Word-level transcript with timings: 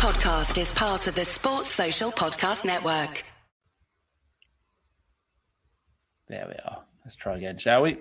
podcast 0.00 0.58
is 0.58 0.72
part 0.72 1.06
of 1.08 1.14
the 1.14 1.26
Sports 1.26 1.68
Social 1.68 2.10
Podcast 2.10 2.64
Network. 2.64 3.22
There 6.26 6.46
we 6.48 6.54
are. 6.64 6.78
Let's 7.04 7.16
try 7.16 7.36
again, 7.36 7.58
shall 7.58 7.82
we? 7.82 7.98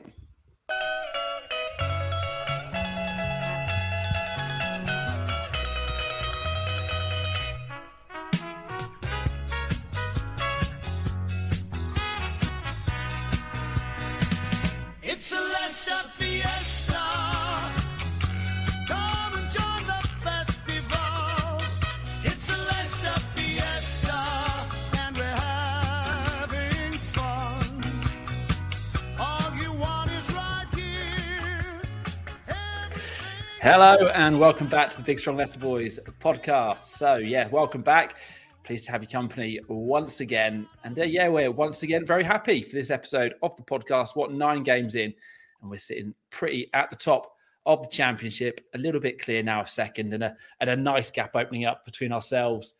Hello 33.71 34.07
and 34.15 34.39
welcome 34.39 34.67
back 34.67 34.89
to 34.89 34.97
the 34.97 35.03
Big 35.03 35.19
Strong 35.19 35.37
Leicester 35.37 35.59
Boys 35.59 35.99
podcast. 36.19 36.79
So, 36.79 37.17
yeah, 37.17 37.47
welcome 37.49 37.83
back. 37.83 38.15
Pleased 38.63 38.85
to 38.85 38.91
have 38.91 39.03
your 39.03 39.11
company 39.11 39.59
once 39.67 40.21
again. 40.21 40.67
And 40.83 40.97
uh, 40.97 41.03
yeah, 41.03 41.27
we're 41.27 41.51
once 41.51 41.83
again 41.83 42.03
very 42.03 42.23
happy 42.23 42.63
for 42.63 42.75
this 42.75 42.89
episode 42.89 43.35
of 43.43 43.55
the 43.57 43.61
podcast. 43.61 44.15
What 44.15 44.33
nine 44.33 44.63
games 44.63 44.95
in, 44.95 45.13
and 45.61 45.69
we're 45.69 45.77
sitting 45.77 46.15
pretty 46.31 46.67
at 46.73 46.89
the 46.89 46.95
top 46.95 47.31
of 47.67 47.83
the 47.83 47.89
championship, 47.89 48.59
a 48.73 48.79
little 48.79 48.99
bit 48.99 49.21
clear 49.21 49.43
now 49.43 49.59
of 49.59 49.70
second, 49.70 50.15
and 50.15 50.23
a 50.23 50.35
and 50.61 50.71
a 50.71 50.75
nice 50.75 51.11
gap 51.11 51.35
opening 51.35 51.65
up 51.65 51.85
between 51.85 52.11
ourselves 52.11 52.73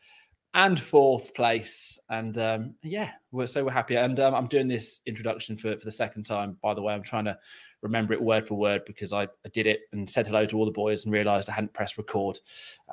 and 0.54 0.80
fourth 0.80 1.34
place. 1.34 2.00
And 2.10 2.38
um, 2.38 2.76
yeah, 2.84 3.12
we're 3.32 3.48
so 3.48 3.64
we're 3.64 3.72
happy. 3.72 3.96
And 3.96 4.20
um, 4.20 4.34
I'm 4.34 4.48
doing 4.48 4.68
this 4.68 5.02
introduction 5.06 5.56
for 5.58 5.78
for 5.78 5.86
the 5.86 5.92
second 5.92 6.24
time. 6.24 6.58
By 6.62 6.74
the 6.74 6.82
way, 6.82 6.94
I'm 6.94 7.04
trying 7.04 7.26
to 7.26 7.38
remember 7.82 8.14
it 8.14 8.22
word 8.22 8.48
for 8.48 8.56
word 8.56 8.84
because 8.86 9.14
I, 9.14 9.24
I 9.24 9.50
did 9.54 9.68
it 9.68 9.82
and 9.94 10.10
said 10.10 10.28
hello 10.28 10.46
to 10.46 10.58
all 10.58 10.66
the 10.66 10.72
boys 10.72 11.06
and 11.06 11.14
realised 11.14 11.50
I 11.50 11.54
hadn't 11.54 11.74
pressed 11.74 11.98
record. 11.98 12.40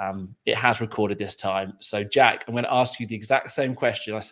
Um, 0.00 0.34
it 0.44 0.56
has 0.56 0.80
recorded 0.80 1.18
this 1.18 1.34
time. 1.34 1.74
So 1.80 2.04
Jack, 2.04 2.44
I'm 2.46 2.54
going 2.54 2.64
to 2.64 2.72
ask 2.72 3.00
you 3.00 3.06
the 3.06 3.16
exact 3.16 3.50
same 3.50 3.74
question 3.74 4.14
I, 4.14 4.22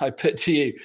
I 0.06 0.10
put 0.10 0.36
to 0.38 0.52
you 0.52 0.76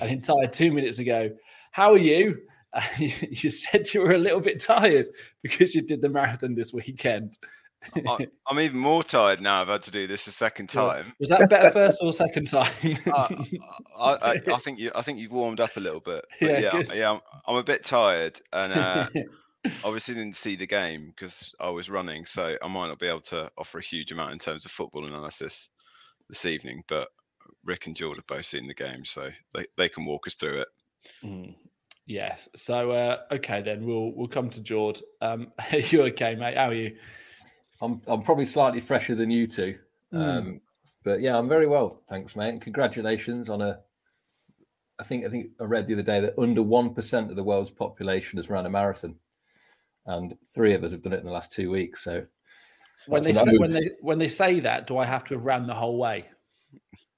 an 0.00 0.08
entire 0.08 0.46
two 0.46 0.72
minutes 0.72 0.98
ago. 0.98 1.30
How 1.72 1.92
are 1.92 1.98
you? 1.98 2.40
Uh, 2.72 2.82
you, 2.98 3.10
you 3.30 3.50
said 3.50 3.92
you 3.92 4.00
were 4.00 4.12
a 4.12 4.18
little 4.18 4.40
bit 4.40 4.60
tired 4.60 5.08
because 5.42 5.74
you 5.74 5.82
did 5.82 6.00
the 6.00 6.08
marathon 6.08 6.54
this 6.54 6.72
weekend. 6.72 7.38
I, 8.06 8.26
I'm 8.46 8.60
even 8.60 8.78
more 8.78 9.02
tired 9.02 9.40
now. 9.40 9.60
I've 9.62 9.68
had 9.68 9.82
to 9.84 9.90
do 9.90 10.06
this 10.06 10.26
a 10.26 10.32
second 10.32 10.68
time. 10.68 11.12
Was 11.18 11.30
that 11.30 11.48
better 11.48 11.70
first 11.72 11.98
or 12.00 12.12
second 12.12 12.46
time? 12.46 12.98
Uh, 13.06 13.28
I, 13.98 14.10
I, 14.12 14.40
I 14.52 14.56
think 14.58 14.78
you. 14.78 14.90
I 14.94 15.02
think 15.02 15.18
you've 15.18 15.32
warmed 15.32 15.60
up 15.60 15.76
a 15.76 15.80
little 15.80 16.00
bit. 16.00 16.24
Yeah, 16.40 16.58
yeah, 16.58 16.82
yeah. 16.94 17.10
I'm, 17.12 17.20
I'm 17.46 17.56
a 17.56 17.62
bit 17.62 17.84
tired, 17.84 18.40
and 18.52 18.72
uh, 18.72 19.08
obviously 19.84 20.14
didn't 20.14 20.36
see 20.36 20.56
the 20.56 20.66
game 20.66 21.12
because 21.14 21.54
I 21.60 21.70
was 21.70 21.90
running, 21.90 22.26
so 22.26 22.56
I 22.62 22.68
might 22.68 22.88
not 22.88 22.98
be 22.98 23.08
able 23.08 23.20
to 23.22 23.50
offer 23.58 23.78
a 23.78 23.82
huge 23.82 24.12
amount 24.12 24.32
in 24.32 24.38
terms 24.38 24.64
of 24.64 24.70
football 24.70 25.06
analysis 25.06 25.70
this 26.28 26.46
evening. 26.46 26.82
But 26.88 27.08
Rick 27.64 27.86
and 27.86 27.96
George 27.96 28.16
have 28.16 28.26
both 28.26 28.46
seen 28.46 28.66
the 28.66 28.74
game, 28.74 29.04
so 29.04 29.30
they, 29.54 29.66
they 29.76 29.88
can 29.88 30.04
walk 30.04 30.26
us 30.26 30.34
through 30.34 30.60
it. 30.60 30.68
Mm, 31.24 31.54
yes. 32.06 32.48
So 32.54 32.90
uh, 32.90 33.18
okay, 33.32 33.62
then 33.62 33.84
we'll 33.84 34.12
we'll 34.14 34.28
come 34.28 34.50
to 34.50 34.62
George. 34.62 35.02
Um, 35.20 35.52
are 35.72 35.78
you 35.78 36.02
okay, 36.02 36.34
mate? 36.34 36.56
How 36.56 36.68
are 36.68 36.74
you? 36.74 36.96
I'm 37.80 38.00
I'm 38.06 38.22
probably 38.22 38.46
slightly 38.46 38.80
fresher 38.80 39.14
than 39.14 39.30
you 39.30 39.46
two, 39.46 39.78
um, 40.12 40.60
but 41.02 41.20
yeah, 41.20 41.38
I'm 41.38 41.48
very 41.48 41.66
well, 41.66 42.02
thanks, 42.08 42.36
mate. 42.36 42.50
And 42.50 42.60
congratulations 42.60 43.48
on 43.48 43.62
a. 43.62 43.80
I 44.98 45.04
think 45.04 45.24
I 45.24 45.28
think 45.30 45.50
I 45.60 45.64
read 45.64 45.86
the 45.86 45.94
other 45.94 46.02
day 46.02 46.20
that 46.20 46.38
under 46.38 46.62
one 46.62 46.94
percent 46.94 47.30
of 47.30 47.36
the 47.36 47.44
world's 47.44 47.70
population 47.70 48.36
has 48.36 48.50
run 48.50 48.66
a 48.66 48.70
marathon, 48.70 49.14
and 50.06 50.36
three 50.54 50.74
of 50.74 50.84
us 50.84 50.92
have 50.92 51.02
done 51.02 51.14
it 51.14 51.20
in 51.20 51.26
the 51.26 51.32
last 51.32 51.52
two 51.52 51.70
weeks. 51.70 52.04
So 52.04 52.26
When 53.06 53.22
they 53.22 53.32
say, 53.32 53.56
when 53.56 53.72
they 53.72 53.90
when 54.00 54.18
they 54.18 54.28
say 54.28 54.60
that, 54.60 54.86
do 54.86 54.98
I 54.98 55.06
have 55.06 55.24
to 55.26 55.34
have 55.34 55.46
ran 55.46 55.66
the 55.66 55.74
whole 55.74 55.98
way? 55.98 56.26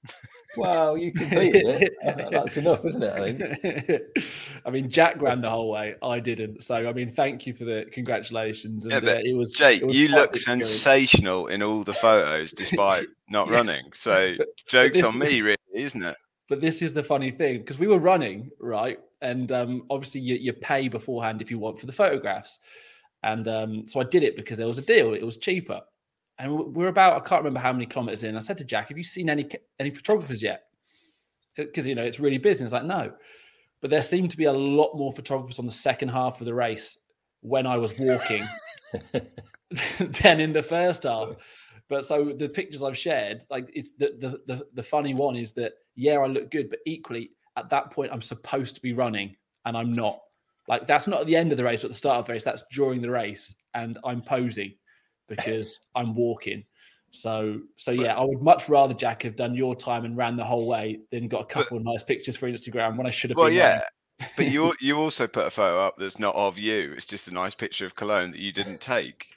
well, 0.57 0.97
you 0.97 1.11
can 1.11 1.29
beat 1.39 1.55
it. 1.55 1.93
That's 2.31 2.57
enough, 2.57 2.85
isn't 2.85 3.03
it? 3.03 3.13
I 3.13 3.33
think. 3.33 4.01
I 4.65 4.69
mean, 4.69 4.89
Jack 4.89 5.21
ran 5.21 5.41
the 5.41 5.49
whole 5.49 5.69
way. 5.71 5.95
I 6.01 6.19
didn't. 6.19 6.63
So, 6.63 6.75
I 6.75 6.93
mean, 6.93 7.09
thank 7.09 7.45
you 7.47 7.53
for 7.53 7.65
the 7.65 7.85
congratulations. 7.91 8.85
And 8.85 8.93
Yeah, 8.93 8.99
but 8.99 9.17
uh, 9.17 9.21
it 9.23 9.35
was 9.35 9.53
Jake, 9.53 9.81
it 9.81 9.85
was 9.87 9.97
you 9.97 10.09
look 10.09 10.35
experience. 10.35 10.69
sensational 10.69 11.47
in 11.47 11.61
all 11.63 11.83
the 11.83 11.93
photos, 11.93 12.51
despite 12.57 13.05
not 13.29 13.47
Yes. 13.49 13.67
running. 13.67 13.91
So 13.95 14.35
But- 14.37 14.47
jokes 14.67 14.97
this- 15.01 15.05
on 15.05 15.17
me, 15.19 15.41
really, 15.41 15.57
isn't 15.73 16.03
it? 16.03 16.15
But 16.49 16.59
this 16.61 16.81
is 16.81 16.93
the 16.93 17.01
funny 17.03 17.31
thing 17.31 17.59
because 17.59 17.79
we 17.79 17.87
were 17.87 17.99
running 17.99 18.51
right, 18.59 18.99
and 19.21 19.51
um, 19.53 19.83
obviously 19.89 20.21
you, 20.21 20.35
you 20.35 20.51
pay 20.53 20.87
beforehand 20.89 21.41
if 21.41 21.49
you 21.49 21.57
want 21.57 21.79
for 21.79 21.85
the 21.85 21.91
photographs, 21.93 22.59
and 23.23 23.47
um, 23.47 23.87
so 23.87 24.01
I 24.01 24.03
did 24.03 24.23
it 24.23 24.35
because 24.35 24.57
there 24.57 24.67
was 24.67 24.77
a 24.77 24.81
deal. 24.83 25.13
It 25.13 25.23
was 25.25 25.37
cheaper, 25.37 25.81
and 26.39 26.55
we- 26.55 26.65
we're 26.65 26.87
about 26.87 27.15
I 27.21 27.25
can't 27.25 27.41
remember 27.41 27.59
how 27.59 27.73
many 27.73 27.85
kilometers 27.85 28.23
in. 28.23 28.35
I 28.35 28.39
said 28.39 28.57
to 28.59 28.65
Jack, 28.65 28.89
"Have 28.89 28.97
you 28.97 29.03
seen 29.03 29.29
any 29.29 29.47
any 29.79 29.91
photographers 29.91 30.41
yet?" 30.41 30.65
Because 31.55 31.87
you 31.87 31.95
know 31.95 32.03
it's 32.03 32.19
really 32.19 32.37
busy. 32.37 32.63
It's 32.63 32.73
like 32.73 32.85
no, 32.85 33.13
but 33.81 33.89
there 33.89 34.01
seemed 34.01 34.31
to 34.31 34.37
be 34.37 34.45
a 34.45 34.53
lot 34.53 34.95
more 34.95 35.11
photographers 35.11 35.59
on 35.59 35.65
the 35.65 35.71
second 35.71 36.09
half 36.09 36.39
of 36.39 36.45
the 36.45 36.53
race 36.53 36.97
when 37.41 37.67
I 37.67 37.77
was 37.77 37.97
walking 37.99 38.43
than 39.99 40.39
in 40.39 40.53
the 40.53 40.63
first 40.63 41.03
half. 41.03 41.35
But 41.89 42.05
so 42.05 42.33
the 42.33 42.49
pictures 42.49 42.83
I've 42.83 42.97
shared, 42.97 43.43
like 43.49 43.69
it's 43.73 43.91
the, 43.91 44.15
the 44.19 44.41
the 44.53 44.67
the 44.73 44.83
funny 44.83 45.13
one 45.13 45.35
is 45.35 45.51
that 45.53 45.73
yeah, 45.95 46.17
I 46.17 46.27
look 46.27 46.49
good, 46.49 46.69
but 46.69 46.79
equally 46.85 47.31
at 47.57 47.69
that 47.69 47.91
point 47.91 48.11
I'm 48.11 48.21
supposed 48.21 48.75
to 48.75 48.81
be 48.81 48.93
running 48.93 49.35
and 49.65 49.77
I'm 49.77 49.93
not. 49.93 50.19
Like 50.67 50.87
that's 50.87 51.07
not 51.07 51.21
at 51.21 51.27
the 51.27 51.35
end 51.35 51.51
of 51.51 51.57
the 51.57 51.63
race 51.63 51.83
or 51.83 51.87
at 51.87 51.91
the 51.91 51.97
start 51.97 52.19
of 52.19 52.25
the 52.25 52.33
race, 52.33 52.43
that's 52.43 52.63
during 52.71 53.01
the 53.01 53.11
race, 53.11 53.55
and 53.73 53.97
I'm 54.03 54.21
posing 54.21 54.73
because 55.27 55.79
I'm 55.95 56.15
walking. 56.15 56.63
So 57.11 57.59
so 57.75 57.91
yeah, 57.91 58.15
I 58.15 58.23
would 58.23 58.41
much 58.41 58.67
rather 58.67 58.93
Jack 58.93 59.21
have 59.23 59.35
done 59.35 59.53
your 59.53 59.75
time 59.75 60.03
and 60.03 60.17
ran 60.17 60.35
the 60.35 60.43
whole 60.43 60.67
way 60.67 60.99
than 61.11 61.27
got 61.27 61.41
a 61.41 61.45
couple 61.45 61.77
of 61.77 61.83
nice 61.83 62.03
pictures 62.03 62.35
for 62.35 62.49
Instagram 62.49 62.97
when 62.97 63.05
I 63.05 63.11
should 63.11 63.29
have 63.29 63.37
Well, 63.37 63.51
yeah. 63.51 63.83
But 64.35 64.47
you 64.47 64.73
you 64.81 64.97
also 64.97 65.27
put 65.27 65.45
a 65.45 65.51
photo 65.51 65.79
up 65.79 65.95
that's 65.97 66.17
not 66.17 66.35
of 66.35 66.57
you. 66.57 66.93
It's 66.97 67.05
just 67.05 67.27
a 67.27 67.33
nice 67.33 67.53
picture 67.53 67.85
of 67.85 67.95
Cologne 67.95 68.31
that 68.31 68.39
you 68.39 68.51
didn't 68.51 68.81
take. 68.81 69.27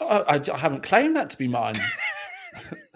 I, 0.00 0.04
I, 0.04 0.40
I 0.52 0.56
haven't 0.56 0.84
claimed 0.84 1.16
that 1.16 1.28
to 1.30 1.38
be 1.38 1.48
mine. 1.48 1.74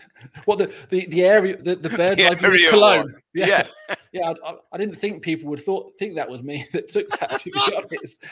what 0.45 0.59
the, 0.59 0.73
the 0.91 1.07
the 1.07 1.25
area 1.25 1.57
the, 1.61 1.77
the 1.77 1.89
bird's 1.97 2.17
The 2.17 2.27
eye 2.29 2.35
view 2.35 2.49
of 2.49 2.55
area 2.55 2.71
Cologne? 2.71 2.99
one. 3.13 3.15
Yeah, 3.35 3.47
Yeah. 3.89 3.95
yeah. 4.13 4.33
I, 4.45 4.55
I- 4.73 4.79
didn't 4.79 4.97
think 4.97 5.23
people 5.23 5.49
would 5.51 5.61
thought 5.61 5.93
think 5.99 6.15
that 6.17 6.29
was 6.29 6.43
me 6.43 6.67
that 6.73 6.89
took 6.89 7.09
that. 7.21 7.39
To 7.41 7.51
be 7.51 7.77
honest, 7.77 8.25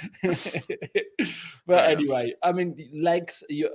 but 1.67 1.85
enough. 1.91 1.99
anyway, 1.99 2.35
I 2.43 2.53
mean, 2.53 2.77
legs. 2.93 3.45
You 3.49 3.71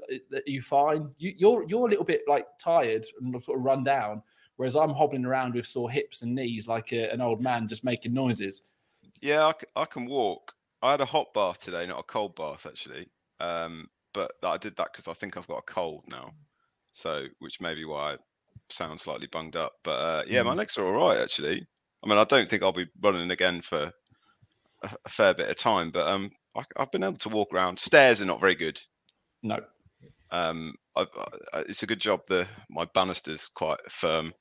you 0.45 0.61
fine? 0.61 1.09
You, 1.17 1.33
you're 1.37 1.65
you're 1.67 1.87
a 1.87 1.89
little 1.89 2.05
bit 2.05 2.21
like 2.27 2.45
tired 2.59 3.05
and 3.21 3.41
sort 3.43 3.59
of 3.59 3.65
run 3.65 3.83
down, 3.83 4.21
whereas 4.57 4.75
I'm 4.75 4.89
hobbling 4.91 5.25
around 5.25 5.55
with 5.55 5.65
sore 5.65 5.89
hips 5.89 6.21
and 6.21 6.33
knees 6.35 6.67
like 6.67 6.91
a, 6.91 7.11
an 7.11 7.21
old 7.21 7.41
man 7.41 7.67
just 7.67 7.83
making 7.83 8.13
noises. 8.13 8.61
Yeah, 9.21 9.45
I, 9.47 9.51
c- 9.51 9.67
I 9.75 9.85
can 9.85 10.05
walk. 10.05 10.53
I 10.81 10.91
had 10.91 11.01
a 11.01 11.05
hot 11.05 11.33
bath 11.33 11.59
today, 11.63 11.87
not 11.87 11.99
a 11.99 12.03
cold 12.03 12.35
bath 12.35 12.65
actually. 12.65 13.07
Um, 13.39 13.89
but 14.13 14.33
I 14.43 14.57
did 14.57 14.75
that 14.77 14.91
because 14.93 15.07
I 15.07 15.13
think 15.13 15.35
I've 15.37 15.47
got 15.47 15.57
a 15.57 15.61
cold 15.63 16.03
now. 16.09 16.31
So, 16.95 17.25
which 17.39 17.59
may 17.59 17.75
be 17.75 17.83
why 17.83 18.13
I 18.13 18.17
sound 18.69 18.99
slightly 18.99 19.27
bunged 19.27 19.57
up. 19.57 19.73
But 19.83 19.99
uh, 19.99 20.23
yeah, 20.27 20.43
my 20.43 20.53
legs 20.53 20.77
are 20.77 20.85
all 20.85 21.07
right 21.07 21.21
actually. 21.21 21.67
I 22.03 22.09
mean, 22.09 22.17
I 22.17 22.23
don't 22.23 22.49
think 22.49 22.63
I'll 22.63 22.71
be 22.71 22.87
running 23.01 23.31
again 23.31 23.61
for 23.61 23.91
a, 24.83 24.89
a 25.05 25.09
fair 25.09 25.33
bit 25.33 25.49
of 25.49 25.57
time, 25.57 25.91
but 25.91 26.07
um, 26.07 26.31
I, 26.55 26.63
I've 26.77 26.91
been 26.91 27.03
able 27.03 27.17
to 27.17 27.29
walk 27.29 27.53
around. 27.53 27.77
Stairs 27.77 28.21
are 28.21 28.25
not 28.25 28.39
very 28.39 28.55
good. 28.55 28.79
No, 29.43 29.59
Um, 30.31 30.73
I, 30.95 31.05
I, 31.53 31.59
it's 31.67 31.83
a 31.83 31.87
good 31.87 31.99
job. 31.99 32.21
The 32.29 32.47
my 32.69 32.85
banister's 32.93 33.49
quite 33.49 33.79
firm. 33.89 34.33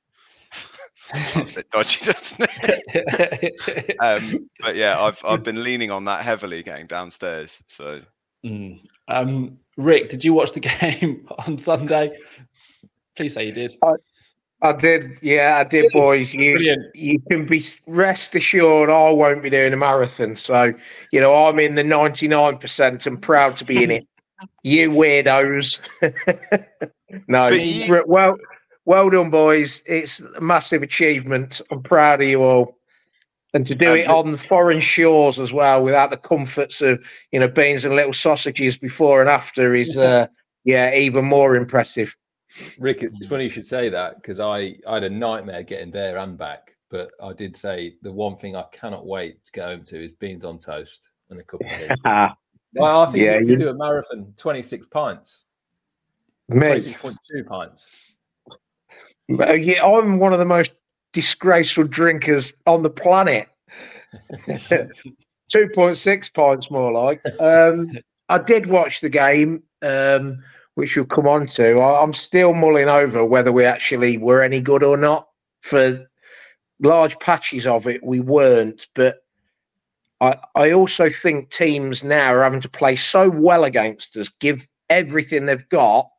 Dodgy, 1.72 2.04
doesn't 2.04 2.48
it? 2.52 3.96
um, 4.00 4.48
but 4.60 4.76
yeah, 4.76 5.00
I've 5.00 5.18
I've 5.24 5.42
been 5.42 5.64
leaning 5.64 5.90
on 5.90 6.04
that 6.04 6.22
heavily 6.22 6.62
getting 6.62 6.86
downstairs. 6.86 7.60
So 7.66 8.00
Mm. 8.44 8.80
Um, 9.08 9.58
Rick, 9.76 10.10
did 10.10 10.22
you 10.22 10.34
watch 10.34 10.52
the 10.52 10.60
game 10.80 11.26
on 11.46 11.58
Sunday? 11.58 12.16
Please 13.16 13.34
say 13.34 13.46
you 13.46 13.52
did. 13.52 13.74
I 14.62 14.72
did, 14.72 15.18
yeah, 15.20 15.58
I 15.60 15.64
did, 15.68 15.82
Good. 15.82 15.92
boys. 15.92 16.32
You 16.32 16.52
Brilliant. 16.52 16.96
you 16.96 17.20
can 17.28 17.44
be 17.44 17.62
rest 17.86 18.34
assured 18.34 18.88
I 18.88 19.10
won't 19.10 19.42
be 19.42 19.50
doing 19.50 19.72
a 19.74 19.76
marathon. 19.76 20.34
So, 20.36 20.72
you 21.12 21.20
know, 21.20 21.34
I'm 21.34 21.58
in 21.58 21.74
the 21.74 21.82
99% 21.82 23.06
and 23.06 23.20
proud 23.22 23.56
to 23.56 23.64
be 23.64 23.82
in 23.82 23.90
it. 23.90 24.06
You 24.62 24.90
weirdos. 24.90 25.78
no, 27.28 27.48
But 27.48 27.60
you- 27.60 28.02
well, 28.06 28.36
well 28.84 29.08
done, 29.10 29.30
boys. 29.30 29.82
It's 29.86 30.20
a 30.20 30.40
massive 30.40 30.82
achievement. 30.82 31.60
I'm 31.70 31.82
proud 31.82 32.20
of 32.22 32.28
you 32.28 32.42
all. 32.42 32.78
And 33.54 33.66
to 33.66 33.74
do 33.74 33.90
Um, 33.92 33.96
it 33.96 34.08
on 34.08 34.36
foreign 34.36 34.80
shores 34.80 35.38
as 35.38 35.52
well, 35.52 35.82
without 35.82 36.10
the 36.10 36.16
comforts 36.16 36.80
of 36.82 37.02
you 37.30 37.38
know 37.40 37.48
beans 37.48 37.84
and 37.84 37.94
little 37.94 38.12
sausages 38.12 38.76
before 38.76 39.20
and 39.20 39.30
after, 39.30 39.74
is 39.74 39.96
uh, 39.96 40.26
yeah 40.64 40.94
even 40.94 41.24
more 41.24 41.54
impressive. 41.56 42.14
Rick, 42.78 43.02
it's 43.02 43.26
funny 43.26 43.44
you 43.44 43.50
should 43.50 43.66
say 43.66 43.88
that 43.88 44.16
because 44.16 44.40
I, 44.40 44.76
I 44.86 44.94
had 44.94 45.04
a 45.04 45.10
nightmare 45.10 45.62
getting 45.62 45.90
there 45.90 46.18
and 46.18 46.38
back. 46.38 46.76
But 46.90 47.10
I 47.22 47.32
did 47.32 47.56
say 47.56 47.96
the 48.02 48.12
one 48.12 48.36
thing 48.36 48.54
I 48.54 48.64
cannot 48.72 49.06
wait 49.06 49.42
to 49.44 49.52
go 49.52 49.64
home 49.64 49.82
to 49.84 50.04
is 50.04 50.12
beans 50.12 50.44
on 50.44 50.58
toast 50.58 51.10
and 51.30 51.40
a 51.40 51.42
cup 51.42 51.60
of 51.60 51.78
tea. 51.78 52.34
Well, 52.76 53.02
I 53.02 53.06
think 53.06 53.24
Yeah, 53.24 53.38
you 53.38 53.46
could 53.46 53.60
do 53.60 53.68
a 53.68 53.74
marathon, 53.74 54.32
26 54.36 54.88
pints, 54.88 55.42
mate, 56.48 56.82
26.2 56.82 57.46
pints. 57.46 58.16
uh, 59.38 59.52
yeah, 59.52 59.84
I'm 59.84 60.18
one 60.18 60.32
of 60.32 60.40
the 60.40 60.44
most 60.44 60.80
disgraceful 61.12 61.84
drinkers 61.84 62.52
on 62.66 62.82
the 62.82 62.90
planet. 62.90 63.48
2.6 64.42 66.34
pints 66.34 66.70
more 66.70 66.92
like. 66.92 67.22
Um, 67.38 67.92
I 68.28 68.38
did 68.38 68.66
watch 68.66 69.00
the 69.00 69.08
game, 69.08 69.62
um, 69.82 70.42
which 70.74 70.96
we'll 70.96 71.04
come 71.04 71.28
on 71.28 71.46
to. 71.46 71.80
I'm 71.80 72.12
still 72.12 72.54
mulling 72.54 72.88
over 72.88 73.24
whether 73.24 73.52
we 73.52 73.64
actually 73.64 74.18
were 74.18 74.42
any 74.42 74.60
good 74.60 74.82
or 74.82 74.96
not. 74.96 75.28
For 75.62 76.06
large 76.80 77.18
patches 77.20 77.66
of 77.66 77.86
it, 77.86 78.04
we 78.04 78.20
weren't. 78.20 78.88
But 78.94 79.24
I, 80.20 80.36
I 80.54 80.72
also 80.72 81.08
think 81.08 81.50
teams 81.50 82.04
now 82.04 82.34
are 82.34 82.42
having 82.42 82.60
to 82.60 82.68
play 82.68 82.96
so 82.96 83.30
well 83.30 83.64
against 83.64 84.16
us, 84.16 84.28
give 84.40 84.66
everything 84.90 85.46
they've 85.46 85.68
got, 85.68 86.10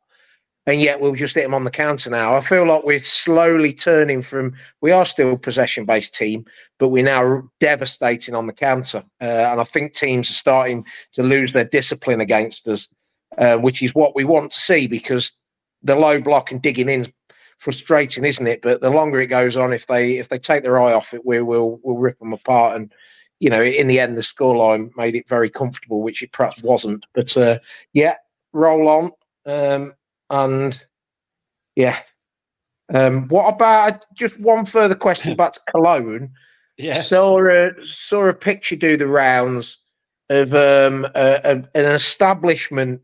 and 0.66 0.80
yet 0.80 1.00
we'll 1.00 1.14
just 1.14 1.36
hit 1.36 1.44
them 1.44 1.54
on 1.54 1.64
the 1.64 1.70
counter 1.70 2.10
now. 2.10 2.34
I 2.34 2.40
feel 2.40 2.66
like 2.66 2.82
we're 2.82 2.98
slowly 2.98 3.72
turning 3.72 4.20
from, 4.20 4.54
we 4.80 4.90
are 4.90 5.06
still 5.06 5.34
a 5.34 5.38
possession 5.38 5.84
based 5.84 6.14
team, 6.14 6.44
but 6.78 6.88
we're 6.88 7.04
now 7.04 7.48
devastating 7.60 8.34
on 8.34 8.46
the 8.48 8.52
counter. 8.52 9.04
Uh, 9.20 9.24
and 9.24 9.60
I 9.60 9.64
think 9.64 9.94
teams 9.94 10.28
are 10.30 10.34
starting 10.34 10.84
to 11.12 11.22
lose 11.22 11.52
their 11.52 11.64
discipline 11.64 12.20
against 12.20 12.66
us, 12.66 12.88
uh, 13.38 13.56
which 13.56 13.82
is 13.82 13.94
what 13.94 14.14
we 14.14 14.24
want 14.24 14.52
to 14.52 14.60
see 14.60 14.86
because 14.86 15.32
the 15.82 15.96
low 15.96 16.20
block 16.20 16.50
and 16.50 16.62
digging 16.62 16.88
in 16.88 17.02
is 17.02 17.12
frustrating, 17.58 18.24
isn't 18.24 18.46
it? 18.46 18.62
But 18.62 18.80
the 18.80 18.90
longer 18.90 19.20
it 19.20 19.28
goes 19.28 19.56
on, 19.56 19.72
if 19.72 19.86
they 19.86 20.18
if 20.18 20.28
they 20.28 20.38
take 20.38 20.62
their 20.62 20.80
eye 20.80 20.92
off 20.92 21.14
it, 21.14 21.24
we 21.24 21.40
will 21.42 21.80
we'll 21.82 21.96
rip 21.96 22.18
them 22.18 22.32
apart. 22.32 22.76
And 22.76 22.92
you 23.40 23.50
know, 23.50 23.62
in 23.62 23.86
the 23.86 24.00
end, 24.00 24.16
the 24.16 24.22
scoreline 24.22 24.90
made 24.96 25.14
it 25.14 25.28
very 25.28 25.50
comfortable, 25.50 26.02
which 26.02 26.22
it 26.22 26.32
perhaps 26.32 26.62
wasn't. 26.62 27.04
But 27.14 27.36
uh, 27.36 27.58
yeah, 27.92 28.16
roll 28.52 28.88
on. 28.88 29.12
Um, 29.46 29.94
and 30.30 30.80
yeah. 31.74 31.98
Um, 32.92 33.28
what 33.28 33.52
about 33.52 34.06
just 34.14 34.38
one 34.38 34.64
further 34.64 34.94
question 34.94 35.32
about 35.32 35.58
Cologne? 35.70 36.30
Yes. 36.78 37.08
Saw 37.08 37.46
a 37.48 37.70
saw 37.82 38.26
a 38.26 38.34
picture 38.34 38.76
do 38.76 38.96
the 38.96 39.06
rounds 39.06 39.78
of 40.28 40.54
um, 40.54 41.06
a, 41.14 41.40
a, 41.44 41.78
an 41.78 41.92
establishment 41.92 43.00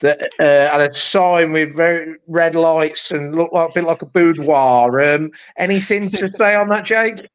that 0.00 0.32
uh, 0.38 0.70
had 0.70 0.80
a 0.80 0.92
sign 0.92 1.52
with 1.52 1.74
very 1.74 2.16
red 2.26 2.54
lights 2.54 3.10
and 3.10 3.34
looked 3.34 3.54
like 3.54 3.70
a 3.70 3.74
bit 3.74 3.84
like 3.84 4.02
a 4.02 4.06
boudoir. 4.06 5.00
Um, 5.00 5.30
anything 5.56 6.10
to 6.10 6.28
say 6.28 6.54
on 6.54 6.68
that, 6.68 6.84
Jake? 6.84 7.28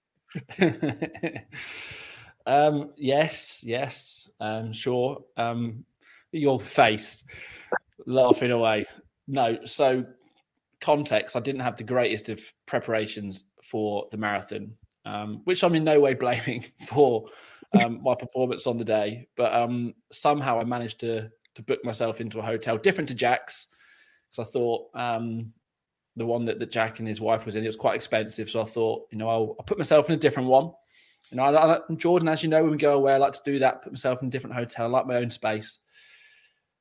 um, 2.46 2.92
yes, 2.96 3.64
yes, 3.66 4.30
um, 4.40 4.74
sure. 4.74 5.24
Um, 5.38 5.86
your 6.32 6.60
face 6.60 7.24
laughing 8.06 8.52
away. 8.52 8.86
No, 9.28 9.58
so 9.66 10.06
context, 10.82 11.36
I 11.36 11.40
didn't 11.40 11.62
have 11.62 11.78
the 11.78 11.84
greatest 11.84 12.30
of 12.30 12.42
preparations 12.66 13.46
for 13.64 14.08
the 14.12 14.18
marathon, 14.18 14.72
um, 15.06 15.42
which 15.46 15.64
I'm 15.64 15.76
in 15.76 15.84
no 15.84 16.00
way 16.00 16.14
blaming 16.14 16.66
for 16.88 17.26
um, 17.80 18.02
my 18.04 18.16
performance 18.16 18.68
on 18.68 18.78
the 18.78 18.86
day. 18.86 19.28
But 19.36 19.54
um, 19.54 19.94
somehow 20.12 20.60
I 20.60 20.64
managed 20.64 21.00
to 21.02 21.30
to 21.56 21.64
book 21.64 21.84
myself 21.84 22.22
into 22.22 22.40
a 22.40 22.44
hotel 22.44 22.78
different 22.78 23.08
to 23.10 23.16
Jack's 23.16 23.68
because 24.30 24.48
I 24.48 24.52
thought 24.52 24.90
um, 24.94 25.52
the 26.16 26.26
one 26.26 26.46
that, 26.46 26.60
that 26.60 26.72
Jack 26.72 27.00
and 27.00 27.08
his 27.08 27.22
wife 27.22 27.46
was 27.46 27.56
in, 27.56 27.64
it 27.64 27.68
was 27.68 27.76
quite 27.76 27.96
expensive. 27.96 28.50
So 28.50 28.62
I 28.62 28.66
thought, 28.66 29.08
you 29.12 29.18
know, 29.18 29.28
I'll, 29.28 29.56
I'll 29.60 29.66
put 29.66 29.78
myself 29.78 30.10
in 30.10 30.16
a 30.16 30.20
different 30.20 30.50
one. 30.50 30.72
You 31.32 31.38
know, 31.38 31.44
I, 31.44 31.76
I, 31.76 31.80
Jordan, 31.96 32.28
as 32.28 32.44
you 32.44 32.50
know, 32.50 32.62
when 32.62 32.72
we 32.72 32.78
go 32.78 32.94
away, 32.94 33.14
I 33.14 33.18
like 33.18 33.34
to 33.34 33.42
do 33.46 33.60
that, 33.60 33.82
put 33.84 33.92
myself 33.92 34.22
in 34.22 34.28
a 34.28 34.32
different 34.32 34.56
hotel, 34.56 34.86
I 34.86 34.90
like 34.90 35.08
my 35.08 35.18
own 35.18 35.30
space. 35.30 35.80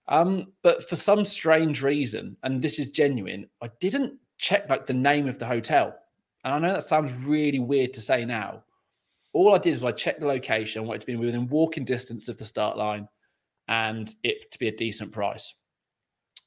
Um, 0.08 0.52
but 0.62 0.88
for 0.88 0.96
some 0.96 1.24
strange 1.24 1.82
reason, 1.82 2.36
and 2.42 2.62
this 2.62 2.78
is 2.78 2.90
genuine, 2.90 3.48
I 3.62 3.70
didn't 3.80 4.18
check 4.38 4.68
like 4.70 4.86
the 4.86 4.94
name 4.94 5.28
of 5.28 5.38
the 5.38 5.46
hotel. 5.46 5.94
And 6.44 6.54
I 6.54 6.58
know 6.58 6.72
that 6.72 6.84
sounds 6.84 7.12
really 7.24 7.58
weird 7.58 7.92
to 7.94 8.00
say 8.00 8.24
now. 8.24 8.62
All 9.34 9.54
I 9.54 9.58
did 9.58 9.74
is 9.74 9.84
I 9.84 9.92
checked 9.92 10.20
the 10.20 10.26
location, 10.26 10.82
I 10.82 10.86
wanted 10.86 11.02
to 11.02 11.06
be 11.06 11.16
within 11.16 11.46
walking 11.48 11.84
distance 11.84 12.28
of 12.28 12.38
the 12.38 12.44
start 12.44 12.78
line 12.78 13.06
and 13.68 14.14
it 14.22 14.50
to 14.52 14.58
be 14.58 14.68
a 14.68 14.76
decent 14.76 15.12
price. 15.12 15.54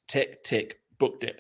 Tick, 0.08 0.44
tick, 0.44 0.80
booked 1.00 1.24
it. 1.24 1.40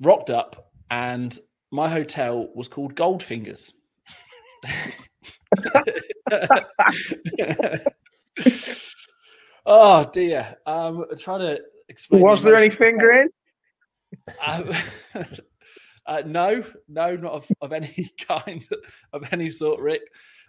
Rocked 0.00 0.30
up, 0.30 0.70
and 0.90 1.38
my 1.70 1.88
hotel 1.88 2.48
was 2.54 2.68
called 2.68 2.94
Goldfingers. 2.94 3.72
oh 9.66 10.08
dear. 10.12 10.56
Um 10.66 11.04
trying 11.18 11.40
to 11.40 11.60
explain. 11.88 12.20
the 12.20 12.26
Was 12.26 12.42
there 12.42 12.56
any 12.56 12.70
fingering? 12.70 13.28
Um, 14.46 14.70
uh, 16.06 16.22
no, 16.26 16.62
no, 16.88 17.16
not 17.16 17.32
of, 17.32 17.46
of 17.60 17.72
any 17.72 18.10
kind, 18.28 18.66
of 19.12 19.24
any 19.32 19.48
sort, 19.48 19.80
Rick. 19.80 20.02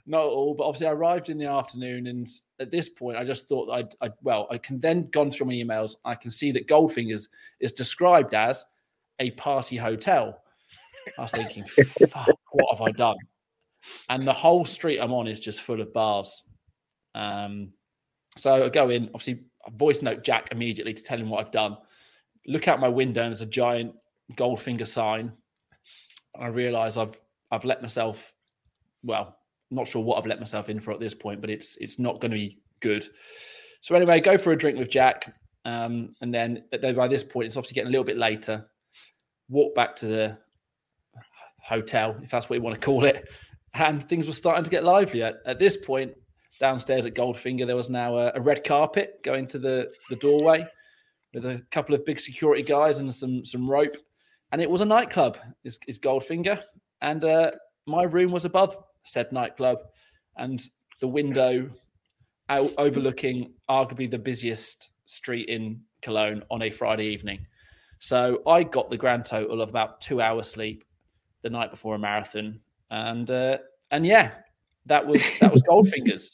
Not 0.05 0.23
all. 0.23 0.53
But 0.53 0.65
obviously, 0.65 0.87
I 0.87 0.91
arrived 0.91 1.29
in 1.29 1.37
the 1.37 1.45
afternoon, 1.45 2.07
and 2.07 2.27
at 2.59 2.71
this 2.71 2.89
point, 2.89 3.17
I 3.17 3.23
just 3.23 3.47
thought 3.47 3.69
I'd, 3.69 3.93
I'd 4.01 4.13
well, 4.21 4.47
I 4.49 4.57
can 4.57 4.79
then 4.79 5.09
gone 5.11 5.31
through 5.31 5.47
my 5.47 5.53
emails. 5.53 5.95
I 6.05 6.15
can 6.15 6.31
see 6.31 6.51
that 6.51 6.67
Goldfingers 6.67 7.27
is 7.59 7.73
described 7.73 8.33
as 8.33 8.65
a 9.19 9.31
party 9.31 9.75
hotel. 9.75 10.41
I 11.17 11.21
was 11.21 11.31
thinking, 11.31 11.63
fuck, 12.09 12.29
what 12.51 12.77
have 12.77 12.81
I 12.81 12.91
done? 12.91 13.17
And 14.09 14.27
the 14.27 14.33
whole 14.33 14.65
street 14.65 14.99
I'm 14.99 15.13
on 15.13 15.27
is 15.27 15.39
just 15.39 15.61
full 15.61 15.81
of 15.81 15.93
bars. 15.93 16.43
Um, 17.15 17.71
so 18.37 18.65
I 18.65 18.69
go 18.69 18.89
in, 18.89 19.05
obviously, 19.07 19.43
I 19.65 19.71
voice 19.75 20.01
note 20.01 20.23
Jack 20.23 20.49
immediately 20.51 20.93
to 20.93 21.03
tell 21.03 21.17
him 21.17 21.29
what 21.29 21.39
I've 21.39 21.51
done. 21.51 21.77
Look 22.47 22.67
out 22.67 22.79
my 22.79 22.87
window, 22.87 23.21
and 23.21 23.31
there's 23.31 23.41
a 23.41 23.45
giant 23.45 23.93
Goldfinger 24.33 24.87
sign. 24.87 25.31
And 26.35 26.43
I 26.43 26.47
realise 26.47 26.97
I've 26.97 27.19
I've 27.51 27.65
let 27.65 27.81
myself, 27.81 28.33
well, 29.03 29.38
not 29.71 29.87
sure 29.87 30.03
what 30.03 30.17
I've 30.17 30.25
let 30.25 30.39
myself 30.39 30.69
in 30.69 30.79
for 30.79 30.91
at 30.91 30.99
this 30.99 31.13
point, 31.13 31.41
but 31.41 31.49
it's 31.49 31.77
it's 31.77 31.99
not 31.99 32.19
going 32.19 32.31
to 32.31 32.37
be 32.37 32.59
good. 32.79 33.07
So 33.81 33.95
anyway, 33.95 34.19
go 34.19 34.37
for 34.37 34.51
a 34.51 34.57
drink 34.57 34.77
with 34.77 34.89
Jack, 34.89 35.33
um, 35.65 36.13
and 36.21 36.33
then 36.33 36.63
by 36.81 37.07
this 37.07 37.23
point, 37.23 37.47
it's 37.47 37.57
obviously 37.57 37.75
getting 37.75 37.89
a 37.89 37.91
little 37.91 38.05
bit 38.05 38.17
later. 38.17 38.65
Walk 39.49 39.73
back 39.75 39.95
to 39.97 40.07
the 40.07 40.37
hotel, 41.61 42.15
if 42.21 42.29
that's 42.29 42.49
what 42.49 42.55
you 42.55 42.61
want 42.61 42.79
to 42.79 42.85
call 42.85 43.05
it, 43.05 43.29
and 43.75 44.01
things 44.03 44.27
were 44.27 44.33
starting 44.33 44.63
to 44.63 44.69
get 44.69 44.83
lively. 44.83 45.23
At, 45.23 45.37
at 45.45 45.59
this 45.59 45.77
point, 45.77 46.13
downstairs 46.59 47.05
at 47.05 47.13
Goldfinger, 47.13 47.65
there 47.65 47.75
was 47.75 47.89
now 47.89 48.17
a, 48.17 48.31
a 48.35 48.41
red 48.41 48.63
carpet 48.63 49.21
going 49.23 49.47
to 49.47 49.59
the 49.59 49.89
the 50.09 50.15
doorway 50.17 50.65
with 51.33 51.45
a 51.45 51.63
couple 51.71 51.93
of 51.93 52.05
big 52.05 52.19
security 52.19 52.63
guys 52.63 52.99
and 52.99 53.13
some 53.13 53.45
some 53.45 53.69
rope, 53.69 53.95
and 54.51 54.61
it 54.61 54.69
was 54.69 54.81
a 54.81 54.85
nightclub. 54.85 55.37
Is 55.63 55.79
is 55.87 55.99
Goldfinger, 55.99 56.61
and 57.01 57.23
uh, 57.23 57.51
my 57.85 58.03
room 58.03 58.31
was 58.31 58.45
above 58.45 58.77
said 59.09 59.31
nightclub, 59.31 59.79
and 60.37 60.61
the 61.01 61.07
window 61.07 61.69
out 62.49 62.71
overlooking 62.77 63.53
arguably 63.69 64.09
the 64.09 64.19
busiest 64.19 64.89
street 65.05 65.49
in 65.49 65.81
Cologne 66.01 66.43
on 66.49 66.63
a 66.63 66.69
Friday 66.69 67.05
evening. 67.05 67.45
So 67.99 68.41
I 68.47 68.63
got 68.63 68.89
the 68.89 68.97
grand 68.97 69.25
total 69.25 69.61
of 69.61 69.69
about 69.69 70.01
two 70.01 70.21
hours 70.21 70.49
sleep 70.49 70.83
the 71.41 71.49
night 71.49 71.71
before 71.71 71.95
a 71.95 71.99
marathon, 71.99 72.59
and 72.91 73.29
uh, 73.29 73.57
and 73.91 74.05
yeah, 74.05 74.31
that 74.85 75.05
was 75.05 75.37
that 75.39 75.51
was 75.51 75.61
Goldfingers. 75.63 76.31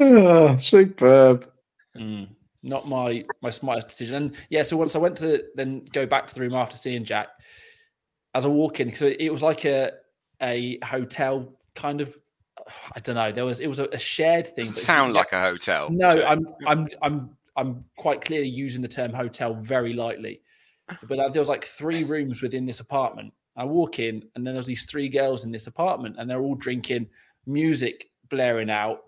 Oh, 0.00 0.56
superb. 0.56 1.50
Mm, 1.96 2.28
not 2.62 2.88
my 2.88 3.24
my 3.42 3.50
smartest 3.50 3.88
decision. 3.88 4.16
And 4.16 4.36
yeah, 4.50 4.62
so 4.62 4.76
once 4.76 4.94
I 4.94 4.98
went 4.98 5.16
to 5.18 5.42
then 5.54 5.84
go 5.92 6.06
back 6.06 6.26
to 6.26 6.34
the 6.34 6.40
room 6.40 6.54
after 6.54 6.76
seeing 6.76 7.04
Jack, 7.04 7.28
as 8.34 8.44
I 8.44 8.48
walk 8.48 8.80
in, 8.80 8.88
because 8.88 9.02
it 9.02 9.30
was 9.30 9.42
like 9.42 9.64
a 9.64 9.92
a 10.40 10.78
hotel 10.84 11.52
kind 11.74 12.00
of. 12.00 12.16
I 12.94 13.00
don't 13.00 13.16
know. 13.16 13.32
There 13.32 13.44
was 13.44 13.60
it 13.60 13.66
was 13.66 13.78
a, 13.78 13.86
a 13.86 13.98
shared 13.98 14.46
thing. 14.54 14.66
Doesn't 14.66 14.74
but 14.74 14.76
if 14.76 14.76
you 14.76 14.82
sound 14.82 15.14
like 15.14 15.32
a 15.32 15.40
hotel. 15.40 15.90
No, 15.90 16.08
I'm 16.08 16.46
I'm 16.66 16.88
I'm 17.00 17.36
I'm 17.56 17.84
quite 17.96 18.20
clearly 18.20 18.48
using 18.48 18.82
the 18.82 18.88
term 18.88 19.12
hotel 19.12 19.54
very 19.54 19.92
lightly. 19.92 20.42
But 21.08 21.18
uh, 21.18 21.28
there 21.28 21.40
was 21.40 21.48
like 21.48 21.64
three 21.64 22.04
rooms 22.04 22.42
within 22.42 22.66
this 22.66 22.80
apartment. 22.80 23.32
I 23.56 23.64
walk 23.64 23.98
in, 23.98 24.24
and 24.34 24.46
then 24.46 24.54
there's 24.54 24.66
these 24.66 24.84
three 24.84 25.08
girls 25.08 25.44
in 25.44 25.52
this 25.52 25.66
apartment, 25.66 26.16
and 26.18 26.28
they're 26.28 26.40
all 26.40 26.54
drinking 26.54 27.08
music 27.46 28.10
blaring 28.28 28.70
out. 28.70 29.00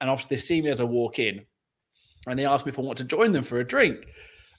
And 0.00 0.10
obviously, 0.10 0.36
they 0.36 0.40
see 0.40 0.62
me 0.62 0.70
as 0.70 0.80
I 0.80 0.84
walk 0.84 1.18
in, 1.18 1.44
and 2.26 2.38
they 2.38 2.46
ask 2.46 2.66
me 2.66 2.72
if 2.72 2.78
I 2.78 2.82
want 2.82 2.98
to 2.98 3.04
join 3.04 3.32
them 3.32 3.44
for 3.44 3.60
a 3.60 3.66
drink. 3.66 4.06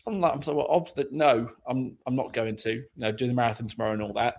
I'm 0.10 0.22
like, 0.22 0.34
I'm 0.34 0.42
so 0.42 0.66
obviously, 0.68 1.06
no, 1.12 1.50
I'm 1.68 1.98
I'm 2.06 2.16
not 2.16 2.34
going 2.34 2.56
to. 2.58 2.74
You 2.74 2.86
know, 2.98 3.12
do 3.12 3.28
the 3.28 3.34
marathon 3.34 3.68
tomorrow 3.68 3.94
and 3.94 4.02
all 4.02 4.14
that. 4.14 4.36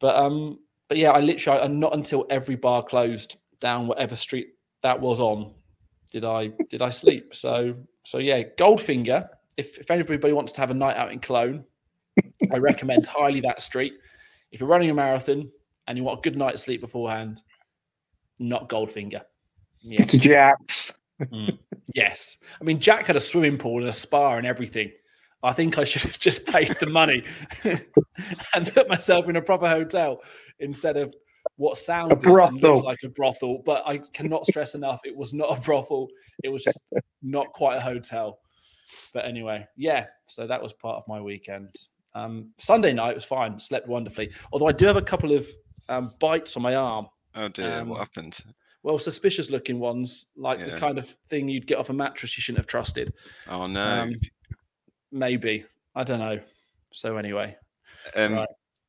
But 0.00 0.16
um, 0.16 0.58
but 0.88 0.98
yeah, 0.98 1.10
I 1.10 1.20
literally, 1.20 1.60
I, 1.60 1.66
not 1.66 1.94
until 1.94 2.26
every 2.30 2.56
bar 2.56 2.82
closed 2.82 3.36
down 3.60 3.86
whatever 3.86 4.16
street 4.16 4.48
that 4.82 5.00
was 5.00 5.20
on, 5.20 5.54
did 6.12 6.24
I 6.24 6.52
did 6.70 6.82
I 6.82 6.90
sleep. 6.90 7.34
So 7.34 7.74
so 8.04 8.18
yeah, 8.18 8.42
Goldfinger 8.58 9.28
if, 9.56 9.78
if 9.78 9.90
anybody 9.90 10.32
wants 10.32 10.52
to 10.52 10.60
have 10.60 10.70
a 10.70 10.74
night 10.74 10.96
out 10.96 11.12
in 11.12 11.18
Cologne, 11.18 11.64
I 12.52 12.58
recommend 12.58 13.06
highly 13.06 13.40
that 13.40 13.60
street. 13.60 13.94
If 14.52 14.60
you're 14.60 14.68
running 14.68 14.90
a 14.90 14.94
marathon 14.94 15.50
and 15.86 15.98
you 15.98 16.04
want 16.04 16.20
a 16.20 16.22
good 16.22 16.36
night's 16.36 16.62
sleep 16.62 16.80
beforehand, 16.80 17.42
not 18.38 18.68
Goldfinger. 18.68 19.22
Yeah. 19.82 20.04
To 20.04 20.18
Jacks. 20.18 20.92
Mm. 21.20 21.58
Yes. 21.94 22.38
I 22.60 22.64
mean, 22.64 22.80
Jack 22.80 23.06
had 23.06 23.16
a 23.16 23.20
swimming 23.20 23.58
pool 23.58 23.78
and 23.80 23.88
a 23.88 23.92
spa 23.92 24.34
and 24.34 24.46
everything. 24.46 24.90
I 25.42 25.52
think 25.52 25.78
I 25.78 25.84
should 25.84 26.02
have 26.02 26.18
just 26.18 26.46
paid 26.46 26.74
the 26.80 26.88
money 26.90 27.24
and 28.54 28.72
put 28.72 28.88
myself 28.88 29.28
in 29.28 29.36
a 29.36 29.42
proper 29.42 29.68
hotel 29.68 30.22
instead 30.60 30.96
of 30.96 31.14
what 31.56 31.76
sounded 31.78 32.14
and 32.14 32.22
brothel. 32.22 32.58
looks 32.74 32.82
like 32.82 32.98
a 33.04 33.08
brothel. 33.08 33.62
But 33.64 33.82
I 33.86 33.98
cannot 33.98 34.46
stress 34.46 34.74
enough, 34.74 35.00
it 35.04 35.16
was 35.16 35.34
not 35.34 35.56
a 35.56 35.60
brothel. 35.60 36.08
It 36.42 36.48
was 36.48 36.62
just 36.62 36.80
not 37.22 37.52
quite 37.52 37.76
a 37.76 37.80
hotel. 37.80 38.38
But 39.12 39.24
anyway, 39.26 39.66
yeah. 39.76 40.06
So 40.26 40.46
that 40.46 40.62
was 40.62 40.72
part 40.72 40.96
of 40.96 41.04
my 41.08 41.20
weekend. 41.20 41.68
Um, 42.14 42.50
Sunday 42.58 42.92
night 42.92 43.14
was 43.14 43.24
fine. 43.24 43.58
Slept 43.58 43.88
wonderfully. 43.88 44.30
Although 44.52 44.68
I 44.68 44.72
do 44.72 44.86
have 44.86 44.96
a 44.96 45.02
couple 45.02 45.32
of 45.32 45.46
um, 45.88 46.12
bites 46.20 46.56
on 46.56 46.62
my 46.62 46.74
arm. 46.74 47.06
Oh 47.34 47.48
dear, 47.48 47.80
Um, 47.80 47.88
what 47.88 47.98
happened? 47.98 48.38
Well, 48.84 48.98
suspicious 48.98 49.48
looking 49.50 49.78
ones, 49.80 50.26
like 50.36 50.60
the 50.60 50.76
kind 50.76 50.98
of 50.98 51.08
thing 51.30 51.48
you'd 51.48 51.66
get 51.66 51.78
off 51.78 51.88
a 51.88 51.94
mattress 51.94 52.36
you 52.36 52.42
shouldn't 52.42 52.58
have 52.58 52.66
trusted. 52.66 53.14
Oh 53.48 53.66
no. 53.66 54.02
Um, 54.02 54.14
maybe. 55.10 55.64
I 55.94 56.04
don't 56.04 56.18
know. 56.18 56.38
So 56.92 57.16
anyway, 57.16 57.56
Um, 58.14 58.34
right. 58.34 58.48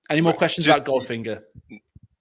any 0.09 0.19
more 0.21 0.33
questions 0.33 0.65
just- 0.65 0.77
about 0.79 0.87
Goldfinger? 0.87 1.41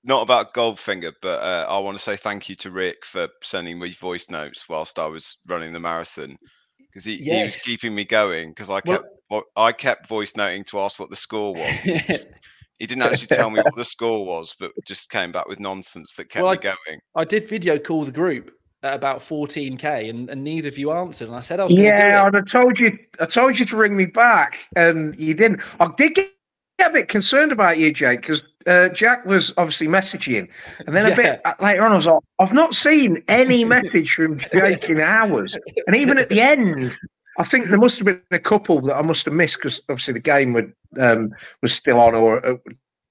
not 0.05 0.23
about 0.23 0.55
Goldfinger, 0.55 1.13
but 1.21 1.41
uh, 1.43 1.67
I 1.69 1.79
want 1.79 1.97
to 1.97 2.03
say 2.03 2.15
thank 2.17 2.49
you 2.49 2.55
to 2.57 2.71
Rick 2.71 3.05
for 3.05 3.27
sending 3.43 3.79
me 3.81 3.91
voice 3.91 4.31
notes 4.31 4.69
whilst 4.69 4.99
I 5.01 5.07
was 5.07 5.39
running 5.49 5.73
the 5.73 5.81
marathon 5.81 6.37
because 6.79 7.05
he, 7.05 7.17
he 7.17 7.43
was 7.45 7.57
keeping 7.57 7.93
me 7.95 8.05
going 8.05 8.51
because 8.51 8.71
I 8.71 8.81
kept 8.83 9.05
vo- 9.31 9.43
I 9.57 9.73
kept 9.73 10.07
voice 10.07 10.37
noting 10.37 10.63
to 10.65 10.79
ask 10.79 11.01
what 11.01 11.11
the 11.11 11.17
score 11.17 11.55
was. 11.55 12.27
He, 12.79 12.87
well, 12.87 13.11
just- 13.11 13.23
he 13.23 13.27
didn't 13.27 13.33
actually 13.33 13.37
tell 13.37 13.51
me 13.51 13.61
what 13.63 13.75
the 13.75 13.85
score 13.85 14.25
was, 14.25 14.55
but 14.59 14.73
just 14.87 15.11
came 15.11 15.33
back 15.33 15.47
with 15.49 15.61
nonsense 15.61 16.15
that 16.15 16.29
kept 16.29 16.43
Well, 16.43 16.53
me 16.53 16.59
I- 16.59 16.63
going. 16.63 17.01
I 17.17 17.25
did 17.25 17.49
video 17.49 17.79
call 17.79 18.05
the 18.05 18.13
group 18.13 18.51
at 18.83 18.95
about 18.95 19.21
14k, 19.21 20.11
and, 20.11 20.29
and 20.29 20.45
neither 20.45 20.69
of 20.69 20.77
you 20.77 20.93
answered. 20.93 21.29
And 21.29 21.37
I 21.37 21.41
said 21.41 21.61
I 21.61 21.65
was 21.65 21.73
Yeah, 21.73 22.21
do 22.21 22.27
and 22.27 22.37
I 22.37 22.41
told 22.41 22.79
you, 22.79 22.99
I 23.21 23.27
told 23.27 23.59
you 23.59 23.65
to 23.67 23.77
ring 23.77 23.97
me 23.97 24.07
back, 24.07 24.59
and 24.77 25.19
you 25.19 25.35
didn't. 25.35 25.63
I 25.81 25.89
did 25.97 26.15
get, 26.15 26.31
get 26.79 26.91
a 26.91 26.93
bit 26.93 27.09
concerned 27.09 27.53
about 27.53 27.79
you, 27.79 27.93
Jake, 27.93 28.21
because 28.21 28.43
uh, 28.67 28.89
Jack 28.91 29.25
was 29.25 29.55
obviously 29.57 29.87
messaging, 29.87 30.49
and 30.87 30.95
then 30.95 31.11
a 31.11 31.17
bit 31.17 31.41
uh, 31.47 31.55
later 31.61 31.83
on, 31.83 31.93
I 31.93 31.97
was 31.97 32.07
like, 32.07 32.23
I've 32.41 32.53
not 32.53 32.75
seen 32.75 33.23
any 33.29 33.65
message 33.77 34.13
from 34.13 34.39
Jake 34.53 34.85
in 34.91 35.01
hours, 35.01 35.57
and 35.87 35.97
even 35.97 36.19
at 36.19 36.29
the 36.29 36.41
end, 36.43 36.95
I 37.39 37.45
think 37.45 37.67
there 37.69 37.79
must 37.79 37.99
have 37.99 38.07
been 38.07 38.21
a 38.31 38.39
couple 38.39 38.81
that 38.83 38.95
I 38.97 39.03
must 39.03 39.25
have 39.25 39.35
missed 39.35 39.57
because 39.57 39.81
obviously 39.89 40.15
the 40.15 40.21
game 40.21 40.53
would 40.53 40.73
um, 41.01 41.35
was 41.63 41.73
still 41.75 42.01
on 42.01 42.15
or. 42.15 42.45
Uh, 42.45 42.57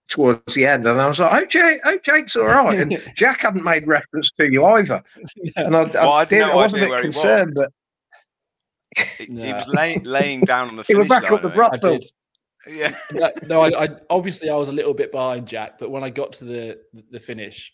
Towards 0.09 0.53
the 0.53 0.65
end, 0.65 0.85
and 0.85 0.99
I 0.99 1.07
was 1.07 1.17
like, 1.17 1.31
"Oh, 1.31 1.45
Jake, 1.45 1.79
oh, 1.85 1.97
Jake's 2.03 2.35
all 2.35 2.43
right." 2.43 2.77
And 2.77 3.01
Jack 3.15 3.39
hadn't 3.41 3.63
made 3.63 3.87
reference 3.87 4.29
to 4.31 4.51
you 4.51 4.63
either, 4.65 5.01
it. 5.37 5.53
and 5.55 5.75
I, 5.77 5.83
I, 5.83 5.85
Well, 5.85 6.11
I 6.11 6.19
had 6.19 6.29
did, 6.29 6.39
no 6.39 6.51
I 6.51 6.55
was 6.55 6.73
a 6.73 6.75
idea 6.75 6.85
bit 6.85 6.89
where 6.89 7.01
he 7.01 7.07
was. 7.07 7.15
concerned, 7.15 7.53
but 7.55 7.71
He, 9.17 9.25
he 9.25 9.53
was 9.53 9.67
lay, 9.69 9.97
laying 9.99 10.41
down 10.41 10.69
on 10.69 10.75
the 10.75 10.83
he 10.87 10.93
was 10.93 11.07
finish 11.07 11.21
back 11.21 11.31
up 11.31 11.41
the 11.41 11.47
line, 11.47 11.55
brothel. 11.55 11.99
Yeah, 12.67 12.95
No, 13.13 13.31
no 13.47 13.61
I, 13.61 13.85
I 13.85 13.89
obviously 14.09 14.49
I 14.49 14.55
was 14.55 14.67
a 14.69 14.73
little 14.73 14.93
bit 14.93 15.11
behind 15.11 15.47
Jack, 15.47 15.79
but 15.79 15.89
when 15.89 16.03
I 16.03 16.09
got 16.09 16.33
to 16.33 16.45
the 16.45 16.79
the 17.09 17.19
finish, 17.19 17.73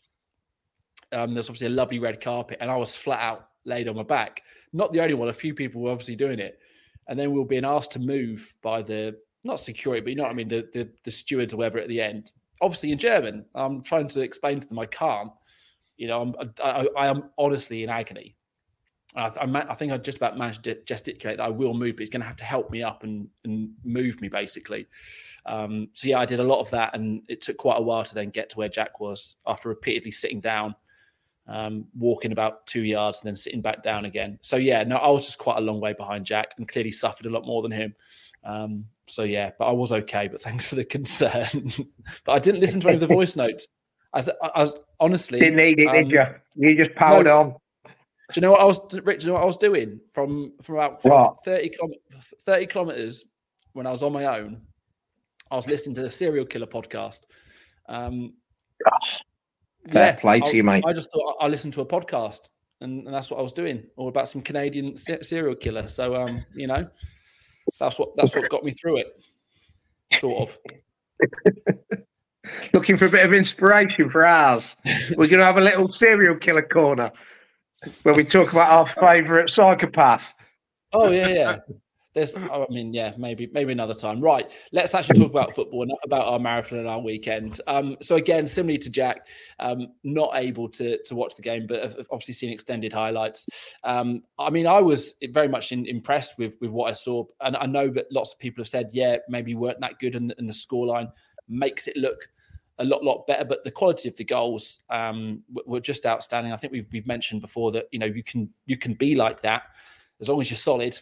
um, 1.12 1.34
there's 1.34 1.50
obviously 1.50 1.68
a 1.68 1.72
lovely 1.72 1.98
red 1.98 2.22
carpet, 2.22 2.60
and 2.62 2.70
I 2.70 2.78
was 2.78 2.96
flat 2.96 3.22
out 3.22 3.49
laid 3.66 3.88
on 3.88 3.96
my 3.96 4.04
back. 4.04 4.42
Not 4.74 4.94
the 4.94 5.02
only 5.02 5.14
one; 5.14 5.30
a 5.30 5.34
few 5.34 5.54
people 5.54 5.82
were 5.82 5.92
obviously 5.92 6.16
doing 6.16 6.40
it, 6.40 6.60
and 7.08 7.20
then 7.20 7.32
we 7.32 7.40
were 7.40 7.46
being 7.46 7.66
asked 7.66 7.92
to 7.92 8.00
move 8.00 8.56
by 8.62 8.82
the 8.82 9.18
not 9.44 9.60
security, 9.60 10.02
but 10.02 10.10
you 10.10 10.16
know 10.16 10.24
what 10.24 10.32
I 10.32 10.36
mean, 10.36 10.48
the 10.48 10.70
the, 10.74 10.90
the 11.04 11.12
stewards 11.12 11.54
or 11.54 11.58
whatever 11.58 11.80
at 11.80 11.88
the 11.88 12.02
end. 12.02 12.32
Obviously 12.62 12.92
in 12.92 12.98
German. 12.98 13.46
I'm 13.56 13.82
trying 13.82 14.08
to 14.10 14.22
explain 14.22 14.60
to 14.60 14.68
them 14.68 14.80
I 14.80 14.86
can't. 14.86 15.32
You 15.98 16.08
know, 16.08 16.22
I'm 16.22 16.52
I, 16.64 16.88
I, 16.98 17.08
am 17.08 17.30
honestly 17.38 17.84
in 17.84 17.90
agony. 17.90 18.36
I, 19.16 19.28
I, 19.28 19.72
I 19.72 19.76
think 19.76 19.92
I 19.92 19.98
just 19.98 20.18
about 20.18 20.38
managed 20.38 20.64
to 20.66 20.76
gesticulate 20.84 21.38
that 21.38 21.44
I 21.44 21.50
will 21.50 21.74
move, 21.74 21.96
but 21.96 22.02
he's 22.02 22.10
going 22.10 22.22
to 22.22 22.28
have 22.28 22.38
to 22.38 22.46
help 22.46 22.70
me 22.70 22.84
up 22.84 23.04
and, 23.04 23.28
and 23.44 23.70
move 23.84 24.22
me 24.22 24.30
basically. 24.30 24.88
Um, 25.46 25.88
so 25.94 26.08
yeah, 26.08 26.20
I 26.20 26.26
did 26.26 26.40
a 26.40 26.44
lot 26.44 26.60
of 26.60 26.70
that, 26.72 26.96
and 26.96 27.24
it 27.28 27.42
took 27.42 27.58
quite 27.58 27.78
a 27.78 27.82
while 27.82 28.04
to 28.04 28.16
then 28.16 28.30
get 28.30 28.50
to 28.52 28.58
where 28.58 28.70
Jack 28.70 29.00
was 29.00 29.38
after 29.48 29.70
repeatedly 29.70 30.12
sitting 30.12 30.42
down, 30.42 30.76
um, 31.50 31.86
walking 31.98 32.32
about 32.32 32.66
two 32.68 32.84
yards, 32.84 33.20
and 33.20 33.28
then 33.28 33.36
sitting 33.36 33.62
back 33.62 33.84
down 33.84 34.06
again. 34.06 34.38
So 34.42 34.56
yeah, 34.56 34.84
no, 34.84 34.98
I 34.98 35.10
was 35.10 35.26
just 35.26 35.40
quite 35.40 35.58
a 35.58 35.62
long 35.62 35.82
way 35.82 35.94
behind 35.94 36.26
Jack, 36.26 36.54
and 36.58 36.68
clearly 36.68 36.92
suffered 36.92 37.26
a 37.26 37.30
lot 37.30 37.46
more 37.46 37.62
than 37.62 37.72
him. 37.72 37.94
Um, 38.44 38.86
so 39.08 39.24
yeah, 39.24 39.50
but 39.58 39.66
I 39.66 39.72
was 39.72 39.92
okay. 39.92 40.28
But 40.28 40.42
thanks 40.44 40.68
for 40.68 40.76
the 40.76 40.86
concern. 40.86 41.72
but 42.24 42.32
I 42.32 42.40
didn't 42.40 42.62
listen 42.62 42.80
to 42.82 42.88
any 42.88 42.96
of 42.96 43.02
the 43.02 43.08
voice 43.08 43.36
notes. 43.36 43.68
I 44.14 44.18
was, 44.20 44.30
I 44.56 44.62
was 44.62 44.80
honestly 45.00 45.40
Didn't 45.40 45.58
need 45.58 45.80
it, 45.80 45.88
um, 45.88 45.96
did 45.96 46.12
you? 46.12 46.24
You 46.56 46.76
just 46.76 46.96
powered 46.96 47.28
on. 47.28 47.56
do 47.86 47.92
you 48.36 48.42
know 48.42 48.52
what 48.52 48.62
I 48.62 48.66
was, 48.66 48.80
Rich? 49.04 49.22
Do 49.22 49.26
you 49.26 49.28
know 49.28 49.34
what 49.36 49.44
I 49.44 49.46
was 49.46 49.58
doing 49.58 50.00
from 50.14 50.54
from 50.62 50.76
about? 50.76 51.44
30, 51.44 51.72
30 52.44 52.66
kilometers 52.68 53.26
when 53.74 53.86
I 53.86 53.92
was 53.92 54.02
on 54.02 54.14
my 54.14 54.26
own? 54.26 54.62
I 55.52 55.56
was 55.56 55.68
listening 55.68 55.96
to 55.96 56.02
the 56.02 56.12
Serial 56.12 56.46
Killer 56.46 56.68
podcast. 56.68 57.22
Um, 57.88 58.34
Fair 59.88 60.18
play 60.20 60.40
to 60.40 60.48
I, 60.48 60.52
you, 60.52 60.64
mate. 60.64 60.84
I 60.86 60.94
just 60.94 61.12
thought 61.12 61.36
I 61.40 61.46
I 61.46 61.48
listened 61.48 61.74
to 61.74 61.82
a 61.82 61.86
podcast, 61.86 62.50
and, 62.82 63.06
and 63.06 63.14
that's 63.14 63.32
what 63.32 63.40
I 63.40 63.44
was 63.44 63.54
doing, 63.54 63.84
all 63.96 64.10
about 64.10 64.28
some 64.28 64.42
Canadian 64.42 64.98
se- 64.98 65.24
serial 65.24 65.56
killer. 65.56 65.88
So, 65.88 66.16
um, 66.16 66.44
you 66.54 66.68
know, 66.68 66.88
that's 67.80 67.98
what 67.98 68.16
that's 68.16 68.36
what 68.36 68.50
got 68.50 68.64
me 68.64 68.72
through 68.72 68.98
it, 68.98 69.26
sort 70.20 70.50
of. 70.50 70.58
Looking 72.74 72.98
for 72.98 73.06
a 73.06 73.10
bit 73.10 73.26
of 73.26 73.34
inspiration 73.34 74.10
for 74.10 74.26
ours. 74.26 74.76
We're 75.12 75.28
going 75.28 75.40
to 75.40 75.46
have 75.46 75.58
a 75.58 75.62
little 75.62 75.90
serial 75.90 76.36
killer 76.36 76.62
corner 76.62 77.12
where 78.04 78.16
we 78.16 78.24
talk 78.24 78.52
about 78.52 78.72
our 78.72 78.88
favourite 78.88 79.50
psychopath. 79.50 80.34
Oh 80.94 81.12
yeah, 81.12 81.28
yeah. 81.28 81.58
There's, 82.14 82.36
I 82.36 82.66
mean, 82.72 82.92
yeah, 82.92 83.14
maybe, 83.18 83.50
maybe 83.54 83.72
another 83.72 83.94
time. 83.94 84.20
Right. 84.20 84.50
Let's 84.72 84.96
actually 84.96 85.20
talk 85.20 85.30
about 85.30 85.54
football, 85.54 85.86
not 85.86 86.00
about 86.04 86.26
our 86.26 86.40
marathon 86.40 86.80
and 86.80 86.88
our 86.88 87.00
weekend. 87.00 87.62
Um, 87.68 87.98
so 88.02 88.16
again, 88.16 88.48
similarly 88.48 88.80
to 88.80 88.90
Jack, 88.90 89.28
um, 89.60 89.90
not 90.04 90.32
able 90.34 90.68
to 90.70 91.02
to 91.04 91.16
watch 91.16 91.36
the 91.36 91.44
game, 91.44 91.68
but 91.68 91.84
have 91.84 91.96
obviously 92.12 92.34
seen 92.34 92.52
extended 92.52 92.92
highlights. 92.92 93.48
Um, 93.84 94.24
I 94.40 94.50
mean, 94.50 94.66
I 94.66 94.80
was 94.80 95.16
very 95.30 95.48
much 95.48 95.72
in, 95.72 95.86
impressed 95.86 96.38
with 96.40 96.56
with 96.62 96.72
what 96.72 96.90
I 96.90 96.94
saw, 96.94 97.26
and 97.42 97.56
I 97.56 97.68
know 97.68 97.90
that 97.90 98.12
lots 98.12 98.34
of 98.34 98.40
people 98.40 98.64
have 98.64 98.70
said, 98.70 98.90
yeah, 98.92 99.18
maybe 99.30 99.54
weren't 99.54 99.80
that 99.82 100.00
good, 100.00 100.16
and, 100.16 100.34
and 100.40 100.50
the 100.50 100.54
scoreline 100.54 101.12
makes 101.48 101.88
it 101.88 101.96
look 101.96 102.28
a 102.80 102.84
lot, 102.84 103.04
lot 103.04 103.28
better. 103.28 103.46
But 103.46 103.64
the 103.64 103.72
quality 103.72 104.10
of 104.10 104.16
the 104.16 104.24
goals 104.24 104.84
um, 104.90 105.44
were 105.68 105.80
just 105.80 106.08
outstanding. 106.08 106.54
I 106.54 106.58
think 106.58 106.74
we've 106.74 106.88
we've 106.92 107.08
mentioned 107.08 107.42
before 107.42 107.72
that 107.74 107.86
you 107.92 108.00
know 108.00 108.08
you 108.08 108.24
can 108.24 108.50
you 108.66 108.78
can 108.78 108.96
be 108.96 109.14
like 109.14 109.42
that 109.44 109.64
as 110.22 110.28
long 110.28 110.42
as 110.42 110.50
you're 110.50 110.58
solid 110.58 111.00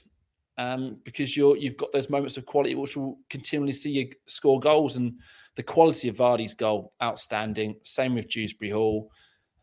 um, 0.58 0.98
because 1.04 1.38
you're 1.38 1.56
you've 1.58 1.78
got 1.78 1.92
those 1.92 2.10
moments 2.10 2.38
of 2.38 2.46
quality 2.46 2.76
which 2.76 2.98
will 2.98 3.20
continually 3.30 3.74
see 3.74 3.92
you 3.92 4.10
score 4.26 4.60
goals 4.60 4.98
and 4.98 5.14
the 5.56 5.64
quality 5.64 6.08
of 6.08 6.18
Vardy's 6.18 6.54
goal 6.54 6.94
outstanding. 7.02 7.76
Same 7.84 8.16
with 8.16 8.30
Dewsbury 8.30 8.72
Hall, 8.72 9.12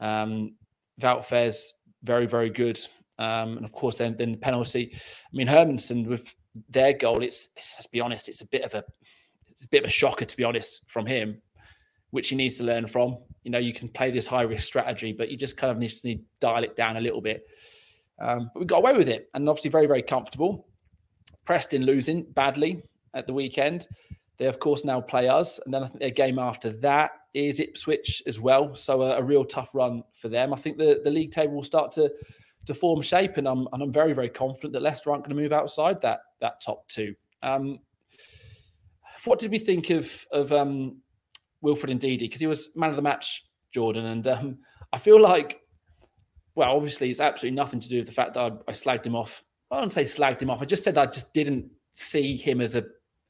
um, 0.00 0.54
very 0.98 2.26
very 2.26 2.50
good, 2.50 2.78
um, 3.18 3.56
and 3.56 3.64
of 3.64 3.72
course 3.72 3.96
then 3.96 4.16
then 4.16 4.32
the 4.32 4.38
penalty. 4.38 4.90
I 4.94 5.36
mean 5.36 5.46
Hermansen 5.46 6.06
with 6.06 6.34
their 6.68 6.92
goal, 6.92 7.22
it's, 7.22 7.48
it's 7.56 7.74
let's 7.76 7.86
be 7.86 8.00
honest, 8.00 8.28
it's 8.28 8.42
a 8.42 8.46
bit 8.46 8.62
of 8.62 8.74
a 8.74 8.84
it's 9.50 9.64
a 9.64 9.68
bit 9.68 9.82
of 9.82 9.88
a 9.88 9.92
shocker 9.92 10.24
to 10.24 10.36
be 10.36 10.44
honest 10.44 10.82
from 10.86 11.06
him, 11.06 11.40
which 12.10 12.28
he 12.28 12.36
needs 12.36 12.56
to 12.58 12.64
learn 12.64 12.86
from. 12.86 13.18
You 13.42 13.50
know, 13.50 13.58
you 13.58 13.72
can 13.72 13.88
play 13.88 14.10
this 14.10 14.26
high 14.26 14.42
risk 14.42 14.64
strategy, 14.64 15.12
but 15.12 15.30
you 15.30 15.36
just 15.36 15.56
kind 15.56 15.70
of 15.70 15.78
need 15.78 15.90
to 15.90 16.18
dial 16.40 16.64
it 16.64 16.76
down 16.76 16.96
a 16.96 17.00
little 17.00 17.20
bit. 17.20 17.44
Um, 18.20 18.50
but 18.54 18.60
we 18.60 18.66
got 18.66 18.78
away 18.78 18.96
with 18.96 19.08
it, 19.08 19.28
and 19.34 19.48
obviously 19.48 19.70
very 19.70 19.86
very 19.86 20.02
comfortable. 20.02 20.68
Preston 21.44 21.84
losing 21.84 22.22
badly 22.22 22.82
at 23.14 23.26
the 23.26 23.32
weekend. 23.32 23.88
They, 24.38 24.46
of 24.46 24.58
course, 24.58 24.84
now 24.84 25.00
play 25.00 25.28
us. 25.28 25.60
And 25.64 25.72
then 25.72 25.84
I 25.84 25.86
think 25.86 26.00
their 26.00 26.10
game 26.10 26.38
after 26.38 26.70
that 26.70 27.12
is 27.34 27.60
Ipswich 27.60 28.22
as 28.26 28.40
well. 28.40 28.74
So 28.74 29.02
a, 29.02 29.18
a 29.18 29.22
real 29.22 29.44
tough 29.44 29.74
run 29.74 30.02
for 30.12 30.28
them. 30.28 30.52
I 30.52 30.56
think 30.56 30.78
the, 30.78 31.00
the 31.04 31.10
league 31.10 31.32
table 31.32 31.54
will 31.54 31.62
start 31.62 31.92
to 31.92 32.10
to 32.66 32.72
form 32.72 33.02
shape, 33.02 33.36
and 33.36 33.46
I'm 33.46 33.68
and 33.72 33.82
I'm 33.82 33.92
very 33.92 34.12
very 34.14 34.30
confident 34.30 34.72
that 34.72 34.82
Leicester 34.82 35.10
aren't 35.10 35.24
going 35.24 35.36
to 35.36 35.42
move 35.42 35.52
outside 35.52 36.00
that 36.00 36.20
that 36.40 36.60
top 36.60 36.88
two. 36.88 37.14
Um, 37.42 37.78
what 39.24 39.38
did 39.38 39.50
we 39.50 39.58
think 39.58 39.90
of 39.90 40.26
of 40.32 40.52
um, 40.52 40.96
Wilfred 41.60 41.98
Ndidi? 41.98 42.20
Because 42.20 42.40
he 42.40 42.46
was 42.46 42.70
man 42.74 42.90
of 42.90 42.96
the 42.96 43.02
match, 43.02 43.44
Jordan, 43.70 44.06
and 44.06 44.26
um, 44.26 44.58
I 44.92 44.98
feel 44.98 45.20
like, 45.20 45.60
well, 46.54 46.74
obviously 46.74 47.10
it's 47.10 47.20
absolutely 47.20 47.56
nothing 47.56 47.80
to 47.80 47.88
do 47.88 47.98
with 47.98 48.06
the 48.06 48.12
fact 48.12 48.34
that 48.34 48.40
I, 48.40 48.56
I 48.68 48.72
slagged 48.72 49.06
him 49.06 49.16
off 49.16 49.42
I 49.74 49.80
don't 49.80 49.92
say 49.92 50.04
slagged 50.04 50.40
him 50.40 50.50
off. 50.50 50.62
I 50.62 50.64
just 50.64 50.84
said 50.84 50.98
I 50.98 51.06
just 51.06 51.34
didn't 51.34 51.70
see 51.92 52.36
him 52.36 52.60
as 52.60 52.76
a 52.76 52.84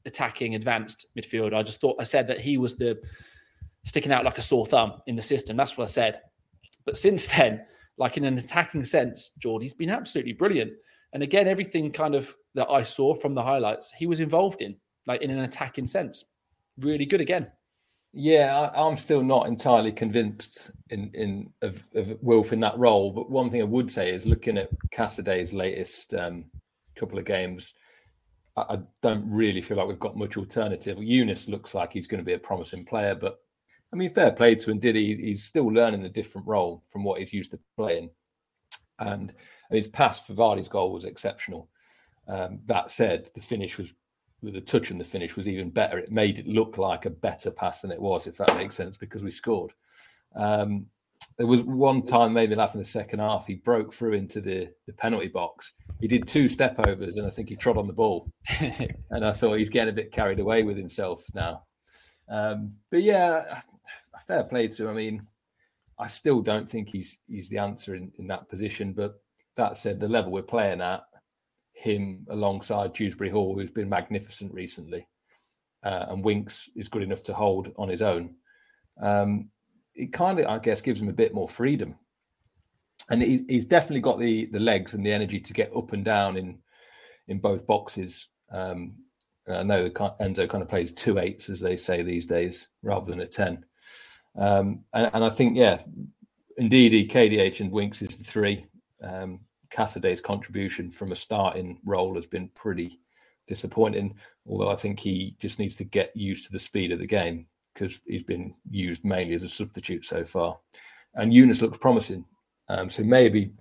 attacking 0.05 0.55
advanced 0.55 1.07
midfielder. 1.17 1.55
I 1.55 1.63
just 1.63 1.81
thought 1.81 1.97
I 1.99 2.03
said 2.03 2.27
that 2.27 2.39
he 2.39 2.57
was 2.57 2.75
the 2.75 2.99
sticking 3.83 4.11
out 4.11 4.25
like 4.25 4.37
a 4.37 4.41
sore 4.41 4.65
thumb 4.65 5.01
in 5.07 5.15
the 5.15 5.21
system. 5.21 5.57
That's 5.57 5.77
what 5.77 5.85
I 5.85 5.87
said. 5.87 6.21
But 6.85 6.97
since 6.97 7.27
then, 7.37 7.65
like 7.97 8.17
in 8.17 8.25
an 8.25 8.37
attacking 8.37 8.83
sense, 8.83 9.31
Geordie's 9.39 9.73
been 9.73 9.89
absolutely 9.89 10.33
brilliant. 10.33 10.73
And 11.13 11.23
again, 11.23 11.47
everything 11.47 11.91
kind 11.91 12.13
of 12.13 12.35
that 12.55 12.69
I 12.69 12.83
saw 12.83 13.13
from 13.13 13.33
the 13.33 13.43
highlights, 13.43 13.91
he 13.91 14.05
was 14.05 14.19
involved 14.19 14.61
in, 14.61 14.75
like 15.07 15.21
in 15.21 15.31
an 15.31 15.39
attacking 15.39 15.87
sense. 15.87 16.25
Really 16.79 17.05
good 17.05 17.21
again. 17.21 17.47
Yeah, 18.17 18.57
I, 18.73 18.87
I'm 18.87 18.95
still 18.95 19.21
not 19.21 19.47
entirely 19.47 19.91
convinced 19.91 20.71
in 20.89 21.11
in 21.13 21.49
of, 21.61 21.83
of 21.95 22.17
Wilf 22.21 22.53
in 22.53 22.61
that 22.61 22.77
role. 22.77 23.11
But 23.11 23.29
one 23.29 23.49
thing 23.51 23.61
I 23.61 23.65
would 23.65 23.91
say 23.91 24.09
is 24.09 24.25
looking 24.25 24.57
at 24.57 24.69
Casadei's 24.91 25.51
latest 25.51 26.13
um, 26.13 26.45
couple 26.95 27.19
of 27.19 27.25
games, 27.25 27.73
I, 28.55 28.61
I 28.61 28.79
don't 29.03 29.29
really 29.29 29.61
feel 29.61 29.75
like 29.75 29.87
we've 29.87 29.99
got 29.99 30.15
much 30.15 30.37
alternative. 30.37 30.97
Yunus 31.03 31.49
looks 31.49 31.73
like 31.73 31.91
he's 31.91 32.07
going 32.07 32.21
to 32.21 32.25
be 32.25 32.33
a 32.33 32.39
promising 32.39 32.85
player, 32.85 33.15
but 33.15 33.39
I 33.91 33.97
mean, 33.97 34.09
fair 34.09 34.31
play 34.31 34.55
to 34.55 34.71
him. 34.71 34.79
Did 34.79 34.95
he? 34.95 35.15
He's 35.17 35.43
still 35.43 35.67
learning 35.67 36.05
a 36.05 36.09
different 36.09 36.47
role 36.47 36.83
from 36.87 37.03
what 37.03 37.19
he's 37.19 37.33
used 37.33 37.51
to 37.51 37.59
playing, 37.75 38.11
and, 38.99 39.33
and 39.69 39.77
his 39.77 39.89
pass 39.89 40.25
for 40.25 40.33
Vardy's 40.35 40.69
goal 40.69 40.93
was 40.93 41.03
exceptional. 41.03 41.69
Um, 42.29 42.59
that 42.67 42.91
said, 42.91 43.29
the 43.35 43.41
finish 43.41 43.77
was 43.77 43.93
the 44.51 44.61
touch 44.61 44.91
and 44.91 44.99
the 44.99 45.05
finish 45.05 45.35
was 45.35 45.47
even 45.47 45.69
better. 45.69 45.97
It 45.97 46.11
made 46.11 46.39
it 46.39 46.47
look 46.47 46.77
like 46.77 47.05
a 47.05 47.09
better 47.09 47.51
pass 47.51 47.81
than 47.81 47.91
it 47.91 48.01
was, 48.01 48.27
if 48.27 48.37
that 48.37 48.55
makes 48.55 48.75
sense, 48.75 48.97
because 48.97 49.23
we 49.23 49.31
scored. 49.31 49.73
Um, 50.35 50.87
there 51.37 51.47
was 51.47 51.63
one 51.63 52.01
time 52.01 52.33
made 52.33 52.49
me 52.49 52.55
laugh 52.55 52.75
in 52.75 52.79
the 52.79 52.85
second 52.85 53.19
half. 53.19 53.45
He 53.45 53.55
broke 53.55 53.93
through 53.93 54.13
into 54.13 54.39
the, 54.39 54.69
the 54.85 54.93
penalty 54.93 55.27
box. 55.27 55.73
He 55.99 56.07
did 56.07 56.27
two 56.27 56.47
step 56.47 56.79
overs, 56.79 57.17
and 57.17 57.27
I 57.27 57.29
think 57.29 57.49
he 57.49 57.55
trod 57.55 57.77
on 57.77 57.87
the 57.87 57.93
ball. 57.93 58.31
and 59.09 59.25
I 59.25 59.31
thought 59.31 59.57
he's 59.57 59.69
getting 59.69 59.91
a 59.93 59.95
bit 59.95 60.11
carried 60.13 60.39
away 60.39 60.63
with 60.63 60.77
himself 60.77 61.25
now. 61.33 61.63
Um, 62.29 62.73
but 62.89 63.03
yeah, 63.03 63.61
a 64.13 64.19
fair 64.21 64.43
play 64.43 64.67
to 64.69 64.83
him. 64.83 64.89
I 64.89 64.93
mean, 64.93 65.27
I 65.99 66.07
still 66.07 66.41
don't 66.41 66.69
think 66.69 66.89
he's 66.89 67.19
he's 67.27 67.49
the 67.49 67.57
answer 67.57 67.95
in, 67.95 68.11
in 68.17 68.27
that 68.27 68.49
position. 68.49 68.93
But 68.93 69.21
that 69.57 69.77
said, 69.77 69.99
the 69.99 70.07
level 70.07 70.31
we're 70.31 70.41
playing 70.41 70.81
at, 70.81 71.03
him 71.75 72.25
alongside 72.29 72.93
Dewsbury 72.93 73.29
Hall, 73.29 73.53
who's 73.53 73.71
been 73.71 73.89
magnificent 73.89 74.53
recently, 74.53 75.07
uh, 75.83 76.07
and 76.09 76.23
Winks 76.23 76.69
is 76.75 76.89
good 76.89 77.03
enough 77.03 77.21
to 77.23 77.33
hold 77.33 77.71
on 77.77 77.89
his 77.89 78.01
own. 78.01 78.35
Um, 78.99 79.49
it 79.93 80.11
kind 80.11 80.39
of, 80.39 80.47
I 80.47 80.57
guess, 80.59 80.81
gives 80.81 81.01
him 81.01 81.09
a 81.09 81.13
bit 81.13 81.33
more 81.33 81.47
freedom, 81.47 81.95
and 83.09 83.21
he, 83.21 83.45
he's 83.47 83.65
definitely 83.65 84.01
got 84.01 84.19
the 84.19 84.45
the 84.47 84.59
legs 84.59 84.93
and 84.93 85.05
the 85.05 85.11
energy 85.11 85.39
to 85.39 85.53
get 85.53 85.75
up 85.75 85.93
and 85.93 86.03
down 86.03 86.37
in 86.37 86.57
in 87.27 87.39
both 87.39 87.67
boxes. 87.67 88.27
Um, 88.51 88.95
I 89.47 89.63
know 89.63 89.89
Enzo 89.89 90.49
kind 90.49 90.63
of 90.63 90.69
plays 90.69 90.91
two 90.91 91.19
eights, 91.19 91.49
as 91.49 91.59
they 91.59 91.77
say 91.77 92.01
these 92.01 92.25
days, 92.25 92.67
rather 92.81 93.05
than 93.05 93.19
a 93.19 93.27
ten. 93.27 93.63
Um, 94.37 94.83
and, 94.93 95.09
and, 95.13 95.23
I 95.23 95.29
think, 95.29 95.55
yeah, 95.55 95.79
indeed, 96.57 97.09
KDH 97.09 97.61
and 97.61 97.71
Winks 97.71 98.01
is 98.01 98.17
the 98.17 98.23
three. 98.23 98.65
Um, 99.01 99.39
Casadei's 99.75 100.21
contribution 100.21 100.89
from 100.89 101.11
a 101.11 101.15
starting 101.15 101.79
role 101.83 102.15
has 102.15 102.25
been 102.25 102.49
pretty 102.49 102.99
disappointing. 103.47 104.15
Although 104.47 104.69
I 104.69 104.75
think 104.75 104.99
he 104.99 105.35
just 105.39 105.59
needs 105.59 105.75
to 105.75 105.83
get 105.83 106.15
used 106.15 106.45
to 106.45 106.51
the 106.51 106.59
speed 106.59 106.91
of 106.91 106.99
the 106.99 107.07
game 107.07 107.47
because 107.73 107.99
he's 108.05 108.23
been 108.23 108.53
used 108.69 109.03
mainly 109.03 109.35
as 109.35 109.43
a 109.43 109.49
substitute 109.49 110.05
so 110.05 110.23
far. 110.23 110.57
And 111.15 111.33
Yunus 111.33 111.61
looks 111.61 111.77
promising, 111.77 112.25
um, 112.69 112.89
so 112.89 113.03
maybe 113.03 113.51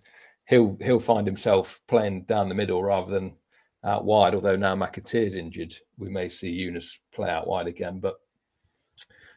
he'll 0.47 0.77
he'll 0.81 1.01
find 1.01 1.27
himself 1.27 1.81
playing 1.89 2.23
down 2.25 2.49
the 2.49 2.55
middle 2.55 2.83
rather 2.83 3.13
than 3.13 3.37
out 3.85 4.05
wide. 4.05 4.35
Although 4.35 4.57
now 4.57 4.75
McAteer's 4.75 5.35
injured, 5.35 5.75
we 5.99 6.09
may 6.09 6.29
see 6.29 6.51
Yunus 6.51 6.99
play 7.13 7.31
out 7.31 7.47
wide 7.47 7.67
again. 7.67 8.01
But 8.01 8.15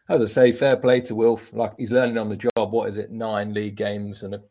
as 0.10 0.22
I 0.22 0.26
say, 0.26 0.52
fair 0.52 0.78
play 0.78 1.02
to 1.02 1.16
Wilf. 1.16 1.54
Like 1.54 1.74
he's 1.78 1.92
learning 1.92 2.18
on 2.18 2.30
the 2.30 2.38
job. 2.38 2.72
What 2.72 2.90
is 2.90 2.98
it? 2.98 3.12
Nine 3.12 3.54
league 3.54 3.76
games 3.76 4.24
and 4.24 4.36
a, 4.36 4.42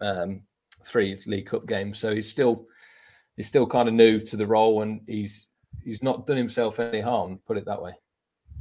um, 0.00 0.42
three 0.86 1.20
League 1.26 1.46
Cup 1.46 1.66
games. 1.66 1.98
So 1.98 2.14
he's 2.14 2.28
still 2.28 2.66
he's 3.36 3.48
still 3.48 3.66
kind 3.66 3.88
of 3.88 3.94
new 3.94 4.20
to 4.20 4.36
the 4.36 4.46
role, 4.46 4.82
and 4.82 5.00
he's 5.06 5.46
he's 5.84 6.02
not 6.02 6.26
done 6.26 6.36
himself 6.36 6.80
any 6.80 7.00
harm. 7.00 7.40
Put 7.46 7.56
it 7.56 7.64
that 7.66 7.82
way. 7.82 7.92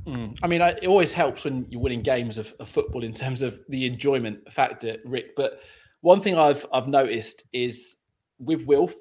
Mm. 0.05 0.37
I 0.43 0.47
mean, 0.47 0.61
I, 0.61 0.69
it 0.69 0.87
always 0.87 1.13
helps 1.13 1.45
when 1.45 1.65
you're 1.69 1.81
winning 1.81 2.01
games 2.01 2.37
of, 2.37 2.53
of, 2.59 2.69
football 2.69 3.03
in 3.03 3.13
terms 3.13 3.41
of 3.41 3.59
the 3.69 3.87
enjoyment 3.87 4.51
factor, 4.51 4.97
Rick. 5.03 5.35
But 5.35 5.61
one 6.01 6.21
thing 6.21 6.37
I've 6.37 6.65
I've 6.71 6.87
noticed 6.87 7.43
is 7.53 7.97
with 8.37 8.65
Wilf, 8.65 8.93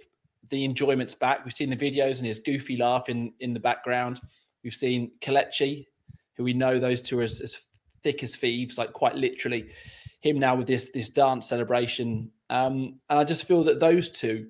the 0.50 0.64
enjoyment's 0.64 1.14
back. 1.14 1.44
We've 1.44 1.52
seen 1.52 1.70
the 1.70 1.76
videos 1.76 2.18
and 2.18 2.26
his 2.26 2.38
goofy 2.38 2.76
laugh 2.76 3.08
in 3.08 3.32
in 3.40 3.52
the 3.52 3.60
background. 3.60 4.20
We've 4.62 4.74
seen 4.74 5.10
Kelechi, 5.20 5.86
who 6.36 6.44
we 6.44 6.54
know 6.54 6.78
those 6.78 7.02
two 7.02 7.20
are 7.20 7.22
as, 7.22 7.40
as 7.42 7.58
thick 8.02 8.22
as 8.22 8.36
thieves, 8.36 8.78
like 8.78 8.92
quite 8.92 9.14
literally. 9.14 9.70
Him 10.24 10.38
now 10.38 10.56
with 10.56 10.66
this 10.66 10.90
this 10.90 11.10
dance 11.10 11.46
celebration, 11.46 12.30
um, 12.48 12.98
and 13.10 13.18
I 13.18 13.24
just 13.24 13.44
feel 13.44 13.62
that 13.64 13.78
those 13.78 14.08
two, 14.08 14.48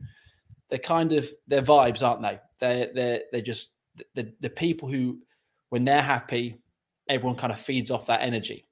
they're 0.71 0.79
kind 0.79 1.13
of 1.13 1.29
their 1.49 1.63
vibes, 1.63 2.07
aren't 2.07 2.23
they? 2.23 2.39
They're 2.61 2.91
they're 2.95 3.23
they're 3.33 3.41
just 3.41 3.73
the 4.15 4.33
the 4.41 4.51
people 4.51 4.89
who, 4.89 5.19
when 5.71 5.83
they're 5.83 6.01
happy, 6.01 6.61
everyone 7.09 7.37
kind 7.37 7.53
of 7.53 7.59
feeds 7.59 7.91
off 7.91 8.07
that 8.07 8.23
energy. 8.23 8.69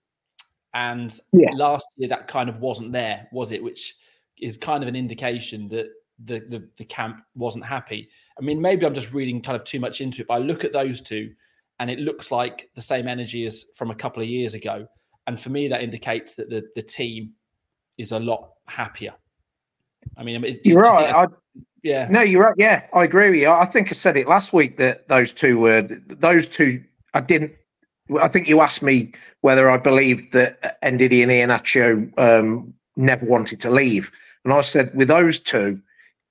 And 0.74 1.12
yeah. 1.32 1.50
last 1.54 1.88
year 1.96 2.08
that 2.08 2.28
kind 2.28 2.48
of 2.48 2.60
wasn't 2.60 2.92
there, 2.92 3.26
was 3.32 3.50
it? 3.50 3.64
Which 3.64 3.96
is 4.40 4.56
kind 4.56 4.84
of 4.84 4.88
an 4.88 4.94
indication 4.94 5.66
that 5.70 5.88
the, 6.24 6.38
the 6.48 6.68
the 6.76 6.84
camp 6.84 7.20
wasn't 7.34 7.64
happy. 7.64 8.08
I 8.38 8.42
mean, 8.42 8.60
maybe 8.60 8.86
I'm 8.86 8.94
just 8.94 9.12
reading 9.12 9.42
kind 9.42 9.56
of 9.56 9.64
too 9.64 9.80
much 9.80 10.00
into 10.00 10.22
it, 10.22 10.28
but 10.28 10.34
I 10.34 10.38
look 10.38 10.62
at 10.64 10.72
those 10.72 11.00
two 11.00 11.32
and 11.80 11.90
it 11.90 11.98
looks 11.98 12.30
like 12.30 12.70
the 12.76 12.80
same 12.80 13.08
energy 13.08 13.44
as 13.44 13.66
from 13.74 13.90
a 13.90 13.94
couple 13.96 14.22
of 14.22 14.28
years 14.28 14.54
ago. 14.54 14.86
And 15.26 15.38
for 15.38 15.50
me, 15.50 15.68
that 15.68 15.82
indicates 15.82 16.34
that 16.34 16.50
the 16.50 16.64
the 16.74 16.82
team 16.82 17.32
is 17.98 18.12
a 18.12 18.18
lot 18.18 18.52
happier. 18.66 19.14
I 20.16 20.24
mean, 20.24 20.42
it, 20.44 20.66
you're 20.66 20.80
right. 20.80 21.14
I, 21.14 21.26
yeah. 21.82 22.08
No, 22.10 22.22
you're 22.22 22.42
right. 22.42 22.54
Yeah, 22.56 22.82
I 22.94 23.04
agree 23.04 23.30
with 23.30 23.40
you. 23.40 23.50
I 23.50 23.64
think 23.64 23.90
I 23.90 23.94
said 23.94 24.16
it 24.16 24.28
last 24.28 24.52
week 24.52 24.78
that 24.78 25.08
those 25.08 25.32
two 25.32 25.58
were 25.58 25.82
those 26.08 26.46
two. 26.46 26.82
I 27.14 27.20
didn't. 27.20 27.52
I 28.20 28.28
think 28.28 28.48
you 28.48 28.60
asked 28.60 28.82
me 28.82 29.12
whether 29.40 29.70
I 29.70 29.78
believed 29.78 30.32
that 30.32 30.80
Ndidi 30.82 31.22
and 31.22 31.30
Iheanacho 31.30 32.18
um, 32.18 32.74
never 32.96 33.24
wanted 33.26 33.60
to 33.60 33.70
leave, 33.70 34.10
and 34.44 34.52
I 34.52 34.60
said 34.60 34.94
with 34.94 35.08
those 35.08 35.40
two, 35.40 35.80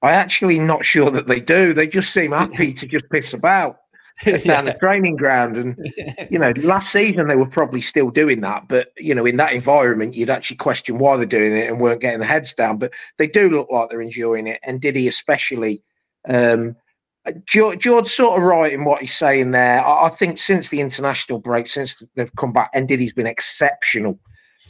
I 0.01 0.11
actually 0.11 0.59
not 0.59 0.85
sure 0.85 1.11
that 1.11 1.27
they 1.27 1.39
do. 1.39 1.73
They 1.73 1.87
just 1.87 2.13
seem 2.13 2.31
happy 2.31 2.73
to 2.73 2.85
just 2.85 3.09
piss 3.09 3.33
about 3.33 3.80
down 4.25 4.39
yeah. 4.45 4.61
the 4.61 4.77
training 4.79 5.15
ground. 5.15 5.57
And 5.57 5.93
you 6.29 6.39
know, 6.39 6.53
last 6.57 6.91
season 6.91 7.27
they 7.27 7.35
were 7.35 7.45
probably 7.45 7.81
still 7.81 8.09
doing 8.09 8.41
that, 8.41 8.67
but 8.67 8.91
you 8.97 9.15
know, 9.15 9.25
in 9.25 9.37
that 9.37 9.53
environment, 9.53 10.15
you'd 10.15 10.29
actually 10.29 10.57
question 10.57 10.97
why 10.97 11.17
they're 11.17 11.25
doing 11.25 11.55
it 11.55 11.69
and 11.69 11.79
weren't 11.79 12.01
getting 12.01 12.19
the 12.19 12.25
heads 12.25 12.53
down. 12.53 12.77
But 12.77 12.93
they 13.17 13.27
do 13.27 13.49
look 13.49 13.69
like 13.71 13.89
they're 13.89 14.01
enjoying 14.01 14.47
it, 14.47 14.59
and 14.63 14.81
Diddy 14.81 15.07
especially. 15.07 15.81
Um, 16.27 16.75
George, 17.45 17.79
George 17.79 18.07
sort 18.07 18.39
of 18.39 18.43
right 18.43 18.73
in 18.73 18.83
what 18.83 19.01
he's 19.01 19.13
saying 19.13 19.51
there. 19.51 19.85
I, 19.85 20.07
I 20.07 20.09
think 20.09 20.39
since 20.39 20.69
the 20.69 20.81
international 20.81 21.37
break, 21.37 21.67
since 21.67 22.01
they've 22.15 22.35
come 22.35 22.51
back, 22.51 22.71
and 22.73 22.87
Diddy's 22.87 23.13
been 23.13 23.27
exceptional. 23.27 24.19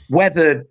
Whether 0.09 0.65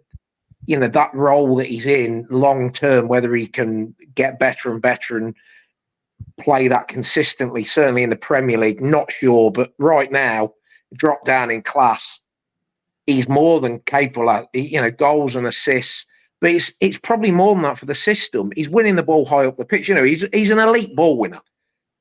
you 0.67 0.79
know 0.79 0.89
that 0.89 1.15
role 1.15 1.57
that 1.57 1.67
he's 1.67 1.87
in 1.87 2.27
long 2.31 2.73
term, 2.73 3.09
whether 3.09 3.35
he 3.35 3.47
can 3.47 3.95
get 4.15 4.39
better 4.39 4.71
and 4.71 4.83
better 4.83 5.17
and 5.17 5.35
play 6.41 6.69
that 6.69 6.89
consistently, 6.89 7.65
certainly 7.65 8.03
in 8.03 8.11
the 8.11 8.17
Premier 8.17 8.59
League. 8.59 8.81
Not 8.81 9.11
sure, 9.13 9.51
but 9.51 9.73
right 9.79 10.11
now, 10.11 10.53
drop 10.95 11.25
down 11.25 11.51
in 11.51 11.63
class, 11.63 12.21
he's 13.07 13.29
more 13.29 13.61
than 13.61 13.81
capable. 13.81 14.29
Of, 14.29 14.47
you 14.55 14.81
know, 14.81 14.91
goals 14.91 15.37
and 15.37 15.47
assists. 15.47 16.07
But 16.41 16.53
it's 16.53 16.73
it's 16.81 16.99
probably 16.99 17.31
more 17.31 17.55
than 17.55 17.65
that 17.65 17.79
for 17.79 17.87
the 17.87 17.95
system. 17.95 18.51
He's 18.57 18.69
winning 18.69 18.97
the 18.97 19.03
ball 19.03 19.27
high 19.27 19.45
up 19.45 19.59
the 19.59 19.65
pitch. 19.65 19.89
You 19.89 19.95
know, 19.95 20.05
he's 20.05 20.25
he's 20.33 20.51
an 20.51 20.59
elite 20.59 20.97
ball 20.97 21.19
winner. 21.19 21.41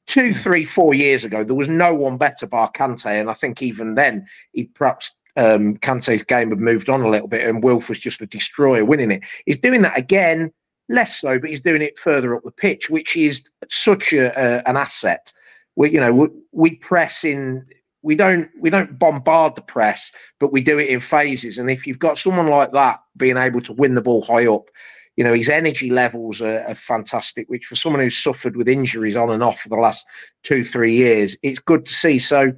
Two, 0.08 0.28
hmm. 0.28 0.34
three, 0.34 0.66
four 0.66 0.94
years 0.94 1.24
ago, 1.24 1.44
there 1.44 1.56
was 1.56 1.68
no 1.68 1.94
one 1.94 2.18
better 2.18 2.48
bar 2.48 2.72
Kante, 2.72 3.20
and 3.20 3.30
I 3.30 3.34
think 3.34 3.62
even 3.62 3.96
then, 3.96 4.26
he 4.54 4.66
perhaps 4.66 5.12
um, 5.36 5.78
Kante's 5.78 6.24
game 6.24 6.50
had 6.50 6.60
moved 6.60 6.90
on 6.90 7.02
a 7.02 7.10
little 7.10 7.28
bit, 7.28 7.48
and 7.48 7.64
Wilf 7.64 7.90
was 7.90 8.00
just 8.00 8.22
a 8.22 8.26
destroyer 8.26 8.86
winning 8.86 9.12
it. 9.12 9.24
He's 9.46 9.60
doing 9.60 9.82
that 9.84 9.98
again 9.98 10.52
less 10.90 11.22
so, 11.22 11.40
but 11.40 11.50
he's 11.50 11.62
doing 11.62 11.82
it 11.82 11.98
further 11.98 12.36
up 12.36 12.44
the 12.44 12.52
pitch, 12.52 12.90
which 12.90 13.16
is 13.16 13.48
such 13.70 14.12
a, 14.12 14.28
a 14.38 14.68
an 14.68 14.76
asset. 14.76 15.32
We, 15.76 15.92
you 15.92 16.00
know, 16.00 16.12
we, 16.12 16.28
we 16.52 16.76
press 16.76 17.24
in. 17.24 17.66
We 18.02 18.16
don't 18.16 18.50
we 18.60 18.70
don't 18.70 18.98
bombard 18.98 19.56
the 19.56 19.62
press, 19.62 20.12
but 20.40 20.52
we 20.52 20.62
do 20.62 20.80
it 20.80 20.88
in 20.88 21.00
phases. 21.00 21.58
And 21.58 21.70
if 21.70 21.86
you've 21.86 22.00
got 22.00 22.18
someone 22.18 22.48
like 22.48 22.72
that 22.72 23.02
being 23.18 23.38
able 23.38 23.62
to 23.62 23.74
win 23.74 23.96
the 23.96 24.02
ball 24.02 24.22
high 24.22 24.48
up, 24.48 24.70
you 25.18 25.24
know 25.24 25.34
his 25.34 25.50
energy 25.50 25.90
levels 25.90 26.42
are, 26.42 26.64
are, 26.64 26.76
fantastic. 26.76 27.50
Which 27.50 27.66
for 27.66 27.76
someone 27.76 28.02
who's 28.02 28.18
suffered 28.18 28.56
with 28.56 28.70
injuries 28.70 29.18
on 29.18 29.30
and 29.30 29.44
off 29.44 29.60
for 29.60 29.70
the 29.70 29.76
last 29.76 30.06
two 30.44 30.64
three 30.64 30.96
years, 30.96 31.36
it's 31.44 31.60
good 31.60 31.86
to 31.86 31.94
see. 31.94 32.20
So 32.20 32.54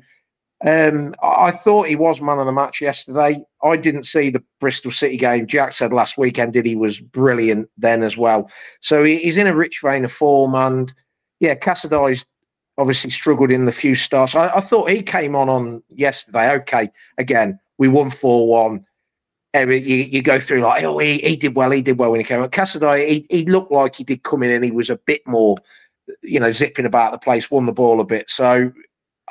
um, 0.65 1.15
I 1.23 1.51
thought 1.51 1.87
he 1.87 1.95
was 1.95 2.21
man 2.21 2.39
of 2.39 2.45
the 2.45 2.51
match 2.51 2.81
yesterday. 2.81 3.43
I 3.63 3.77
didn't 3.77 4.03
see 4.03 4.29
the 4.29 4.43
Bristol 4.59 4.91
City 4.91 5.17
game. 5.17 5.47
Jack 5.47 5.73
said 5.73 5.91
last 5.91 6.17
weekend 6.17 6.53
did 6.53 6.65
he 6.65 6.75
was 6.75 6.99
brilliant 6.99 7.69
then 7.77 8.03
as 8.03 8.17
well. 8.17 8.49
So 8.79 9.03
he's 9.03 9.37
in 9.37 9.47
a 9.47 9.55
rich 9.55 9.79
vein 9.83 10.05
of 10.05 10.11
form, 10.11 10.55
and 10.55 10.93
yeah, 11.39 11.55
Casadei's 11.55 12.25
obviously 12.77 13.09
struggled 13.09 13.51
in 13.51 13.65
the 13.65 13.71
few 13.71 13.95
starts. 13.95 14.35
I, 14.35 14.49
I 14.49 14.61
thought 14.61 14.89
he 14.89 15.01
came 15.01 15.35
on 15.35 15.49
on 15.49 15.83
yesterday. 15.89 16.51
Okay, 16.51 16.89
again 17.17 17.59
we 17.77 17.87
won 17.87 18.11
four 18.11 18.47
one. 18.47 18.85
You, 19.53 19.65
you 19.73 20.21
go 20.21 20.39
through 20.39 20.61
like, 20.61 20.83
oh, 20.83 20.97
he, 20.99 21.17
he 21.17 21.35
did 21.35 21.55
well, 21.55 21.71
he 21.71 21.81
did 21.81 21.97
well 21.97 22.11
when 22.11 22.21
he 22.21 22.23
came 22.23 22.41
on. 22.41 22.49
Casadei, 22.49 23.05
he, 23.05 23.25
he 23.29 23.45
looked 23.45 23.71
like 23.71 23.95
he 23.95 24.05
did 24.05 24.23
come 24.23 24.43
in 24.43 24.51
and 24.51 24.63
he 24.63 24.71
was 24.71 24.89
a 24.89 24.95
bit 24.95 25.21
more 25.27 25.57
you 26.21 26.39
know, 26.39 26.51
zipping 26.51 26.85
about 26.85 27.11
the 27.11 27.17
place, 27.17 27.51
won 27.51 27.65
the 27.65 27.71
ball 27.71 27.99
a 27.99 28.05
bit. 28.05 28.29
So 28.29 28.71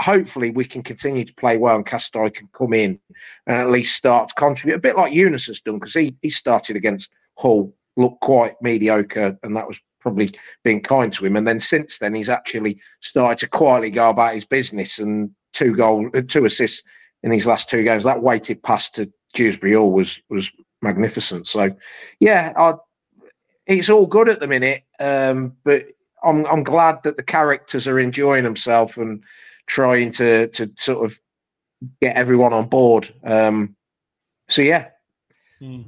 hopefully 0.01 0.51
we 0.51 0.65
can 0.65 0.83
continue 0.83 1.25
to 1.25 1.35
play 1.35 1.57
well 1.57 1.77
and 1.77 1.87
Casadei 1.87 2.33
can 2.33 2.49
come 2.53 2.73
in 2.73 2.99
and 3.47 3.57
at 3.57 3.71
least 3.71 3.97
start 3.97 4.29
to 4.29 4.35
contribute 4.35 4.77
a 4.77 4.81
bit 4.81 4.97
like 4.97 5.13
Yunus 5.13 5.47
has 5.47 5.61
done 5.61 5.79
because 5.79 5.95
he, 5.95 6.17
he 6.23 6.31
started 6.31 6.77
against 6.77 7.11
Hull, 7.39 7.75
looked 7.97 8.21
quite 8.21 8.61
mediocre, 8.63 9.39
and 9.43 9.55
that 9.57 9.67
was 9.67 9.81
probably 10.01 10.31
being 10.65 10.81
kind 10.81 11.13
to 11.13 11.27
him. 11.27 11.37
And 11.37 11.47
then 11.47 11.61
since 11.61 11.99
then, 11.99 12.15
he's 12.15 12.31
actually 12.31 12.81
started 13.01 13.39
to 13.41 13.49
quietly 13.49 13.91
go 13.91 14.11
about 14.11 14.35
his 14.35 14.47
business 14.47 14.99
and 14.99 15.31
two 15.53 15.75
goal, 15.75 16.09
uh, 16.15 16.23
two 16.27 16.45
assists 16.47 16.83
in 17.23 17.31
these 17.31 17.47
last 17.47 17.69
two 17.69 17.83
games. 17.83 18.05
That 18.05 18.23
weighted 18.23 18.63
pass 18.63 18.89
to 18.91 19.11
Dewsbury 19.35 19.75
Hall 19.75 19.93
was 19.93 20.21
was 20.31 20.51
magnificent. 20.81 21.47
So, 21.47 21.75
yeah, 22.21 22.55
I, 22.57 22.75
it's 23.67 23.91
all 23.91 24.07
good 24.07 24.31
at 24.31 24.41
the 24.41 24.47
minute. 24.47 24.83
Um, 24.99 25.53
but 25.65 25.85
I'm 26.23 26.47
I'm 26.47 26.65
glad 26.65 27.03
that 27.05 27.17
the 27.17 27.23
characters 27.23 27.87
are 27.87 27.99
enjoying 27.99 28.45
themselves 28.45 28.97
and 28.97 29.23
trying 29.66 30.12
to 30.12 30.49
to 30.49 30.70
sort 30.77 31.05
of 31.05 31.18
get 32.01 32.16
everyone 32.16 32.53
on 32.53 32.68
board. 32.68 33.12
Um, 33.25 33.77
so 34.49 34.62
yeah, 34.62 34.88
Mm. 35.61 35.85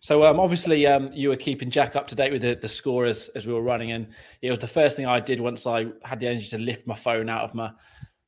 So 0.00 0.24
um, 0.24 0.40
obviously 0.40 0.86
um, 0.86 1.10
you 1.12 1.28
were 1.28 1.36
keeping 1.36 1.70
Jack 1.70 1.94
up 1.94 2.08
to 2.08 2.14
date 2.14 2.32
with 2.32 2.42
the, 2.42 2.58
the 2.60 2.68
score 2.68 3.04
as, 3.04 3.28
as 3.30 3.46
we 3.46 3.52
were 3.52 3.62
running, 3.62 3.92
and 3.92 4.08
it 4.40 4.50
was 4.50 4.58
the 4.58 4.66
first 4.66 4.96
thing 4.96 5.06
I 5.06 5.20
did 5.20 5.40
once 5.40 5.66
I 5.66 5.86
had 6.04 6.20
the 6.20 6.28
energy 6.28 6.46
to 6.48 6.58
lift 6.58 6.86
my 6.86 6.94
phone 6.94 7.28
out 7.28 7.42
of 7.42 7.54
my 7.54 7.70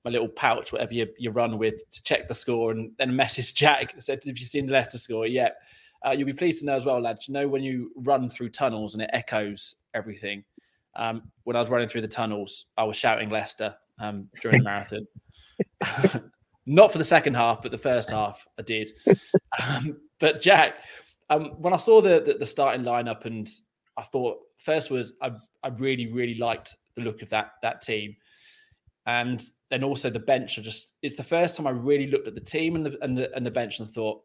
my 0.04 0.10
little 0.10 0.28
pouch, 0.28 0.72
whatever 0.72 0.94
you, 0.94 1.06
you 1.16 1.30
run 1.30 1.58
with, 1.58 1.88
to 1.92 2.02
check 2.02 2.26
the 2.26 2.34
score, 2.34 2.72
and 2.72 2.90
then 2.98 3.14
message 3.14 3.54
Jack 3.54 3.94
said, 3.98 4.22
"Have 4.24 4.36
you 4.36 4.44
seen 4.44 4.66
the 4.66 4.72
Leicester 4.72 4.98
score 4.98 5.26
yet?" 5.26 5.56
Uh, 6.04 6.10
you'll 6.10 6.26
be 6.26 6.32
pleased 6.32 6.58
to 6.58 6.66
know 6.66 6.74
as 6.74 6.84
well, 6.84 7.00
lads. 7.00 7.28
You 7.28 7.34
know 7.34 7.46
when 7.46 7.62
you 7.62 7.92
run 7.96 8.28
through 8.28 8.50
tunnels 8.50 8.94
and 8.94 9.02
it 9.02 9.10
echoes 9.12 9.76
everything. 9.94 10.44
Um, 10.96 11.22
when 11.44 11.56
I 11.56 11.60
was 11.60 11.70
running 11.70 11.88
through 11.88 12.00
the 12.02 12.08
tunnels, 12.08 12.66
I 12.76 12.84
was 12.84 12.96
shouting 12.96 13.30
Leicester 13.30 13.74
um, 13.98 14.28
during 14.40 14.58
the 14.58 14.64
marathon. 14.64 15.06
Not 16.66 16.92
for 16.92 16.98
the 16.98 17.04
second 17.04 17.34
half, 17.34 17.62
but 17.62 17.72
the 17.72 17.78
first 17.78 18.10
half 18.10 18.46
I 18.58 18.62
did. 18.62 18.90
Um, 19.60 19.96
but 20.20 20.40
Jack, 20.40 20.74
um, 21.28 21.54
when 21.58 21.72
I 21.72 21.76
saw 21.76 22.00
the, 22.00 22.22
the 22.24 22.34
the 22.34 22.46
starting 22.46 22.84
lineup, 22.84 23.24
and 23.24 23.48
I 23.96 24.02
thought 24.02 24.38
first 24.58 24.90
was 24.90 25.14
I 25.20 25.32
I 25.62 25.68
really 25.68 26.12
really 26.12 26.36
liked 26.36 26.76
the 26.94 27.02
look 27.02 27.22
of 27.22 27.28
that 27.30 27.52
that 27.62 27.80
team, 27.80 28.14
and 29.06 29.42
then 29.70 29.82
also 29.82 30.10
the 30.10 30.20
bench. 30.20 30.58
I 30.58 30.62
just 30.62 30.92
it's 31.02 31.16
the 31.16 31.24
first 31.24 31.56
time 31.56 31.66
I 31.66 31.70
really 31.70 32.06
looked 32.06 32.28
at 32.28 32.34
the 32.34 32.40
team 32.40 32.76
and 32.76 32.86
the 32.86 32.98
and 33.02 33.16
the 33.16 33.34
and 33.34 33.44
the 33.44 33.50
bench 33.50 33.80
and 33.80 33.88
thought, 33.88 34.22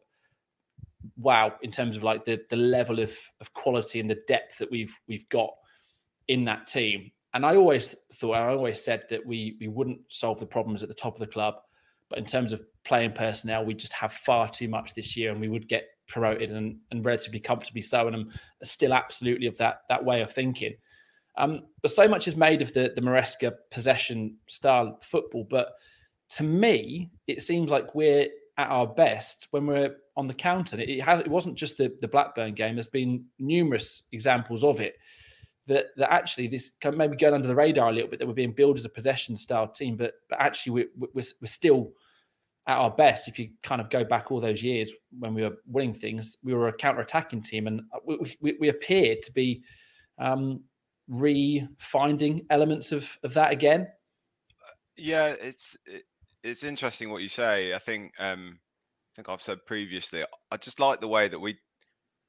wow, 1.18 1.54
in 1.64 1.72
terms 1.72 1.96
of 1.96 2.04
like 2.04 2.26
the 2.26 2.40
the 2.50 2.58
level 2.58 3.00
of 3.00 3.18
of 3.42 3.54
quality 3.54 4.00
and 4.00 4.10
the 4.10 4.22
depth 4.28 4.58
that 4.60 4.70
we've 4.70 4.96
we've 5.08 5.28
got 5.30 5.52
in 6.28 6.46
that 6.46 6.68
team. 6.68 7.12
And 7.38 7.46
I 7.46 7.56
always 7.56 7.96
thought, 8.16 8.32
I 8.32 8.48
always 8.48 8.84
said 8.84 9.04
that 9.12 9.24
we 9.24 9.58
we 9.60 9.68
wouldn't 9.68 10.00
solve 10.10 10.40
the 10.40 10.46
problems 10.48 10.82
at 10.82 10.90
the 10.90 10.96
top 10.96 11.14
of 11.14 11.20
the 11.20 11.28
club, 11.28 11.54
but 12.10 12.18
in 12.18 12.26
terms 12.26 12.52
of 12.52 12.64
playing 12.84 13.12
personnel, 13.12 13.64
we 13.64 13.76
just 13.76 13.94
have 13.94 14.12
far 14.12 14.50
too 14.50 14.68
much 14.68 14.96
this 14.96 15.16
year, 15.16 15.32
and 15.32 15.40
we 15.40 15.48
would 15.48 15.68
get 15.70 15.86
promoted 16.08 16.50
and, 16.50 16.80
and 16.90 17.06
relatively 17.06 17.40
comfortably 17.40 17.84
so. 17.84 18.08
And 18.08 18.16
I'm 18.16 18.32
still 18.64 18.92
absolutely 18.92 19.46
of 19.46 19.56
that 19.60 19.82
that 19.88 20.04
way 20.04 20.24
of 20.24 20.32
thinking. 20.34 20.74
Um, 21.38 21.66
but 21.84 21.92
so 21.92 22.08
much 22.08 22.28
is 22.28 22.36
made 22.36 22.64
of 22.64 22.74
the 22.74 22.92
the 22.96 23.04
Maresca 23.04 23.54
possession 23.70 24.36
style 24.50 24.98
football. 25.04 25.46
But 25.48 25.74
to 26.30 26.44
me, 26.44 27.12
it 27.28 27.44
seems 27.44 27.70
like 27.70 27.94
we're 27.94 28.30
at 28.58 28.68
our 28.68 28.88
best 28.88 29.48
when 29.52 29.68
we're 29.68 29.96
on 30.16 30.26
the 30.26 30.34
counter. 30.34 30.80
It, 30.80 31.02
has, 31.02 31.20
it 31.20 31.28
wasn't 31.28 31.56
just 31.56 31.78
the, 31.78 31.96
the 32.02 32.08
Blackburn 32.08 32.56
game. 32.56 32.74
There's 32.74 32.88
been 32.88 33.26
numerous 33.38 34.08
examples 34.12 34.64
of 34.64 34.80
it 34.80 34.96
that 35.68 35.88
that 35.98 36.12
actually 36.12 36.48
this 36.48 36.72
maybe 36.94 37.18
going 37.18 37.34
under 37.34 37.48
the 37.48 37.56
radar 37.56 37.90
a 37.90 37.92
little 37.92 38.10
bit 38.10 38.20
that 38.20 38.28
we're 38.28 38.34
being 38.34 38.54
billed 38.54 38.78
as 38.78 38.86
a 38.86 38.90
possession 38.90 39.36
style 39.36 39.68
team, 39.68 39.98
but 39.98 40.14
but 40.30 40.40
actually 40.40 40.72
we're, 40.72 41.10
we're, 41.14 41.24
we're 41.42 41.48
still 41.48 41.92
at 42.68 42.78
our 42.78 42.92
best. 42.92 43.28
If 43.28 43.38
you 43.38 43.50
kind 43.64 43.82
of 43.82 43.90
go 43.90 44.04
back 44.04 44.32
all 44.32 44.40
those 44.40 44.64
years 44.64 44.92
when 45.20 45.34
we 45.34 45.44
were 45.44 45.58
winning 45.68 45.94
things, 45.94 46.38
we 46.44 46.54
were 46.54 46.70
a 46.70 46.74
counter 46.74 47.02
attacking 47.02 47.42
team, 47.42 47.68
and 47.68 47.82
we, 48.06 48.36
we, 48.42 48.58
we 48.60 48.70
appeared 48.70 49.22
to 49.24 49.32
be 49.32 49.64
um, 50.18 50.62
re-finding 51.08 52.46
elements 52.50 52.92
of 52.92 53.18
of 53.24 53.34
that 53.34 53.52
again. 53.52 53.88
Yeah, 54.96 55.36
it's 55.42 55.78
it, 55.86 56.04
it's 56.44 56.64
interesting 56.64 57.12
what 57.12 57.22
you 57.22 57.30
say. 57.30 57.74
I 57.74 57.80
think 57.80 58.14
um, 58.20 58.58
I 58.58 59.12
think 59.16 59.30
I've 59.30 59.42
said 59.42 59.66
previously. 59.66 60.24
I 60.52 60.58
just 60.58 60.80
like 60.80 61.02
the 61.02 61.08
way 61.08 61.28
that 61.28 61.40
we 61.40 61.58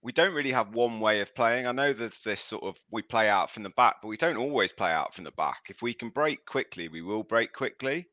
we 0.03 0.13
don't 0.13 0.35
really 0.35 0.53
have 0.53 0.75
one 0.75 1.01
way 1.01 1.21
of 1.21 1.35
playing. 1.35 1.67
I 1.67 1.73
know 1.73 1.93
there's 1.93 2.21
this 2.21 2.41
sort 2.41 2.65
of 2.65 2.77
we 2.91 3.03
play 3.03 3.29
out 3.29 3.51
from 3.51 3.65
the 3.65 3.71
back, 3.71 3.97
but 4.01 4.09
we 4.09 4.17
don't 4.17 4.37
always 4.37 4.73
play 4.73 4.93
out 4.93 5.15
from 5.15 5.25
the 5.25 5.33
back. 5.33 5.63
If 5.69 5.83
we 5.83 5.93
can 5.93 6.11
break 6.11 6.47
quickly, 6.47 6.89
we 6.89 7.03
will 7.03 7.25
break 7.25 7.53
quickly. 7.53 8.09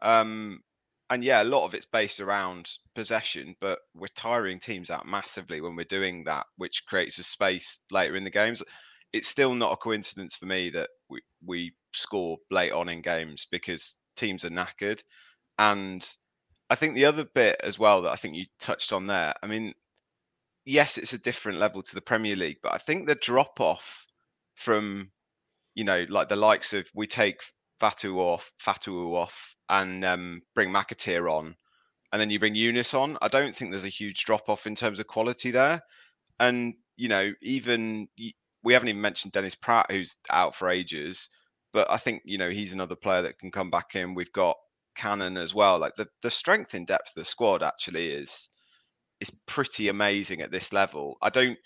Um, 0.00 0.60
and 1.10 1.24
yeah, 1.24 1.42
a 1.42 1.44
lot 1.44 1.64
of 1.64 1.74
it's 1.74 1.86
based 1.86 2.20
around 2.20 2.70
possession, 2.94 3.56
but 3.60 3.80
we're 3.94 4.06
tiring 4.08 4.58
teams 4.58 4.90
out 4.90 5.06
massively 5.06 5.60
when 5.60 5.76
we're 5.76 5.84
doing 5.84 6.24
that, 6.24 6.46
which 6.56 6.86
creates 6.86 7.18
a 7.18 7.24
space 7.24 7.80
later 7.90 8.16
in 8.16 8.24
the 8.24 8.30
games. 8.30 8.62
It's 9.12 9.28
still 9.28 9.54
not 9.54 9.72
a 9.72 9.76
coincidence 9.76 10.36
for 10.36 10.46
me 10.46 10.70
that 10.70 10.90
we, 11.08 11.20
we 11.44 11.74
score 11.92 12.38
late 12.50 12.72
on 12.72 12.88
in 12.88 13.02
games 13.02 13.46
because 13.50 13.96
teams 14.16 14.44
are 14.44 14.50
knackered. 14.50 15.02
And 15.58 16.06
I 16.70 16.74
think 16.74 16.94
the 16.94 17.04
other 17.04 17.24
bit 17.34 17.60
as 17.62 17.78
well 17.78 18.02
that 18.02 18.12
I 18.12 18.16
think 18.16 18.34
you 18.34 18.46
touched 18.58 18.92
on 18.92 19.06
there, 19.06 19.34
I 19.42 19.46
mean, 19.46 19.74
yes, 20.64 20.98
it's 20.98 21.12
a 21.12 21.18
different 21.18 21.58
level 21.58 21.82
to 21.82 21.94
the 21.94 22.00
Premier 22.00 22.36
League, 22.36 22.58
but 22.62 22.72
I 22.74 22.78
think 22.78 23.06
the 23.06 23.14
drop 23.14 23.60
off 23.60 24.06
from, 24.54 25.10
you 25.74 25.84
know, 25.84 26.06
like 26.08 26.28
the 26.28 26.36
likes 26.36 26.72
of 26.72 26.88
we 26.94 27.06
take 27.06 27.40
Fatawu 27.80 28.18
off, 28.18 28.52
Fatawu 28.62 29.14
off, 29.14 29.54
and 29.68 30.04
um, 30.04 30.42
bring 30.54 30.70
McAteer 30.70 31.30
on, 31.30 31.56
and 32.12 32.20
then 32.20 32.30
you 32.30 32.38
bring 32.38 32.54
Yunus 32.54 32.94
on. 32.94 33.18
I 33.20 33.28
don't 33.28 33.54
think 33.54 33.70
there's 33.70 33.84
a 33.84 33.88
huge 33.88 34.24
drop 34.24 34.48
off 34.48 34.66
in 34.66 34.74
terms 34.74 35.00
of 35.00 35.06
quality 35.06 35.50
there. 35.50 35.82
And 36.40 36.74
you 36.96 37.08
know, 37.08 37.32
even 37.42 38.08
we 38.62 38.72
haven't 38.72 38.88
even 38.88 39.00
mentioned 39.00 39.32
Dennis 39.32 39.54
Praet, 39.54 39.90
who's 39.90 40.16
out 40.30 40.54
for 40.54 40.70
ages, 40.70 41.28
but 41.72 41.90
I 41.90 41.96
think 41.98 42.22
you 42.24 42.38
know 42.38 42.50
he's 42.50 42.72
another 42.72 42.96
player 42.96 43.22
that 43.22 43.38
can 43.38 43.50
come 43.50 43.70
back 43.70 43.94
in. 43.94 44.14
We've 44.14 44.32
got 44.32 44.56
Cannon 44.96 45.36
as 45.36 45.54
well. 45.54 45.78
Like 45.78 45.96
the 45.96 46.08
the 46.22 46.30
strength 46.30 46.74
in 46.74 46.84
depth 46.84 47.08
of 47.08 47.14
the 47.16 47.24
squad 47.24 47.62
actually 47.62 48.10
is 48.12 48.48
is 49.28 49.38
pretty 49.46 49.88
amazing 49.88 50.40
at 50.40 50.50
this 50.50 50.72
level. 50.72 51.16
I 51.22 51.30
don't, 51.30 51.58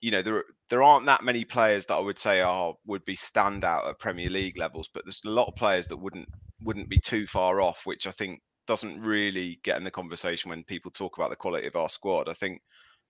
you 0.00 0.10
know, 0.10 0.22
there 0.22 0.44
there 0.68 0.82
aren't 0.82 1.06
that 1.06 1.24
many 1.24 1.44
players 1.44 1.86
that 1.86 1.96
I 1.96 2.00
would 2.00 2.18
say 2.18 2.40
are 2.40 2.74
would 2.86 3.04
be 3.04 3.16
standout 3.16 3.88
at 3.88 3.98
Premier 3.98 4.30
League 4.30 4.58
levels, 4.58 4.88
but 4.92 5.04
there's 5.04 5.22
a 5.24 5.30
lot 5.30 5.48
of 5.48 5.56
players 5.56 5.86
that 5.88 5.96
wouldn't 5.96 6.28
wouldn't 6.62 6.88
be 6.88 7.00
too 7.00 7.26
far 7.26 7.60
off, 7.60 7.82
which 7.84 8.06
I 8.06 8.10
think 8.12 8.40
doesn't 8.66 9.00
really 9.00 9.58
get 9.64 9.76
in 9.76 9.84
the 9.84 9.90
conversation 9.90 10.50
when 10.50 10.64
people 10.64 10.90
talk 10.90 11.16
about 11.18 11.30
the 11.30 11.36
quality 11.36 11.66
of 11.66 11.76
our 11.76 11.88
squad. 11.88 12.28
I 12.28 12.34
think 12.34 12.60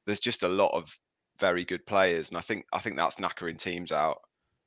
there's 0.07 0.21
just 0.21 0.43
a 0.43 0.49
lot 0.49 0.73
of 0.73 0.91
very 1.39 1.65
good 1.65 1.85
players, 1.87 2.29
and 2.29 2.39
I 2.39 2.41
think 2.41 2.65
I 2.73 2.81
think 2.81 2.97
that's 2.97 3.17
knackering 3.17 3.59
teams 3.59 3.93
out. 3.93 4.19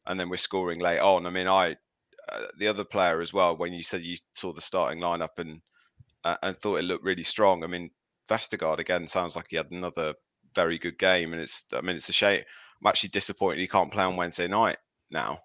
And 0.05 0.19
then 0.19 0.29
we're 0.29 0.35
scoring 0.35 0.79
late 0.79 0.99
on. 0.99 1.25
I 1.25 1.29
mean, 1.29 1.47
I 1.47 1.77
uh, 2.31 2.45
the 2.59 2.67
other 2.67 2.83
player 2.83 3.21
as 3.21 3.33
well. 3.33 3.55
When 3.57 3.73
you 3.73 3.83
said 3.83 4.01
you 4.01 4.17
saw 4.33 4.53
the 4.53 4.61
starting 4.61 5.01
lineup 5.01 5.37
and 5.37 5.61
uh, 6.23 6.37
and 6.43 6.57
thought 6.57 6.79
it 6.79 6.85
looked 6.85 7.05
really 7.05 7.23
strong. 7.23 7.63
I 7.63 7.67
mean, 7.67 7.89
Vestergaard 8.29 8.79
again 8.79 9.07
sounds 9.07 9.35
like 9.35 9.47
he 9.49 9.57
had 9.57 9.71
another 9.71 10.13
very 10.55 10.77
good 10.77 10.97
game, 10.97 11.33
and 11.33 11.41
it's 11.41 11.65
I 11.73 11.81
mean 11.81 11.95
it's 11.95 12.09
a 12.09 12.13
shame. 12.13 12.43
I'm 12.81 12.87
actually 12.87 13.09
disappointed 13.09 13.59
he 13.59 13.67
can't 13.67 13.91
play 13.91 14.03
on 14.03 14.15
Wednesday 14.15 14.47
night 14.47 14.77
now. 15.11 15.39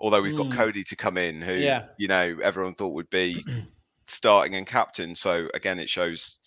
Although 0.00 0.22
we've 0.22 0.36
got 0.36 0.46
Mm. 0.48 0.52
Coady 0.56 0.84
to 0.84 0.96
come 0.96 1.18
in, 1.18 1.40
who 1.42 1.54
Yeah. 1.54 1.86
you 1.98 2.08
know 2.08 2.38
everyone 2.42 2.74
thought 2.74 2.94
would 2.94 3.10
be 3.10 3.44
starting 4.06 4.54
and 4.56 4.66
captain. 4.66 5.14
So 5.14 5.48
again, 5.54 5.78
it 5.78 5.88
shows 5.88 6.38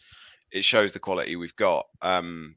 it 0.51 0.63
shows 0.65 0.91
the 0.91 0.99
quality 0.99 1.35
we've 1.35 1.55
got. 1.55 1.85
Um, 2.01 2.55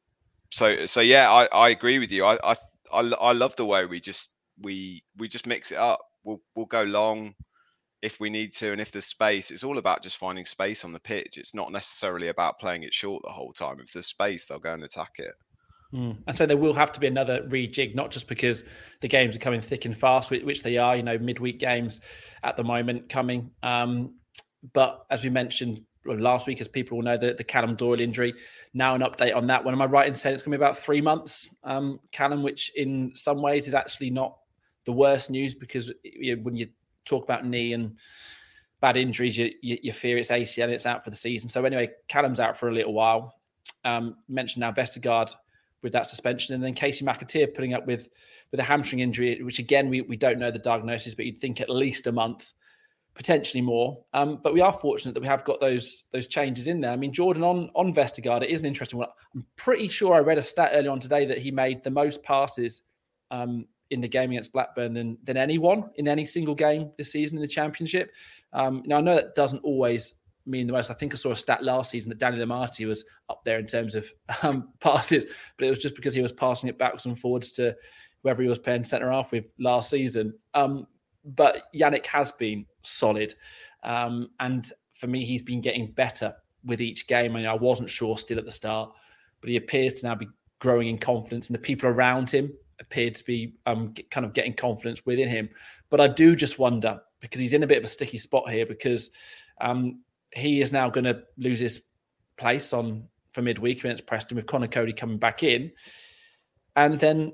so 0.50 0.87
so 0.87 1.00
yeah, 1.00 1.30
I, 1.30 1.46
I 1.46 1.68
agree 1.70 1.98
with 1.98 2.12
you. 2.12 2.24
I, 2.24 2.38
I 2.44 2.56
I 2.92 3.00
I 3.00 3.32
love 3.32 3.56
the 3.56 3.66
way 3.66 3.87
we 3.87 4.00
just 4.00 4.30
we 4.60 5.02
we 5.16 5.28
just 5.28 5.46
mix 5.46 5.72
it 5.72 5.78
up. 5.78 6.00
We'll 6.24 6.40
we'll 6.54 6.66
go 6.66 6.84
long 6.84 7.34
if 8.04 8.20
we 8.20 8.28
need 8.28 8.52
to, 8.52 8.70
and 8.70 8.80
if 8.82 8.92
there's 8.92 9.06
space. 9.06 9.50
It's 9.50 9.64
all 9.64 9.78
about 9.78 10.02
just 10.02 10.18
finding 10.18 10.44
space 10.44 10.84
on 10.84 10.92
the 10.92 11.00
pitch. 11.00 11.38
It's 11.38 11.54
not 11.54 11.72
necessarily 11.72 12.28
about 12.28 12.60
playing 12.60 12.82
it 12.82 12.92
short 12.92 13.22
the 13.24 13.32
whole 13.32 13.52
time. 13.52 13.80
If 13.80 13.94
there's 13.94 14.08
space, 14.08 14.44
they'll 14.44 14.58
go 14.58 14.74
and 14.74 14.84
attack 14.84 15.12
it. 15.16 15.32
Mm. 15.94 16.18
And 16.26 16.36
so 16.36 16.44
there 16.44 16.58
will 16.58 16.74
have 16.74 16.92
to 16.92 17.00
be 17.00 17.06
another 17.06 17.40
rejig, 17.48 17.94
not 17.94 18.10
just 18.10 18.28
because 18.28 18.64
the 19.00 19.08
games 19.08 19.34
are 19.34 19.38
coming 19.38 19.62
thick 19.62 19.86
and 19.86 19.96
fast, 19.96 20.30
which, 20.30 20.62
they 20.62 20.76
are, 20.76 20.96
you 20.96 21.02
know, 21.02 21.16
midweek 21.16 21.58
games 21.58 22.02
at 22.42 22.58
the 22.58 22.62
moment 22.62 23.08
coming. 23.08 23.50
Um, 23.62 24.16
but 24.74 25.06
as 25.10 25.24
we 25.24 25.30
mentioned 25.30 25.80
last 26.04 26.46
week, 26.46 26.60
as 26.60 26.68
people 26.68 26.98
will 26.98 27.04
know, 27.04 27.16
the, 27.16 27.32
the 27.32 27.44
Callum 27.44 27.74
Doyle 27.74 28.00
injury, 28.00 28.34
now 28.74 28.94
an 28.94 29.00
update 29.00 29.34
on 29.34 29.46
that 29.46 29.64
one. 29.64 29.72
Am 29.72 29.80
I 29.80 29.86
right 29.86 30.06
in 30.06 30.14
saying 30.14 30.34
it's 30.34 30.42
going 30.42 30.52
to 30.52 30.58
be 30.58 30.62
about 30.62 30.76
three 30.76 31.00
months, 31.00 31.48
um, 31.64 31.98
Callum, 32.12 32.42
which 32.42 32.70
in 32.76 33.12
some 33.14 33.40
ways 33.40 33.66
is 33.66 33.72
actually 33.72 34.10
not 34.10 34.36
the 34.84 34.92
worst 34.92 35.30
news 35.30 35.54
because 35.54 35.90
when 36.42 36.54
you 36.54 36.68
talk 37.04 37.24
about 37.24 37.46
knee 37.46 37.72
and 37.72 37.96
bad 38.80 38.96
injuries, 38.96 39.38
you, 39.38 39.50
you, 39.62 39.78
you 39.82 39.92
fear 39.92 40.18
it's 40.18 40.30
ACL, 40.30 40.68
it's 40.68 40.86
out 40.86 41.04
for 41.04 41.10
the 41.10 41.16
season. 41.16 41.48
So 41.48 41.64
anyway, 41.64 41.90
Callum's 42.08 42.40
out 42.40 42.56
for 42.56 42.68
a 42.68 42.72
little 42.72 42.92
while. 42.92 43.34
Um, 43.84 44.16
mentioned 44.28 44.60
now 44.60 44.72
Vestergaard 44.72 45.34
with 45.82 45.92
that 45.92 46.06
suspension, 46.06 46.54
and 46.54 46.62
then 46.62 46.74
Kasey 46.74 47.02
McAteer 47.02 47.54
putting 47.54 47.74
up 47.74 47.86
with 47.86 48.08
with 48.50 48.60
a 48.60 48.62
hamstring 48.62 49.00
injury, 49.00 49.42
which 49.42 49.58
again 49.58 49.88
we 49.88 50.00
we 50.02 50.16
don't 50.16 50.38
know 50.38 50.50
the 50.50 50.58
diagnosis, 50.58 51.14
but 51.14 51.26
you'd 51.26 51.40
think 51.40 51.60
at 51.60 51.70
least 51.70 52.06
a 52.06 52.12
month, 52.12 52.52
potentially 53.14 53.60
more. 53.60 54.02
Um, 54.12 54.40
but 54.42 54.54
we 54.54 54.60
are 54.60 54.72
fortunate 54.72 55.12
that 55.14 55.20
we 55.20 55.26
have 55.26 55.44
got 55.44 55.60
those 55.60 56.04
those 56.12 56.26
changes 56.26 56.68
in 56.68 56.80
there. 56.80 56.90
I 56.90 56.96
mean, 56.96 57.12
Jordan 57.12 57.42
on 57.42 57.70
on 57.74 57.92
Vestergaard, 57.92 58.42
it 58.42 58.50
is 58.50 58.60
an 58.60 58.66
interesting 58.66 58.98
one. 58.98 59.08
I'm 59.34 59.46
pretty 59.56 59.88
sure 59.88 60.14
I 60.14 60.20
read 60.20 60.38
a 60.38 60.42
stat 60.42 60.70
earlier 60.72 60.90
on 60.90 61.00
today 61.00 61.26
that 61.26 61.38
he 61.38 61.50
made 61.50 61.84
the 61.84 61.90
most 61.90 62.22
passes 62.22 62.82
um, 63.30 63.66
in 63.94 64.00
the 64.00 64.09
game 64.09 64.30
against 64.33 64.52
Blackburn 64.52 64.92
than 64.92 65.16
than 65.22 65.37
anyone 65.37 65.88
in 65.94 66.09
any 66.09 66.24
single 66.24 66.54
game 66.54 66.90
this 66.98 67.12
season 67.12 67.38
in 67.38 67.42
the 67.42 67.48
championship. 67.48 68.11
Um, 68.52 68.83
now 68.85 68.98
I 68.98 69.00
know 69.00 69.14
that 69.14 69.35
doesn't 69.35 69.61
always 69.61 70.16
mean 70.44 70.66
the 70.66 70.72
most. 70.72 70.90
I 70.90 70.94
think 70.94 71.14
I 71.14 71.16
saw 71.16 71.30
a 71.30 71.37
stat 71.37 71.62
last 71.62 71.90
season 71.90 72.11
that 72.11 72.18
Daniel 72.18 72.46
Amartey 72.46 72.87
was 72.87 73.04
up 73.30 73.44
there 73.44 73.59
in 73.59 73.66
terms 73.66 73.94
of 73.94 74.07
um, 74.42 74.68
passes, 74.80 75.24
but 75.57 75.66
it 75.66 75.70
was 75.70 75.78
just 75.78 75.94
because 75.94 76.12
he 76.12 76.20
was 76.20 76.33
passing 76.33 76.68
it 76.68 76.78
backwards 76.78 77.07
and 77.07 77.18
forwards 77.18 77.52
to 77.52 77.74
whoever 78.22 78.42
he 78.42 78.48
was 78.48 78.59
playing 78.59 78.85
centre 78.85 79.11
half 79.11 79.33
with 79.33 79.44
last 79.59 79.90
season. 79.90 80.35
Um, 80.54 80.87
but 81.24 81.62
Jannik 81.74 82.07
has 82.07 82.33
been 82.33 82.66
solid, 82.83 83.35
um, 83.85 84.28
and 84.40 84.70
for 84.92 85.07
me, 85.07 85.24
he's 85.24 85.42
been 85.42 85.61
getting 85.61 85.92
better 85.92 86.35
with 86.64 86.80
each 86.80 87.07
game. 87.07 87.33
I 87.33 87.38
mean, 87.38 87.46
I 87.46 87.54
wasn't 87.54 87.90
sure 87.90 88.18
still 88.18 88.38
at 88.38 88.44
the 88.44 88.50
start, 88.50 88.92
but 89.40 89.50
he 89.50 89.57
appears 89.57 89.94
to 89.94 90.07
now 90.07 90.14
be 90.16 90.28
growing 90.59 90.88
in 90.88 90.98
confidence, 90.98 91.48
and 91.48 91.54
the 91.54 91.61
people 91.61 91.88
around 91.88 92.30
him 92.30 92.52
appear 92.80 93.10
to 93.10 93.24
be 93.24 93.54
um, 93.66 93.94
kind 94.10 94.26
of 94.26 94.32
getting 94.32 94.54
confidence 94.54 95.04
within 95.06 95.28
him. 95.28 95.48
But 95.90 96.00
I 96.00 96.08
do 96.08 96.34
just 96.37 96.58
wonder 96.58 97.00
because 97.20 97.40
he's 97.40 97.52
in 97.52 97.62
a 97.62 97.66
bit 97.66 97.78
of 97.78 97.84
a 97.84 97.88
sticky 97.88 98.18
spot 98.18 98.50
here 98.50 98.66
because 98.66 99.10
um, 99.60 100.00
he 100.32 100.60
is 100.60 100.72
now 100.72 100.90
going 100.90 101.04
to 101.04 101.22
lose 101.37 101.60
his 101.60 101.82
place 102.37 102.72
on 102.72 103.04
for 103.32 103.42
midweek 103.42 103.78
against 103.80 104.06
Preston 104.06 104.37
with 104.37 104.46
Connor 104.46 104.68
Coady 104.68 104.92
coming 104.92 105.18
back 105.18 105.42
in, 105.42 105.72
and 106.76 106.98
then 106.98 107.32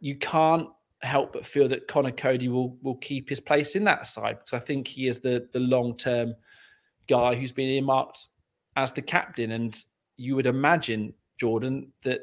you 0.00 0.16
can't 0.16 0.68
help 1.02 1.32
but 1.32 1.44
feel 1.44 1.68
that 1.68 1.88
Connor 1.88 2.12
Coady 2.12 2.48
will 2.48 2.78
will 2.82 2.96
keep 2.96 3.28
his 3.28 3.40
place 3.40 3.74
in 3.74 3.84
that 3.84 4.06
side 4.06 4.38
because 4.38 4.52
I 4.52 4.64
think 4.64 4.86
he 4.86 5.08
is 5.08 5.20
the 5.20 5.48
the 5.52 5.60
long 5.60 5.96
term 5.96 6.34
guy 7.08 7.34
who's 7.34 7.52
been 7.52 7.68
earmarked 7.68 8.28
as 8.76 8.92
the 8.92 9.02
captain, 9.02 9.52
and 9.52 9.76
you 10.16 10.36
would 10.36 10.46
imagine 10.46 11.12
Jordan 11.38 11.92
that 12.02 12.20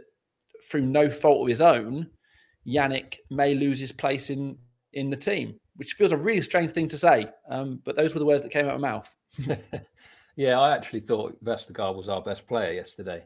through 0.64 0.82
no 0.82 1.10
fault 1.10 1.42
of 1.42 1.48
his 1.48 1.62
own, 1.62 2.10
Jannik 2.68 3.18
may 3.30 3.56
lose 3.56 3.80
his 3.80 3.92
place 3.92 4.30
in 4.30 4.58
in 4.94 5.10
the 5.10 5.18
team, 5.18 5.60
which 5.76 5.94
feels 5.94 6.12
a 6.12 6.18
really 6.18 6.42
strange 6.42 6.72
thing 6.72 6.88
to 6.88 6.98
say. 6.98 7.28
Um, 7.50 7.80
but 7.86 7.96
those 7.96 8.14
were 8.14 8.20
the 8.20 8.26
words 8.26 8.42
that 8.44 8.52
came 8.52 8.66
out 8.68 8.76
of 8.76 8.82
my 8.82 8.92
mouth. 8.92 9.16
Yeah, 10.40 10.58
I 10.58 10.74
actually 10.74 11.02
thought 11.02 11.44
Vestergaard 11.44 11.98
was 11.98 12.08
our 12.08 12.22
best 12.22 12.48
player 12.48 12.72
yesterday. 12.72 13.26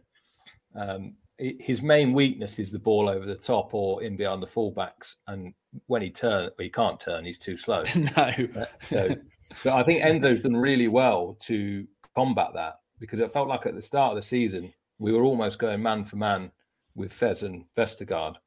Um, 0.75 1.13
his 1.37 1.83
main 1.83 2.11
weakness 2.11 2.57
is 2.57 2.71
the 2.71 2.79
ball 2.79 3.07
over 3.07 3.23
the 3.23 3.35
top 3.35 3.75
or 3.75 4.01
in 4.01 4.15
behind 4.17 4.41
the 4.41 4.47
fullbacks, 4.47 5.17
and 5.27 5.53
when 5.85 6.01
he 6.01 6.09
turns, 6.09 6.49
well, 6.57 6.63
he 6.63 6.71
can't 6.71 6.99
turn; 6.99 7.23
he's 7.23 7.37
too 7.37 7.55
slow. 7.55 7.83
no, 7.95 8.33
Uh, 8.57 8.65
So, 8.81 9.15
but 9.63 9.73
I 9.73 9.83
think 9.83 10.03
Enzo's 10.03 10.41
done 10.41 10.57
really 10.57 10.87
well 10.87 11.37
to 11.41 11.85
combat 12.15 12.49
that 12.55 12.79
because 12.97 13.19
it 13.19 13.29
felt 13.29 13.47
like 13.47 13.67
at 13.67 13.75
the 13.75 13.81
start 13.81 14.13
of 14.13 14.15
the 14.15 14.23
season 14.23 14.73
we 14.97 15.11
were 15.11 15.23
almost 15.23 15.59
going 15.59 15.83
man 15.83 16.03
for 16.05 16.15
man 16.15 16.51
with 16.95 17.11
Faes 17.11 17.43
and 17.43 17.65
Vestergaard 17.77 18.37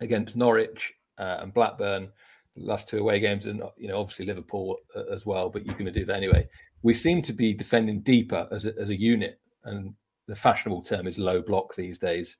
against 0.00 0.36
Norwich 0.36 0.92
uh, 1.18 1.38
and 1.40 1.54
Blackburn, 1.54 2.08
the 2.56 2.64
last 2.64 2.88
two 2.88 2.98
away 2.98 3.20
games, 3.20 3.46
and 3.46 3.62
you 3.76 3.88
know 3.88 4.00
obviously 4.00 4.26
Liverpool 4.26 4.76
uh, 4.96 5.12
as 5.12 5.26
well. 5.26 5.48
But 5.48 5.64
you're 5.64 5.74
going 5.74 5.86
to 5.86 5.92
do 5.92 6.04
that 6.06 6.16
anyway. 6.16 6.48
We 6.82 6.94
seem 6.94 7.22
to 7.22 7.32
be 7.32 7.54
defending 7.54 8.00
deeper 8.00 8.46
as 8.50 8.66
a, 8.66 8.74
as 8.78 8.90
a 8.90 9.00
unit, 9.00 9.40
and 9.64 9.94
the 10.26 10.36
fashionable 10.36 10.82
term 10.82 11.06
is 11.06 11.18
low 11.18 11.42
block 11.42 11.74
these 11.74 11.98
days. 11.98 12.36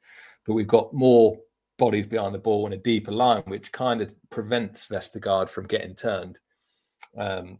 But 0.47 0.55
we've 0.55 0.69
got 0.69 0.93
more 0.93 1.39
bodies 1.79 2.07
behind 2.07 2.35
the 2.35 2.39
ball 2.39 2.67
and 2.67 2.75
a 2.75 2.79
deeper 2.79 3.11
line, 3.11 3.43
which 3.47 3.73
kind 3.73 4.01
of 4.01 4.15
prevents 4.31 4.87
Vestergaard 4.89 5.49
from 5.49 5.67
getting 5.67 5.95
turned. 5.95 6.39
Um, 7.17 7.59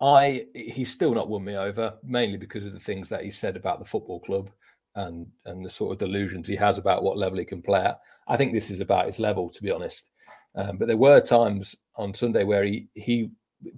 I 0.00 0.46
he's 0.54 0.92
still 0.92 1.14
not 1.14 1.28
won 1.28 1.44
me 1.44 1.56
over, 1.56 1.94
mainly 2.04 2.36
because 2.36 2.64
of 2.64 2.72
the 2.72 2.78
things 2.78 3.08
that 3.08 3.24
he 3.24 3.30
said 3.30 3.56
about 3.56 3.78
the 3.78 3.84
football 3.84 4.20
club 4.20 4.50
and 4.94 5.26
and 5.46 5.64
the 5.64 5.70
sort 5.70 5.92
of 5.92 5.98
delusions 5.98 6.48
he 6.48 6.56
has 6.56 6.78
about 6.78 7.02
what 7.02 7.16
level 7.16 7.38
he 7.38 7.44
can 7.44 7.62
play 7.62 7.80
at. 7.80 7.98
I 8.26 8.36
think 8.36 8.52
this 8.52 8.70
is 8.70 8.80
about 8.80 9.06
his 9.06 9.18
level, 9.18 9.48
to 9.50 9.62
be 9.62 9.70
honest. 9.70 10.10
Um, 10.54 10.76
but 10.78 10.88
there 10.88 10.96
were 10.96 11.20
times 11.20 11.76
on 11.96 12.14
Sunday 12.14 12.44
where 12.44 12.64
he 12.64 12.88
he 12.94 13.30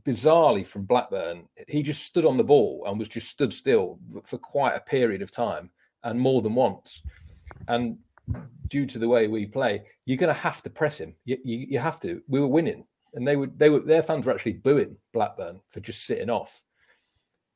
bizarrely 0.02 0.66
from 0.66 0.84
Blackburn, 0.84 1.48
he 1.68 1.82
just 1.82 2.04
stood 2.04 2.26
on 2.26 2.36
the 2.36 2.44
ball 2.44 2.84
and 2.86 2.98
was 2.98 3.08
just 3.08 3.28
stood 3.28 3.52
still 3.52 3.98
for 4.24 4.38
quite 4.38 4.74
a 4.74 4.80
period 4.80 5.22
of 5.22 5.30
time 5.30 5.70
and 6.04 6.18
more 6.18 6.42
than 6.42 6.54
once. 6.54 7.02
And 7.68 7.98
due 8.68 8.86
to 8.86 8.98
the 8.98 9.08
way 9.08 9.26
we 9.26 9.46
play, 9.46 9.82
you're 10.04 10.18
going 10.18 10.34
to 10.34 10.40
have 10.40 10.62
to 10.62 10.70
press 10.70 10.98
him. 10.98 11.14
You, 11.24 11.38
you, 11.44 11.66
you 11.70 11.78
have 11.78 12.00
to. 12.00 12.22
We 12.28 12.40
were 12.40 12.46
winning, 12.46 12.84
and 13.14 13.26
they 13.26 13.36
would 13.36 13.58
they 13.58 13.70
were 13.70 13.80
their 13.80 14.02
fans 14.02 14.26
were 14.26 14.32
actually 14.32 14.54
booing 14.54 14.96
Blackburn 15.12 15.60
for 15.68 15.80
just 15.80 16.06
sitting 16.06 16.30
off. 16.30 16.62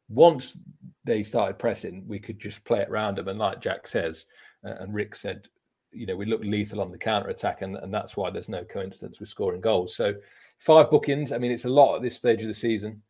Once 0.09 0.57
they 1.05 1.23
started 1.23 1.59
pressing, 1.59 2.05
we 2.07 2.19
could 2.19 2.39
just 2.39 2.65
play 2.65 2.81
it 2.81 2.89
around 2.89 3.17
them. 3.17 3.29
And 3.29 3.39
like 3.39 3.61
Jack 3.61 3.87
says, 3.87 4.27
uh, 4.65 4.75
and 4.81 4.95
Rick 4.95 5.15
said, 5.15 5.49
you 5.93 6.07
know, 6.07 6.17
we 6.17 6.27
look 6.27 6.43
lethal 6.43 6.81
on 6.81 6.91
the 6.91 6.99
counter 6.99 7.29
attack, 7.29 7.63
and, 7.63 7.77
and 7.77 7.93
that's 7.95 8.17
why 8.17 8.31
there's 8.31 8.49
no 8.49 8.65
coincidence 8.65 9.21
with 9.21 9.29
scoring 9.29 9.61
goals. 9.61 9.95
So 9.95 10.15
five 10.59 10.91
bookings. 10.91 11.33
I 11.33 11.39
mean, 11.39 11.53
it's 11.53 11.67
a 11.67 11.71
lot 11.71 11.97
at 11.97 12.03
this 12.03 12.17
stage 12.17 12.43
of 12.43 12.49
the 12.49 12.55
season. 12.55 13.01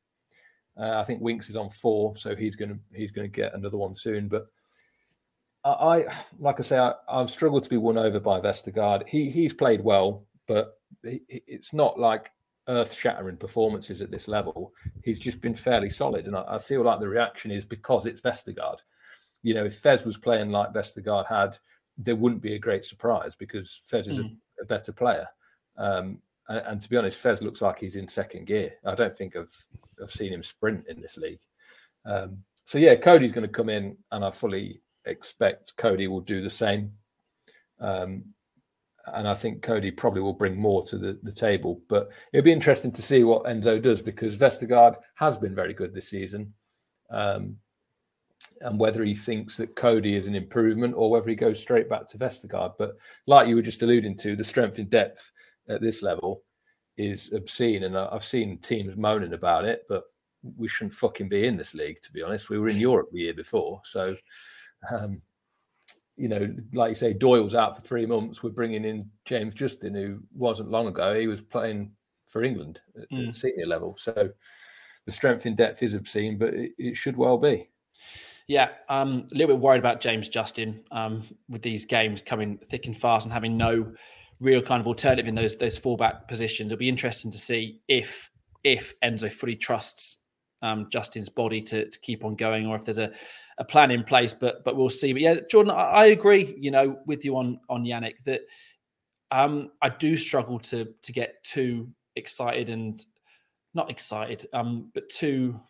Uh, 0.76 0.98
I 0.98 1.04
think 1.04 1.22
Winks 1.22 1.48
is 1.48 1.56
on 1.56 1.70
four, 1.70 2.16
so 2.16 2.34
he's 2.34 2.56
going 2.56 2.70
to 2.70 2.78
he's 2.92 3.12
going 3.12 3.30
to 3.30 3.34
get 3.34 3.54
another 3.54 3.76
one 3.76 3.94
soon. 3.94 4.28
But 4.28 4.46
I, 5.64 5.70
I 5.70 6.14
like 6.38 6.58
I 6.58 6.62
say, 6.62 6.78
I, 6.78 6.92
I've 7.08 7.30
struggled 7.30 7.62
to 7.62 7.70
be 7.70 7.76
won 7.76 7.96
over 7.96 8.20
by 8.20 8.40
Vestergaard. 8.40 9.06
He 9.06 9.30
he's 9.30 9.54
played 9.54 9.82
well, 9.82 10.26
but 10.46 10.78
it's 11.04 11.72
not 11.72 11.98
like 11.98 12.30
earth-shattering 12.68 13.36
performances 13.36 14.00
at 14.00 14.10
this 14.10 14.28
level. 14.28 14.72
He's 15.02 15.18
just 15.18 15.40
been 15.40 15.54
fairly 15.54 15.90
solid, 15.90 16.26
and 16.26 16.36
I, 16.36 16.44
I 16.48 16.58
feel 16.58 16.82
like 16.82 17.00
the 17.00 17.08
reaction 17.08 17.50
is 17.50 17.64
because 17.64 18.06
it's 18.06 18.20
Vestergaard. 18.20 18.78
You 19.42 19.54
know, 19.54 19.64
if 19.64 19.82
Faes 19.82 20.06
was 20.06 20.16
playing 20.16 20.50
like 20.50 20.72
Vestergaard 20.72 21.26
had, 21.26 21.58
there 21.98 22.16
wouldn't 22.16 22.42
be 22.42 22.54
a 22.54 22.58
great 22.58 22.84
surprise 22.84 23.34
because 23.34 23.80
Faes 23.90 24.08
is 24.08 24.18
a, 24.18 24.30
a 24.60 24.64
better 24.64 24.92
player. 24.92 25.28
Um, 25.76 26.18
and, 26.48 26.58
and 26.66 26.80
to 26.80 26.88
be 26.88 26.96
honest, 26.96 27.18
Fez 27.18 27.42
looks 27.42 27.62
like 27.62 27.78
he's 27.78 27.96
in 27.96 28.08
second 28.08 28.46
gear. 28.46 28.74
I 28.84 28.94
don't 28.94 29.16
think 29.16 29.36
I've 29.36 29.54
I've 30.02 30.10
seen 30.10 30.32
him 30.32 30.42
sprint 30.42 30.86
in 30.88 31.00
this 31.00 31.16
league. 31.16 31.40
Um, 32.04 32.38
so 32.64 32.78
yeah, 32.78 32.96
Coady's 32.96 33.32
going 33.32 33.46
to 33.46 33.52
come 33.52 33.68
in, 33.68 33.96
and 34.12 34.24
I 34.24 34.30
fully 34.30 34.80
expect 35.04 35.76
Coady 35.76 36.08
will 36.08 36.20
do 36.20 36.42
the 36.42 36.50
same. 36.50 36.92
Um, 37.80 38.24
and 39.06 39.28
I 39.28 39.34
think 39.34 39.62
Coady 39.62 39.90
probably 39.90 40.22
will 40.22 40.32
bring 40.32 40.56
more 40.56 40.84
to 40.86 40.96
the, 40.96 41.18
the 41.22 41.32
table. 41.32 41.80
But 41.88 42.10
it'll 42.32 42.44
be 42.44 42.52
interesting 42.52 42.92
to 42.92 43.02
see 43.02 43.24
what 43.24 43.44
Enzo 43.44 43.80
does 43.80 44.00
because 44.00 44.36
Vestergaard 44.36 44.96
has 45.16 45.36
been 45.36 45.54
very 45.54 45.74
good 45.74 45.92
this 45.92 46.08
season. 46.08 46.54
Um, 47.10 47.56
and 48.60 48.78
whether 48.78 49.04
he 49.04 49.14
thinks 49.14 49.56
that 49.56 49.76
Coady 49.76 50.16
is 50.16 50.26
an 50.26 50.34
improvement 50.34 50.94
or 50.96 51.10
whether 51.10 51.28
he 51.28 51.34
goes 51.34 51.60
straight 51.60 51.88
back 51.88 52.06
to 52.08 52.18
Vestergaard. 52.18 52.74
But 52.78 52.96
like 53.26 53.48
you 53.48 53.56
were 53.56 53.62
just 53.62 53.82
alluding 53.82 54.16
to, 54.18 54.36
the 54.36 54.44
strength 54.44 54.78
in 54.78 54.88
depth 54.88 55.30
at 55.68 55.80
this 55.80 56.02
level 56.02 56.42
is 56.96 57.32
obscene. 57.32 57.84
And 57.84 57.96
I've 57.96 58.24
seen 58.24 58.58
teams 58.58 58.96
moaning 58.96 59.34
about 59.34 59.64
it, 59.64 59.82
but 59.88 60.04
we 60.56 60.68
shouldn't 60.68 60.94
fucking 60.94 61.28
be 61.28 61.46
in 61.46 61.56
this 61.56 61.74
league, 61.74 62.00
to 62.02 62.12
be 62.12 62.22
honest. 62.22 62.48
We 62.50 62.58
were 62.58 62.68
in 62.68 62.76
Europe 62.76 63.08
the 63.12 63.20
year 63.20 63.34
before. 63.34 63.80
So, 63.84 64.16
um, 64.90 65.20
you 66.16 66.28
know, 66.28 66.54
like 66.72 66.90
you 66.90 66.94
say, 66.94 67.12
Doyle's 67.12 67.54
out 67.54 67.76
for 67.76 67.82
three 67.82 68.06
months. 68.06 68.42
We're 68.42 68.50
bringing 68.50 68.84
in 68.84 69.10
James 69.24 69.54
Justin, 69.54 69.94
who 69.94 70.20
wasn't 70.34 70.70
long 70.70 70.86
ago. 70.86 71.18
He 71.18 71.26
was 71.26 71.40
playing 71.42 71.90
for 72.26 72.42
England 72.42 72.80
at, 73.00 73.10
Mm. 73.10 73.34
senior 73.34 73.66
level. 73.66 73.96
So 73.98 74.30
the 75.06 75.12
strength 75.12 75.46
in 75.46 75.54
depth 75.54 75.82
is 75.82 75.94
obscene, 75.94 76.38
but 76.38 76.54
it, 76.54 76.72
it 76.78 76.96
should 76.96 77.16
well 77.16 77.38
be. 77.38 77.68
Yeah, 78.46 78.70
um, 78.88 79.26
a 79.32 79.34
little 79.34 79.56
bit 79.56 79.62
worried 79.62 79.78
about 79.78 80.00
James 80.00 80.28
Justin 80.28 80.84
um, 80.90 81.22
with 81.48 81.62
these 81.62 81.84
games 81.84 82.22
coming 82.22 82.58
thick 82.58 82.86
and 82.86 82.96
fast 82.96 83.24
and 83.24 83.32
having 83.32 83.56
no 83.56 83.92
real 84.40 84.60
kind 84.60 84.80
of 84.80 84.86
alternative 84.86 85.26
in 85.26 85.34
those 85.34 85.56
those 85.56 85.78
fallback 85.78 86.28
positions. 86.28 86.70
It'll 86.70 86.78
be 86.78 86.88
interesting 86.88 87.30
to 87.30 87.38
see 87.38 87.80
if 87.88 88.30
if 88.62 88.94
Enzo 89.00 89.32
fully 89.32 89.56
trusts 89.56 90.18
um, 90.62 90.88
Justin's 90.90 91.28
body 91.28 91.60
to, 91.62 91.88
to 91.88 91.98
keep 92.00 92.24
on 92.24 92.34
going, 92.34 92.66
or 92.66 92.76
if 92.76 92.84
there's 92.84 92.98
a, 92.98 93.12
a 93.58 93.64
plan 93.64 93.90
in 93.90 94.04
place. 94.04 94.34
But 94.34 94.64
but 94.64 94.76
we'll 94.76 94.90
see. 94.90 95.12
But 95.12 95.22
yeah, 95.22 95.36
Jordan, 95.50 95.72
I, 95.72 95.84
I 95.84 96.06
agree. 96.06 96.56
You 96.58 96.70
know, 96.70 96.98
with 97.06 97.24
you 97.24 97.36
on 97.36 97.60
on 97.68 97.84
Jannik 97.84 98.22
that 98.24 98.42
um, 99.30 99.70
I 99.82 99.88
do 99.88 100.16
struggle 100.16 100.58
to 100.60 100.86
to 101.02 101.12
get 101.12 101.42
too 101.44 101.88
excited 102.16 102.68
and 102.68 103.04
not 103.74 103.90
excited, 103.90 104.46
um, 104.52 104.90
but 104.94 105.08
too 105.08 105.60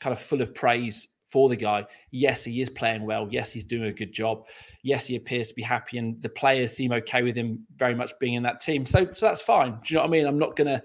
kind 0.00 0.12
of 0.12 0.20
full 0.20 0.40
of 0.40 0.54
praise 0.54 1.08
for 1.28 1.48
the 1.48 1.56
guy. 1.56 1.86
Yes, 2.10 2.44
he 2.44 2.60
is 2.60 2.68
playing 2.68 3.06
well. 3.06 3.26
Yes, 3.30 3.52
he's 3.52 3.64
doing 3.64 3.84
a 3.84 3.92
good 3.92 4.12
job. 4.12 4.46
Yes, 4.82 5.06
he 5.06 5.16
appears 5.16 5.48
to 5.48 5.54
be 5.54 5.62
happy, 5.62 5.98
and 5.98 6.20
the 6.22 6.28
players 6.28 6.76
seem 6.76 6.92
okay 6.92 7.22
with 7.22 7.36
him 7.36 7.66
very 7.76 7.94
much 7.94 8.12
being 8.18 8.34
in 8.34 8.42
that 8.42 8.60
team. 8.60 8.84
So, 8.84 9.10
so 9.12 9.26
that's 9.26 9.40
fine. 9.40 9.72
Do 9.72 9.78
you 9.86 9.96
know 9.96 10.02
what 10.02 10.08
I 10.08 10.10
mean? 10.10 10.26
I'm 10.26 10.38
not 10.38 10.56
gonna, 10.56 10.82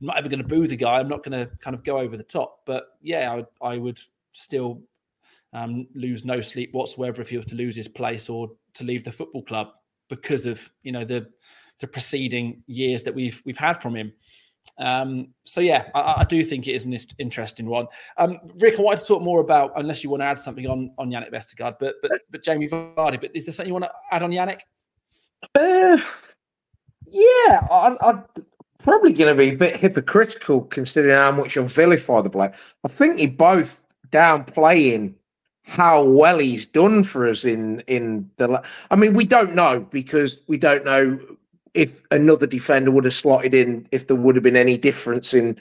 I'm 0.00 0.06
not 0.06 0.16
ever 0.16 0.28
gonna 0.28 0.44
boo 0.44 0.66
the 0.66 0.76
guy. 0.76 0.98
I'm 0.98 1.08
not 1.08 1.22
gonna 1.22 1.46
kind 1.60 1.74
of 1.74 1.84
go 1.84 1.98
over 1.98 2.16
the 2.16 2.22
top. 2.22 2.60
But 2.64 2.84
yeah, 3.02 3.42
I 3.62 3.66
I 3.66 3.76
would 3.76 4.00
still 4.32 4.80
um, 5.52 5.86
lose 5.94 6.24
no 6.24 6.40
sleep 6.40 6.72
whatsoever 6.72 7.20
if 7.20 7.28
he 7.28 7.36
was 7.36 7.46
to 7.46 7.56
lose 7.56 7.76
his 7.76 7.88
place 7.88 8.28
or 8.28 8.50
to 8.74 8.84
leave 8.84 9.04
the 9.04 9.12
football 9.12 9.42
club 9.42 9.68
because 10.08 10.46
of 10.46 10.68
you 10.82 10.92
know 10.92 11.04
the 11.04 11.26
the 11.80 11.86
preceding 11.86 12.62
years 12.66 13.02
that 13.02 13.14
we've 13.14 13.42
we've 13.44 13.58
had 13.58 13.80
from 13.82 13.96
him. 13.96 14.12
Um, 14.78 15.28
so 15.44 15.60
yeah, 15.60 15.88
I, 15.94 16.20
I, 16.20 16.24
do 16.24 16.44
think 16.44 16.66
it 16.66 16.72
is 16.72 16.84
an 16.84 16.96
interesting 17.18 17.66
one. 17.66 17.86
Um, 18.18 18.38
Rick, 18.58 18.78
I 18.78 18.82
wanted 18.82 19.00
to 19.00 19.06
talk 19.06 19.22
more 19.22 19.40
about, 19.40 19.72
unless 19.76 20.04
you 20.04 20.10
want 20.10 20.20
to 20.22 20.26
add 20.26 20.38
something 20.38 20.66
on 20.66 20.92
on 20.98 21.10
Jannik 21.10 21.32
Vestergaard, 21.32 21.76
but 21.78 21.96
but 22.02 22.12
but 22.30 22.44
Jamie 22.44 22.68
Vardy. 22.68 23.20
But 23.20 23.30
is 23.34 23.46
there 23.46 23.52
something 23.54 23.68
you 23.68 23.74
want 23.74 23.86
to 23.86 23.92
add 24.12 24.22
on 24.22 24.30
Jannik? 24.30 24.60
Uh, 25.54 25.98
yeah, 27.06 27.66
I, 27.70 27.96
I'm 28.02 28.24
probably 28.78 29.12
going 29.12 29.34
to 29.34 29.38
be 29.38 29.50
a 29.50 29.56
bit 29.56 29.76
hypocritical 29.76 30.62
considering 30.62 31.16
how 31.16 31.32
much 31.32 31.56
I 31.56 31.62
vilify 31.62 32.20
the 32.20 32.30
player. 32.30 32.52
I 32.84 32.88
think 32.88 33.18
he 33.18 33.26
both 33.26 33.84
downplaying 34.10 35.14
how 35.70 36.02
well 36.02 36.38
he's 36.38 36.66
done 36.66 37.04
for 37.04 37.28
us 37.28 37.44
in 37.44 37.80
in 37.86 38.28
the. 38.38 38.60
I 38.90 38.96
mean, 38.96 39.14
we 39.14 39.24
don't 39.24 39.54
know 39.54 39.80
because 39.90 40.38
we 40.48 40.58
don't 40.58 40.84
know 40.84 41.18
if 41.74 42.02
another 42.10 42.46
defender 42.48 42.90
would 42.90 43.04
have 43.04 43.14
slotted 43.14 43.54
in 43.54 43.86
if 43.92 44.08
there 44.08 44.16
would 44.16 44.34
have 44.34 44.42
been 44.42 44.56
any 44.56 44.76
difference 44.76 45.32
in 45.32 45.56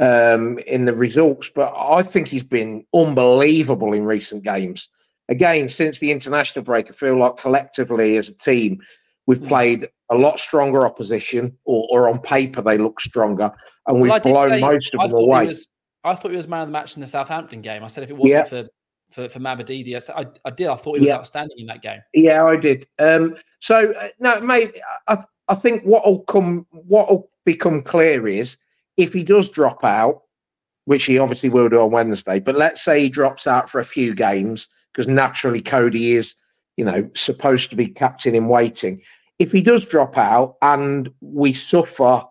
um 0.00 0.58
in 0.60 0.84
the 0.84 0.94
results. 0.94 1.50
But 1.52 1.74
I 1.76 2.04
think 2.04 2.28
he's 2.28 2.44
been 2.44 2.84
unbelievable 2.94 3.92
in 3.92 4.04
recent 4.04 4.44
games. 4.44 4.88
Again, 5.28 5.68
since 5.68 5.98
the 5.98 6.12
international 6.12 6.64
break, 6.64 6.88
I 6.88 6.92
feel 6.92 7.18
like 7.18 7.36
collectively 7.36 8.16
as 8.16 8.28
a 8.28 8.34
team, 8.34 8.80
we've 9.26 9.40
Mm. 9.40 9.48
played 9.48 9.88
a 10.10 10.14
lot 10.14 10.38
stronger 10.38 10.86
opposition, 10.86 11.54
or, 11.66 11.86
or 11.90 12.08
on 12.08 12.18
paper 12.20 12.62
they 12.62 12.78
look 12.78 13.00
stronger, 13.00 13.50
and 13.88 14.00
we've 14.00 14.10
Well, 14.10 14.20
blown 14.20 14.48
say- 14.50 14.60
most 14.60 14.94
of 14.94 15.00
I 15.00 15.06
them 15.08 15.16
away. 15.16 15.46
was- 15.48 15.66
I 16.04 16.14
thought 16.14 16.30
he 16.30 16.36
was 16.36 16.46
man 16.48 16.62
of 16.62 16.68
the 16.68 16.72
match 16.72 16.94
in 16.96 17.00
the 17.00 17.06
Southampton 17.08 17.60
game. 17.60 17.82
I 17.84 17.88
said 17.88 18.04
if 18.04 18.10
it 18.10 18.16
wasn't 18.16 18.30
Yeah. 18.30 18.44
for 18.44 18.68
for 19.10 19.28
for 19.28 19.38
Mavididi, 19.38 19.94
I, 20.14 20.26
I, 20.44 20.50
did. 20.50 20.68
I 20.68 20.76
thought 20.76 20.94
he 20.94 21.00
was 21.00 21.08
Yeah. 21.08 21.16
outstanding 21.16 21.58
in 21.58 21.66
that 21.66 21.82
game. 21.82 22.00
Yeah, 22.14 22.44
I 22.44 22.56
did. 22.56 22.86
Um, 22.98 23.36
so 23.60 23.92
uh, 23.92 24.08
no, 24.18 24.40
maybe 24.40 24.72
I, 25.06 25.22
I 25.48 25.54
think 25.54 25.82
what'll 25.84 26.20
come, 26.20 26.66
what'll 26.70 27.30
become 27.44 27.82
clear 27.82 28.28
is 28.28 28.58
if 28.96 29.12
he 29.12 29.24
does 29.24 29.48
drop 29.48 29.82
out, 29.84 30.22
which 30.84 31.04
he 31.04 31.18
obviously 31.18 31.48
will 31.48 31.68
do 31.68 31.80
on 31.80 31.90
Wednesday. 31.90 32.38
But 32.40 32.56
let's 32.56 32.82
say 32.82 33.00
he 33.00 33.08
drops 33.08 33.46
out 33.46 33.68
for 33.68 33.78
a 33.78 33.84
few 33.84 34.14
games 34.14 34.68
because 34.92 35.06
naturally 35.06 35.60
Coady 35.62 36.12
is, 36.12 36.34
you 36.76 36.84
know, 36.84 37.08
supposed 37.14 37.70
to 37.70 37.76
be 37.76 37.86
captain 37.86 38.34
in 38.34 38.48
waiting. 38.48 39.00
If 39.38 39.52
he 39.52 39.62
does 39.62 39.86
drop 39.86 40.18
out 40.18 40.56
and 40.62 41.10
we 41.20 41.52
suffer 41.52 42.22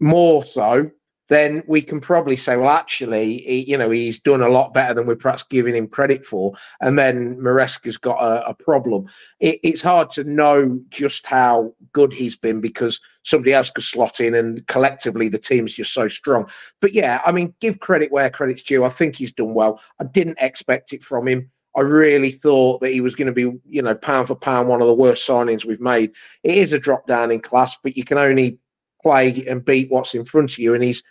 more 0.00 0.44
so, 0.44 0.90
then 1.28 1.62
we 1.66 1.80
can 1.80 2.00
probably 2.00 2.36
say, 2.36 2.56
well, 2.56 2.70
actually, 2.70 3.38
he, 3.38 3.70
you 3.70 3.78
know, 3.78 3.90
he's 3.90 4.20
done 4.20 4.42
a 4.42 4.48
lot 4.48 4.74
better 4.74 4.94
than 4.94 5.06
we're 5.06 5.16
perhaps 5.16 5.42
giving 5.42 5.74
him 5.74 5.88
credit 5.88 6.24
for. 6.24 6.52
And 6.80 6.98
then 6.98 7.38
Maresca's 7.38 7.96
got 7.96 8.18
a, 8.22 8.48
a 8.48 8.54
problem. 8.54 9.06
It, 9.40 9.58
it's 9.62 9.82
hard 9.82 10.10
to 10.10 10.24
know 10.24 10.80
just 10.90 11.26
how 11.26 11.72
good 11.92 12.12
he's 12.12 12.36
been 12.36 12.60
because 12.60 13.00
somebody 13.22 13.54
else 13.54 13.70
could 13.70 13.84
slot 13.84 14.20
in, 14.20 14.34
and 14.34 14.66
collectively 14.66 15.28
the 15.28 15.38
team's 15.38 15.74
just 15.74 15.94
so 15.94 16.08
strong. 16.08 16.48
But 16.80 16.92
yeah, 16.92 17.22
I 17.24 17.32
mean, 17.32 17.54
give 17.60 17.80
credit 17.80 18.12
where 18.12 18.28
credit's 18.30 18.62
due. 18.62 18.84
I 18.84 18.90
think 18.90 19.16
he's 19.16 19.32
done 19.32 19.54
well. 19.54 19.80
I 20.00 20.04
didn't 20.04 20.38
expect 20.40 20.92
it 20.92 21.02
from 21.02 21.26
him. 21.26 21.50
I 21.76 21.80
really 21.80 22.30
thought 22.30 22.80
that 22.82 22.92
he 22.92 23.00
was 23.00 23.16
going 23.16 23.26
to 23.26 23.32
be, 23.32 23.58
you 23.68 23.82
know, 23.82 23.94
pound 23.94 24.28
for 24.28 24.36
pound, 24.36 24.68
one 24.68 24.80
of 24.80 24.86
the 24.86 24.94
worst 24.94 25.28
signings 25.28 25.64
we've 25.64 25.80
made. 25.80 26.12
It 26.44 26.56
is 26.56 26.72
a 26.72 26.78
drop 26.78 27.06
down 27.06 27.32
in 27.32 27.40
class, 27.40 27.76
but 27.82 27.96
you 27.96 28.04
can 28.04 28.16
only 28.16 28.58
play 29.04 29.44
and 29.46 29.64
beat 29.64 29.90
what's 29.90 30.14
in 30.14 30.24
front 30.24 30.52
of 30.52 30.58
you. 30.58 30.74
And 30.74 30.82
he's 30.82 31.02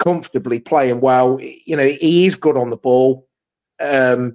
comfortably 0.00 0.58
playing 0.58 1.00
well. 1.00 1.38
You 1.40 1.76
know, 1.76 1.86
he 1.86 2.26
is 2.26 2.34
good 2.34 2.56
on 2.56 2.70
the 2.70 2.76
ball. 2.76 3.28
Um, 3.80 4.34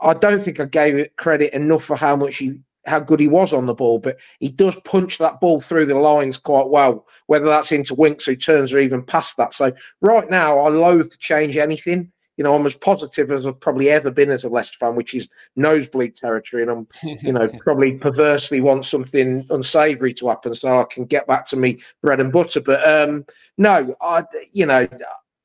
I 0.00 0.14
don't 0.14 0.42
think 0.42 0.58
I 0.58 0.64
gave 0.64 0.96
it 0.96 1.16
credit 1.16 1.54
enough 1.54 1.84
for 1.84 1.96
how 1.96 2.16
much 2.16 2.36
he, 2.36 2.58
how 2.84 2.98
good 2.98 3.20
he 3.20 3.28
was 3.28 3.52
on 3.52 3.66
the 3.66 3.74
ball, 3.74 4.00
but 4.00 4.18
he 4.40 4.48
does 4.48 4.78
punch 4.80 5.18
that 5.18 5.40
ball 5.40 5.60
through 5.60 5.86
the 5.86 5.94
lines 5.94 6.36
quite 6.36 6.68
well, 6.68 7.06
whether 7.26 7.46
that's 7.46 7.72
into 7.72 7.94
Winks 7.94 8.26
who 8.26 8.34
turns 8.34 8.72
or 8.72 8.78
even 8.78 9.04
past 9.04 9.36
that. 9.36 9.54
So 9.54 9.72
right 10.00 10.28
now, 10.28 10.58
I 10.58 10.68
loathe 10.68 11.10
to 11.10 11.18
change 11.18 11.56
anything. 11.56 12.10
You 12.36 12.44
know, 12.44 12.54
I'm 12.54 12.66
as 12.66 12.74
positive 12.74 13.30
as 13.30 13.46
I've 13.46 13.60
probably 13.60 13.90
ever 13.90 14.10
been 14.10 14.30
as 14.30 14.44
a 14.44 14.48
Leicester 14.48 14.76
fan, 14.78 14.94
which 14.94 15.14
is 15.14 15.28
nosebleed 15.56 16.14
territory, 16.14 16.62
and 16.62 16.70
I'm 16.70 16.88
you 17.02 17.32
know, 17.32 17.48
probably 17.60 17.92
perversely 17.92 18.60
want 18.60 18.84
something 18.84 19.44
unsavoury 19.50 20.12
to 20.14 20.28
happen 20.28 20.54
so 20.54 20.80
I 20.80 20.84
can 20.84 21.04
get 21.04 21.26
back 21.26 21.46
to 21.46 21.56
me 21.56 21.78
bread 22.02 22.20
and 22.20 22.32
butter. 22.32 22.60
But 22.60 22.86
um, 22.86 23.24
no, 23.56 23.96
I, 24.00 24.24
you 24.52 24.66
know, 24.66 24.86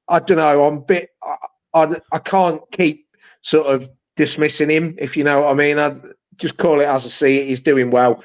I 0.08 0.20
don't 0.20 0.38
know. 0.38 0.66
I'm 0.66 0.78
a 0.78 0.82
bit, 0.82 1.10
I, 1.24 1.36
I, 1.74 1.96
I 2.12 2.20
can't 2.20 2.62
keep 2.72 3.08
sort 3.42 3.68
of 3.68 3.90
dismissing 4.18 4.70
him, 4.70 4.96
if 4.98 5.16
you 5.16 5.24
know 5.24 5.42
what 5.42 5.52
I 5.52 5.54
mean. 5.54 5.80
I'd 5.80 6.00
just 6.36 6.58
call 6.58 6.82
it 6.82 6.86
as 6.86 7.06
I 7.06 7.10
see 7.10 7.40
it. 7.40 7.48
He's 7.48 7.62
doing 7.62 7.92
well. 7.92 8.24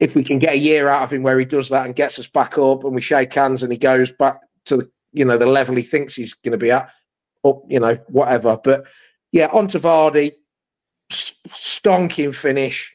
If 0.00 0.16
we 0.16 0.24
can 0.24 0.38
get 0.38 0.54
a 0.54 0.58
year 0.58 0.88
out 0.88 1.02
of 1.02 1.12
him 1.12 1.22
where 1.22 1.38
he 1.38 1.44
does 1.44 1.68
that 1.68 1.86
and 1.86 1.94
gets 1.94 2.18
us 2.18 2.26
back 2.26 2.58
up 2.58 2.84
and 2.84 2.94
we 2.94 3.00
shake 3.00 3.34
hands 3.34 3.62
and 3.62 3.70
he 3.70 3.78
goes 3.78 4.12
back 4.12 4.40
to 4.64 4.78
the, 4.78 4.90
you 5.12 5.24
know, 5.24 5.38
the 5.38 5.46
level 5.46 5.76
he 5.76 5.82
thinks 5.82 6.16
he's 6.16 6.34
going 6.34 6.52
to 6.52 6.58
be 6.58 6.70
at, 6.70 6.90
up, 7.44 7.62
you 7.68 7.80
know, 7.80 7.94
whatever. 8.08 8.58
But 8.62 8.86
yeah, 9.32 9.48
on 9.52 9.68
to 9.68 9.78
Vardy 9.78 10.32
stonking 11.10 12.34
finish. 12.34 12.94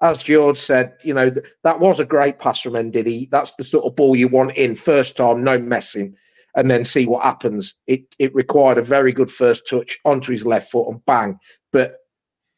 As 0.00 0.22
George 0.22 0.56
said, 0.56 0.92
you 1.02 1.12
know, 1.12 1.28
th- 1.28 1.44
that 1.64 1.80
was 1.80 1.98
a 1.98 2.04
great 2.04 2.38
pass 2.38 2.60
from 2.60 2.74
Ndidi. 2.74 3.28
That's 3.30 3.52
the 3.58 3.64
sort 3.64 3.84
of 3.84 3.96
ball 3.96 4.14
you 4.14 4.28
want 4.28 4.56
in 4.56 4.76
first 4.76 5.16
time, 5.16 5.42
no 5.42 5.58
messing, 5.58 6.14
and 6.54 6.70
then 6.70 6.84
see 6.84 7.04
what 7.04 7.24
happens. 7.24 7.74
It 7.88 8.02
it 8.20 8.32
required 8.34 8.78
a 8.78 8.82
very 8.82 9.12
good 9.12 9.30
first 9.30 9.68
touch 9.68 9.98
onto 10.04 10.30
his 10.30 10.46
left 10.46 10.70
foot 10.70 10.88
and 10.88 11.04
bang. 11.04 11.36
But 11.72 11.96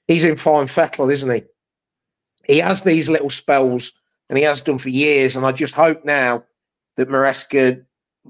he's 0.07 0.25
in 0.25 0.37
fine 0.37 0.67
fettle, 0.67 1.09
isn't 1.09 1.31
he? 1.31 1.43
He 2.47 2.59
has 2.59 2.83
these 2.83 3.09
little 3.09 3.31
spells 3.31 3.93
and 4.29 4.39
he 4.39 4.45
has 4.45 4.61
done 4.61 4.79
for 4.79 4.91
years. 4.91 5.35
And 5.37 5.47
I 5.47 5.53
just 5.53 5.75
hope 5.75 6.05
now 6.05 6.45
that 6.97 7.09
Maresca 7.09 7.83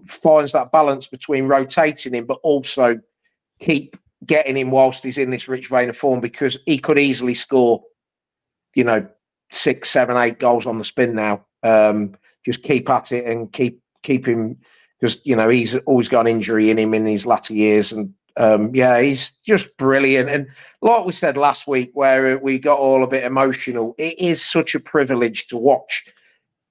finds 0.06 0.52
that 0.52 0.72
balance 0.72 1.06
between 1.06 1.46
rotating 1.46 2.14
him, 2.14 2.26
but 2.26 2.38
also 2.42 3.00
keep 3.58 3.96
getting 4.26 4.56
him 4.56 4.70
whilst 4.70 5.02
he's 5.02 5.18
in 5.18 5.30
this 5.30 5.48
rich 5.48 5.68
vein 5.68 5.88
of 5.88 5.96
form 5.96 6.20
because 6.20 6.58
he 6.66 6.78
could 6.78 6.98
easily 6.98 7.34
score, 7.34 7.82
you 8.74 8.84
know, 8.84 9.06
six, 9.50 9.90
seven, 9.90 10.16
eight 10.16 10.38
goals 10.38 10.66
on 10.66 10.78
the 10.78 10.84
spin 10.84 11.14
now. 11.14 11.44
Um, 11.62 12.14
just 12.44 12.62
keep 12.62 12.88
at 12.88 13.12
it 13.12 13.26
and 13.26 13.52
keep 13.52 13.82
keep 14.02 14.26
him 14.26 14.56
because 14.98 15.20
you 15.24 15.36
know 15.36 15.48
he's 15.48 15.76
always 15.80 16.08
got 16.08 16.22
an 16.22 16.28
injury 16.28 16.70
in 16.70 16.78
him 16.78 16.94
in 16.94 17.04
his 17.04 17.26
latter 17.26 17.52
years 17.52 17.92
and 17.92 18.14
um, 18.36 18.74
yeah, 18.74 19.00
he's 19.00 19.32
just 19.44 19.76
brilliant. 19.76 20.30
And 20.30 20.48
like 20.80 21.04
we 21.04 21.12
said 21.12 21.36
last 21.36 21.66
week, 21.66 21.90
where 21.94 22.38
we 22.38 22.58
got 22.58 22.78
all 22.78 23.04
a 23.04 23.08
bit 23.08 23.24
emotional, 23.24 23.94
it 23.98 24.18
is 24.18 24.42
such 24.42 24.74
a 24.74 24.80
privilege 24.80 25.48
to 25.48 25.56
watch 25.56 26.04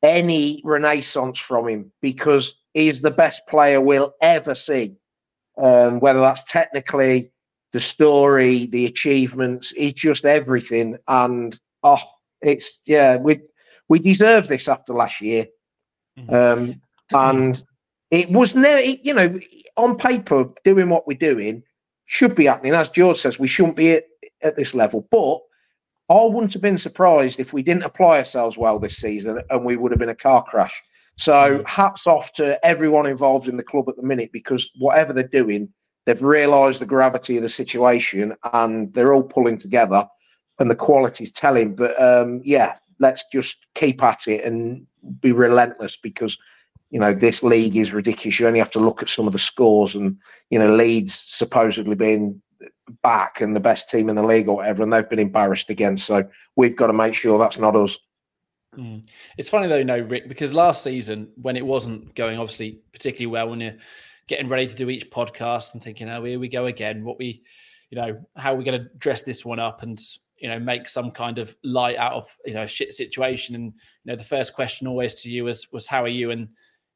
any 0.01 0.61
renaissance 0.63 1.37
from 1.37 1.67
him 1.67 1.91
because 2.01 2.55
he's 2.73 3.01
the 3.01 3.11
best 3.11 3.47
player 3.47 3.81
we'll 3.81 4.13
ever 4.21 4.55
see. 4.55 4.95
Um, 5.61 5.99
whether 5.99 6.21
that's 6.21 6.45
technically 6.45 7.31
the 7.73 7.79
story, 7.79 8.65
the 8.67 8.85
achievements, 8.85 9.73
it's 9.75 9.99
just 9.99 10.25
everything. 10.25 10.97
And 11.07 11.59
oh, 11.83 11.99
it's 12.41 12.79
yeah, 12.85 13.17
we 13.17 13.41
we 13.89 13.99
deserve 13.99 14.47
this 14.47 14.67
after 14.67 14.93
last 14.93 15.19
year. 15.21 15.47
Um, 16.29 16.81
and 17.13 17.61
it 18.11 18.29
was 18.29 18.55
never, 18.55 18.81
you 18.81 19.13
know, 19.13 19.39
on 19.77 19.97
paper, 19.97 20.49
doing 20.63 20.89
what 20.89 21.07
we're 21.07 21.17
doing 21.17 21.63
should 22.05 22.35
be 22.35 22.45
happening. 22.45 22.73
As 22.73 22.89
George 22.89 23.17
says, 23.17 23.39
we 23.39 23.47
shouldn't 23.47 23.75
be 23.75 23.91
at, 23.91 24.03
at 24.41 24.55
this 24.55 24.73
level. 24.73 25.07
But 25.11 25.39
I 26.13 26.25
wouldn't 26.25 26.53
have 26.53 26.61
been 26.61 26.77
surprised 26.77 27.39
if 27.39 27.53
we 27.53 27.61
didn't 27.61 27.83
apply 27.83 28.17
ourselves 28.17 28.57
well 28.57 28.79
this 28.79 28.97
season 28.97 29.41
and 29.49 29.63
we 29.63 29.77
would 29.77 29.91
have 29.91 29.99
been 29.99 30.09
a 30.09 30.15
car 30.15 30.43
crash. 30.43 30.81
So 31.19 31.61
hats 31.67 32.07
off 32.07 32.31
to 32.33 32.65
everyone 32.65 33.05
involved 33.05 33.49
in 33.49 33.57
the 33.57 33.63
club 33.63 33.89
at 33.89 33.97
the 33.97 34.03
minute 34.03 34.31
because 34.31 34.71
whatever 34.77 35.11
they're 35.11 35.23
doing, 35.27 35.67
they've 36.05 36.23
realised 36.23 36.79
the 36.79 36.85
gravity 36.85 37.35
of 37.35 37.43
the 37.43 37.49
situation 37.49 38.35
and 38.53 38.93
they're 38.93 39.13
all 39.13 39.23
pulling 39.23 39.57
together 39.57 40.07
and 40.59 40.71
the 40.71 40.75
quality's 40.75 41.33
telling. 41.33 41.75
But 41.75 42.01
um, 42.01 42.41
yeah, 42.45 42.73
let's 42.99 43.25
just 43.33 43.65
keep 43.75 44.01
at 44.01 44.29
it 44.29 44.45
and 44.45 44.87
be 45.19 45.33
relentless 45.33 45.97
because 45.97 46.37
you 46.89 46.99
know 46.99 47.13
this 47.13 47.43
league 47.43 47.75
is 47.75 47.91
ridiculous. 47.91 48.39
You 48.39 48.47
only 48.47 48.59
have 48.59 48.71
to 48.71 48.79
look 48.79 49.01
at 49.01 49.09
some 49.09 49.27
of 49.27 49.33
the 49.33 49.39
scores 49.39 49.95
and 49.95 50.17
you 50.49 50.57
know 50.57 50.73
Leeds 50.73 51.19
supposedly 51.19 51.95
being 51.95 52.41
back 53.03 53.41
and 53.41 53.57
the 53.57 53.61
best 53.61 53.89
team 53.89 54.07
in 54.07 54.15
the 54.15 54.23
league 54.23 54.47
or 54.47 54.55
whatever, 54.55 54.83
and 54.83 54.93
they've 54.93 55.09
been 55.09 55.19
embarrassed 55.19 55.69
again. 55.69 55.97
So 55.97 56.27
we've 56.55 56.77
got 56.77 56.87
to 56.87 56.93
make 56.93 57.13
sure 57.13 57.37
that's 57.37 57.59
not 57.59 57.75
us. 57.75 57.99
Mm. 58.77 59.05
It's 59.37 59.49
funny 59.49 59.67
though, 59.67 59.77
you 59.77 59.85
know, 59.85 59.99
Rick, 59.99 60.29
because 60.29 60.53
last 60.53 60.83
season 60.83 61.31
when 61.41 61.57
it 61.57 61.65
wasn't 61.65 62.13
going 62.15 62.39
obviously 62.39 62.81
particularly 62.93 63.31
well, 63.31 63.49
when 63.49 63.61
you're 63.61 63.75
getting 64.27 64.47
ready 64.47 64.67
to 64.67 64.75
do 64.75 64.89
each 64.89 65.09
podcast 65.09 65.73
and 65.73 65.83
thinking, 65.83 66.09
oh, 66.09 66.23
here 66.23 66.39
we 66.39 66.47
go 66.47 66.67
again. 66.67 67.03
What 67.03 67.17
we, 67.17 67.41
you 67.89 67.99
know, 67.99 68.19
how 68.37 68.53
are 68.53 68.57
we 68.57 68.63
going 68.63 68.79
to 68.79 68.89
dress 68.97 69.23
this 69.23 69.43
one 69.43 69.59
up 69.59 69.81
and 69.81 69.99
you 70.37 70.47
know 70.47 70.59
make 70.59 70.87
some 70.87 71.11
kind 71.11 71.37
of 71.37 71.53
light 71.63 71.97
out 71.97 72.13
of 72.13 72.27
you 72.45 72.53
know 72.53 72.63
a 72.63 72.67
shit 72.67 72.93
situation? 72.93 73.55
And 73.55 73.65
you 73.65 74.11
know, 74.11 74.15
the 74.15 74.23
first 74.23 74.53
question 74.53 74.87
always 74.87 75.15
to 75.21 75.29
you 75.29 75.45
was 75.45 75.67
was 75.71 75.87
how 75.87 76.03
are 76.03 76.07
you? 76.07 76.31
And 76.31 76.47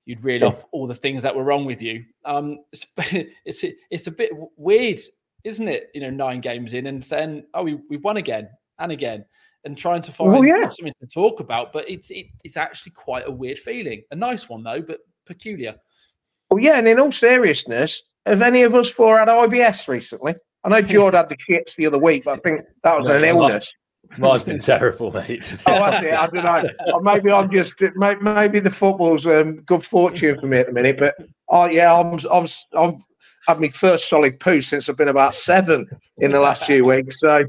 you'd 0.05 0.24
reel 0.24 0.41
Yeah. 0.41 0.47
off 0.49 0.65
all 0.71 0.86
the 0.86 0.93
things 0.93 1.21
that 1.24 1.36
were 1.36 1.43
wrong 1.43 1.65
with 1.65 1.82
you. 1.82 2.03
Um, 2.26 2.59
it's 2.71 2.86
it's 3.45 3.63
it's 3.89 4.07
a 4.07 4.11
bit 4.11 4.32
weird 4.57 4.99
isn't 5.43 5.67
it? 5.67 5.89
You 5.93 6.01
know, 6.01 6.09
nine 6.09 6.39
games 6.39 6.74
in 6.74 6.88
and 6.88 7.03
saying, 7.03 7.43
"Oh, 7.53 7.63
we, 7.63 7.74
we've 7.89 8.03
won 8.03 8.17
again 8.17 8.49
and 8.80 8.91
again," 8.91 9.26
and 9.66 9.78
trying 9.78 10.01
to 10.01 10.11
find 10.11 10.32
Well, 10.32 10.43
yeah. 10.45 10.70
something 10.70 10.93
to 10.99 11.07
talk 11.07 11.39
about. 11.39 11.72
But 11.74 11.89
it's 11.89 12.11
it, 12.11 12.28
it's 12.43 12.57
actually 12.57 12.91
quite 12.93 13.24
a 13.28 13.32
weird 13.32 13.59
feeling. 13.59 14.03
A 14.11 14.16
nice 14.16 14.49
one 14.49 14.64
though, 14.64 14.82
but 14.82 14.99
peculiar. 15.26 15.76
Well, 16.49 16.59
yeah, 16.59 16.78
and 16.78 16.88
in 16.88 16.99
all 16.99 17.11
seriousness, 17.11 18.03
have 18.26 18.41
any 18.41 18.64
of 18.64 18.76
us 18.76 18.89
four 18.91 19.18
had 19.20 19.28
IBS 19.28 19.88
recently? 19.88 20.36
I 20.64 20.70
know 20.70 20.82
George 20.93 21.14
had 21.14 21.30
the 21.30 21.38
shits 21.49 21.76
the 21.76 21.88
other 21.88 21.97
week, 21.99 22.24
but 22.26 22.34
I 22.34 22.41
think 22.41 22.61
that 22.84 22.97
was 22.97 23.07
No, 23.07 23.16
an 23.18 23.24
it 23.24 23.32
was 23.34 23.41
like- 23.41 23.49
illness. 23.51 23.74
Mine's 24.18 24.43
been 24.43 24.59
terrible, 24.59 25.11
mate. 25.11 25.55
Oh, 25.66 25.89
that's 25.89 26.05
it. 26.05 26.14
I 26.14 26.28
don't 26.28 26.43
know. 26.43 26.70
Or 26.93 27.01
maybe 27.01 27.32
I'm 27.32 27.49
just 27.49 27.82
maybe 27.95 28.59
the 28.59 28.70
football's 28.70 29.26
um, 29.26 29.61
good 29.61 29.84
fortune 29.84 30.38
for 30.39 30.45
me 30.45 30.57
at 30.57 30.68
the 30.68 30.74
minute. 30.74 30.97
But 30.99 31.16
oh 31.49 31.68
yeah, 31.70 31.91
I'm 31.91 32.20
I'm 32.30 32.45
I've 32.78 32.95
had 33.47 33.61
my 33.61 33.70
first 33.70 34.09
solid 34.09 34.39
poo 34.41 34.59
since 34.61 34.89
I've 34.89 34.97
been 34.97 35.07
about 35.07 35.34
seven 35.34 35.88
in 36.18 36.32
the 36.32 36.39
last 36.41 36.66
few 36.66 36.84
weeks. 36.86 37.22
So 37.22 37.45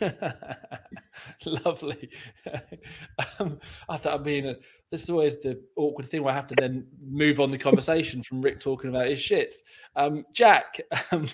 Lovely. 1.64 2.08
um, 3.38 3.58
I, 3.88 3.98
I 4.04 4.18
mean, 4.18 4.46
uh, 4.46 4.54
this 4.90 5.02
is 5.02 5.10
always 5.10 5.36
the 5.40 5.60
awkward 5.76 6.06
thing 6.06 6.22
where 6.22 6.32
I 6.32 6.36
have 6.36 6.46
to 6.48 6.54
then 6.58 6.86
move 7.02 7.40
on 7.40 7.50
the 7.50 7.58
conversation 7.58 8.22
from 8.22 8.40
Rick 8.40 8.60
talking 8.60 8.90
about 8.90 9.06
his 9.08 9.20
shits. 9.20 9.56
Um, 9.96 10.24
Jack, 10.32 10.80
um, 11.12 11.26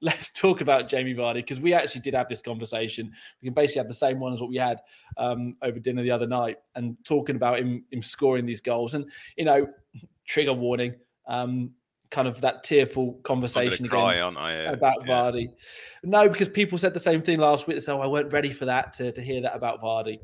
let's 0.00 0.30
talk 0.30 0.60
about 0.60 0.88
Jamie 0.88 1.14
Vardy 1.14 1.34
because 1.34 1.60
we 1.60 1.72
actually 1.72 2.02
did 2.02 2.14
have 2.14 2.28
this 2.28 2.42
conversation. 2.42 3.10
We 3.42 3.46
can 3.46 3.54
basically 3.54 3.80
have 3.80 3.88
the 3.88 3.94
same 3.94 4.20
one 4.20 4.32
as 4.32 4.40
what 4.40 4.50
we 4.50 4.56
had 4.56 4.80
um, 5.16 5.56
over 5.62 5.78
dinner 5.78 6.02
the 6.02 6.10
other 6.10 6.26
night 6.26 6.58
and 6.74 6.96
talking 7.04 7.36
about 7.36 7.58
him, 7.58 7.84
him 7.90 8.02
scoring 8.02 8.46
these 8.46 8.60
goals. 8.60 8.94
And, 8.94 9.10
you 9.36 9.44
know, 9.44 9.66
trigger 10.26 10.52
warning, 10.52 10.94
um, 11.26 11.70
kind 12.10 12.28
of 12.28 12.40
that 12.40 12.64
tearful 12.64 13.14
conversation 13.24 13.86
cry, 13.86 14.14
again 14.14 14.24
aren't 14.24 14.38
I? 14.38 14.52
About 14.52 15.06
yeah. 15.06 15.08
Vardy. 15.08 15.48
No, 16.02 16.28
because 16.28 16.48
people 16.48 16.78
said 16.78 16.94
the 16.94 17.00
same 17.00 17.22
thing 17.22 17.38
last 17.38 17.66
week. 17.66 17.82
So 17.82 18.00
I 18.00 18.06
weren't 18.06 18.32
ready 18.32 18.52
for 18.52 18.64
that 18.64 18.92
to, 18.94 19.12
to 19.12 19.20
hear 19.20 19.40
that 19.42 19.54
about 19.54 19.82
Vardy. 19.82 20.18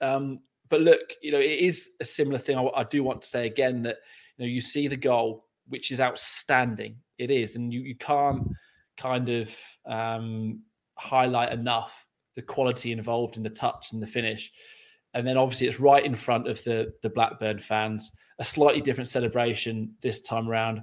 Um, 0.00 0.40
but 0.68 0.80
look, 0.80 1.14
you 1.22 1.32
know, 1.32 1.40
it 1.40 1.58
is 1.58 1.90
a 2.00 2.04
similar 2.04 2.38
thing. 2.38 2.56
I, 2.56 2.68
I 2.74 2.84
do 2.84 3.02
want 3.02 3.22
to 3.22 3.28
say 3.28 3.46
again 3.46 3.82
that 3.82 3.98
you 4.36 4.44
know 4.44 4.48
you 4.48 4.60
see 4.60 4.88
the 4.88 4.96
goal, 4.96 5.46
which 5.68 5.90
is 5.90 6.00
outstanding. 6.00 6.96
It 7.18 7.30
is, 7.30 7.56
and 7.56 7.72
you 7.72 7.80
you 7.80 7.96
can't 7.96 8.48
kind 8.96 9.28
of 9.28 9.54
um, 9.86 10.62
highlight 10.94 11.52
enough 11.52 12.06
the 12.34 12.42
quality 12.42 12.92
involved 12.92 13.36
in 13.36 13.42
the 13.42 13.50
touch 13.50 13.92
and 13.92 14.02
the 14.02 14.06
finish. 14.06 14.52
And 15.14 15.26
then 15.26 15.36
obviously 15.36 15.66
it's 15.66 15.80
right 15.80 16.04
in 16.04 16.14
front 16.14 16.48
of 16.48 16.62
the 16.64 16.92
the 17.02 17.10
Blackburn 17.10 17.58
fans. 17.58 18.12
A 18.38 18.44
slightly 18.44 18.80
different 18.80 19.08
celebration 19.08 19.94
this 20.00 20.20
time 20.20 20.48
around. 20.48 20.82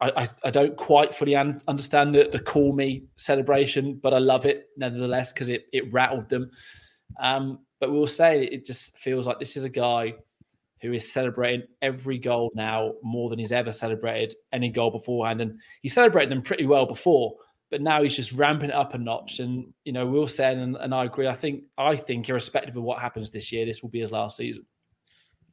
I, 0.00 0.22
I, 0.22 0.28
I 0.44 0.50
don't 0.50 0.76
quite 0.76 1.14
fully 1.14 1.36
un- 1.36 1.60
understand 1.68 2.14
the, 2.14 2.28
the 2.30 2.38
call 2.38 2.72
me 2.72 3.04
celebration, 3.16 3.98
but 4.02 4.14
I 4.14 4.18
love 4.18 4.46
it 4.46 4.68
nevertheless 4.76 5.32
because 5.32 5.48
it, 5.48 5.66
it 5.72 5.92
rattled 5.92 6.28
them. 6.28 6.50
Um, 7.20 7.60
but 7.80 7.92
we'll 7.92 8.06
say 8.06 8.44
it 8.44 8.66
just 8.66 8.98
feels 8.98 9.26
like 9.26 9.38
this 9.38 9.56
is 9.56 9.64
a 9.64 9.68
guy 9.68 10.14
who 10.80 10.92
is 10.92 11.10
celebrating 11.10 11.66
every 11.80 12.18
goal 12.18 12.50
now 12.54 12.92
more 13.02 13.30
than 13.30 13.38
he's 13.38 13.52
ever 13.52 13.72
celebrated 13.72 14.34
any 14.52 14.68
goal 14.68 14.90
beforehand. 14.90 15.40
And 15.40 15.58
he 15.82 15.88
celebrated 15.88 16.30
them 16.30 16.42
pretty 16.42 16.66
well 16.66 16.86
before, 16.86 17.34
but 17.70 17.80
now 17.80 18.02
he's 18.02 18.16
just 18.16 18.32
ramping 18.32 18.70
it 18.70 18.74
up 18.74 18.94
a 18.94 18.98
notch. 18.98 19.40
And 19.40 19.72
you 19.84 19.92
know, 19.92 20.06
we'll 20.06 20.28
say, 20.28 20.52
and, 20.52 20.76
and 20.76 20.94
I 20.94 21.04
agree. 21.04 21.26
I 21.26 21.34
think 21.34 21.64
I 21.78 21.96
think 21.96 22.28
irrespective 22.28 22.76
of 22.76 22.82
what 22.82 22.98
happens 22.98 23.30
this 23.30 23.52
year, 23.52 23.64
this 23.64 23.82
will 23.82 23.90
be 23.90 24.00
his 24.00 24.12
last 24.12 24.36
season. 24.36 24.66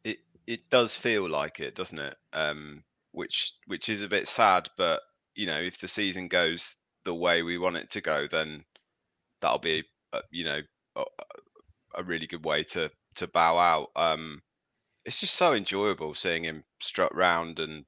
it 0.03 0.19
it 0.47 0.69
does 0.69 0.95
feel 0.95 1.29
like 1.29 1.59
it, 1.59 1.75
doesn't 1.75 1.99
it? 1.99 2.15
Um, 2.33 2.83
which 3.11 3.53
which 3.67 3.89
is 3.89 4.01
a 4.01 4.07
bit 4.07 4.27
sad, 4.27 4.69
but 4.77 5.01
you 5.35 5.45
know, 5.45 5.59
if 5.59 5.79
the 5.79 5.87
season 5.87 6.27
goes 6.27 6.75
the 7.05 7.15
way 7.15 7.41
we 7.41 7.57
want 7.57 7.77
it 7.77 7.89
to 7.91 8.01
go, 8.01 8.27
then 8.27 8.63
that'll 9.41 9.59
be 9.59 9.83
uh, 10.13 10.21
you 10.31 10.45
know 10.45 10.59
a, 10.95 11.03
a 11.95 12.03
really 12.03 12.27
good 12.27 12.45
way 12.45 12.63
to 12.63 12.91
to 13.15 13.27
bow 13.27 13.57
out. 13.57 13.89
Um, 13.95 14.41
it's 15.05 15.19
just 15.19 15.35
so 15.35 15.53
enjoyable 15.53 16.13
seeing 16.13 16.43
him 16.43 16.63
strut 16.79 17.13
round 17.15 17.59
and 17.59 17.85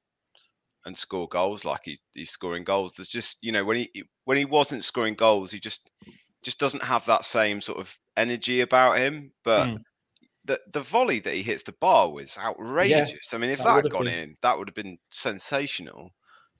and 0.85 0.97
score 0.97 1.27
goals 1.27 1.65
like 1.65 1.81
he's 1.85 2.01
he's 2.13 2.31
scoring 2.31 2.63
goals. 2.63 2.93
There's 2.95 3.09
just 3.09 3.39
you 3.43 3.51
know 3.51 3.63
when 3.65 3.77
he 3.77 4.03
when 4.25 4.37
he 4.37 4.45
wasn't 4.45 4.83
scoring 4.83 5.15
goals, 5.15 5.51
he 5.51 5.59
just 5.59 5.91
just 6.43 6.59
doesn't 6.59 6.83
have 6.83 7.05
that 7.05 7.25
same 7.25 7.61
sort 7.61 7.79
of 7.79 7.97
energy 8.17 8.61
about 8.61 8.97
him. 8.97 9.33
But 9.43 9.69
Mm. 9.69 9.83
the 10.45 10.59
the 10.73 10.81
volley 10.81 11.19
that 11.19 11.33
he 11.33 11.43
hits 11.43 11.63
the 11.63 11.73
bar 11.73 12.11
was 12.11 12.37
outrageous. 12.37 13.33
I 13.33 13.37
mean, 13.37 13.49
if 13.49 13.63
that 13.63 13.75
that, 13.75 13.75
had 13.77 13.89
gone 13.89 14.07
been- 14.07 14.07
in, 14.07 14.35
that 14.41 14.57
would 14.57 14.67
have 14.69 14.75
been 14.75 14.97
sensational. 15.11 16.11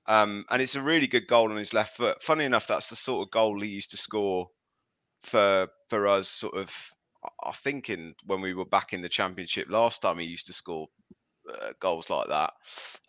Um, 0.08 0.46
and 0.52 0.62
it's 0.62 0.76
a 0.76 0.84
really 0.84 1.08
good 1.08 1.28
goal 1.28 1.52
on 1.52 1.58
his 1.58 1.74
left 1.74 1.98
foot. 1.98 2.22
Funny 2.24 2.46
enough, 2.46 2.68
that's 2.68 2.90
the 2.90 2.96
sort 2.98 3.28
of 3.28 3.32
goal 3.32 3.62
he 3.62 3.70
used 3.70 3.92
to 3.92 3.98
score 3.98 4.50
for 5.22 5.68
for 5.90 6.08
us. 6.08 6.30
Sort 6.30 6.56
of, 6.56 6.74
I 7.44 7.52
think 7.54 7.90
in 7.90 8.16
when 8.26 8.42
we 8.42 8.54
were 8.54 8.66
back 8.66 8.94
in 8.94 9.02
the 9.02 9.10
championship 9.10 9.70
last 9.70 10.02
time, 10.02 10.20
he 10.20 10.26
used 10.26 10.48
to 10.48 10.54
score 10.54 10.88
uh, 11.52 11.74
goals 11.80 12.10
like 12.10 12.28
that. 12.28 12.54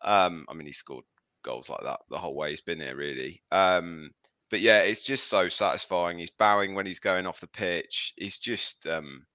Um, 0.02 0.46
I 0.48 0.54
mean, 0.54 0.66
he 0.66 0.72
scored 0.72 1.04
goals 1.44 1.68
like 1.68 1.82
that 1.82 2.00
the 2.10 2.18
whole 2.18 2.34
way 2.34 2.50
he's 2.50 2.60
been 2.60 2.80
here, 2.80 2.96
really. 2.96 3.40
Um, 3.52 4.10
but 4.50 4.60
yeah, 4.60 4.80
it's 4.80 5.02
just 5.02 5.28
so 5.28 5.48
satisfying. 5.48 6.18
He's 6.18 6.30
bowing 6.30 6.74
when 6.74 6.86
he's 6.86 7.00
going 7.00 7.26
off 7.26 7.40
the 7.40 7.46
pitch. 7.46 8.12
He's 8.16 8.38
just, 8.38 8.86
um, 8.86 9.26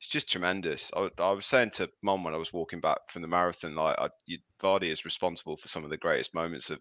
it's 0.00 0.10
just 0.10 0.30
tremendous. 0.30 0.90
I, 0.96 1.10
I 1.18 1.30
was 1.30 1.46
saying 1.46 1.70
to 1.74 1.90
mom 2.02 2.24
when 2.24 2.34
I 2.34 2.38
was 2.38 2.52
walking 2.52 2.80
back 2.80 2.98
from 3.08 3.22
the 3.22 3.28
marathon, 3.28 3.74
like 3.74 3.98
I, 3.98 4.08
you, 4.26 4.38
Vardy 4.60 4.90
is 4.92 5.04
responsible 5.04 5.56
for 5.56 5.68
some 5.68 5.84
of 5.84 5.90
the 5.90 5.96
greatest 5.96 6.34
moments 6.34 6.70
of, 6.70 6.80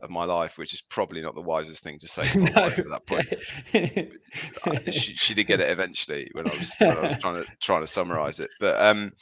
of 0.00 0.10
my 0.10 0.24
life, 0.24 0.56
which 0.56 0.72
is 0.72 0.80
probably 0.80 1.20
not 1.20 1.34
the 1.34 1.40
wisest 1.40 1.82
thing 1.82 1.98
to 1.98 2.08
say 2.08 2.22
to 2.22 2.40
my 2.40 2.62
wife 2.62 2.78
at 2.78 2.88
that 2.88 3.06
point. 3.06 3.28
I- 4.64 4.90
she, 4.90 5.14
she 5.14 5.34
did 5.34 5.44
get 5.46 5.60
it 5.60 5.70
eventually 5.70 6.30
when 6.32 6.46
I 6.46 6.50
was, 6.54 6.74
when 6.78 6.96
I 6.96 7.08
was 7.08 7.18
trying 7.18 7.42
to 7.42 7.46
trying 7.60 7.82
to 7.82 7.86
summarize 7.86 8.40
it. 8.40 8.50
But 8.60 8.80
um, 8.80 9.12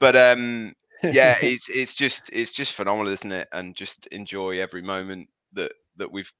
but 0.00 0.16
um, 0.16 0.74
yeah, 1.08 1.38
it's 1.42 1.68
it's 1.68 1.94
just 1.94 2.30
it's 2.32 2.52
just 2.52 2.72
phenomenal, 2.74 3.12
isn't 3.12 3.32
it? 3.32 3.48
And 3.52 3.76
just 3.76 4.06
enjoy 4.08 4.60
every 4.60 4.82
moment 4.82 5.28
that 5.52 5.72
that 5.96 6.12
we've 6.12 6.32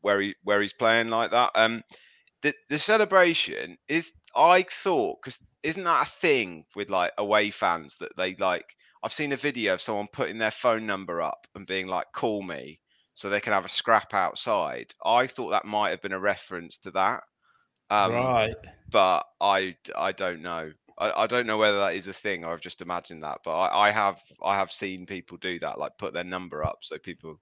where 0.00 0.20
he 0.20 0.34
where 0.42 0.60
he's 0.60 0.72
playing 0.74 1.08
like 1.08 1.30
that. 1.32 1.50
Um, 1.54 1.82
the 2.42 2.54
the 2.68 2.78
celebration 2.78 3.78
is 3.88 4.12
I 4.36 4.62
thought 4.64 5.18
because 5.22 5.40
isn't 5.62 5.84
that 5.84 6.06
a 6.06 6.10
thing 6.10 6.66
with 6.76 6.90
like 6.90 7.12
away 7.18 7.50
fans 7.50 7.96
that 8.00 8.16
they 8.16 8.34
like? 8.36 8.76
I've 9.02 9.12
seen 9.12 9.32
a 9.32 9.36
video 9.36 9.74
of 9.74 9.80
someone 9.80 10.08
putting 10.12 10.38
their 10.38 10.50
phone 10.50 10.86
number 10.86 11.22
up 11.22 11.46
and 11.54 11.66
being 11.66 11.86
like, 11.88 12.08
"Call 12.14 12.42
me." 12.42 12.80
So 13.14 13.28
they 13.30 13.40
can 13.40 13.52
have 13.52 13.64
a 13.64 13.68
scrap 13.68 14.14
outside. 14.14 14.94
I 15.04 15.26
thought 15.26 15.50
that 15.50 15.64
might 15.64 15.90
have 15.90 16.02
been 16.02 16.12
a 16.12 16.20
reference 16.20 16.78
to 16.78 16.90
that. 16.92 17.24
Um, 17.90 18.30
right. 18.30 18.54
but 18.90 19.24
I 19.40 19.76
I 19.96 20.12
don't 20.12 20.42
know. 20.42 20.72
I, 20.98 21.22
I 21.22 21.26
don't 21.26 21.46
know 21.46 21.58
whether 21.58 21.78
that 21.78 21.94
is 21.94 22.06
a 22.06 22.12
thing 22.12 22.44
or 22.44 22.52
I've 22.52 22.60
just 22.60 22.80
imagined 22.80 23.22
that. 23.22 23.40
But 23.44 23.56
I, 23.56 23.88
I 23.88 23.90
have 23.90 24.20
I 24.44 24.56
have 24.56 24.72
seen 24.72 25.06
people 25.06 25.38
do 25.38 25.58
that, 25.60 25.78
like 25.78 25.96
put 25.98 26.12
their 26.12 26.24
number 26.24 26.64
up 26.64 26.78
so 26.82 26.98
people 26.98 27.40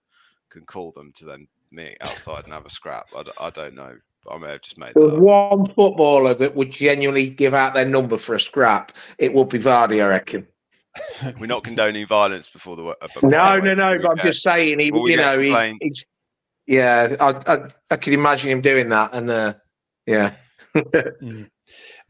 can 0.50 0.64
call 0.64 0.92
them 0.92 1.12
to 1.16 1.24
then 1.24 1.46
meet 1.70 1.96
outside 2.02 2.44
and 2.44 2.52
have 2.52 2.66
a 2.66 2.70
scrap. 2.70 3.06
I 3.40 3.50
don't 3.50 3.74
know. 3.74 3.94
I 4.30 4.38
may 4.38 4.48
have 4.48 4.60
just 4.62 4.78
made 4.78 4.90
there's 4.94 5.14
one 5.14 5.66
footballer 5.66 6.34
that 6.34 6.56
would 6.56 6.72
genuinely 6.72 7.28
give 7.28 7.54
out 7.54 7.74
their 7.74 7.84
number 7.84 8.18
for 8.18 8.34
a 8.34 8.40
scrap. 8.40 8.92
It 9.18 9.32
would 9.32 9.48
be 9.48 9.58
Vardy, 9.60 10.02
I 10.02 10.08
reckon. 10.08 10.46
We're 11.38 11.46
not 11.46 11.62
condoning 11.62 12.06
violence 12.06 12.48
before 12.48 12.74
the. 12.74 12.82
wo- 12.84 12.94
uh, 13.00 13.08
No, 13.22 13.28
by 13.30 13.60
the 13.60 13.62
no, 13.62 13.68
way, 13.68 13.74
no. 13.74 13.98
But 14.02 14.10
I'm 14.10 14.16
just 14.18 14.42
saying, 14.42 14.80
he, 14.80 14.86
you 14.86 15.16
know, 15.16 15.38
he, 15.38 15.76
he's, 15.80 16.04
yeah, 16.66 17.14
I, 17.20 17.54
I, 17.54 17.68
I 17.90 17.96
can 17.96 18.14
imagine 18.14 18.50
him 18.50 18.62
doing 18.62 18.88
that, 18.88 19.10
and 19.14 19.30
uh, 19.30 19.54
yeah, 20.06 20.32
Mm. 20.74 21.48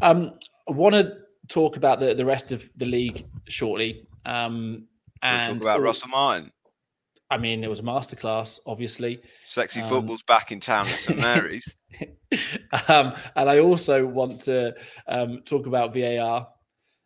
Um, 0.03 0.33
I 0.69 0.73
want 0.73 0.95
to 0.95 1.19
talk 1.49 1.77
about 1.77 2.01
the, 2.01 2.15
the 2.15 2.25
rest 2.25 2.53
of 2.53 2.69
the 2.77 2.87
league 2.87 3.27
shortly. 3.49 4.07
Um, 4.25 4.87
We'll 5.23 5.43
talk 5.43 5.63
about 5.63 5.81
oh, 5.81 5.83
Russell 5.83 6.09
Martin. 6.09 6.53
I 7.31 7.39
mean, 7.39 7.65
it 7.65 7.71
was 7.71 7.81
a 7.81 7.83
masterclass, 7.83 8.61
obviously. 8.67 9.21
Sexy 9.45 9.81
um, 9.81 9.89
football's 9.89 10.23
back 10.23 10.53
in 10.53 10.61
town 10.61 10.87
at 10.87 10.99
St 10.99 11.19
Mary's. 11.21 11.75
um, 12.89 13.15
and 13.35 13.51
I 13.51 13.59
also 13.59 14.07
want 14.07 14.43
to 14.43 14.75
um, 15.09 15.41
talk 15.45 15.67
about 15.67 15.93
VAR 15.95 16.47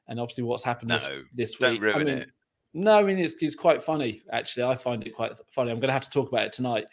and 0.09 0.21
obviously 0.21 0.45
what's 0.45 0.65
happened 0.65 0.91
this, 0.91 1.07
No, 1.07 1.23
this 1.33 1.55
don't 1.55 1.73
week. 1.73 1.83
ruin 1.83 1.95
I 1.95 1.99
mean, 1.99 2.09
it. 2.09 2.31
No, 2.75 2.99
I 2.99 3.03
mean 3.03 3.19
it's, 3.19 3.35
it's 3.41 3.55
quite 3.55 3.83
funny 3.83 4.23
actually. 4.33 4.65
I 4.65 4.77
find 4.77 5.07
it 5.07 5.15
quite 5.15 5.33
funny. 5.51 5.71
I'm 5.71 5.79
going 5.79 5.89
to 5.89 5.93
have 5.93 6.05
to 6.05 6.11
talk 6.11 6.29
about 6.29 6.47
it 6.47 6.53
tonight 6.53 6.87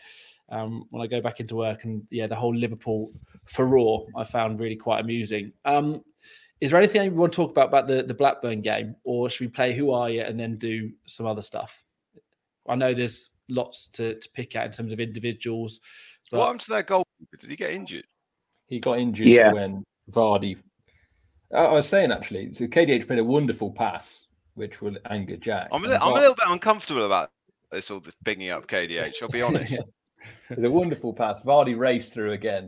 um, 0.50 0.86
when 0.92 1.02
I 1.02 1.08
go 1.08 1.20
back 1.20 1.40
into 1.40 1.56
work. 1.56 1.84
And 1.84 2.04
yeah, 2.10 2.28
the 2.28 2.36
whole 2.36 2.56
Liverpool 2.56 3.12
for 3.46 3.68
furore 3.68 4.06
I 4.16 4.24
found 4.24 4.60
really 4.60 4.76
quite 4.78 5.02
amusing. 5.02 5.52
Is 6.60 6.72
there 6.72 6.80
anything 6.80 7.04
you 7.04 7.12
want 7.12 7.34
to 7.34 7.36
talk 7.36 7.52
about 7.52 7.68
about 7.68 7.88
the 7.88 8.04
the 8.04 8.14
Blackburn 8.14 8.62
game, 8.62 8.96
or 9.04 9.30
should 9.30 9.46
we 9.46 9.52
play 9.52 9.74
Who 9.74 9.92
Are 9.92 10.10
You 10.10 10.22
and 10.22 10.40
then 10.40 10.58
do 10.58 10.92
some 11.06 11.26
other 11.26 11.42
stuff? 11.42 11.84
I 12.68 12.76
know 12.76 12.94
there's 12.94 13.30
lots 13.50 13.88
to, 13.90 14.20
to 14.20 14.30
pick 14.34 14.56
at 14.56 14.66
in 14.66 14.72
terms 14.72 14.92
of 14.92 15.00
individuals, 15.00 15.80
but 16.32 16.38
what 16.40 16.46
happened 16.46 16.62
to 16.62 16.70
their 16.72 16.84
goalkeeper? 16.84 17.38
Did 17.40 17.50
he 17.50 17.56
get 17.56 17.72
injured? 17.72 18.06
He 18.68 18.80
got 18.80 19.00
injured 19.00 19.28
Yeah. 19.28 19.54
when 19.54 19.84
Vardy. 20.12 20.58
I 21.54 21.60
I 21.60 21.72
was 21.72 21.88
saying 21.88 22.12
actually, 22.12 22.54
so 22.54 22.66
KDH 22.68 23.08
made 23.08 23.20
a 23.20 23.24
wonderful 23.24 23.72
pass, 23.72 24.26
which 24.56 24.82
will 24.82 24.98
anger 25.10 25.38
Jack. 25.38 25.70
I'm 25.72 25.84
a, 25.84 25.90
and 25.90 25.94
li- 25.94 26.00
I'm 26.02 26.12
a 26.12 26.20
little 26.20 26.36
bit 26.36 26.48
uncomfortable 26.48 27.06
about 27.06 27.30
this 27.72 27.92
all 27.92 28.00
this 28.00 28.16
bigging 28.24 28.50
up 28.50 28.68
KDH. 28.68 29.22
I'll 29.22 29.30
be 29.30 29.42
honest. 29.44 29.76
It's 30.50 30.64
a 30.64 30.70
wonderful 30.72 31.14
pass. 31.14 31.44
Vardy 31.44 31.78
raced 31.78 32.14
through 32.14 32.32
again. 32.34 32.66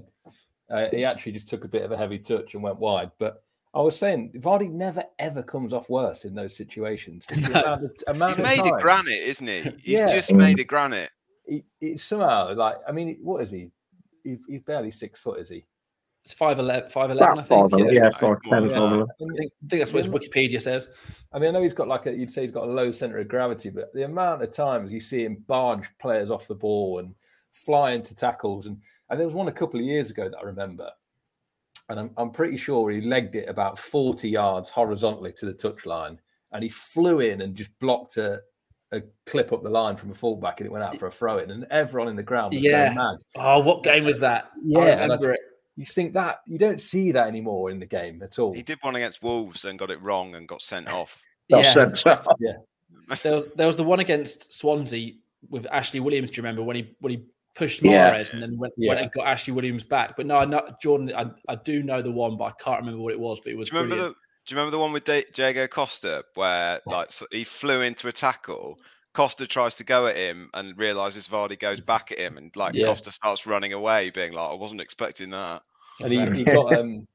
Uh, 0.70 0.86
he 0.92 1.04
actually 1.04 1.32
just 1.32 1.48
took 1.50 1.66
a 1.66 1.68
bit 1.68 1.82
of 1.82 1.92
a 1.92 1.98
heavy 1.98 2.20
touch 2.20 2.54
and 2.54 2.62
went 2.64 2.78
wide. 2.80 3.12
But 3.18 3.44
I 3.74 3.82
was 3.82 3.98
saying, 3.98 4.34
Vardy 4.38 4.70
never 4.72 5.04
ever 5.20 5.44
comes 5.44 5.74
off 5.74 5.90
worse 5.90 6.26
in 6.26 6.34
those 6.34 6.56
situations. 6.56 7.26
The 7.28 7.36
amount 7.64 7.84
of, 7.84 7.92
amount 8.16 8.32
He's 8.38 8.40
of 8.40 8.44
made 8.46 8.58
time, 8.64 8.74
of 8.74 8.82
granite, 8.82 9.12
isn't 9.30 9.48
he? 9.48 9.62
He's 9.84 10.00
Yeah. 10.00 10.12
just 10.12 10.34
made 10.34 10.60
of 10.60 10.68
granite. 10.68 11.12
he, 11.46 11.64
he 11.80 11.98
somehow 11.98 12.54
like 12.56 12.78
I 12.88 12.92
mean, 12.92 13.18
what 13.22 13.44
is 13.44 13.52
he? 13.52 13.72
He- 14.24 14.38
He's 14.48 14.62
barely 14.64 14.92
six 14.92 15.20
foot, 15.22 15.40
is 15.40 15.50
he? 15.50 15.66
It's 16.26 16.36
5'11, 16.36 16.92
5'11 16.92 17.22
I 17.22 17.36
think. 17.36 17.48
five, 17.48 17.70
Yeah. 17.80 17.86
yeah, 17.86 17.92
Yeah. 17.92 18.10
five, 18.20 18.38
ten, 18.44 18.70
Yeah. 18.70 18.76
I 18.76 18.78
eleven. 18.88 19.08
think, 19.18 19.32
I 19.32 19.68
think 19.70 19.82
that's 19.82 19.94
what 19.94 20.04
his 20.04 20.14
Wikipedia 20.14 20.60
says. 20.62 20.90
I 21.32 21.40
mean, 21.40 21.50
I 21.50 21.52
know 21.54 21.62
he's 21.62 21.74
got 21.74 21.88
like 21.88 22.06
a, 22.08 22.14
you'd 22.14 22.30
say 22.30 22.42
he's 22.42 22.52
got 22.52 22.68
a 22.68 22.72
low 22.72 22.92
center 22.92 23.18
of 23.20 23.28
gravity, 23.30 23.70
but 23.70 23.94
the 23.94 24.04
amount 24.04 24.44
of 24.44 24.52
times 24.52 24.92
you 24.92 25.00
see 25.00 25.24
him 25.24 25.44
barge 25.48 25.88
players 26.00 26.30
off 26.30 26.48
the 26.48 26.56
ball 26.56 27.00
and 27.00 27.16
fly 27.52 27.92
into 27.94 28.14
tackles, 28.14 28.66
and, 28.68 28.78
and 29.10 29.18
there 29.20 29.26
was 29.26 29.34
one 29.34 29.48
a 29.48 29.52
couple 29.52 29.80
of 29.80 29.86
years 29.86 30.12
ago 30.12 30.28
that 30.30 30.38
I 30.38 30.44
remember, 30.44 30.90
and 31.90 32.00
I'm, 32.00 32.12
I'm 32.18 32.32
pretty 32.32 32.58
sure 32.58 32.90
he 32.92 33.02
legged 33.02 33.36
it 33.36 33.50
about 33.50 33.78
40 33.80 34.30
yards 34.30 34.70
horizontally 34.70 35.34
to 35.34 35.46
the 35.46 35.54
touchline, 35.54 36.18
and 36.52 36.64
he 36.64 36.70
flew 36.70 37.20
in 37.20 37.42
and 37.42 37.56
just 37.56 37.72
blocked 37.80 38.18
a, 38.18 38.40
a 38.92 39.02
clip 39.26 39.52
up 39.54 39.64
the 39.64 39.70
line 39.70 39.96
from 39.96 40.12
a 40.12 40.16
fullback, 40.16 40.60
and 40.60 40.68
it 40.68 40.72
went 40.72 40.84
out 40.84 40.98
for 40.98 41.08
a 41.08 41.12
throw 41.12 41.38
in, 41.40 41.52
and 41.52 41.66
everyone 41.72 42.08
in 42.10 42.16
the 42.16 42.24
ground 42.24 42.54
was 42.54 42.62
Yeah. 42.64 42.86
going 42.86 42.98
mad. 42.98 43.18
Oh, 43.36 43.60
what 43.64 43.84
game 43.84 44.04
was 44.06 44.20
that? 44.22 44.52
Yeah, 44.64 44.80
I 44.80 44.86
and 44.90 45.00
I- 45.00 45.04
remember 45.04 45.32
it. 45.34 45.40
You 45.76 45.86
think 45.86 46.14
that 46.16 46.40
you 46.46 46.58
don't 46.58 46.82
see 46.82 47.14
that 47.14 47.28
anymore 47.28 47.70
in 47.72 47.80
the 47.80 47.86
game 47.86 48.22
at 48.22 48.38
all. 48.38 48.52
He 48.54 48.62
did 48.64 48.80
one 48.82 48.98
against 48.98 49.24
Wolves 49.24 49.64
and 49.64 49.80
got 49.80 49.90
it 49.90 50.02
wrong 50.02 50.36
and 50.36 50.46
got 50.46 50.62
sent 50.62 50.90
off. 50.90 51.22
That's 51.50 51.74
Yeah. 51.76 51.94
sense. 51.96 52.04
There 53.24 53.36
was, 53.36 53.46
there 53.56 53.66
was 53.68 53.78
the 53.78 53.84
one 53.84 54.00
against 54.02 54.54
Swansea 54.54 55.14
with 55.50 55.66
Ashley 55.72 56.00
Williams. 56.00 56.30
Do 56.30 56.36
you 56.38 56.44
remember 56.44 56.62
when 56.64 56.76
he 56.76 56.96
when 57.00 57.12
he 57.12 57.24
pushed 57.60 57.84
Yeah. 57.84 58.14
Mahrez 58.16 58.34
and 58.34 58.42
then 58.42 58.58
went, 58.58 58.74
Yeah. 58.78 58.90
went 58.90 59.02
and 59.02 59.12
got 59.12 59.28
Ashley 59.28 59.54
Williams 59.54 59.84
back? 59.84 60.18
But 60.18 60.26
no, 60.26 60.38
I 60.38 60.46
know 60.46 60.68
Jordan. 60.82 61.14
I, 61.16 61.30
I 61.52 61.56
do 61.56 61.84
know 61.84 62.02
the 62.02 62.12
one, 62.12 62.38
but 62.38 62.46
I 62.46 62.52
can't 62.64 62.80
remember 62.80 63.02
what 63.02 63.14
it 63.14 63.20
was. 63.20 63.40
But 63.42 63.52
it 63.52 63.56
was 63.58 63.70
Do 63.70 63.76
you 63.76 63.82
remember 63.84 63.96
brilliant. 63.96 64.16
the? 64.16 64.20
Do 64.48 64.56
you 64.56 64.58
remember 64.58 64.72
the 64.72 64.80
one 64.80 64.92
with 64.94 65.04
Da- 65.04 65.26
Diego 65.34 65.68
Costa 65.68 66.24
where 66.34 66.80
like 66.88 67.12
so 67.12 67.28
he 67.32 67.44
flew 67.44 67.82
into 67.82 68.08
a 68.08 68.12
tackle? 68.12 68.80
Costa 69.14 69.46
tries 69.46 69.76
to 69.76 69.84
go 69.84 70.08
at 70.08 70.16
him 70.16 70.50
and 70.54 70.78
realizes 70.78 71.28
Vardy 71.28 71.60
goes 71.60 71.82
back 71.82 72.12
at 72.12 72.18
him, 72.20 72.38
and 72.38 72.56
like 72.56 72.74
Yeah. 72.74 72.88
Costa 72.88 73.12
starts 73.12 73.46
running 73.46 73.74
away, 73.74 74.10
being 74.10 74.34
like, 74.34 74.50
"I 74.50 74.54
wasn't 74.54 74.82
expecting 74.82 75.30
that." 75.32 75.62
And 76.00 76.12
he, 76.12 76.38
he 76.38 76.44
got 76.44 76.74
um 76.74 77.08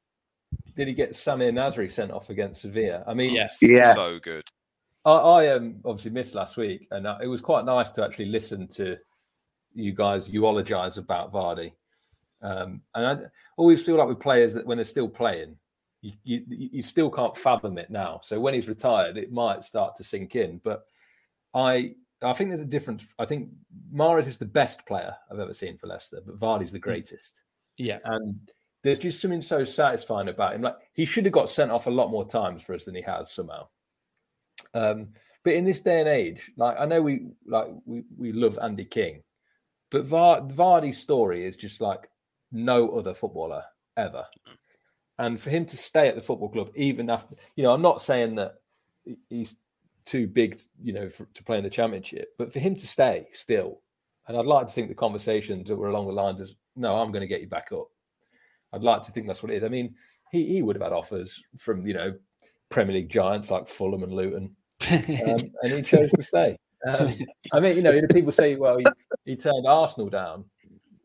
did 0.76 0.88
he 0.88 0.94
get 0.94 1.12
Samir 1.12 1.52
Nasri 1.52 1.90
sent 1.90 2.10
off 2.12 2.30
against 2.30 2.62
Sevilla? 2.62 3.02
I 3.06 3.14
mean, 3.14 3.32
Yes. 3.32 3.58
Yeah. 3.62 3.94
so 3.94 4.18
good. 4.20 4.44
I, 5.04 5.12
I 5.12 5.48
um 5.54 5.76
obviously 5.84 6.10
missed 6.10 6.34
last 6.34 6.56
week, 6.56 6.86
and 6.90 7.06
uh, 7.06 7.18
it 7.22 7.26
was 7.28 7.40
quite 7.40 7.64
nice 7.64 7.90
to 7.92 8.04
actually 8.04 8.26
listen 8.26 8.66
to 8.68 8.96
you 9.74 9.92
guys 9.92 10.28
eulogize 10.28 10.98
about 10.98 11.32
Vardy. 11.32 11.72
Um, 12.42 12.82
and 12.94 13.06
I 13.06 13.26
always 13.56 13.84
feel 13.84 13.96
like 13.96 14.08
with 14.08 14.20
players 14.20 14.54
that 14.54 14.66
when 14.66 14.78
they're 14.78 14.84
still 14.84 15.08
playing, 15.08 15.56
you, 16.02 16.12
you 16.24 16.44
you 16.48 16.82
still 16.82 17.10
can't 17.10 17.36
fathom 17.36 17.78
it 17.78 17.90
now. 17.90 18.20
So 18.22 18.38
when 18.38 18.52
he's 18.52 18.68
retired, 18.68 19.16
it 19.16 19.32
might 19.32 19.64
start 19.64 19.96
to 19.96 20.04
sink 20.04 20.36
in. 20.36 20.60
But 20.62 20.84
I 21.54 21.94
I 22.22 22.32
think 22.32 22.50
there's 22.50 22.60
a 22.60 22.66
difference. 22.66 23.06
I 23.18 23.24
think 23.24 23.48
Mahrez 23.92 24.26
is 24.26 24.38
the 24.38 24.44
best 24.44 24.84
player 24.86 25.14
I've 25.30 25.38
ever 25.38 25.54
seen 25.54 25.78
for 25.78 25.86
Leicester, 25.86 26.20
but 26.24 26.38
Vardy's 26.38 26.72
the 26.72 26.78
greatest. 26.78 27.40
Yeah. 27.76 27.98
And 28.04 28.38
there's 28.82 28.98
just 28.98 29.20
something 29.20 29.42
so 29.42 29.64
satisfying 29.64 30.28
about 30.28 30.54
him. 30.54 30.62
Like 30.62 30.76
he 30.92 31.04
should 31.06 31.24
have 31.24 31.32
got 31.32 31.50
sent 31.50 31.70
off 31.70 31.86
a 31.86 31.90
lot 31.90 32.10
more 32.10 32.26
times 32.26 32.62
for 32.62 32.74
us 32.74 32.84
than 32.84 32.94
he 32.94 33.02
has 33.02 33.32
somehow. 33.32 33.68
Um, 34.74 35.08
but 35.42 35.54
in 35.54 35.64
this 35.64 35.80
day 35.80 36.00
and 36.00 36.08
age, 36.08 36.50
like 36.56 36.76
I 36.78 36.86
know 36.86 37.02
we 37.02 37.26
like 37.46 37.66
we 37.84 38.04
we 38.16 38.32
love 38.32 38.58
Andy 38.62 38.84
King, 38.84 39.22
but 39.90 40.06
Vardy's 40.06 40.98
story 40.98 41.44
is 41.44 41.56
just 41.56 41.80
like 41.80 42.08
no 42.52 42.90
other 42.90 43.14
footballer 43.14 43.62
ever. 43.96 44.24
And 45.18 45.40
for 45.40 45.50
him 45.50 45.64
to 45.66 45.76
stay 45.76 46.08
at 46.08 46.16
the 46.16 46.22
football 46.22 46.48
club, 46.48 46.70
even 46.74 47.08
after, 47.08 47.36
you 47.56 47.62
know, 47.62 47.72
I'm 47.72 47.82
not 47.82 48.02
saying 48.02 48.34
that 48.36 48.56
he's 49.28 49.56
too 50.04 50.26
big, 50.26 50.58
you 50.82 50.92
know, 50.92 51.08
for, 51.08 51.26
to 51.26 51.44
play 51.44 51.58
in 51.58 51.64
the 51.64 51.70
championship, 51.70 52.34
but 52.38 52.52
for 52.52 52.58
him 52.58 52.74
to 52.74 52.86
stay 52.86 53.28
still, 53.32 53.80
and 54.26 54.36
I'd 54.36 54.46
like 54.46 54.66
to 54.66 54.72
think 54.72 54.88
the 54.88 54.94
conversations 54.94 55.68
that 55.68 55.76
were 55.76 55.88
along 55.88 56.06
the 56.06 56.12
lines 56.12 56.40
of, 56.40 56.50
no, 56.76 56.96
I'm 56.96 57.12
going 57.12 57.20
to 57.20 57.28
get 57.28 57.42
you 57.42 57.46
back 57.46 57.70
up. 57.72 57.88
I'd 58.72 58.82
like 58.82 59.02
to 59.02 59.12
think 59.12 59.26
that's 59.26 59.42
what 59.42 59.52
it 59.52 59.56
is. 59.56 59.64
I 59.64 59.68
mean, 59.68 59.94
he, 60.32 60.46
he 60.46 60.62
would 60.62 60.76
have 60.76 60.82
had 60.82 60.92
offers 60.92 61.40
from, 61.56 61.86
you 61.86 61.94
know, 61.94 62.14
Premier 62.70 62.96
League 62.96 63.10
giants 63.10 63.50
like 63.50 63.68
Fulham 63.68 64.02
and 64.02 64.12
Luton, 64.12 64.56
um, 64.90 65.38
and 65.62 65.72
he 65.72 65.82
chose 65.82 66.10
to 66.10 66.22
stay. 66.22 66.58
Um, 66.86 67.14
I 67.52 67.60
mean, 67.60 67.76
you 67.76 67.82
know, 67.82 67.98
people 68.12 68.32
say, 68.32 68.56
well, 68.56 68.78
he, 68.78 68.84
he 69.24 69.36
turned 69.36 69.66
Arsenal 69.66 70.10
down, 70.10 70.44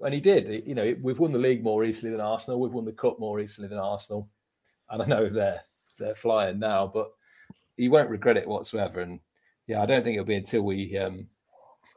and 0.01 0.13
he 0.13 0.19
did. 0.19 0.67
You 0.67 0.75
know, 0.75 0.95
we've 1.01 1.19
won 1.19 1.31
the 1.31 1.39
league 1.39 1.63
more 1.63 1.83
easily 1.83 2.11
than 2.11 2.21
Arsenal. 2.21 2.59
We've 2.59 2.73
won 2.73 2.85
the 2.85 2.91
cup 2.91 3.19
more 3.19 3.39
easily 3.39 3.67
than 3.67 3.77
Arsenal. 3.77 4.29
And 4.89 5.01
I 5.01 5.05
know 5.05 5.29
they're 5.29 5.61
they're 5.97 6.15
flying 6.15 6.59
now, 6.59 6.87
but 6.87 7.11
he 7.77 7.89
won't 7.89 8.09
regret 8.09 8.37
it 8.37 8.47
whatsoever. 8.47 9.01
And 9.01 9.19
yeah, 9.67 9.81
I 9.81 9.85
don't 9.85 10.03
think 10.03 10.15
it'll 10.15 10.25
be 10.25 10.35
until 10.35 10.63
we 10.63 10.97
um, 10.97 11.27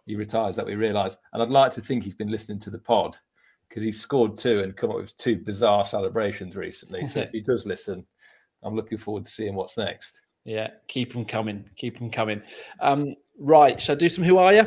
he 0.07 0.17
retires 0.17 0.57
that 0.57 0.67
we 0.67 0.75
realise. 0.75 1.17
And 1.33 1.43
I'd 1.43 1.49
like 1.49 1.73
to 1.73 1.81
think 1.81 2.05
he's 2.05 2.15
been 2.15 2.31
listening 2.31 2.59
to 2.61 2.71
the 2.71 2.79
pod 2.79 3.17
because 3.69 3.83
he 3.83 3.93
scored 3.93 4.37
two 4.37 4.61
and 4.61 4.77
come 4.77 4.91
up 4.91 4.97
with 4.97 5.17
two 5.17 5.39
bizarre 5.39 5.85
celebrations 5.85 6.57
recently. 6.57 7.07
So 7.07 7.21
if 7.21 7.31
he 7.31 7.41
does 7.41 7.67
listen, 7.67 8.05
I'm 8.63 8.77
looking 8.77 8.99
forward 8.99 9.25
to 9.25 9.31
seeing 9.31 9.55
what's 9.55 9.79
next. 9.79 10.21
Yeah, 10.45 10.71
keep 10.89 11.13
them 11.13 11.25
coming. 11.25 11.65
Keep 11.77 11.99
them 11.99 12.11
coming. 12.11 12.43
Um, 12.81 13.15
right, 13.39 13.81
shall 13.81 13.97
I 13.97 13.99
do 13.99 14.09
some 14.09 14.25
Who 14.25 14.39
Are 14.39 14.53
You? 14.53 14.67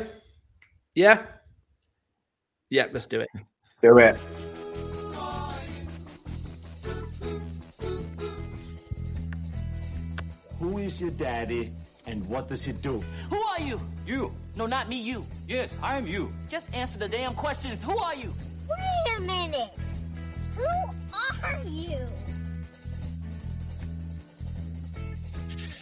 Yeah? 0.94 1.22
Yeah, 2.68 2.86
let's 2.92 3.06
do 3.06 3.20
it. 3.20 3.28
Do 3.82 3.98
it. 3.98 4.16
Who 10.58 10.78
is 10.78 11.00
your 11.00 11.10
daddy 11.10 11.72
and 12.06 12.26
what 12.28 12.48
does 12.48 12.64
he 12.64 12.72
do? 12.72 13.02
Who 13.30 13.36
are 13.36 13.60
you? 13.60 13.80
You. 14.06 14.32
No, 14.56 14.66
not 14.66 14.88
me, 14.88 15.00
you. 15.00 15.24
Yes, 15.46 15.72
I 15.82 15.96
am 15.96 16.06
you. 16.06 16.32
Just 16.48 16.74
answer 16.74 16.98
the 16.98 17.08
damn 17.08 17.34
questions. 17.34 17.82
Who 17.82 17.96
are 17.98 18.16
you? 18.16 18.32
Wait 18.68 19.16
a 19.16 19.20
minute. 19.20 19.70
Who 20.56 20.64
are 20.64 21.64
you? 21.66 21.98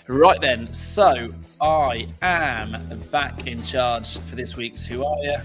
Right 0.07 0.39
then, 0.39 0.67
so 0.75 1.29
I 1.63 2.07
am 2.21 2.77
back 3.11 3.47
in 3.47 3.63
charge 3.63 4.19
for 4.19 4.37
this 4.37 4.55
week's 4.55 4.85
Who 4.85 5.03
Are 5.03 5.25
You? 5.25 5.37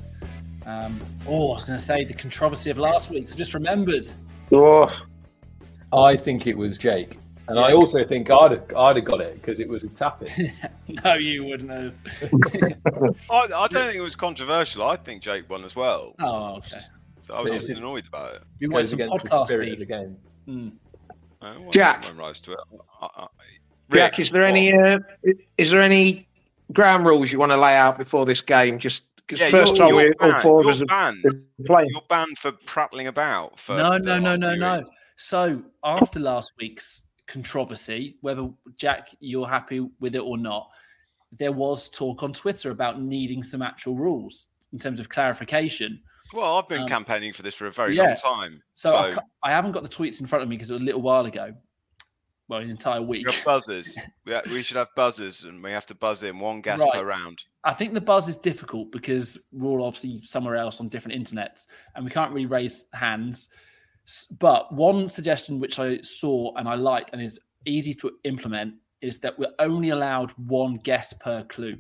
Um, 0.66 1.00
oh, 1.28 1.50
I 1.50 1.54
was 1.54 1.64
going 1.64 1.80
to 1.80 1.84
say 1.84 2.04
the 2.04 2.14
controversy 2.14 2.70
of 2.70 2.78
last 2.78 3.10
week's. 3.10 3.34
I 3.34 3.36
just 3.36 3.54
remembered. 3.54 4.08
Oh, 4.52 4.88
I 5.94 6.16
think 6.18 6.48
it 6.48 6.58
was 6.58 6.78
Jake. 6.78 7.18
And 7.48 7.60
I 7.60 7.74
also 7.74 8.04
think 8.04 8.30
I'd 8.30 8.52
have, 8.52 8.76
I'd 8.78 8.96
have 8.98 9.06
got 9.06 9.22
it 9.22 9.34
because 9.42 9.60
it 9.60 9.68
was 9.68 9.84
a 9.84 9.88
tapping. 9.88 10.52
No, 11.04 11.14
you 11.16 11.46
wouldn't 11.46 11.70
have. 11.70 11.94
I, 13.30 13.36
I 13.54 13.68
don't 13.68 13.86
think 13.86 13.96
it 13.96 14.02
was 14.02 14.16
controversial. 14.16 14.84
I 14.84 14.96
think 14.96 15.22
Jake 15.22 15.48
won 15.50 15.64
as 15.64 15.76
well. 15.76 16.16
Oh, 16.20 16.58
okay. 16.58 16.80
So 17.22 17.34
I 17.36 17.42
was 17.42 17.54
just 17.54 17.68
just- 17.68 17.80
annoyed 17.82 18.08
about 18.08 18.36
it. 18.36 18.42
We 18.60 18.68
want 18.68 18.82
goes 18.84 18.90
some 18.90 19.00
against 19.02 19.24
the 19.24 19.30
podcast 19.30 19.48
spirit 19.48 19.74
of 19.74 19.80
the 19.80 19.86
game. 19.86 20.18
Mm. 20.48 20.72
I 21.42 21.56
Jack. 21.72 22.12
rise 22.18 22.42
to 22.42 22.54
it. 22.54 22.60
I- 23.02 23.08
I- 23.18 23.28
Jack, 23.94 24.20
is 24.20 24.30
there 24.32 24.42
what? 24.42 24.50
any 24.50 24.74
uh, 24.74 25.00
is 25.58 25.72
there 25.72 25.82
any 25.82 26.28
ground 26.74 27.06
rules 27.06 27.32
you 27.32 27.40
want 27.40 27.52
to 27.52 27.58
lay 27.58 27.76
out 27.76 27.98
before 27.98 28.26
this 28.26 28.42
game? 28.42 28.78
Just 28.78 29.04
because 29.16 29.19
Yeah, 29.32 29.50
first 29.50 29.76
you're, 29.78 29.88
time 29.88 29.96
you're 29.96 30.06
we 30.08 30.14
all 30.22 30.32
banned. 30.32 30.42
four 30.42 30.60
of 30.60 30.66
You're 30.66 30.74
us 30.74 30.84
banned. 30.88 31.24
playing. 31.66 31.90
You're 31.92 32.02
banned 32.10 32.38
for 32.38 32.52
prattling 32.66 33.08
about. 33.08 33.60
For 33.60 33.76
No, 33.78 33.98
no, 33.98 34.20
no, 34.20 34.34
no, 34.36 34.56
no. 34.56 34.84
So 35.18 35.62
after 35.84 36.20
last 36.20 36.54
week's 36.60 37.04
controversy, 37.28 38.18
whether 38.22 38.50
Jack 38.76 39.10
you're 39.20 39.48
happy 39.48 39.88
with 40.00 40.16
it 40.16 40.20
or 40.22 40.38
not, 40.38 40.70
there 41.38 41.52
was 41.52 41.90
talk 41.90 42.24
on 42.24 42.34
Twitter 42.34 42.72
about 42.72 43.02
needing 43.02 43.44
some 43.44 43.62
actual 43.62 43.96
rules 43.96 44.48
in 44.74 44.80
terms 44.80 45.00
of 45.00 45.10
clarification. 45.10 46.02
Well, 46.34 46.58
I've 46.58 46.68
been 46.68 46.82
Um, 46.84 46.88
campaigning 46.88 47.34
for 47.34 47.42
this 47.42 47.56
for 47.56 47.66
a 47.68 47.72
very 47.72 47.96
yeah. 47.96 48.16
long 48.24 48.42
time. 48.42 48.64
So, 48.74 48.96
I, 48.96 49.10
So, 49.10 49.16
ca- 49.18 49.26
I 49.44 49.52
haven't 49.52 49.72
got 49.72 49.84
the 49.84 49.90
tweets 49.90 50.22
in 50.22 50.28
front 50.28 50.44
of 50.44 50.50
me 50.50 50.56
because 50.56 50.70
it 50.72 50.76
was 50.76 50.82
a 50.82 50.86
little 50.86 51.02
while 51.02 51.26
ago. 51.26 51.54
Well, 52.50 52.62
an 52.62 52.70
entire 52.72 53.00
we 53.00 53.20
week. 53.20 53.32
have 53.32 53.46
buzzers. 53.46 53.96
we, 54.26 54.34
ha- 54.34 54.42
we 54.48 54.64
should 54.64 54.78
have 54.78 54.90
buzzers, 54.96 55.44
and 55.44 55.64
we 55.64 55.72
have 55.72 55.86
to 55.86 55.96
buzz 55.96 56.24
in 56.24 56.40
one 56.40 56.62
guess 56.62 56.80
Right. 56.80 56.94
per 56.94 57.06
round. 57.06 57.46
I 57.64 57.74
think 57.76 57.94
the 57.94 58.02
buzz 58.02 58.28
is 58.28 58.38
difficult 58.38 58.92
because 58.92 59.38
we're 59.52 59.70
all 59.70 59.86
obviously 59.86 60.22
somewhere 60.24 60.56
else 60.56 60.80
on 60.80 60.90
different 60.90 61.22
internets 61.22 61.68
and 61.96 62.04
we 62.04 62.10
can't 62.10 62.34
really 62.34 62.48
raise 62.48 62.88
hands. 62.94 63.50
But 64.40 64.74
one 64.74 65.08
suggestion 65.08 65.60
which 65.60 65.78
I 65.78 66.02
saw 66.02 66.56
and 66.56 66.68
I 66.68 66.74
like 66.76 67.10
and 67.14 67.22
is 67.22 67.40
easy 67.66 67.94
to 67.96 68.12
implement 68.24 68.74
is 69.02 69.20
that 69.20 69.38
we're 69.38 69.54
only 69.60 69.90
allowed 69.90 70.32
one 70.32 70.78
guess 70.78 71.14
per 71.14 71.44
clue. 71.44 71.78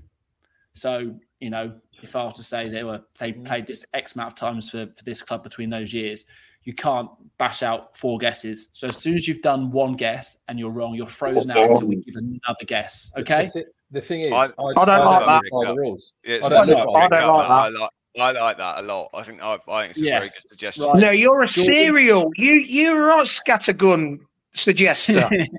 So, 0.73 1.15
you 1.39 1.49
know, 1.49 1.73
if 2.03 2.15
I 2.15 2.25
were 2.25 2.31
to 2.31 2.43
say 2.43 2.69
they 2.69 2.83
were 2.83 3.01
they 3.17 3.33
mm. 3.33 3.45
played 3.45 3.65
this 3.65 3.83
X 3.93 4.13
amount 4.13 4.33
of 4.33 4.35
times 4.35 4.69
for, 4.69 4.85
for 4.95 5.03
this 5.03 5.23
club 5.23 5.43
between 5.43 5.69
those 5.69 5.93
years, 5.93 6.25
you 6.63 6.73
can't 6.73 7.09
bash 7.37 7.63
out 7.63 7.95
four 7.97 8.17
guesses. 8.17 8.67
So 8.73 8.87
as 8.89 8.97
soon 8.97 9.15
as 9.15 9.27
you've 9.27 9.41
done 9.41 9.71
one 9.71 9.93
guess 9.93 10.37
and 10.47 10.59
you're 10.59 10.71
wrong, 10.71 10.93
you're 10.95 11.07
frozen 11.07 11.51
out 11.51 11.71
until 11.71 11.87
we 11.87 11.95
give 11.97 12.15
another 12.15 12.65
guess. 12.67 13.11
Okay. 13.17 13.49
The, 13.91 14.01
thing 14.01 14.21
is, 14.21 14.31
I- 14.31 14.43
I 14.45 14.47
don't 14.47 15.05
like 15.05 15.25
that. 15.25 15.41
by 15.51 15.65
the 15.65 15.75
rules. 15.75 16.13
It's 16.23 16.45
I 16.45 16.49
don't 16.49 16.67
not 16.67 16.77
know. 16.77 16.83
a 16.93 16.97
I 16.97 17.07
big 17.07 17.19
don't 17.19 17.37
like 17.37 17.47
but 17.47 17.51
I 17.51 17.69
like. 17.69 17.91
I 18.17 18.31
like 18.31 18.57
that 18.57 18.79
a 18.79 18.81
lot. 18.81 19.09
I 19.13 19.23
think 19.23 19.41
I, 19.41 19.57
I 19.67 19.81
think 19.81 19.91
it's 19.91 20.01
a 20.01 20.03
very 20.03 20.19
good 20.25 20.31
suggestion. 20.49 20.83
right. 20.83 20.95
No, 20.97 21.11
you're 21.11 21.41
a 21.41 21.47
Jordan- 21.47 21.75
serial. 21.75 22.31
You 22.35 22.55
you're 22.57 23.11
a 23.11 23.21
scattergun 23.23 24.19
suggester. 24.55 25.27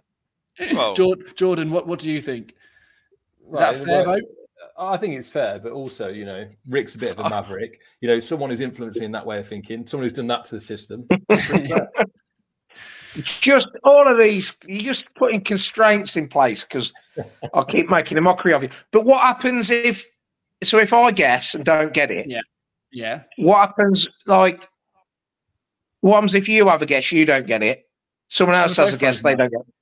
Well- 0.74 0.94
Jordan, 0.94 1.24
Jordan, 1.36 1.70
what, 1.70 1.86
what 1.86 1.98
do 2.00 2.10
you 2.10 2.20
think? 2.20 2.50
Is 2.50 3.58
Right, 3.58 3.72
that 3.72 3.82
a 3.82 3.84
fair 3.86 4.04
vote? 4.04 4.22
I 4.80 4.96
think 4.96 5.14
it's 5.14 5.28
fair, 5.28 5.58
but 5.58 5.72
also, 5.72 6.08
you 6.08 6.24
know, 6.24 6.48
Rick's 6.68 6.94
a 6.94 6.98
bit 6.98 7.16
of 7.18 7.26
a 7.26 7.28
maverick. 7.30 7.80
You 8.00 8.08
know, 8.08 8.18
someone 8.18 8.48
who's 8.50 8.60
influencing 8.60 9.02
in 9.02 9.12
that 9.12 9.26
way 9.26 9.38
of 9.38 9.46
thinking, 9.46 9.86
someone 9.86 10.04
who's 10.06 10.14
done 10.14 10.26
that 10.28 10.44
to 10.46 10.54
the 10.56 10.60
system. 10.60 11.06
just 13.14 13.66
all 13.84 14.10
of 14.10 14.18
these, 14.18 14.56
you're 14.66 14.82
just 14.82 15.06
putting 15.14 15.40
constraints 15.42 16.16
in 16.16 16.28
place 16.28 16.64
because 16.64 16.92
I'll 17.54 17.64
keep 17.64 17.90
making 17.90 18.18
a 18.18 18.20
mockery 18.20 18.54
of 18.54 18.62
you. 18.62 18.70
But 18.90 19.04
what 19.04 19.20
happens 19.20 19.70
if? 19.70 20.06
So 20.62 20.78
if 20.78 20.92
I 20.92 21.10
guess 21.10 21.54
and 21.54 21.64
don't 21.64 21.92
get 21.92 22.10
it, 22.10 22.26
Yeah. 22.28 22.40
Yeah. 22.92 23.22
what 23.38 23.58
happens? 23.58 24.08
Like, 24.26 24.68
what 26.00 26.14
happens 26.16 26.34
if 26.34 26.48
you 26.48 26.68
have 26.68 26.82
a 26.82 26.86
guess, 26.86 27.10
you 27.12 27.24
don't 27.24 27.46
get 27.46 27.62
it? 27.62 27.84
Someone 28.28 28.56
else 28.56 28.76
Well, 28.76 28.86
has 28.86 28.94
a 28.94 28.98
guess, 28.98 29.22
they 29.22 29.34
don't 29.34 29.50
get 29.50 29.60
it. 29.60 29.74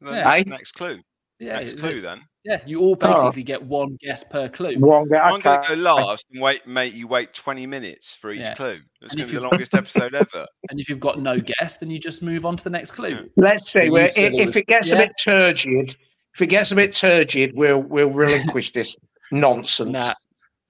Then 0.00 0.14
Yeah. 0.14 0.28
Aye. 0.28 0.44
Next 0.46 0.72
clue. 0.72 1.00
Yeah. 1.38 1.58
Next 1.58 1.72
it- 1.72 1.78
clue 1.80 2.00
then. 2.00 2.22
Yeah. 2.46 2.60
You 2.64 2.80
all 2.80 2.96
Oh. 3.02 3.14
basically 3.14 3.42
get 3.42 3.62
one 3.62 3.98
guess 4.00 4.22
per 4.22 4.48
clue. 4.48 4.76
One 4.78 5.08
guess. 5.08 5.20
I'm 5.24 5.40
going 5.40 5.62
to 5.62 5.68
go 5.68 5.74
last 5.74 6.26
and 6.32 6.40
wait, 6.40 6.66
make 6.66 6.94
you 6.94 7.08
wait 7.08 7.34
20 7.34 7.66
minutes 7.66 8.14
for 8.14 8.32
each 8.32 8.40
Yeah. 8.40 8.54
clue. 8.54 8.80
It's 9.02 9.12
And 9.12 9.18
going 9.18 9.28
to 9.28 9.34
be 9.34 9.40
the 9.40 9.48
longest 9.48 9.74
episode 9.74 10.14
ever. 10.14 10.46
And 10.70 10.78
if 10.78 10.88
you've 10.88 11.00
got 11.00 11.20
no 11.20 11.38
guess, 11.38 11.78
then 11.78 11.90
you 11.90 11.98
just 11.98 12.22
move 12.22 12.46
on 12.46 12.56
to 12.56 12.62
the 12.62 12.70
next 12.70 12.92
clue. 12.92 13.28
Let's 13.36 13.70
see. 13.70 13.84
You 13.84 13.92
Where, 13.92 14.08
said 14.10 14.34
if 14.34 14.56
it 14.56 14.66
gets 14.66 14.92
a 14.92 14.96
bit 14.96 15.12
turgid, 15.22 15.96
if 16.34 16.42
it 16.42 16.46
gets 16.46 16.70
a 16.70 16.76
bit 16.76 16.94
turgid, 16.94 17.52
we'll 17.54 17.82
we'll 17.82 18.10
relinquish 18.10 18.70
this 18.72 18.96
nonsense. 19.32 19.90
Nah. 19.90 20.12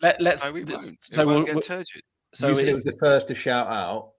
Let, 0.01 0.21
let's. 0.21 0.45
No, 0.45 0.53
we 0.53 0.65
th- 0.65 0.79
won't. 0.79 1.05
So 1.05 1.23
it 1.23 1.27
we'll, 1.27 1.37
won't 1.37 1.47
get 1.47 1.65
turgid. 1.65 2.03
so 2.33 2.49
you 2.49 2.57
said 2.57 2.65
it 2.65 2.69
it's, 2.69 2.77
was 2.77 2.85
the 2.85 2.97
first 3.01 3.29
to 3.29 3.35
shout 3.35 3.67
out 3.67 4.13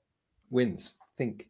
wins. 0.49 0.93
Think. 1.17 1.47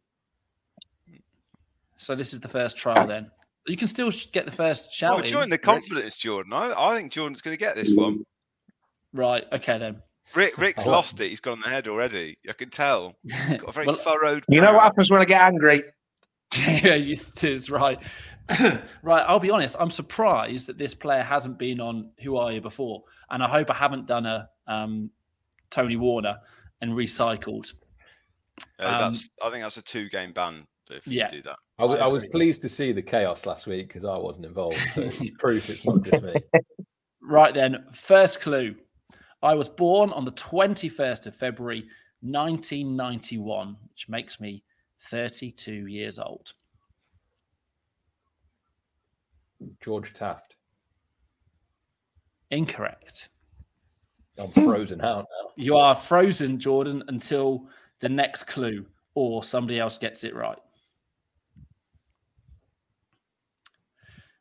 so 1.97 2.15
this 2.15 2.31
is 2.33 2.39
the 2.39 2.47
first 2.47 2.77
trial 2.77 2.99
ah. 2.99 3.05
then. 3.05 3.31
You 3.67 3.77
can 3.77 3.87
still 3.87 4.11
get 4.31 4.45
the 4.45 4.51
first 4.51 4.93
shout. 4.93 5.13
Oh, 5.13 5.17
in, 5.19 5.25
join 5.25 5.49
the 5.49 5.55
Rick. 5.55 5.61
confidence, 5.63 6.17
Jordan. 6.17 6.53
I, 6.53 6.73
I 6.75 6.95
think 6.95 7.11
Jordan's 7.11 7.41
going 7.41 7.53
to 7.55 7.59
get 7.59 7.75
this 7.75 7.93
one. 7.93 8.23
Right. 9.13 9.45
Okay 9.53 9.77
then. 9.77 10.01
Rick, 10.35 10.57
Rick's 10.57 10.85
Oh. 10.87 10.91
lost 10.91 11.19
it. 11.21 11.29
He's 11.29 11.39
got 11.39 11.53
on 11.53 11.61
the 11.61 11.69
head 11.69 11.87
already. 11.87 12.37
I 12.49 12.53
can 12.53 12.69
tell. 12.69 13.15
He's 13.23 13.57
got 13.57 13.69
a 13.69 13.71
very 13.71 13.87
Well- 13.87 13.95
furrowed. 13.95 14.43
You 14.49 14.61
know 14.61 14.73
what 14.73 14.83
happens 14.83 15.09
when 15.11 15.21
I 15.21 15.25
get 15.25 15.41
angry? 15.41 15.83
yeah, 16.67 16.95
used 16.95 17.37
to 17.39 17.51
is 17.51 17.69
right. 17.69 18.01
right, 19.03 19.25
I'll 19.27 19.39
be 19.39 19.51
honest. 19.51 19.75
I'm 19.79 19.89
surprised 19.89 20.67
that 20.67 20.77
this 20.77 20.93
player 20.93 21.21
hasn't 21.23 21.57
been 21.59 21.81
on 21.81 22.11
Who 22.23 22.37
Are 22.37 22.51
You 22.53 22.61
before, 22.61 23.03
and 23.29 23.43
I 23.43 23.47
hope 23.49 23.69
I 23.69 23.73
haven't 23.73 24.05
done 24.05 24.25
a 24.25 24.49
um, 24.67 25.09
Tony 25.69 25.97
Warner 25.97 26.37
and 26.81 26.93
recycled. 26.93 27.73
Uh, 28.79 28.85
Um, 28.85 29.11
that's, 29.13 29.29
I 29.43 29.49
think 29.49 29.63
that's 29.63 29.75
a 29.77 29.81
two-game 29.81 30.31
ban 30.31 30.65
if 30.89 31.05
yeah. 31.05 31.25
you 31.31 31.37
do 31.37 31.41
that. 31.43 31.57
I 31.79 31.85
wa- 31.85 31.95
I 31.95 32.05
I 32.05 32.07
was 32.07 32.25
pleased 32.25 32.61
to 32.63 32.69
see 32.69 32.91
the 32.91 33.01
chaos 33.01 33.45
last 33.45 33.67
week 33.67 33.87
because 33.87 34.03
I 34.03 34.17
wasn't 34.17 34.45
involved. 34.45 34.77
So 34.93 35.03
it's 35.03 35.29
proof 35.37 35.69
it's 35.69 35.85
not 35.85 36.01
just 36.03 36.23
me. 36.23 36.33
Right 37.21 37.53
then, 37.53 37.83
first 37.91 38.39
clue. 38.39 38.73
I 39.43 39.53
was 39.53 39.67
born 39.67 40.11
on 40.11 40.23
the 40.23 40.31
21st 40.31 41.25
of 41.25 41.35
February, 41.35 41.81
1991, 42.21 43.75
which 43.89 44.07
makes 44.07 44.39
me 44.39 44.63
32 45.01 45.87
years 45.87 46.19
old. 46.19 46.53
George 49.81 50.13
Taft. 50.13 50.55
Incorrect. 52.51 53.29
I'm 54.37 54.51
frozen 54.51 55.01
out 55.01 55.25
now. 55.43 55.49
You 55.57 55.75
are 55.75 55.95
frozen, 55.95 56.59
Jordan, 56.59 57.03
until 57.09 57.67
the 57.99 58.09
next 58.09 58.43
clue, 58.43 58.85
or 59.15 59.43
somebody 59.43 59.79
else 59.79 59.97
gets 59.97 60.23
it 60.23 60.33
right. 60.33 60.57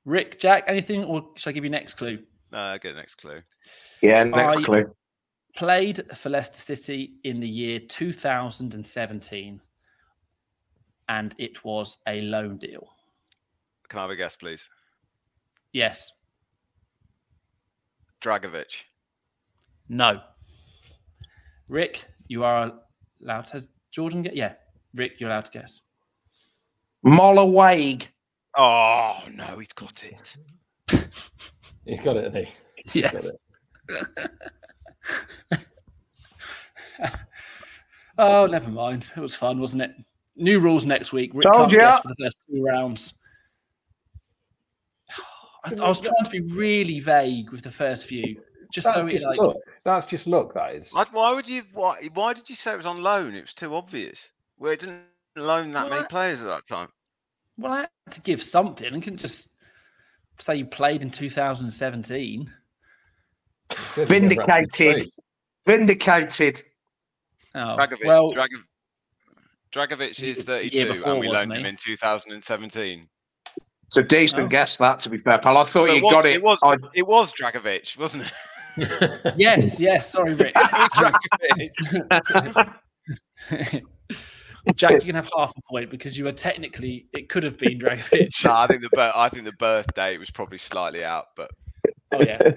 Rick, 0.07 0.39
Jack, 0.39 0.65
anything, 0.69 1.05
or 1.05 1.31
shall 1.37 1.51
I 1.51 1.53
give 1.55 1.65
you 1.65 1.71
next 1.71 1.95
clue? 1.95 2.21
Uh, 2.53 2.79
get 2.79 2.95
next 2.95 3.17
clue. 3.17 3.43
Yeah, 4.01 4.23
next 4.25 4.47
I- 4.47 4.63
clue. 4.63 4.95
Played 5.57 6.15
for 6.15 6.29
Leicester 6.29 6.61
City 6.77 7.15
in 7.25 7.41
the 7.41 7.49
year 7.49 7.79
2017, 7.81 9.61
and 11.09 11.35
it 11.39 11.65
was 11.65 11.97
a 12.07 12.21
loan 12.21 12.59
deal. 12.59 12.87
Can 13.89 13.99
I 13.99 14.03
have 14.03 14.11
a 14.11 14.17
guess, 14.17 14.37
please? 14.37 14.69
Yes, 15.73 16.13
Dragovic. 18.21 18.85
no. 19.89 20.21
Rick, 21.69 22.05
you 22.29 22.45
are 22.45 22.73
allowed 23.23 23.47
to. 23.49 23.67
Jordan, 23.91 24.23
get 24.23 24.37
yeah. 24.37 24.55
Rick, 24.95 25.15
you're 25.19 25.31
allowed 25.31 25.47
to 25.47 25.53
guess. 25.53 25.81
Molla 27.03 27.45
Wagué. 27.45 28.07
Oh 28.57 29.19
no, 29.33 29.59
he's 29.59 29.73
got 29.73 30.03
it. 30.05 30.37
He's 31.85 32.01
got 32.01 32.17
it, 32.17 32.25
hasn't 32.25 32.47
he? 32.47 32.53
He's 32.85 33.03
Yes. 33.03 33.33
oh, 38.19 38.47
never 38.47 38.71
mind. 38.71 39.13
It 39.17 39.21
was 39.21 39.37
fun, 39.37 39.61
wasn't 39.61 39.83
it? 39.83 39.93
New 40.35 40.59
rules 40.59 40.85
next 40.85 41.13
week. 41.13 41.31
Rick 41.33 41.47
Told 41.53 41.71
can't 41.71 41.81
guess 41.81 42.01
for 42.01 42.09
the 42.09 42.17
first 42.25 42.37
two 42.51 42.65
rounds. 42.65 43.15
I, 45.65 45.75
I 45.81 45.89
was 45.89 46.01
trying 46.01 46.25
to 46.25 46.31
be 46.31 46.41
really 46.41 46.99
vague 46.99 47.51
with 47.51 47.63
the 47.63 47.71
first 47.71 48.07
few, 48.07 48.41
just 48.73 48.87
That's 48.87 48.97
so 48.97 49.07
it 49.07 49.19
just 49.19 49.29
like 49.29 49.39
luck. 49.39 49.57
That's 49.85 50.07
just 50.07 50.27
luck. 50.27 50.55
That 50.55 50.75
is. 50.75 50.89
Why, 50.93 51.05
why 51.13 51.35
would 51.35 51.49
you? 51.49 51.63
Why, 51.73 52.09
why 52.15 52.33
did 52.33 52.49
you 52.49 52.55
say 52.55 52.73
it 52.73 52.77
was 52.77 52.87
on 52.87 53.03
loan? 53.03 53.35
It 53.35 53.43
was 53.43 53.55
too 53.55 53.75
obvious. 53.75 54.33
Well, 54.59 54.73
it 54.73 54.81
didn't 54.81 55.03
loan 55.37 55.73
that 55.73 55.89
Well, 55.89 55.97
many 55.97 56.09
players 56.09 56.41
at 56.41 56.47
that 56.47 56.67
time. 56.67 56.89
Well, 57.59 57.73
I 57.73 57.79
had 57.81 58.13
to 58.13 58.21
give 58.23 58.43
something. 58.43 58.95
I 58.95 59.01
couldn't 59.01 59.19
just 59.19 59.51
say 60.39 60.57
you 60.57 60.67
played 60.67 61.03
in 61.03 61.11
2017. 61.11 62.53
It 63.71 63.77
says 63.79 64.09
he's 64.11 64.21
never 64.23 64.43
actually 64.51 64.87
Vindicated. 64.87 65.13
Vindicated. 65.67 66.63
Oh, 67.55 67.77
Dragovic. 67.79 68.05
well, 68.05 68.33
Dragov- 68.33 68.65
Dragovic 69.75 70.23
is 70.23 70.37
was 70.39 70.47
the 70.47 70.73
year 70.73 70.87
32, 70.87 70.93
before, 70.93 71.13
and 71.13 71.21
we 71.21 71.29
wasn't 71.29 71.51
loaned 71.51 71.61
him 71.61 71.67
in 71.71 71.77
2017. 71.77 73.09
It's 73.87 73.97
a 73.97 74.03
decent 74.03 74.43
Oh. 74.43 74.49
guess, 74.49 74.77
that, 74.79 75.01
to 75.01 75.09
be 75.11 75.17
fair, 75.19 75.39
pal. 75.39 75.57
I 75.57 75.65
thought 75.65 75.87
So 75.87 75.93
you 75.93 76.03
was, 76.05 76.13
got 76.13 76.25
it. 76.27 76.35
It 76.37 76.43
was. 76.43 76.59
I- 76.63 76.77
It 76.95 77.07
was 77.07 77.33
Dragovic, 77.33 77.97
wasn't 77.99 78.25
it? 78.25 78.33
yes, 79.37 79.81
yes. 79.81 80.11
Sorry, 80.13 80.35
Rick. 80.35 80.53
It 80.57 80.73
was 80.73 80.91
Dragovic. 83.51 83.83
Jack, 84.75 84.93
you 84.95 85.01
can 85.01 85.15
have 85.15 85.29
half 85.37 85.53
a 85.57 85.61
point 85.71 85.91
because 85.91 86.19
you 86.19 86.25
were 86.25 86.33
technically 86.33 87.07
it 87.13 87.29
could 87.29 87.45
have 87.45 87.57
been 87.59 87.79
Dragovic. 87.79 88.45
no, 88.45 88.53
I 88.55 88.67
think 88.67 88.83
the 88.83 88.91
bir- 88.93 89.13
I 89.15 89.29
think 89.29 89.45
the 89.45 89.53
birth 89.53 89.87
date 89.95 90.19
was 90.19 90.31
probably 90.31 90.59
slightly 90.59 91.05
out, 91.05 91.27
but 91.37 91.51
Oh 92.13 92.21
yeah, 92.23 92.39
I, 92.43 92.51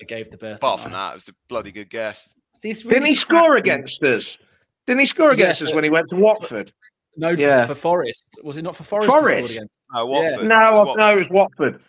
I 0.00 0.04
gave 0.06 0.30
the 0.30 0.36
birth. 0.36 0.56
apart 0.56 0.80
from 0.80 0.92
that, 0.92 1.12
it 1.12 1.14
was 1.14 1.28
a 1.28 1.32
bloody 1.48 1.72
good 1.72 1.90
guess. 1.90 2.34
See, 2.54 2.70
it's 2.70 2.82
Didn't 2.82 2.98
really 2.98 3.10
he 3.10 3.16
score 3.16 3.48
crap. 3.50 3.58
against 3.58 4.02
us? 4.04 4.38
Didn't 4.86 5.00
he 5.00 5.06
score 5.06 5.30
against 5.32 5.60
Yeah, 5.60 5.68
us 5.68 5.74
when 5.74 5.84
he 5.84 5.90
went 5.90 6.08
to 6.08 6.16
Watford? 6.16 6.72
No, 7.16 7.30
Yeah. 7.30 7.66
for 7.66 7.74
Forest. 7.74 8.38
Was 8.42 8.56
it 8.56 8.62
not 8.62 8.74
for 8.76 8.84
Forest? 8.84 9.10
Forest? 9.10 9.50
against? 9.50 9.74
No, 9.94 10.06
Watford. 10.06 10.48
No, 10.48 10.56
it 10.56 10.72
was 10.86 10.96
no, 10.98 11.12
it 11.12 11.16
was 11.16 11.30
Watford. 11.30 11.80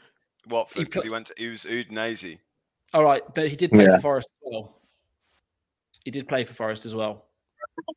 Watford 0.50 0.78
He 0.80 0.84
because 0.86 1.02
put- 1.02 1.08
he 1.08 1.12
went. 1.12 1.28
To, 1.28 1.34
he 1.38 1.48
was 1.48 1.64
Udinese. 1.66 2.38
All 2.94 3.04
right, 3.04 3.22
but 3.34 3.48
he 3.48 3.56
did 3.56 3.72
play 3.72 3.86
Yeah. 3.86 3.96
for 3.98 4.02
Forest 4.02 4.32
as 4.46 4.52
well. 4.54 4.80
He 6.04 6.12
did 6.12 6.28
play 6.28 6.44
for 6.44 6.54
Forest 6.54 6.86
as 6.86 6.94
well. 6.94 7.26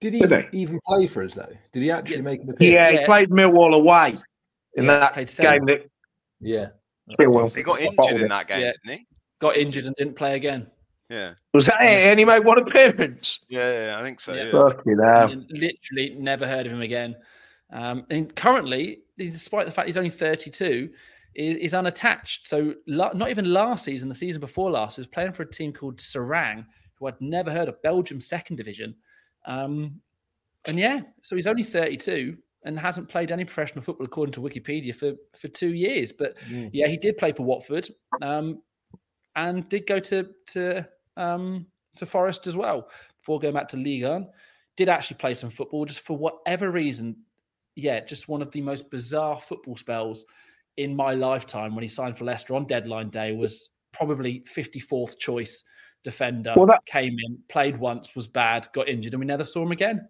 Did 0.01 0.15
he 0.15 0.21
Did 0.21 0.49
even 0.53 0.81
play 0.87 1.07
for 1.07 1.23
us 1.23 1.35
though? 1.35 1.53
Did 1.73 1.83
he 1.83 1.91
actually 1.91 2.17
Yeah. 2.17 2.23
make 2.23 2.43
an 2.43 2.51
appearance? 2.51 2.75
Yeah, 2.75 2.91
he 2.93 2.99
Yeah. 2.99 3.07
played 3.07 3.31
Millwall 3.31 3.75
away 3.75 4.15
in 4.75 4.85
Yeah, 4.85 4.99
that 5.01 5.15
game 5.15 5.27
seven. 5.27 5.67
that 5.67 5.91
Yeah. 6.41 6.69
Millwall 7.19 7.55
He 7.55 7.63
got 7.63 7.81
injured 7.81 8.21
in 8.23 8.29
that 8.29 8.49
game, 8.49 8.61
Yeah. 8.61 8.73
didn't 8.85 9.01
he? 9.01 9.07
Got 9.41 9.57
injured 9.57 9.85
and 9.87 9.95
didn't 9.97 10.15
play 10.17 10.35
again. 10.37 10.67
Yeah. 11.09 11.35
Was 11.55 11.67
that 11.67 11.77
it? 11.83 12.05
And 12.05 12.19
he 12.19 12.25
made 12.25 12.45
one 12.45 12.59
appearance. 12.59 13.41
Yeah, 13.49 13.71
yeah, 13.71 13.87
yeah, 13.87 13.99
I 13.99 14.03
think 14.03 14.19
so. 14.21 14.33
Yeah. 14.35 14.45
Yeah. 14.45 14.51
Fucking 14.51 14.99
hell. 14.99 15.45
Literally 15.51 16.17
never 16.19 16.47
heard 16.47 16.67
of 16.67 16.73
him 16.73 16.81
again. 16.81 17.15
Um, 17.71 18.07
and 18.11 18.35
currently, 18.35 19.03
despite 19.19 19.67
the 19.67 19.73
fact 19.73 19.87
he's 19.87 19.97
only 19.97 20.11
32, 20.11 20.91
is, 21.35 21.57
is 21.59 21.75
unattached. 21.75 22.49
So 22.49 22.75
la- 22.87 23.13
not 23.13 23.31
even 23.31 23.53
last 23.53 23.85
season, 23.85 24.09
the 24.09 24.15
season 24.15 24.41
before 24.41 24.71
last, 24.71 24.97
he 24.97 25.01
was 25.01 25.07
playing 25.07 25.33
for 25.33 25.43
a 25.43 25.51
team 25.51 25.73
called 25.73 25.99
Seraing, 25.99 26.65
who 26.95 27.07
I'd 27.07 27.21
never 27.21 27.53
heard 27.53 27.69
of, 27.69 27.81
Belgium 27.83 28.21
second 28.21 28.57
division. 28.57 28.95
Um, 29.47 30.01
and 30.67 30.79
yeah, 30.79 31.01
so 31.23 31.37
he's 31.37 31.47
only 31.47 31.63
32 31.63 32.37
and 32.65 32.79
hasn't 32.79 33.09
played 33.09 33.31
any 33.31 33.45
professional 33.45 33.83
football 33.83 34.07
according 34.07 34.33
to 34.33 34.41
Wikipedia 34.41 34.95
for 34.95 35.13
for 35.39 35.49
two 35.49 35.75
years. 35.75 36.13
But 36.13 36.37
Mm. 36.51 36.71
yeah, 36.73 36.89
he 36.89 36.97
did 36.97 37.17
play 37.17 37.33
for 37.33 37.45
Watford 37.45 37.89
um, 38.23 38.61
and 39.37 39.69
did 39.69 39.87
go 39.87 40.01
to 40.01 40.29
to 40.49 40.89
um, 41.17 41.67
to 41.97 42.07
Forest 42.07 42.47
as 42.47 42.57
well 42.57 42.91
before 43.17 43.39
going 43.39 43.55
back 43.55 43.69
to 43.69 43.77
Ligue 43.77 44.05
1. 44.05 44.27
Did 44.77 44.89
actually 44.89 45.17
play 45.19 45.33
some 45.35 45.49
football, 45.51 45.85
just 45.87 46.01
for 46.01 46.19
whatever 46.19 46.71
reason. 46.71 47.17
Yeah, 47.77 48.01
just 48.05 48.29
one 48.29 48.43
of 48.43 48.51
the 48.51 48.61
most 48.61 48.91
bizarre 48.91 49.41
football 49.41 49.77
spells 49.77 50.25
in 50.77 50.95
my 50.95 51.15
lifetime 51.15 51.75
when 51.75 51.83
he 51.83 51.89
signed 51.89 52.19
for 52.19 52.25
Leicester 52.25 52.55
on 52.55 52.67
deadline 52.67 53.09
day 53.09 53.33
was 53.33 53.71
probably 53.93 54.41
54th 54.41 55.17
choice 55.19 55.63
defender, 56.05 56.55
Well, 56.57 56.67
that- 56.67 56.85
came 56.87 57.17
in, 57.27 57.39
played 57.49 57.79
once, 57.79 58.15
was 58.15 58.27
bad, 58.27 58.69
got 58.73 58.89
injured, 58.89 59.13
and 59.15 59.21
we 59.21 59.27
never 59.27 59.45
saw 59.45 59.63
him 59.63 59.73
again. 59.73 60.09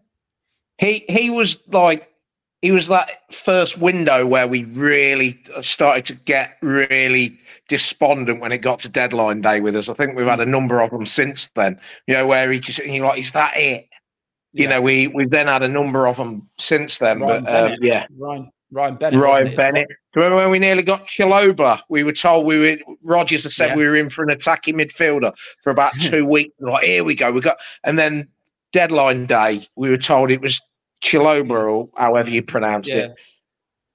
He 0.79 1.05
he 1.09 1.31
was 1.31 1.57
like 1.69 2.13
he 2.63 2.71
was 2.73 2.89
that 2.89 3.11
first 3.33 3.79
window 3.79 4.27
where 4.27 4.47
we 4.49 4.65
really 4.65 5.39
started 5.63 6.05
to 6.07 6.15
get 6.15 6.57
really 6.63 7.39
despondent 7.69 8.41
when 8.41 8.51
it 8.53 8.59
got 8.59 8.81
to 8.81 8.89
deadline 8.89 9.41
day 9.41 9.61
with 9.61 9.77
us. 9.77 9.89
I 9.89 9.95
think 9.95 10.17
we've 10.17 10.27
had 10.27 10.41
a 10.41 10.47
number 10.47 10.81
of 10.81 10.91
them 10.91 11.07
since 11.07 11.49
then. 11.49 11.81
You 12.07 12.15
know 12.15 12.27
where 12.27 12.51
he 12.51 12.61
just 12.61 12.79
you're 12.79 13.07
like, 13.07 13.19
is 13.19 13.33
that 13.33 13.57
it? 13.57 13.89
You 14.53 14.65
Yeah. 14.65 14.71
know, 14.71 14.81
we 14.83 15.07
we've 15.09 15.31
then 15.31 15.47
had 15.47 15.63
a 15.63 15.69
number 15.69 16.07
of 16.07 16.17
them 16.17 16.49
since 16.59 16.99
then. 16.99 17.21
Ryan 17.21 17.45
but 17.45 17.73
um, 17.73 17.79
yeah, 17.83 18.07
Ryan 18.19 18.51
Ryan 18.73 18.97
Bennett. 18.97 19.21
wasn't 19.21 19.33
Ryan 19.35 19.47
it? 19.47 19.57
Bennett. 19.57 19.89
Do 19.89 19.95
you 20.21 20.23
remember 20.23 20.37
when 20.43 20.51
we 20.51 20.59
nearly 20.59 20.83
got 20.83 21.07
Chalobah? 21.07 21.81
We 21.89 22.03
were 22.05 22.13
told 22.13 22.47
we 22.47 22.59
were 22.59 22.77
Rodgers 23.03 23.45
had 23.45 23.53
said 23.53 23.69
Yeah. 23.71 23.77
we 23.77 23.87
were 23.87 23.97
in 23.97 24.09
for 24.09 24.25
an 24.25 24.31
attacking 24.31 24.77
midfielder 24.77 25.33
for 25.63 25.71
about 25.71 25.93
two 26.01 26.27
weeks. 26.27 26.57
We're 26.61 26.71
like, 26.73 26.85
here 26.85 27.05
we 27.05 27.15
go. 27.15 27.31
We 27.31 27.41
got 27.41 27.59
and 27.85 27.99
then 27.99 28.29
deadline 28.73 29.27
day, 29.27 29.61
we 29.77 29.89
were 29.91 29.97
told 29.99 30.31
it 30.31 30.41
was 30.41 30.61
Chalobah 31.05 31.51
or 31.71 31.89
however 31.97 32.31
you 32.31 32.43
pronounce 32.43 32.89
Yeah, 32.89 33.09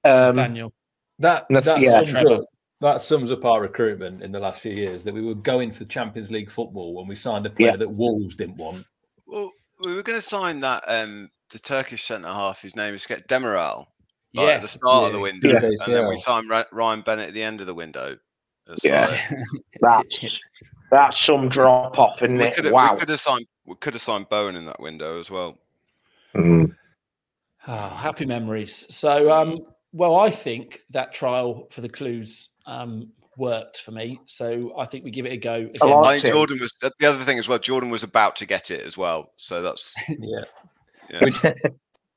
it. 0.03 0.07
Um, 0.07 0.35
Nathaniel. 0.37 0.73
That 1.19 1.49
Nath- 1.49 1.65
that, 1.65 1.81
yeah, 1.81 2.01
sums 2.03 2.13
up, 2.31 2.41
that 2.79 3.01
sums 3.01 3.31
up 3.31 3.45
our 3.45 3.61
recruitment 3.61 4.23
in 4.23 4.31
the 4.31 4.39
last 4.39 4.61
few 4.61 4.71
years. 4.71 5.03
That 5.03 5.13
we 5.13 5.21
were 5.21 5.35
going 5.35 5.71
for 5.71 5.85
Champions 5.85 6.31
League 6.31 6.49
football 6.49 6.95
when 6.95 7.07
we 7.07 7.15
signed 7.15 7.45
a 7.45 7.49
player 7.49 7.71
Yeah. 7.71 7.75
that 7.77 7.89
Wolves 7.91 8.35
didn't 8.35 8.55
want. 8.57 8.85
Well, 9.27 9.51
we 9.85 9.93
were 9.93 10.01
going 10.03 10.17
to 10.19 10.25
sign 10.25 10.59
that 10.61 10.83
um 10.87 11.29
the 11.51 11.59
Turkish 11.59 12.03
centre 12.05 12.27
half 12.29 12.61
whose 12.61 12.75
name 12.75 12.93
is 12.93 13.05
Demiral. 13.05 13.85
Like 14.33 14.47
at 14.47 14.61
the 14.61 14.65
Yes. 14.67 14.71
start 14.71 15.07
of 15.07 15.13
the 15.13 15.19
window, 15.19 15.49
yeah. 15.49 15.59
and 15.63 15.93
then 15.93 16.09
we 16.09 16.17
signed 16.17 16.49
Ryan 16.71 17.01
Bennett 17.01 17.27
at 17.29 17.33
the 17.33 17.43
end 17.43 17.59
of 17.61 17.67
the 17.67 17.73
window. 17.73 18.17
It's 18.67 18.83
Yeah. 18.83 19.07
like- 19.07 19.39
that's 19.81 20.39
that's 20.91 21.19
some 21.19 21.49
drop 21.49 21.97
off, 21.99 22.21
isn't 22.21 22.37
we 22.37 22.45
it? 22.45 22.55
could 22.55 22.65
have 22.65 22.73
Wow. 22.73 22.93
we 22.93 22.99
could 22.99 23.09
have 23.09 23.19
signed 23.19 23.45
we 23.65 23.75
could 23.75 23.93
have 23.93 24.01
signed 24.01 24.29
Bowen 24.29 24.55
in 24.55 24.65
that 24.65 24.79
window 24.79 25.19
as 25.19 25.29
well. 25.29 25.57
Mm. 26.35 26.73
Oh, 27.67 27.89
happy 27.89 28.25
memories. 28.25 28.85
So, 28.93 29.31
um, 29.31 29.59
well, 29.93 30.15
I 30.19 30.29
think 30.31 30.79
that 30.89 31.13
trial 31.13 31.67
for 31.69 31.81
the 31.81 31.89
clues 31.89 32.49
um, 32.65 33.11
worked 33.37 33.81
for 33.81 33.91
me. 33.91 34.19
So 34.25 34.73
I 34.77 34.85
think 34.85 35.03
we 35.03 35.11
give 35.11 35.25
it 35.25 35.33
a 35.33 35.37
go. 35.37 35.55
Again. 35.55 35.71
I 35.83 35.91
I 35.91 36.13
think 36.15 36.25
it. 36.25 36.31
Jordan 36.33 36.57
was 36.59 36.73
the 36.81 37.05
other 37.07 37.23
thing 37.23 37.37
as 37.37 37.47
well. 37.47 37.59
Jordan 37.59 37.89
was 37.89 38.03
about 38.03 38.35
to 38.37 38.45
get 38.45 38.71
it 38.71 38.85
as 38.85 38.97
well, 38.97 39.31
so 39.35 39.61
that's 39.61 39.93
Yeah. 40.09 40.43
Yeah. 41.43 41.51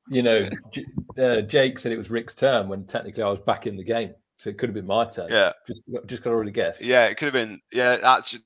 Which, 0.06 0.16
you 0.16 0.22
know, 0.22 0.48
J- 0.70 0.84
uh, 1.18 1.40
Jake 1.42 1.78
said 1.78 1.92
it 1.92 1.98
was 1.98 2.10
Rick's 2.10 2.34
turn 2.34 2.68
when 2.68 2.84
technically 2.84 3.22
I 3.22 3.28
was 3.28 3.40
back 3.40 3.66
in 3.66 3.76
the 3.76 3.84
game, 3.84 4.14
so 4.36 4.50
it 4.50 4.58
could 4.58 4.68
have 4.68 4.74
been 4.74 4.86
my 4.86 5.04
turn. 5.06 5.28
yeah, 5.30 5.52
Just 5.66 5.82
just 6.06 6.22
got 6.22 6.30
to 6.30 6.36
already 6.36 6.50
guess. 6.50 6.80
yeah. 6.82 7.06
It 7.06 7.16
could 7.16 7.26
have 7.26 7.32
been 7.32 7.60
yeah. 7.72 7.96
That's 7.96 8.36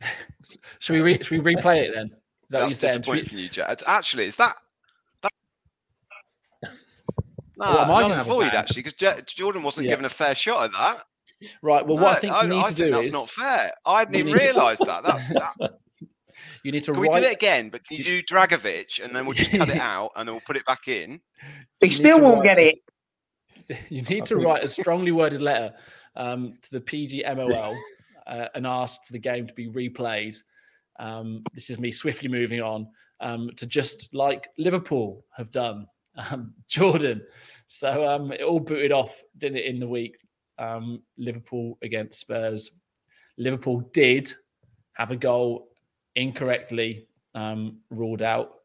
Should 0.78 0.94
we 0.94 1.00
re- 1.02 1.22
should 1.22 1.44
we 1.44 1.54
replay 1.54 1.82
it 1.82 1.94
then? 1.94 2.06
Is 2.06 2.10
that 2.50 2.58
what 2.58 2.60
you're 2.62 2.68
that's 2.68 2.78
saying? 2.80 2.98
Disappointing 2.98 3.24
we- 3.24 3.28
from 3.28 3.38
you, 3.38 3.48
Jack. 3.48 3.80
Actually, 3.86 4.26
is 4.26 4.36
that? 4.36 4.54
that... 5.22 5.32
No, 6.62 6.70
Well, 7.58 7.78
am 7.78 7.90
I 7.90 7.92
nah, 7.94 8.00
gonna 8.00 8.00
null 8.00 8.08
have 8.08 8.10
and 8.12 8.20
a 8.20 8.24
void 8.24 8.54
actually 8.54 8.82
because 8.82 9.24
Jordan 9.26 9.62
wasn't 9.62 9.86
Yeah. 9.86 9.92
given 9.92 10.04
a 10.06 10.08
fair 10.08 10.34
shot 10.34 10.64
at 10.64 10.72
that. 10.72 11.04
Right. 11.62 11.86
Well, 11.86 11.96
what 11.98 12.16
I 12.16 12.20
think 12.20 12.32
No, 12.34 12.42
you 12.42 12.48
need 12.48 12.66
to 12.66 12.74
do 12.74 12.90
that's 12.90 13.08
is 13.08 13.12
not 13.12 13.28
fair. 13.30 13.72
I 13.86 14.04
didn't 14.04 14.28
even 14.28 14.32
realise 14.34 14.78
to- 14.78 14.84
that. 14.86 15.02
That's 15.04 15.28
that. 15.28 15.54
You 16.64 16.72
need 16.72 16.82
to 16.84 16.92
Can 16.92 17.00
we 17.00 17.08
write. 17.08 17.22
do 17.22 17.28
it 17.28 17.34
again? 17.34 17.68
But 17.68 17.84
can 17.86 17.96
you 17.96 18.04
do 18.04 18.22
Dragovic 18.22 19.02
and 19.04 19.14
then 19.14 19.26
we'll 19.26 19.34
just 19.34 19.50
cut 19.50 19.68
it 19.68 19.76
out 19.80 20.10
and 20.16 20.26
then 20.28 20.34
we'll 20.34 20.42
put 20.46 20.56
it 20.56 20.66
back 20.66 20.88
in? 20.88 21.20
He 21.80 21.90
still 21.90 22.20
won't 22.20 22.44
write- 22.44 22.56
get 22.56 22.58
it. 22.58 22.78
You 23.88 24.02
need 24.02 24.24
to 24.26 24.36
write 24.36 24.64
a 24.64 24.68
strongly 24.68 25.12
worded 25.12 25.40
letter 25.42 25.72
um, 26.16 26.54
to 26.62 26.70
the 26.72 26.80
PGMOL 26.80 27.76
uh, 28.26 28.46
and 28.56 28.66
ask 28.66 29.04
for 29.06 29.12
the 29.12 29.18
game 29.18 29.46
to 29.46 29.54
be 29.54 29.68
replayed. 29.68 30.36
Um, 30.98 31.44
this 31.54 31.70
is 31.70 31.78
me 31.78 31.92
swiftly 31.92 32.28
moving 32.28 32.60
on 32.60 32.88
um, 33.20 33.50
to 33.56 33.66
just 33.66 34.12
like 34.12 34.48
Liverpool 34.58 35.24
have 35.36 35.52
done, 35.52 35.86
um, 36.16 36.52
Jordan. 36.68 37.22
So 37.68 38.04
um, 38.06 38.32
it 38.32 38.42
all 38.42 38.58
booted 38.58 38.90
off, 38.90 39.22
didn't 39.38 39.58
it, 39.58 39.66
in 39.66 39.78
the 39.78 39.88
week? 39.88 40.16
Um, 40.58 41.02
Liverpool 41.16 41.78
against 41.82 42.18
Spurs. 42.18 42.72
Liverpool 43.38 43.88
did 43.92 44.32
have 44.94 45.12
a 45.12 45.16
goal 45.16 45.68
incorrectly 46.20 47.06
um, 47.34 47.78
ruled 47.90 48.22
out. 48.22 48.56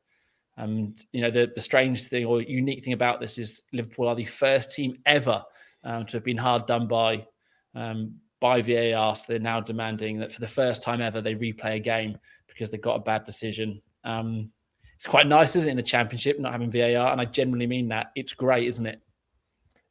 And 0.58 0.98
you 1.12 1.22
know 1.22 1.30
the 1.30 1.52
the 1.54 1.62
strange 1.62 2.06
thing 2.06 2.26
or 2.26 2.42
unique 2.42 2.84
thing 2.84 2.94
about 2.94 3.20
this 3.20 3.38
is 3.38 3.64
Liverpool 3.74 4.08
are 4.08 4.16
the 4.16 4.26
first 4.26 4.72
team 4.72 4.98
ever 5.06 5.44
um, 5.84 6.06
to 6.06 6.18
have 6.18 6.24
been 6.24 6.38
hard 6.38 6.66
done 6.66 6.88
by 6.88 7.28
um, 7.76 8.16
by 8.40 8.62
VAR. 8.62 9.16
So 9.16 9.26
they're 9.28 9.40
now 9.40 9.60
demanding 9.60 10.18
that 10.20 10.32
for 10.32 10.40
the 10.40 10.48
first 10.48 10.82
time 10.82 11.02
ever 11.02 11.22
they 11.22 11.36
replay 11.36 11.76
a 11.76 11.80
game 11.80 12.18
because 12.48 12.70
they 12.70 12.78
got 12.78 12.96
a 12.96 13.00
bad 13.04 13.26
decision. 13.26 13.82
Um, 14.06 14.50
it's 14.96 15.08
quite 15.08 15.28
nice, 15.28 15.58
isn't 15.58 15.68
it, 15.68 15.72
in 15.72 15.78
the 15.78 15.84
Championship 15.84 16.40
not 16.40 16.54
having 16.54 16.72
VAR? 16.72 17.12
And 17.12 17.20
I 17.20 17.26
genuinely 17.26 17.68
mean 17.68 17.90
that. 17.90 18.12
It's 18.16 18.34
great, 18.34 18.68
isn't 18.68 18.86
it? 18.86 19.02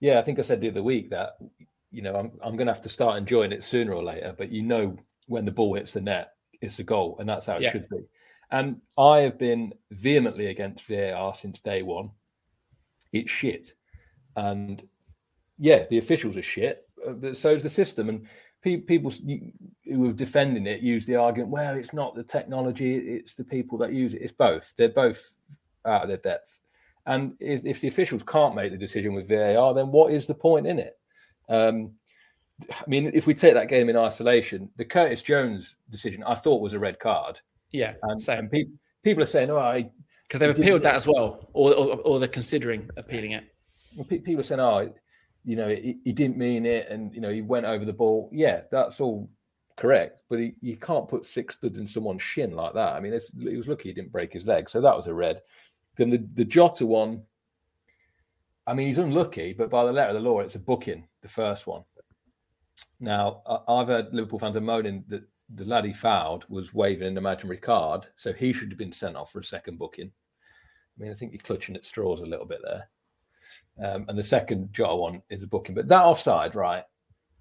Yeah, 0.00 0.18
I 0.18 0.22
think 0.22 0.38
I 0.38 0.42
said 0.42 0.60
the 0.60 0.70
other 0.70 0.82
week 0.82 1.10
that 1.10 1.36
you 1.90 2.02
know 2.02 2.16
I'm 2.16 2.32
I'm 2.42 2.56
going 2.56 2.66
to 2.66 2.72
have 2.72 2.82
to 2.82 2.88
start 2.88 3.18
enjoying 3.18 3.52
it 3.52 3.64
sooner 3.64 3.92
or 3.92 4.02
later. 4.02 4.34
But 4.36 4.50
you 4.50 4.62
know 4.62 4.96
when 5.26 5.44
the 5.44 5.52
ball 5.52 5.74
hits 5.74 5.92
the 5.92 6.00
net, 6.00 6.30
it's 6.60 6.78
a 6.78 6.84
goal, 6.84 7.16
and 7.18 7.28
that's 7.28 7.46
how 7.46 7.56
it 7.56 7.62
Yeah. 7.62 7.72
should 7.72 7.88
be. 7.88 8.04
And 8.50 8.80
I 8.98 9.20
have 9.20 9.38
been 9.38 9.72
vehemently 9.90 10.46
against 10.46 10.86
VAR 10.86 11.34
since 11.34 11.60
day 11.60 11.82
one. 11.82 12.10
It's 13.12 13.30
shit, 13.30 13.72
and 14.36 14.86
yeah, 15.58 15.86
the 15.88 15.98
officials 15.98 16.36
are 16.36 16.42
shit, 16.42 16.88
uh, 17.06 17.12
but 17.12 17.36
so 17.36 17.50
is 17.50 17.62
the 17.62 17.68
system. 17.68 18.08
And 18.08 18.26
pe- 18.62 18.78
people 18.78 19.12
who 19.84 20.00
were 20.00 20.12
defending 20.12 20.66
it 20.66 20.80
use 20.80 21.06
the 21.06 21.16
argument, 21.16 21.50
well, 21.50 21.76
it's 21.76 21.92
not 21.92 22.14
the 22.14 22.24
technology, 22.24 22.96
it's 22.96 23.34
the 23.34 23.44
people 23.44 23.78
that 23.78 23.92
use 23.92 24.14
it. 24.14 24.22
It's 24.22 24.32
both. 24.32 24.72
They're 24.76 24.88
both 24.88 25.32
out 25.84 26.02
of 26.02 26.08
their 26.08 26.16
depth. 26.18 26.58
And 27.06 27.34
if, 27.38 27.64
if 27.64 27.80
the 27.80 27.88
officials 27.88 28.22
can't 28.22 28.54
make 28.54 28.72
the 28.72 28.78
decision 28.78 29.14
with 29.14 29.28
VAR, 29.28 29.74
then 29.74 29.92
what 29.92 30.12
is 30.12 30.26
the 30.26 30.34
point 30.34 30.66
in 30.66 30.78
it? 30.78 30.98
Um, 31.48 31.92
I 32.70 32.84
mean, 32.86 33.10
if 33.14 33.26
we 33.26 33.34
take 33.34 33.54
that 33.54 33.68
game 33.68 33.88
in 33.88 33.96
isolation, 33.96 34.70
the 34.76 34.84
Curtis 34.84 35.22
Jones 35.22 35.76
decision 35.90 36.22
I 36.24 36.34
thought 36.34 36.60
was 36.62 36.72
a 36.72 36.78
red 36.78 36.98
card, 37.00 37.40
Yeah, 37.72 37.94
and, 38.02 38.20
same. 38.22 38.38
and 38.40 38.50
pe- 38.50 38.64
people 39.02 39.22
are 39.22 39.26
saying, 39.26 39.50
"Oh, 39.50 39.58
I." 39.58 39.90
Because 40.28 40.40
they've 40.40 40.56
appealed 40.58 40.82
that 40.82 40.94
as 40.94 41.06
well, 41.06 41.48
or, 41.52 41.74
or 41.74 41.96
or 42.00 42.18
they're 42.18 42.28
considering 42.28 42.88
appealing 42.96 43.32
it. 43.32 43.44
well, 43.96 44.06
pe- 44.06 44.18
People 44.20 44.40
are 44.40 44.44
saying, 44.44 44.60
"Oh, 44.60 44.92
you 45.44 45.56
know, 45.56 45.68
he, 45.68 45.98
he 46.04 46.12
didn't 46.12 46.36
mean 46.38 46.64
it, 46.64 46.88
and 46.88 47.12
you 47.14 47.20
know, 47.20 47.30
he 47.30 47.42
went 47.42 47.66
over 47.66 47.84
the 47.84 47.92
ball." 47.92 48.30
Yeah, 48.32 48.62
that's 48.70 49.00
all 49.00 49.28
correct, 49.76 50.22
but 50.30 50.38
he, 50.38 50.54
you 50.60 50.76
can't 50.76 51.08
put 51.08 51.26
six 51.26 51.56
studs 51.56 51.78
in 51.78 51.86
someone's 51.86 52.22
shin 52.22 52.52
like 52.54 52.74
that. 52.74 52.94
I 52.94 53.00
mean, 53.00 53.12
it's, 53.12 53.32
he 53.36 53.56
was 53.56 53.66
lucky 53.66 53.88
he 53.88 53.94
didn't 53.94 54.12
break 54.12 54.32
his 54.32 54.46
leg, 54.46 54.70
so 54.70 54.80
that 54.80 54.96
was 54.96 55.08
a 55.08 55.14
red. 55.14 55.42
Then 55.96 56.10
the 56.10 56.24
the 56.34 56.44
Jota 56.44 56.86
one. 56.86 57.22
I 58.66 58.72
mean, 58.74 58.86
he's 58.86 58.98
unlucky, 58.98 59.52
but 59.52 59.68
by 59.70 59.84
the 59.84 59.92
letter 59.92 60.16
of 60.16 60.22
the 60.22 60.28
law, 60.30 60.40
it's 60.40 60.54
a 60.54 60.58
booking. 60.60 61.06
The 61.20 61.28
first 61.28 61.66
one. 61.66 61.82
Now, 63.00 63.42
I've 63.68 63.88
heard 63.88 64.12
Liverpool 64.12 64.38
fans 64.38 64.56
are 64.56 64.60
moaning 64.60 65.04
that 65.08 65.24
the 65.54 65.64
lad 65.64 65.84
he 65.84 65.92
fouled 65.92 66.44
was 66.48 66.74
waving 66.74 67.08
an 67.08 67.18
imaginary 67.18 67.58
card, 67.58 68.06
so 68.16 68.32
he 68.32 68.52
should 68.52 68.70
have 68.70 68.78
been 68.78 68.92
sent 68.92 69.16
off 69.16 69.30
for 69.30 69.40
a 69.40 69.44
second 69.44 69.78
booking. 69.78 70.10
I 70.10 71.02
mean, 71.02 71.10
I 71.10 71.14
think 71.14 71.32
you're 71.32 71.42
clutching 71.42 71.76
at 71.76 71.84
straws 71.84 72.20
a 72.20 72.26
little 72.26 72.46
bit 72.46 72.60
there. 72.62 72.88
Um, 73.82 74.06
and 74.08 74.16
the 74.16 74.22
second 74.22 74.72
Jota 74.72 74.94
one 74.94 75.22
is 75.28 75.42
a 75.42 75.46
booking, 75.46 75.74
but 75.74 75.88
that 75.88 76.04
offside, 76.04 76.54
right? 76.54 76.84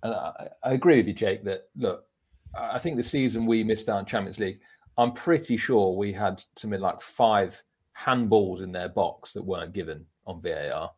And 0.01 0.13
I, 0.13 0.49
I 0.63 0.73
agree 0.73 0.97
with 0.97 1.07
you, 1.07 1.13
Jake. 1.13 1.43
That 1.43 1.69
look, 1.77 2.05
I 2.55 2.75
I 2.75 2.77
think 2.79 2.97
the 2.97 3.03
season 3.03 3.45
we 3.45 3.63
missed 3.63 3.87
out 3.87 3.99
on 3.99 4.05
Champions 4.05 4.39
League, 4.39 4.59
I'm 4.97 5.13
pretty 5.13 5.57
sure 5.57 5.95
we 5.95 6.11
had 6.11 6.41
something 6.57 6.79
like 6.79 7.01
five 7.01 7.61
handballs 7.97 8.61
in 8.61 8.71
their 8.71 8.89
box 8.89 9.33
that 9.33 9.45
weren't 9.45 9.73
given 9.73 10.05
on 10.25 10.41
VAR. 10.41 10.91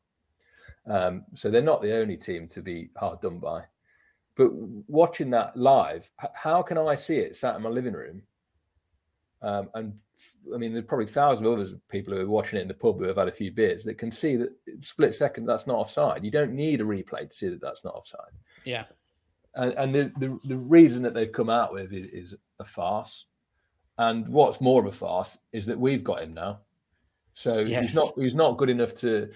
Um, 0.88 1.26
so 1.34 1.50
they're 1.50 1.62
not 1.62 1.82
the 1.82 1.98
only 1.98 2.16
team 2.18 2.48
to 2.48 2.62
be 2.62 2.90
hard 2.96 3.22
done 3.22 3.40
by. 3.40 3.64
But 4.36 4.52
watching 4.54 5.30
that 5.32 5.56
live, 5.56 6.10
how 6.34 6.62
can 6.62 6.78
I 6.78 6.96
see 6.96 7.18
it 7.18 7.36
sat 7.36 7.56
in 7.56 7.62
my 7.62 7.70
living 7.70 7.94
room? 7.94 8.22
Um, 9.42 9.70
and 9.76 9.94
I 10.54 10.58
mean, 10.58 10.74
there's 10.74 10.86
probably 10.86 11.06
thousands 11.06 11.48
of 11.48 11.54
other 11.54 11.80
people 11.90 12.14
who 12.14 12.22
are 12.22 12.28
watching 12.28 12.58
it 12.60 12.64
in 12.64 12.68
the 12.68 12.74
pub 12.74 12.98
who 12.98 13.06
have 13.06 13.18
had 13.18 13.28
a 13.28 13.32
few 13.32 13.52
beers 13.52 13.84
that 13.84 13.98
can 13.98 14.12
see 14.12 14.36
that 14.38 14.50
split 14.80 15.14
second 15.14 15.46
that's 15.46 15.68
not 15.68 15.78
offside. 15.78 16.24
You 16.24 16.32
don't 16.32 16.54
need 16.54 16.82
a 16.82 16.86
replay 16.86 17.30
to 17.30 17.36
see 17.36 17.50
that 17.50 17.62
that's 17.62 17.84
not 17.86 17.94
offside. 17.94 18.32
Yeah, 18.64 18.86
And, 19.56 19.74
and 19.74 19.96
the, 19.96 20.12
the 20.20 20.40
the 20.46 20.58
reason 20.58 21.04
that 21.04 21.14
they've 21.14 21.32
come 21.32 21.50
out 21.50 21.74
with 21.74 21.94
is, 21.94 22.32
is 22.32 22.36
a 22.60 22.66
farce. 22.66 23.26
And 23.98 24.28
what's 24.28 24.60
more 24.60 24.82
of 24.82 24.88
a 24.88 24.92
farce 24.92 25.38
is 25.54 25.66
that 25.68 25.80
we've 25.80 26.04
got 26.04 26.24
him 26.24 26.34
now. 26.34 26.60
So 27.36 27.60
Yes. 27.60 27.84
he's 27.84 27.96
not 27.96 28.10
he's 28.18 28.36
not 28.36 28.58
good 28.58 28.70
enough 28.70 28.96
to 28.96 29.30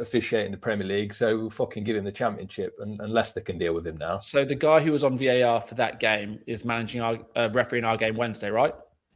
officiate 0.00 0.46
in 0.46 0.52
the 0.52 0.58
Premier 0.58 0.86
League. 0.86 1.14
So 1.14 1.36
we'll 1.36 1.50
fucking 1.50 1.84
give 1.84 1.96
him 1.96 2.04
the 2.04 2.12
championship, 2.12 2.76
and, 2.80 3.00
and 3.00 3.12
Leicester 3.12 3.40
can 3.40 3.58
deal 3.58 3.74
with 3.74 3.86
him 3.86 3.96
now. 3.96 4.18
So 4.18 4.44
the 4.44 4.54
guy 4.54 4.80
who 4.80 4.92
was 4.92 5.04
on 5.04 5.16
VAR 5.16 5.60
for 5.60 5.74
that 5.74 6.00
game 6.00 6.38
is 6.46 6.64
managing 6.64 7.00
our 7.00 7.18
uh, 7.34 7.48
refereeing 7.52 7.84
our 7.84 7.96
game 7.96 8.16
Wednesday, 8.16 8.50
right? 8.50 8.74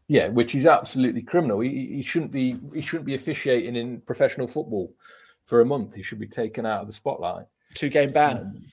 Yeah, 0.09 0.29
which 0.29 0.55
is 0.55 0.67
absolutely 0.67 1.23
criminal. 1.23 1.61
He, 1.61 1.87
he 1.95 2.03
shouldn't 2.03 2.33
be 2.33 2.59
he 2.75 2.81
shouldn't 2.81 3.07
be 3.07 3.15
officiating 3.15 3.77
in 3.77 4.01
professional 4.01 4.47
football 4.47 4.93
for 5.45 5.61
a 5.61 5.65
month. 5.65 5.95
He 5.95 6.03
should 6.03 6.19
be 6.19 6.27
taken 6.27 6.67
out 6.67 6.81
of 6.81 6.87
the 6.87 6.93
spotlight. 6.93 7.47
Two 7.75 7.89
game 7.89 8.13
ban. 8.13 8.63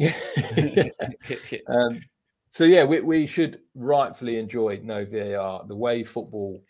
Yeah. 0.00 0.90
um, 1.66 2.00
so 2.52 2.62
yeah, 2.62 2.84
we, 2.84 3.00
we 3.00 3.26
should 3.26 3.60
rightfully 3.74 4.38
enjoy 4.38 4.80
no 4.84 5.04
VAR 5.04 5.64
the 5.66 5.74
way 5.74 6.04
football 6.04 6.62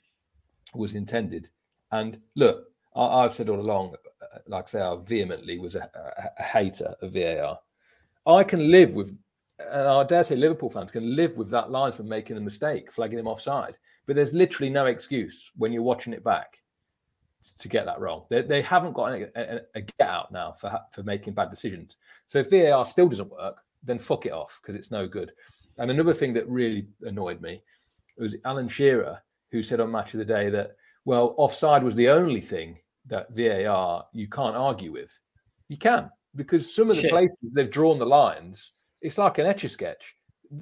was 0.74 0.94
intended. 0.94 1.50
And 1.92 2.18
look, 2.36 2.64
I, 2.96 3.04
I've 3.04 3.34
said 3.34 3.48
all 3.48 3.60
along, 3.60 3.94
like 4.46 4.64
I 4.64 4.66
say, 4.66 4.80
I 4.80 4.96
vehemently 4.96 5.58
was 5.58 5.74
a, 5.74 5.90
a, 5.94 6.30
a 6.38 6.42
hater 6.42 6.94
of 7.02 7.12
VAR. 7.12 7.58
I 8.26 8.44
can 8.44 8.70
live 8.70 8.94
with, 8.94 9.16
and 9.58 9.88
I 9.88 10.04
dare 10.04 10.24
say 10.24 10.36
Liverpool 10.36 10.70
fans 10.70 10.90
can 10.90 11.16
live 11.16 11.36
with 11.36 11.50
that 11.50 11.70
linesman 11.70 12.08
making 12.08 12.36
a 12.36 12.40
mistake, 12.40 12.92
flagging 12.92 13.18
him 13.18 13.26
offside. 13.26 13.76
But 14.06 14.16
there's 14.16 14.32
literally 14.32 14.70
no 14.70 14.86
excuse 14.86 15.50
when 15.56 15.72
you're 15.72 15.82
watching 15.82 16.12
it 16.12 16.24
back 16.24 16.58
to 17.58 17.68
get 17.68 17.84
that 17.86 18.00
wrong. 18.00 18.24
They, 18.30 18.42
they 18.42 18.62
haven't 18.62 18.94
got 18.94 19.12
a, 19.12 19.30
a, 19.36 19.60
a 19.74 19.80
get 19.80 20.08
out 20.08 20.32
now 20.32 20.52
for 20.52 20.78
for 20.92 21.02
making 21.02 21.34
bad 21.34 21.50
decisions. 21.50 21.96
So 22.26 22.38
if 22.38 22.50
VAR 22.50 22.84
still 22.84 23.08
doesn't 23.08 23.30
work, 23.30 23.62
then 23.82 23.98
fuck 23.98 24.26
it 24.26 24.32
off 24.32 24.60
because 24.62 24.76
it's 24.76 24.90
no 24.90 25.06
good. 25.06 25.32
And 25.78 25.90
another 25.90 26.14
thing 26.14 26.32
that 26.34 26.48
really 26.48 26.88
annoyed 27.02 27.40
me 27.40 27.62
was 28.16 28.36
Alan 28.44 28.68
Shearer, 28.68 29.22
who 29.52 29.62
said 29.62 29.80
on 29.80 29.92
Match 29.92 30.14
of 30.14 30.18
the 30.18 30.24
Day 30.24 30.50
that 30.50 30.76
well, 31.04 31.34
offside 31.38 31.82
was 31.82 31.94
the 31.94 32.08
only 32.08 32.40
thing 32.40 32.78
that 33.08 33.34
VAR 33.34 34.04
you 34.12 34.28
can't 34.28 34.56
argue 34.56 34.92
with. 34.92 35.16
You 35.68 35.76
can 35.76 36.10
because 36.36 36.74
some 36.74 36.90
of 36.90 36.96
the 36.96 37.02
Shit. 37.02 37.10
places 37.10 37.38
they've 37.52 37.70
drawn 37.70 37.98
the 37.98 38.06
lines, 38.06 38.72
it's 39.02 39.18
like 39.18 39.38
an 39.38 39.46
etch 39.46 39.64
a 39.64 39.68
sketch. 39.68 40.14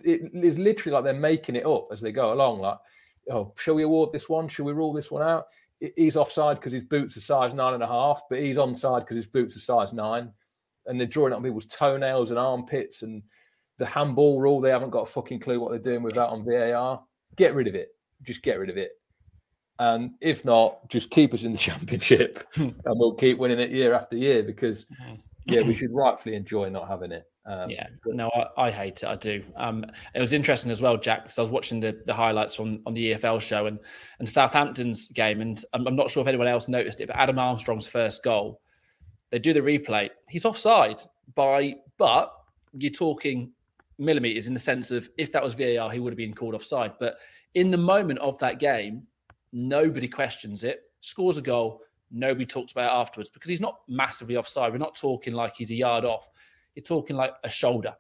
It 0.03 0.33
is 0.35 0.59
literally 0.59 0.95
like 0.95 1.05
they're 1.05 1.15
making 1.15 1.57
it 1.57 1.67
up 1.67 1.89
as 1.93 2.01
they 2.01 2.13
go 2.13 2.33
along. 2.33 2.61
Like, 2.61 2.79
oh, 3.31 3.53
shall 3.59 3.75
we 3.75 3.85
award 3.85 4.13
this 4.13 4.29
one? 4.29 4.49
Shall 4.49 4.65
we 4.65 4.73
rule 4.73 4.93
this 4.93 5.11
one 5.11 5.23
out? 5.23 5.47
He's 5.97 6.17
offside 6.17 6.57
because 6.57 6.73
his 6.73 6.85
boots 6.85 7.17
are 7.17 7.21
size 7.21 7.55
nine 7.55 7.75
and 7.75 7.83
a 7.83 7.87
half, 7.87 8.23
but 8.31 8.41
he's 8.41 8.57
onside 8.57 9.01
because 9.01 9.17
his 9.17 9.27
boots 9.27 9.57
are 9.57 9.61
size 9.61 9.93
nine. 9.93 10.33
And 10.87 10.99
they're 10.99 11.07
drawing 11.07 11.33
it 11.33 11.37
on 11.37 11.43
people's 11.43 11.67
toenails 11.67 12.31
and 12.31 12.39
armpits 12.39 13.03
and 13.03 13.23
the 13.79 13.87
handball 13.87 14.41
rule. 14.41 14.61
They 14.61 14.71
haven't 14.71 14.91
got 14.91 15.03
a 15.03 15.11
fucking 15.11 15.41
clue 15.41 15.61
what 15.61 15.71
they're 15.71 15.79
doing 15.79 16.03
with 16.03 16.15
that 16.15 16.29
on 16.29 16.45
VAR. 16.45 17.03
Get 17.37 17.55
rid 17.55 17.67
of 17.67 17.75
it. 17.75 17.89
Just 18.23 18.43
get 18.43 18.59
rid 18.59 18.71
of 18.71 18.77
it. 18.77 18.93
And 19.79 20.13
if 20.21 20.45
not, 20.45 20.89
just 20.89 21.11
keep 21.11 21.35
us 21.35 21.43
in 21.43 21.53
the 21.53 21.59
championship 21.69 22.47
and 22.57 22.75
we'll 22.85 23.15
keep 23.15 23.39
winning 23.39 23.61
it 23.61 23.71
year 23.71 23.95
after 23.95 24.17
year 24.17 24.43
because, 24.43 24.87
yeah, 25.45 25.63
we 25.63 25.75
should 25.75 25.93
rightfully 25.93 26.35
enjoy 26.35 26.69
not 26.69 26.89
having 26.89 27.13
it. 27.13 27.27
Um, 27.47 27.71
Yeah, 27.71 27.87
no, 28.07 28.29
I, 28.35 28.67
I 28.67 28.71
hate 28.71 29.03
it. 29.03 29.07
I 29.07 29.15
do. 29.15 29.43
Um, 29.55 29.85
it 30.15 30.21
was 30.21 30.33
interesting 30.33 30.71
as 30.71 30.83
well, 30.83 30.97
Jack, 30.97 31.25
because 31.25 31.39
I 31.39 31.43
was 31.43 31.51
watching 31.51 31.79
the, 31.79 32.01
the 32.05 32.15
highlights 32.15 32.59
on, 32.59 32.83
on 32.87 32.95
the 32.95 33.13
EFL 33.13 33.41
show 33.41 33.67
and 33.67 33.79
and 34.19 34.29
Southampton's 34.29 35.09
game, 35.09 35.41
and 35.41 35.63
I'm, 35.73 35.87
I'm 35.87 35.97
not 35.97 36.11
sure 36.11 36.23
if 36.23 36.27
anyone 36.27 36.49
else 36.49 36.67
noticed 36.69 37.01
it, 37.01 37.07
but 37.07 37.17
Adam 37.17 37.39
Armstrong's 37.39 37.87
first 37.87 38.25
goal, 38.25 38.61
they 39.31 39.39
do 39.39 39.53
the 39.53 39.61
replay. 39.61 40.11
He's 40.29 40.45
offside 40.45 41.03
by, 41.35 41.77
but 41.99 42.33
you're 42.73 42.91
talking 42.91 43.53
millimeters 43.99 44.47
in 44.47 44.55
the 44.55 44.61
sense 44.61 44.91
of 44.91 45.09
if 45.17 45.33
that 45.33 45.43
was 45.43 45.55
VAR, 45.55 45.91
he 45.91 46.01
would 46.01 46.13
have 46.13 46.19
been 46.19 46.35
called 46.35 46.55
offside. 46.55 46.93
But 46.99 47.17
in 47.55 47.71
the 47.71 47.79
moment 47.79 48.19
of 48.19 48.39
that 48.41 48.59
game, 48.59 49.07
nobody 49.57 50.07
questions 50.07 50.63
it. 50.63 50.83
Scores 51.01 51.39
a 51.39 51.43
goal, 51.43 51.81
nobody 52.11 52.45
talks 52.45 52.73
about 52.73 52.93
it 52.93 53.01
afterwards 53.01 53.31
because 53.31 53.49
he's 53.49 53.61
not 53.61 53.81
massively 53.89 54.37
offside. 54.37 54.71
We're 54.71 54.79
not 54.79 54.95
talking 54.95 55.33
like 55.33 55.55
he's 55.57 55.71
a 55.71 55.75
yard 55.75 56.05
off. 56.05 56.29
You're 56.75 56.85
talking 56.85 57.17
like 57.17 57.33
a 57.43 57.49
shoulder. 57.49 57.95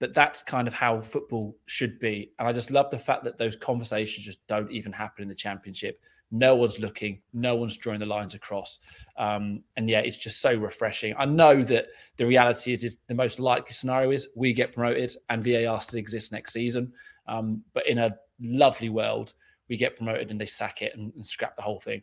But 0.00 0.12
that's 0.12 0.42
kind 0.42 0.66
of 0.66 0.74
how 0.74 1.00
football 1.00 1.56
should 1.66 2.00
be. 2.00 2.32
And 2.38 2.48
I 2.48 2.52
just 2.52 2.72
love 2.72 2.90
the 2.90 2.98
fact 2.98 3.22
that 3.24 3.38
those 3.38 3.54
conversations 3.54 4.26
just 4.26 4.44
don't 4.48 4.70
even 4.72 4.92
happen 4.92 5.22
in 5.22 5.28
the 5.28 5.34
championship. 5.34 6.00
No 6.32 6.56
one's 6.56 6.80
looking, 6.80 7.20
no 7.32 7.54
one's 7.54 7.76
drawing 7.76 8.00
the 8.00 8.06
lines 8.06 8.34
across. 8.34 8.80
Um, 9.16 9.62
and 9.76 9.88
yeah, 9.88 10.00
it's 10.00 10.18
just 10.18 10.40
so 10.40 10.56
refreshing. 10.56 11.14
I 11.16 11.24
know 11.26 11.62
that 11.62 11.86
the 12.16 12.26
reality 12.26 12.72
is, 12.72 12.82
is 12.82 12.98
the 13.06 13.14
most 13.14 13.38
likely 13.38 13.70
scenario 13.70 14.10
is 14.10 14.28
we 14.34 14.52
get 14.52 14.74
promoted 14.74 15.14
and 15.30 15.44
VAR 15.44 15.80
still 15.80 16.00
exists 16.00 16.32
next 16.32 16.52
season. 16.52 16.92
Um, 17.28 17.62
but 17.72 17.86
in 17.86 17.98
a 17.98 18.16
lovely 18.40 18.88
world, 18.88 19.34
we 19.68 19.76
get 19.76 19.96
promoted 19.96 20.30
and 20.30 20.40
they 20.40 20.46
sack 20.46 20.82
it 20.82 20.92
and, 20.96 21.12
and 21.14 21.24
scrap 21.24 21.56
the 21.56 21.62
whole 21.62 21.80
thing. 21.80 22.02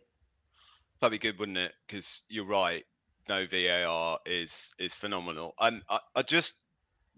That'd 0.99 1.19
be 1.19 1.27
good, 1.27 1.39
wouldn't 1.39 1.57
it? 1.57 1.73
Because 1.87 2.23
you're 2.29 2.45
right. 2.45 2.83
No 3.29 3.45
VAR 3.45 4.19
is 4.25 4.73
is 4.79 4.93
phenomenal. 4.95 5.53
And 5.59 5.83
I, 5.89 5.99
I 6.15 6.21
just 6.21 6.55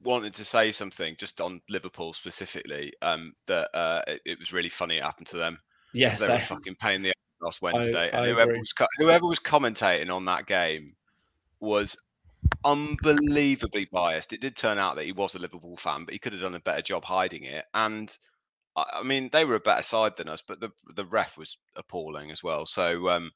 wanted 0.04 0.34
to 0.36 0.46
say 0.46 0.72
something 0.72 1.16
just 1.18 1.42
on 1.42 1.62
Liverpool 1.70 2.14
specifically. 2.14 2.94
Um, 3.02 3.34
that 3.48 3.70
uh, 3.74 4.02
it, 4.08 4.22
it 4.26 4.40
was 4.40 4.54
really 4.54 4.70
funny 4.70 4.98
it 4.98 5.04
happened 5.04 5.28
to 5.28 5.38
them. 5.38 5.60
Yes, 5.94 6.20
they 6.20 6.28
were 6.28 6.34
I- 6.34 6.42
fucking 6.42 6.76
paying 6.76 7.02
the 7.02 7.10
ass 7.10 7.14
last 7.42 7.62
Wednesday, 7.62 8.12
I 8.12 8.18
and 8.18 8.26
whoever 8.26 8.52
agree. 8.52 8.60
was 8.60 8.74
whoever 8.98 9.28
was 9.28 9.40
commentating 9.40 10.14
on 10.14 10.26
that 10.26 10.46
game 10.46 10.96
was 11.60 11.98
unbelievably 12.66 13.90
biased. 13.92 14.34
It 14.34 14.42
did 14.42 14.56
turn 14.56 14.78
out 14.78 14.96
that 14.96 15.06
he 15.06 15.12
was 15.12 15.36
a 15.36 15.40
Liverpool 15.40 15.78
fan, 15.78 16.06
but 16.06 16.14
he 16.14 16.20
could 16.20 16.34
have 16.34 16.42
done 16.42 16.56
a 16.56 16.60
better 16.60 16.82
job 16.82 17.06
hiding 17.06 17.44
it. 17.44 17.66
And 17.74 18.16
I, 18.76 19.04
mean, 19.04 19.30
they 19.32 19.46
were 19.46 19.56
a 19.56 19.60
better 19.60 19.84
side 19.84 20.18
than 20.18 20.30
us, 20.30 20.42
but 20.48 20.60
the 20.60 20.72
the 20.96 21.06
ref 21.06 21.38
was 21.38 21.58
appalling 21.76 22.32
as 22.32 22.44
well. 22.44 22.66
So 22.66 23.10
um, 23.10 23.32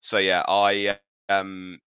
so 0.00 0.18
yeah, 0.18 0.42
I 0.48 0.98
um, 1.28 1.78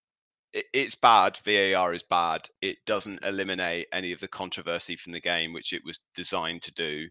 it, 0.54 0.66
it's 0.74 0.96
bad. 0.96 1.38
VAR 1.46 1.94
is 1.94 2.04
bad. 2.04 2.48
It 2.62 2.78
doesn't 2.86 3.26
eliminate 3.26 3.88
any 3.92 4.12
of 4.12 4.20
the 4.20 4.28
controversy 4.28 4.96
from 4.96 5.12
the 5.12 5.22
game, 5.22 5.54
which 5.54 5.74
it 5.74 5.82
was 5.86 6.00
designed 6.16 6.62
to 6.64 6.74
do. 6.74 7.08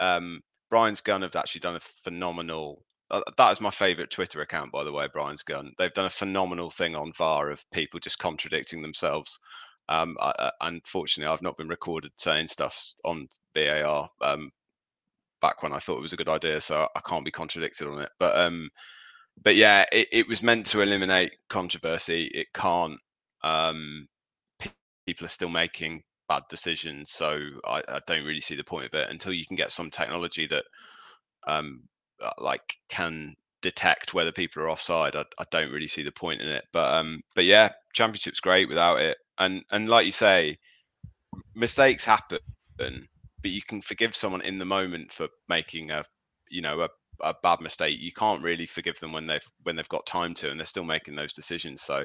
Um, 0.00 0.40
Brian's 0.70 1.00
Gun 1.00 1.22
have 1.22 1.36
actually 1.36 1.60
done 1.60 1.76
a 1.76 1.80
phenomenal. 2.04 2.84
Uh, 3.10 3.22
that 3.36 3.52
is 3.52 3.60
my 3.60 3.70
favorite 3.70 4.10
Twitter 4.10 4.40
account, 4.40 4.72
by 4.72 4.84
the 4.84 4.92
way. 4.92 5.06
Brian's 5.12 5.42
Gun. 5.42 5.72
They've 5.78 5.92
done 5.92 6.06
a 6.06 6.10
phenomenal 6.10 6.70
thing 6.70 6.96
on 6.96 7.12
VAR 7.12 7.50
of 7.50 7.64
people 7.72 8.00
just 8.00 8.18
contradicting 8.18 8.82
themselves. 8.82 9.38
Um, 9.88 10.16
I, 10.20 10.32
I, 10.38 10.50
unfortunately, 10.62 11.32
I've 11.32 11.42
not 11.42 11.56
been 11.56 11.68
recorded 11.68 12.10
saying 12.16 12.48
stuff 12.48 12.92
on 13.04 13.28
VAR 13.54 14.08
um, 14.22 14.50
back 15.46 15.62
when 15.62 15.72
I 15.72 15.78
thought 15.78 15.98
it 15.98 16.02
was 16.02 16.12
a 16.12 16.16
good 16.16 16.28
idea, 16.28 16.60
so 16.60 16.88
I 16.96 17.00
can't 17.08 17.24
be 17.24 17.30
contradicted 17.30 17.86
on 17.86 18.00
it. 18.02 18.10
But 18.18 18.36
um, 18.36 18.68
but 19.42 19.54
yeah, 19.54 19.84
it, 19.92 20.08
it 20.10 20.28
was 20.28 20.42
meant 20.42 20.66
to 20.66 20.80
eliminate 20.80 21.32
controversy. 21.48 22.26
It 22.34 22.48
can't. 22.54 22.98
Um, 23.44 24.08
pe- 24.58 24.70
people 25.06 25.26
are 25.26 25.30
still 25.30 25.48
making 25.48 26.02
bad 26.28 26.42
decisions, 26.50 27.12
so 27.12 27.38
I, 27.64 27.82
I 27.88 28.00
don't 28.06 28.24
really 28.24 28.40
see 28.40 28.56
the 28.56 28.64
point 28.64 28.86
of 28.86 28.94
it 28.94 29.10
until 29.10 29.32
you 29.32 29.46
can 29.46 29.56
get 29.56 29.70
some 29.70 29.90
technology 29.90 30.46
that, 30.48 30.64
um, 31.46 31.82
uh, 32.20 32.30
like 32.38 32.74
can 32.88 33.34
detect 33.62 34.14
whether 34.14 34.32
people 34.32 34.62
are 34.62 34.70
offside. 34.70 35.14
I, 35.14 35.24
I 35.38 35.44
don't 35.52 35.72
really 35.72 35.86
see 35.86 36.02
the 36.02 36.12
point 36.12 36.40
in 36.40 36.48
it. 36.48 36.64
But 36.72 36.92
um, 36.92 37.20
but 37.36 37.44
yeah, 37.44 37.70
championship's 37.92 38.40
great 38.40 38.68
without 38.68 39.00
it. 39.00 39.18
And 39.38 39.62
and 39.70 39.88
like 39.88 40.06
you 40.06 40.12
say, 40.12 40.56
mistakes 41.54 42.04
happen, 42.04 42.40
but 43.46 43.52
you 43.52 43.62
can 43.62 43.80
forgive 43.80 44.16
someone 44.16 44.40
in 44.40 44.58
the 44.58 44.64
moment 44.64 45.12
for 45.12 45.28
making 45.48 45.92
a 45.92 46.04
you 46.50 46.60
know 46.60 46.80
a 46.80 46.88
a 47.20 47.32
bad 47.44 47.60
mistake, 47.60 47.96
you 48.00 48.12
can't 48.12 48.42
really 48.42 48.66
forgive 48.66 48.98
them 48.98 49.12
when 49.12 49.28
they've 49.28 49.46
when 49.62 49.76
they've 49.76 49.88
got 49.88 50.04
time 50.04 50.34
to, 50.34 50.50
and 50.50 50.58
they're 50.58 50.66
still 50.66 50.82
making 50.82 51.14
those 51.14 51.32
decisions. 51.32 51.80
So, 51.80 52.04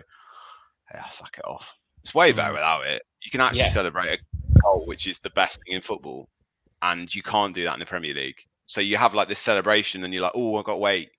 yeah, 0.93 1.09
suck 1.09 1.35
it 1.39 1.45
off. 1.45 1.75
It's 2.03 2.13
way 2.13 2.31
better 2.31 2.51
mm. 2.51 2.53
without 2.53 2.85
it. 2.85 3.01
You 3.25 3.31
can 3.31 3.41
actually 3.41 3.61
Yeah. 3.61 3.69
celebrate 3.69 4.19
a 4.19 4.59
goal, 4.61 4.85
which 4.85 5.07
is 5.07 5.17
the 5.17 5.31
best 5.31 5.57
thing 5.65 5.75
in 5.75 5.81
football, 5.81 6.29
and 6.83 7.13
you 7.13 7.23
can't 7.23 7.55
do 7.55 7.63
that 7.63 7.73
in 7.73 7.79
the 7.79 7.87
Premier 7.87 8.13
League. 8.13 8.37
So 8.67 8.79
you 8.79 8.97
have 8.97 9.15
like 9.15 9.27
this 9.27 9.39
celebration, 9.39 10.03
and 10.03 10.13
you're 10.13 10.21
like, 10.21 10.35
"Oh, 10.35 10.57
I 10.57 10.61
got 10.61 10.73
to 10.73 10.77
wait," 10.77 11.09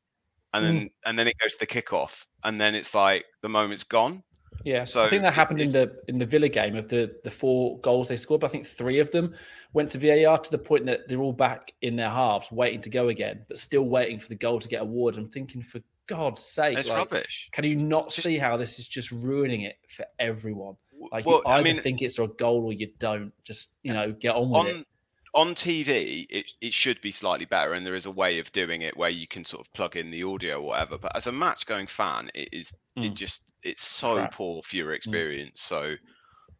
and 0.53 0.65
then 0.65 0.81
mm. 0.83 0.91
and 1.05 1.19
then 1.19 1.27
it 1.27 1.37
goes 1.39 1.53
to 1.55 1.59
the 1.59 1.67
kickoff, 1.67 2.25
and 2.45 2.61
then 2.61 2.77
it's 2.77 2.95
like 2.95 3.25
the 3.43 3.49
moment's 3.49 3.83
gone. 3.83 4.23
Yeah, 4.65 4.85
So 4.85 5.03
I 5.03 5.09
think 5.09 5.23
that 5.23 5.35
happened 5.35 5.61
in 5.61 5.73
the 5.73 5.97
in 6.09 6.19
the 6.19 6.27
Villa 6.27 6.49
game 6.49 6.77
of 6.77 6.89
the 6.89 7.15
the 7.25 7.31
four 7.31 7.79
goals 7.81 8.09
they 8.09 8.17
scored. 8.17 8.41
But 8.41 8.49
I 8.49 8.51
think 8.51 8.67
three 8.67 8.99
of 9.01 9.11
them 9.11 9.35
went 9.73 9.91
to 9.93 9.99
VAR 9.99 10.39
to 10.39 10.51
the 10.51 10.59
point 10.59 10.87
that 10.87 11.09
they're 11.09 11.21
all 11.21 11.33
back 11.33 11.73
in 11.83 11.97
their 11.97 12.09
halves, 12.11 12.51
waiting 12.53 12.81
to 12.83 12.91
go 12.91 13.09
again, 13.09 13.45
but 13.49 13.59
still 13.59 13.85
waiting 13.85 14.19
for 14.19 14.29
the 14.29 14.35
goal 14.37 14.61
to 14.61 14.69
get 14.69 14.83
awarded. 14.83 15.21
I'm 15.21 15.29
thinking, 15.31 15.63
for 15.63 15.81
God's 16.07 16.43
sake, 16.43 16.79
It's 16.79 16.89
like, 16.89 16.99
rubbish. 16.99 17.49
Can 17.53 17.65
you 17.65 17.77
not 17.77 18.11
Just- 18.11 18.27
see 18.27 18.39
how 18.39 18.57
this 18.57 18.79
is 18.79 18.87
just 18.89 19.11
ruining 19.11 19.63
it 19.63 19.77
for 19.89 20.05
everyone? 20.19 20.77
Like 21.11 21.27
well, 21.27 21.43
you 21.45 21.51
I 21.51 21.59
either 21.59 21.65
mean- 21.75 21.83
think 21.83 22.01
it's 22.03 22.19
a 22.21 22.29
goal 22.29 22.65
or 22.67 22.73
you 22.73 22.89
don't. 22.99 23.33
Just 23.45 23.73
you 23.83 23.93
know, 23.93 24.13
get 24.13 24.37
on 24.37 24.51
with 24.51 24.77
it. 24.77 24.87
On 25.35 25.55
TV, 25.55 26.27
it, 26.31 26.51
it 26.61 26.73
should 26.73 27.01
be 27.01 27.13
slightly 27.13 27.47
better, 27.47 27.73
and 27.73 27.87
there 27.87 27.95
is 27.95 28.07
a 28.07 28.11
way 28.11 28.39
of 28.39 28.53
doing 28.53 28.83
it 28.83 28.97
where 28.97 29.11
you 29.11 29.27
can 29.27 29.45
sort 29.45 29.67
of 29.67 29.73
plug 29.73 29.97
in 29.97 30.11
the 30.11 30.23
audio 30.23 30.59
or 30.61 30.69
whatever. 30.69 30.99
But 30.99 31.17
as 31.17 31.27
a 31.27 31.33
match 31.33 31.67
going 31.67 31.87
fan, 31.87 32.31
it 32.35 32.49
is 32.53 32.75
it 33.01 33.15
Mm. 33.15 33.17
just 33.17 33.53
it's 33.63 33.83
so 33.83 34.27
Crap. 34.27 34.31
poor 34.31 34.63
for 34.63 34.77
your 34.77 34.93
experience. 34.93 35.63
So, 35.63 35.97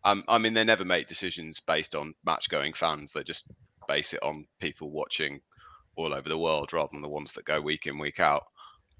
um, 0.05 0.25
I 0.29 0.39
mean, 0.39 0.55
they 0.55 0.65
never 0.65 0.85
make 0.85 1.07
decisions 1.09 1.61
based 1.61 1.95
on 1.95 2.15
match 2.25 2.49
going 2.49 2.73
fans. 2.73 3.13
They 3.13 3.23
just 3.25 3.49
base 3.89 4.13
it 4.15 4.23
on 4.23 4.45
people 4.61 4.91
watching 4.91 5.41
all 5.97 6.15
over 6.15 6.29
the 6.29 6.39
world 6.39 6.73
rather 6.73 6.91
than 6.93 7.03
the 7.03 7.09
ones 7.09 7.33
that 7.35 7.45
go 7.47 7.61
week 7.61 7.87
in 7.87 7.99
week 7.99 8.21
out. 8.21 8.45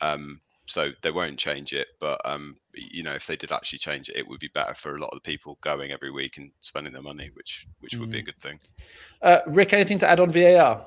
Um, 0.01 0.41
so 0.67 0.91
they 1.03 1.11
won't 1.11 1.39
change 1.39 1.73
it, 1.73 1.89
but 2.01 2.21
um, 2.25 2.57
you 2.75 3.03
know, 3.03 3.13
if 3.15 3.27
they 3.27 3.37
did 3.37 3.53
actually 3.53 3.79
change 3.81 4.09
it, 4.09 4.17
it 4.17 4.29
would 4.29 4.41
be 4.41 4.51
better 4.55 4.75
for 4.75 4.95
a 4.97 4.99
lot 4.99 5.09
of 5.13 5.17
the 5.23 5.29
people 5.31 5.59
going 5.63 5.91
every 5.91 6.11
week 6.11 6.39
and 6.39 6.51
spending 6.61 6.93
their 6.93 7.03
money, 7.03 7.31
which 7.35 7.67
which 7.81 7.95
would 7.97 8.11
be 8.11 8.21
a 8.21 8.23
good 8.23 8.39
thing. 8.41 8.59
Uh, 9.23 9.39
Rick, 9.49 9.73
anything 9.73 9.99
to 9.99 10.09
add 10.09 10.21
on 10.21 10.31
VAR? 10.31 10.87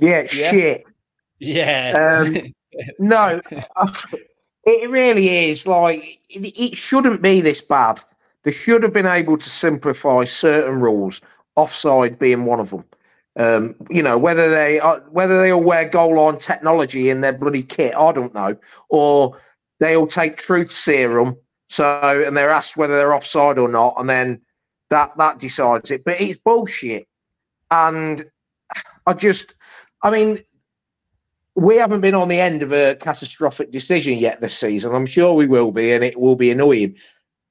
Yeah, 0.00 0.24
Yeah. 0.32 0.50
shit. 0.50 0.92
Yeah. 1.38 2.24
Um, 2.24 2.52
No, 2.98 3.40
it 4.64 4.90
really 4.90 5.48
is. 5.48 5.66
Like, 5.66 6.20
it, 6.28 6.46
it 6.56 6.76
shouldn't 6.76 7.22
be 7.22 7.40
this 7.40 7.60
bad. 7.60 8.00
They 8.44 8.52
should 8.52 8.82
have 8.82 8.92
been 8.92 9.06
able 9.06 9.36
to 9.38 9.50
simplify 9.50 10.24
certain 10.24 10.80
rules, 10.80 11.20
offside 11.56 12.18
being 12.18 12.44
one 12.44 12.60
of 12.60 12.70
them. 12.70 12.84
Um, 13.38 13.76
you 13.88 14.02
know 14.02 14.18
whether 14.18 14.50
they 14.50 14.80
are, 14.80 14.98
whether 15.10 15.40
they 15.40 15.52
all 15.52 15.62
wear 15.62 15.88
goal 15.88 16.16
line 16.16 16.38
technology 16.38 17.08
in 17.08 17.20
their 17.20 17.32
bloody 17.32 17.62
kit, 17.62 17.94
I 17.96 18.10
don't 18.10 18.34
know, 18.34 18.56
or 18.90 19.38
they 19.78 19.96
all 19.96 20.08
take 20.08 20.36
truth 20.36 20.72
serum. 20.72 21.36
So 21.68 22.24
and 22.26 22.36
they're 22.36 22.50
asked 22.50 22.76
whether 22.76 22.96
they're 22.96 23.14
offside 23.14 23.58
or 23.58 23.68
not, 23.68 23.94
and 23.96 24.10
then 24.10 24.40
that 24.90 25.16
that 25.18 25.38
decides 25.38 25.92
it. 25.92 26.02
But 26.04 26.20
it's 26.20 26.40
bullshit, 26.40 27.06
and 27.70 28.28
I 29.06 29.14
just, 29.14 29.54
I 30.02 30.10
mean, 30.10 30.40
we 31.54 31.76
haven't 31.76 32.00
been 32.00 32.14
on 32.14 32.28
the 32.28 32.40
end 32.40 32.62
of 32.62 32.72
a 32.72 32.94
catastrophic 32.96 33.70
decision 33.70 34.18
yet 34.18 34.40
this 34.40 34.58
season. 34.58 34.94
I'm 34.94 35.06
sure 35.06 35.34
we 35.34 35.46
will 35.46 35.72
be, 35.72 35.92
and 35.92 36.04
it 36.04 36.18
will 36.18 36.36
be 36.36 36.50
annoying. 36.50 36.96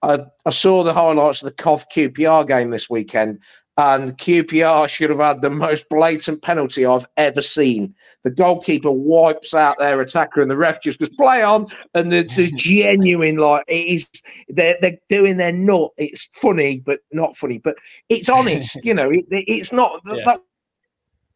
I, 0.01 0.19
I 0.45 0.49
saw 0.51 0.83
the 0.83 0.93
highlights 0.93 1.41
of 1.41 1.47
the 1.47 1.63
COV 1.63 1.85
QPR 1.89 2.47
game 2.47 2.69
this 2.69 2.89
weekend, 2.89 3.39
and 3.78 4.17
QPR 4.17 4.89
should 4.89 5.11
have 5.11 5.19
had 5.19 5.41
the 5.41 5.51
most 5.51 5.88
blatant 5.89 6.41
penalty 6.41 6.86
I've 6.86 7.05
ever 7.17 7.41
seen. 7.41 7.93
The 8.23 8.32
goalkeeper 8.32 8.91
wipes 8.91 9.53
out 9.53 9.78
their 9.78 10.01
attacker, 10.01 10.41
and 10.41 10.49
the 10.49 10.57
ref 10.57 10.82
just 10.82 10.99
goes 10.99 11.09
play 11.09 11.43
on. 11.43 11.67
And 11.93 12.11
the, 12.11 12.23
the 12.36 12.47
genuine 12.57 13.38
like 13.38 13.63
it 13.67 13.88
is 13.88 14.09
they're 14.49 14.78
they're 14.82 14.97
doing 15.09 15.38
their 15.38 15.53
nut. 15.53 15.91
It's 15.97 16.28
funny, 16.34 16.80
but 16.80 17.01
not 17.11 17.36
funny. 17.36 17.59
But 17.59 17.78
it's 18.09 18.30
honest. 18.30 18.80
you 18.84 18.93
know, 18.93 19.11
it, 19.11 19.25
it's 19.30 19.71
not 19.71 20.01
Yeah. 20.05 20.23
that 20.25 20.41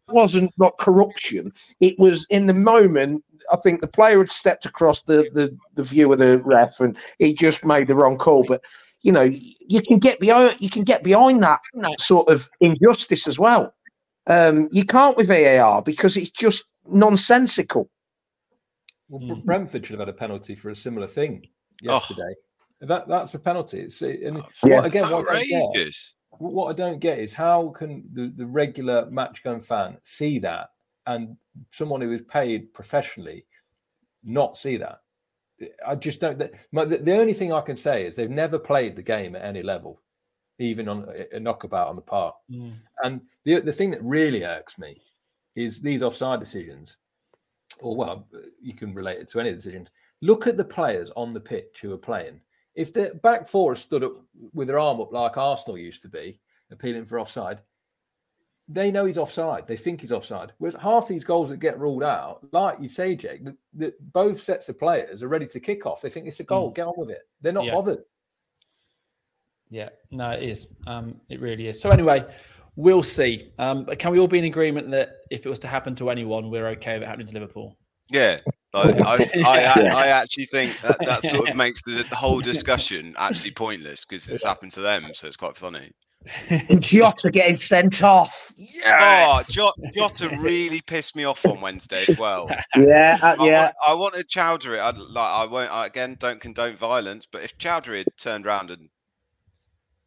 wasn't 0.10 0.52
not 0.58 0.78
corruption. 0.78 1.54
It 1.80 1.98
was 2.00 2.26
in 2.30 2.48
the 2.48 2.54
moment. 2.54 3.24
I 3.52 3.58
think 3.58 3.82
the 3.82 3.88
player 3.88 4.20
had 4.20 4.30
stepped 4.30 4.66
across 4.66 5.04
the, 5.04 5.30
the, 5.34 5.56
the 5.76 5.84
view 5.84 6.12
of 6.12 6.20
the 6.20 6.40
ref 6.40 6.80
and 6.80 6.98
he 7.20 7.34
just 7.34 7.64
made 7.66 7.88
the 7.88 7.96
wrong 7.96 8.18
call. 8.18 8.44
But 8.44 8.64
you 9.02 9.12
know, 9.12 9.24
you 9.24 9.82
can 9.82 10.00
get 10.00 10.20
behind 10.20 10.60
you 10.62 10.70
can 10.70 10.84
get 10.84 11.04
behind 11.04 11.42
that, 11.44 11.62
that 11.76 12.00
sort 12.00 12.30
of 12.30 12.50
injustice 12.60 13.28
as 13.28 13.40
well. 13.40 13.74
Um, 14.28 14.70
you 14.72 14.86
can't 14.86 15.18
with 15.18 15.28
VAR 15.28 15.82
because 15.82 16.18
it's 16.18 16.30
just 16.30 16.66
nonsensical. 16.86 17.90
Well, 19.10 19.36
Hmm. 19.38 19.46
Brentford 19.46 19.86
should 19.86 20.00
have 20.00 20.08
had 20.08 20.16
a 20.16 20.18
penalty 20.18 20.56
for 20.56 20.70
a 20.70 20.76
similar 20.76 21.08
thing 21.08 21.42
Oh. 21.88 21.94
yesterday. 21.94 22.34
That 22.82 23.08
that's 23.08 23.34
a 23.34 23.40
penalty. 23.40 23.82
It's, 23.82 24.02
and 24.02 24.38
Yeah. 24.66 24.78
what, 24.78 24.86
again, 24.86 25.12
what 25.12 25.30
I, 25.30 25.44
don't 25.44 25.74
get, 25.74 25.96
what 26.30 26.54
what 26.54 26.70
I 26.70 26.74
don't 26.74 27.00
get 27.00 27.20
is 27.20 27.34
how 27.34 27.70
can 27.70 28.04
the, 28.14 28.32
the 28.36 28.46
regular 28.46 29.10
match 29.12 29.44
going 29.44 29.62
fan 29.62 29.98
see 30.04 30.40
that 30.40 30.70
and 31.08 31.38
someone 31.72 32.02
who 32.02 32.12
is 32.12 32.22
paid 32.24 32.74
professionally 32.74 33.46
not 34.24 34.58
see 34.58 34.78
that? 34.78 35.02
I 35.88 35.96
just 35.96 36.22
don't. 36.22 36.38
The, 36.38 36.52
the 36.72 37.18
only 37.18 37.34
thing 37.34 37.54
I 37.54 37.62
can 37.62 37.76
say 37.76 38.06
is 38.06 38.16
they've 38.16 38.30
never 38.30 38.60
played 38.60 38.96
the 38.96 39.02
game 39.02 39.36
at 39.36 39.44
any 39.44 39.64
level, 39.64 40.02
even 40.60 40.88
on 40.88 41.08
a, 41.10 41.38
a 41.38 41.40
knockabout 41.40 41.88
on 41.88 41.96
the 41.96 42.02
park. 42.02 42.36
Mm. 42.52 42.74
And 43.04 43.22
the 43.46 43.60
the 43.60 43.74
thing 43.74 43.92
that 43.92 44.04
really 44.04 44.44
irks 44.44 44.78
me 44.78 45.02
is 45.56 45.82
these 45.82 46.04
offside 46.04 46.40
decisions, 46.40 46.98
or 47.80 47.96
well, 47.96 48.28
you 48.62 48.74
can 48.74 48.94
relate 48.94 49.20
it 49.20 49.30
to 49.30 49.40
any 49.40 49.52
decisions. 49.52 49.90
Look 50.22 50.48
at 50.48 50.58
the 50.58 50.66
players 50.66 51.12
on 51.16 51.34
the 51.34 51.40
pitch 51.40 51.80
who 51.82 51.94
are 51.94 51.98
playing. 51.98 52.42
If 52.76 52.94
the 52.94 53.20
back 53.22 53.48
four 53.48 53.76
stood 53.76 54.04
up 54.04 54.14
with 54.54 54.68
their 54.68 54.80
arm 54.80 55.02
up 55.02 55.12
like 55.12 55.38
Arsenal 55.38 55.78
used 55.78 56.02
to 56.04 56.10
be, 56.10 56.40
appealing 56.72 57.06
for 57.06 57.20
offside, 57.20 57.62
they 58.68 58.92
know 58.92 59.06
he's 59.06 59.18
offside. 59.18 59.68
They 59.68 59.76
think 59.76 60.02
he's 60.02 60.12
offside. 60.12 60.54
Whereas 60.58 60.76
half 60.76 61.08
these 61.08 61.26
goals 61.26 61.50
that 61.50 61.58
get 61.58 61.80
ruled 61.80 62.04
out, 62.04 62.48
like 62.52 62.78
you 62.82 62.88
say, 62.90 63.16
Jake, 63.16 63.44
the, 63.44 63.56
the, 63.74 63.94
both 64.14 64.40
sets 64.42 64.70
of 64.70 64.80
players 64.80 65.24
are 65.24 65.28
ready 65.28 65.46
to 65.48 65.60
kick 65.60 65.86
off. 65.86 66.02
They 66.02 66.10
think 66.10 66.28
it's 66.28 66.40
a 66.40 66.44
goal. 66.44 66.70
Get 66.72 66.88
on 66.88 66.94
with 66.98 67.10
it. 67.10 67.28
They're 67.42 67.52
not 67.54 67.66
Yeah. 67.66 67.74
bothered. 67.74 68.04
Yeah, 69.70 69.90
no, 70.12 70.32
it 70.32 70.44
is. 70.44 70.68
Um, 70.86 71.20
it 71.30 71.40
really 71.40 71.68
is. 71.68 71.82
So 71.82 71.92
anyway, 71.92 72.26
we'll 72.76 73.04
see. 73.04 73.52
Um, 73.58 73.86
but 73.86 74.00
can 74.00 74.12
we 74.12 74.20
all 74.20 74.28
be 74.28 74.38
in 74.38 74.46
agreement 74.46 74.92
that 74.92 75.18
if 75.32 75.46
it 75.46 75.50
was 75.50 75.60
to 75.60 75.68
happen 75.68 75.96
to 75.96 76.10
anyone, 76.10 76.50
we're 76.50 76.68
okay 76.70 76.94
with 76.96 77.04
it 77.04 77.08
happening 77.08 77.28
to 77.28 77.34
Liverpool? 77.34 77.78
Yeah. 78.10 78.40
Like, 78.74 78.96
I, 79.00 79.16
I, 79.46 79.82
I 79.94 80.08
actually 80.08 80.46
think 80.46 80.80
that, 80.82 80.98
that 81.06 81.24
sort 81.24 81.50
of 81.50 81.56
makes 81.58 81.82
the, 81.84 82.06
the 82.10 82.16
whole 82.16 82.42
discussion 82.42 83.16
actually 83.18 83.52
pointless 83.52 84.06
because 84.06 84.30
it's 84.30 84.44
happened 84.44 84.74
to 84.74 84.82
them, 84.82 85.08
so 85.14 85.28
it's 85.28 85.38
quite 85.38 85.56
funny. 85.58 85.92
Jota 86.80 87.32
getting 87.32 87.56
sent 87.56 88.04
off. 88.04 88.52
Oh, 88.58 88.64
Yes. 88.86 89.52
Jot, 89.52 89.76
Jota 89.94 90.30
really 90.40 90.82
pissed 90.82 91.16
me 91.16 91.24
off 91.24 91.46
on 91.46 91.62
Wednesday 91.62 92.04
as 92.08 92.18
well. 92.18 92.50
yeah, 92.78 93.18
uh, 93.22 93.36
I, 93.40 93.46
yeah. 93.46 93.64
want, 93.64 93.76
I 93.88 93.94
wanted 93.94 94.30
Chowdhury. 94.30 94.80
I'd, 94.80 94.98
like 94.98 95.18
I 95.30 95.46
won't. 95.46 95.72
I, 95.72 95.86
again, 95.88 96.16
don't 96.20 96.40
condone 96.40 96.76
violence, 96.76 97.28
but 97.32 97.44
if 97.44 97.58
Chowdhury 97.58 98.00
had 98.00 98.08
turned 98.18 98.46
around 98.46 98.70
and 98.72 98.90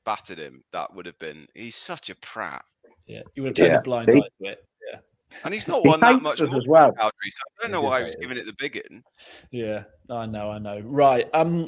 battered 0.04 0.38
him, 0.38 0.62
that 0.72 0.94
would 0.94 1.06
have 1.06 1.18
been. 1.18 1.46
He's 1.54 1.76
such 1.76 2.10
a 2.10 2.14
prat, 2.16 2.64
Yeah, 3.06 3.22
you 3.34 3.42
would 3.42 3.50
have 3.50 3.56
turned 3.56 3.72
Yeah. 3.72 3.78
a 3.78 3.82
blind 3.82 4.08
He- 4.10 4.16
eye 4.18 4.28
to 4.44 4.50
it. 4.52 4.64
Yeah, 4.92 4.98
and 5.44 5.52
he's 5.52 5.66
not 5.66 5.82
He 5.82 5.88
won 5.88 6.00
that 6.00 6.22
much 6.22 6.40
more 6.40 6.56
as 6.56 6.66
well. 6.66 6.86
than 6.92 6.96
Chowdhury. 6.96 7.30
So 7.30 7.40
I 7.58 7.62
don't 7.62 7.70
know 7.72 7.80
why 7.82 7.98
he 7.98 8.04
was 8.04 8.14
hate 8.14 8.20
giving 8.22 8.36
us. 8.36 8.42
it 8.42 8.46
the 8.46 8.54
biggin. 8.58 9.02
yeah. 9.50 9.84
I 10.10 10.26
know, 10.26 10.50
I 10.50 10.58
know. 10.58 10.80
Right. 10.84 11.28
Um, 11.34 11.64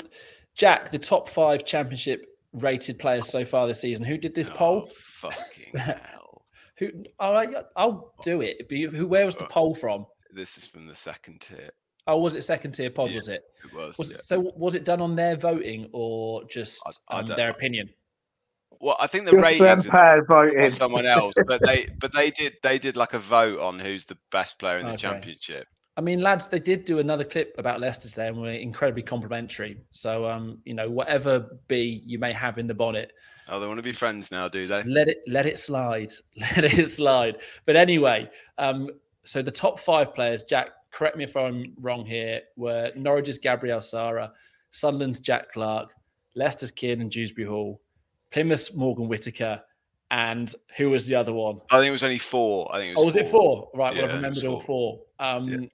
Jack, 0.54 0.92
the 0.92 0.98
top 0.98 1.28
five 1.28 1.64
championship 1.64 2.26
rated 2.56 2.98
players 2.98 3.28
so 3.28 3.44
far 3.44 3.66
this 3.66 3.80
season. 3.80 4.04
Who 4.04 4.18
did 4.18 4.34
this 4.34 4.50
poll? 4.50 4.88
Oh, 5.22 5.30
fucking 5.30 5.78
hell! 5.78 6.44
Who? 6.78 6.88
All 7.18 7.32
right, 7.32 7.48
I'll 7.76 8.12
do 8.22 8.40
it. 8.42 8.68
But 8.68 8.78
who? 8.96 9.06
Where 9.06 9.24
was 9.24 9.36
the 9.36 9.46
poll 9.46 9.74
from? 9.74 10.06
This 10.32 10.58
is 10.58 10.66
from 10.66 10.86
the 10.86 10.94
second 10.94 11.40
tier. 11.40 11.70
Oh, 12.08 12.18
was 12.18 12.34
it 12.36 12.42
second 12.42 12.72
tier 12.72 12.90
pod? 12.90 13.10
Yeah. 13.10 13.16
Was 13.16 13.28
it? 13.28 13.42
It 13.64 13.74
was. 13.74 13.98
Was 13.98 14.10
yeah. 14.10 14.14
it, 14.16 14.20
so? 14.20 14.52
Was 14.56 14.74
it 14.74 14.84
done 14.84 15.00
on 15.00 15.16
their 15.16 15.36
voting 15.36 15.88
or 15.92 16.44
just 16.44 16.82
I- 17.08 17.16
I 17.16 17.20
um, 17.20 17.26
their 17.26 17.36
know. 17.36 17.50
opinion? 17.50 17.90
Well, 18.80 18.96
I 19.00 19.06
think 19.06 19.24
the 19.24 19.30
Just 19.32 19.42
ratings 19.42 19.86
are 19.86 19.90
pair 19.90 20.24
by 20.24 20.68
someone 20.68 21.06
else, 21.06 21.34
but 21.46 21.62
they 21.64 21.88
but 21.98 22.12
they 22.12 22.30
did 22.30 22.54
they 22.62 22.78
did 22.78 22.94
like 22.96 23.14
a 23.14 23.18
vote 23.18 23.58
on 23.58 23.78
who's 23.78 24.04
the 24.04 24.18
best 24.30 24.58
player 24.58 24.78
in 24.78 24.84
the 24.86 24.92
Okay. 24.92 25.00
championship. 25.00 25.66
I 25.98 26.02
mean, 26.02 26.20
lads, 26.20 26.48
they 26.48 26.58
did 26.58 26.84
do 26.84 26.98
another 26.98 27.24
clip 27.24 27.54
about 27.58 27.80
Leicester 27.80 28.08
today, 28.08 28.28
and 28.28 28.40
were 28.40 28.50
incredibly 28.50 29.02
complimentary. 29.02 29.80
So, 29.92 30.26
um, 30.26 30.58
you 30.64 30.74
know, 30.74 30.90
whatever 30.90 31.58
B 31.68 32.02
you 32.04 32.18
may 32.18 32.32
have 32.32 32.58
in 32.58 32.66
the 32.66 32.74
bonnet, 32.74 33.12
Oh, 33.48 33.60
they 33.60 33.66
want 33.66 33.78
to 33.78 33.82
be 33.82 33.92
friends 33.92 34.32
now, 34.32 34.48
do 34.48 34.66
they? 34.66 34.82
let 34.84 35.08
it 35.08 35.18
let 35.26 35.46
it 35.46 35.58
slide, 35.58 36.10
let 36.56 36.64
it 36.64 36.90
slide. 36.90 37.38
But 37.64 37.76
anyway, 37.76 38.28
um, 38.58 38.90
so 39.22 39.40
the 39.40 39.52
top 39.52 39.78
five 39.78 40.14
players, 40.14 40.42
Jack, 40.42 40.70
correct 40.90 41.16
me 41.16 41.24
if 41.24 41.36
I'm 41.36 41.64
wrong 41.80 42.04
here, 42.04 42.42
were 42.56 42.90
Norwich's 42.96 43.38
Gabriel 43.38 43.80
Sara, 43.80 44.32
Sunderland's 44.70 45.20
Jack 45.20 45.52
Clarke, 45.52 45.94
Leicester's 46.34 46.72
Kieran 46.72 47.08
Dewsbury 47.08 47.46
Hall, 47.46 47.80
Plymouth's 48.32 48.74
Morgan 48.74 49.08
Whitaker, 49.08 49.62
and 50.10 50.54
who 50.76 50.90
was 50.90 51.06
the 51.06 51.14
other 51.14 51.32
one? 51.32 51.60
I 51.70 51.78
think 51.78 51.88
it 51.88 51.92
was 51.92 52.04
only 52.04 52.18
four. 52.18 52.68
I 52.74 52.78
think 52.78 52.90
it 52.90 52.94
was. 52.96 53.02
Oh, 53.02 53.06
was 53.06 53.16
it 53.16 53.28
four? 53.28 53.70
Right. 53.74 53.94
Yeah, 53.94 54.02
well, 54.02 54.12
was 54.12 54.16
remembered 54.16 54.44
all 54.44 54.60
four. 54.60 55.00
Um, 55.18 55.44
Yeah. 55.44 55.66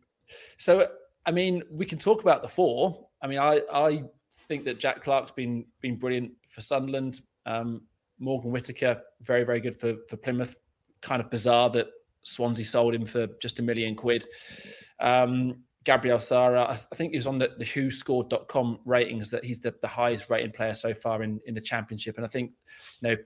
So, 0.56 0.86
I 1.26 1.30
mean, 1.30 1.62
we 1.70 1.86
can 1.86 1.98
talk 1.98 2.22
about 2.22 2.42
the 2.42 2.48
four. 2.48 3.06
I 3.22 3.26
mean, 3.26 3.38
I, 3.38 3.60
I 3.72 4.02
think 4.30 4.64
that 4.64 4.78
Jack 4.78 5.02
Clarke's 5.02 5.30
been 5.30 5.64
been 5.80 5.96
brilliant 5.96 6.32
for 6.48 6.60
Sunderland. 6.60 7.20
Um, 7.46 7.82
Morgan 8.18 8.52
Whitaker, 8.52 9.00
very, 9.22 9.44
very 9.44 9.60
good 9.60 9.78
for, 9.78 9.94
for 10.08 10.16
Plymouth. 10.16 10.56
Kind 11.00 11.20
of 11.20 11.30
bizarre 11.30 11.70
that 11.70 11.88
Swansea 12.22 12.64
sold 12.64 12.94
him 12.94 13.04
for 13.04 13.26
just 13.40 13.58
a 13.58 13.62
million 13.62 13.96
quid. 13.96 14.26
Um, 15.00 15.64
Gabriel 15.84 16.20
Sara, 16.20 16.64
I 16.70 16.76
think 16.94 17.10
he 17.10 17.18
was 17.18 17.26
on 17.26 17.38
the, 17.38 17.50
the 17.58 17.64
WhoScored.com 17.64 18.78
ratings 18.84 19.30
that 19.30 19.44
he's 19.44 19.58
the, 19.58 19.74
the 19.82 19.88
highest 19.88 20.30
rated 20.30 20.54
player 20.54 20.74
so 20.74 20.94
far 20.94 21.24
in, 21.24 21.40
in 21.46 21.54
the 21.54 21.60
championship. 21.60 22.16
And 22.16 22.24
I 22.24 22.28
think, 22.28 22.52
you 23.00 23.08
know, 23.08 23.16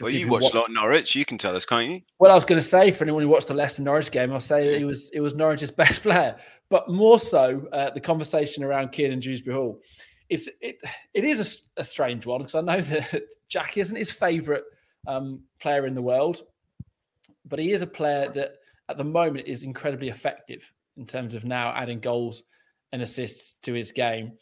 Well, 0.00 0.10
you 0.10 0.20
people 0.26 0.38
watched 0.38 0.54
a 0.54 0.56
lot 0.56 0.68
of 0.68 0.74
Norwich. 0.74 1.16
You 1.16 1.24
can 1.24 1.38
tell 1.38 1.56
us, 1.56 1.64
can't 1.64 1.90
you? 1.90 2.00
well, 2.18 2.30
I 2.30 2.34
was 2.34 2.44
going 2.44 2.60
to 2.60 2.66
say 2.66 2.90
for 2.90 3.04
anyone 3.04 3.22
who 3.22 3.28
watched 3.28 3.48
the 3.48 3.54
Leicester 3.54 3.82
Norwich 3.82 4.10
game, 4.10 4.32
I'll 4.32 4.40
say 4.40 4.78
he 4.78 4.84
was 4.84 5.10
it 5.10 5.20
was 5.20 5.34
Norwich's 5.34 5.70
best 5.82 6.02
player, 6.02 6.36
but 6.68 6.88
more 6.88 7.18
so 7.18 7.66
uh, 7.72 7.90
the 7.90 8.00
conversation 8.00 8.62
around 8.62 8.92
Kieran 8.92 9.20
Dewsbury 9.20 9.56
Hall. 9.56 9.80
It's 10.28 10.48
it 10.60 10.78
it 11.14 11.24
is 11.24 11.64
a 11.76 11.80
a, 11.80 11.84
strange 11.84 12.26
one 12.26 12.40
because 12.40 12.54
I 12.54 12.60
know 12.60 12.80
that 12.82 13.22
Jack 13.48 13.76
isn't 13.76 13.96
his 13.96 14.12
favourite 14.12 14.64
um, 15.06 15.40
player 15.58 15.86
in 15.86 15.94
the 15.94 16.02
world, 16.02 16.42
but 17.46 17.58
he 17.58 17.72
is 17.72 17.82
a 17.82 17.86
player 17.86 18.28
that 18.30 18.52
at 18.88 18.98
the 18.98 19.04
moment 19.04 19.46
is 19.46 19.64
incredibly 19.64 20.08
effective 20.08 20.70
in 20.96 21.06
terms 21.06 21.34
of 21.34 21.44
now 21.44 21.72
adding 21.74 22.00
goals 22.00 22.44
and 22.92 23.02
assists 23.02 23.54
to 23.62 23.72
his 23.72 23.92
game. 23.92 24.32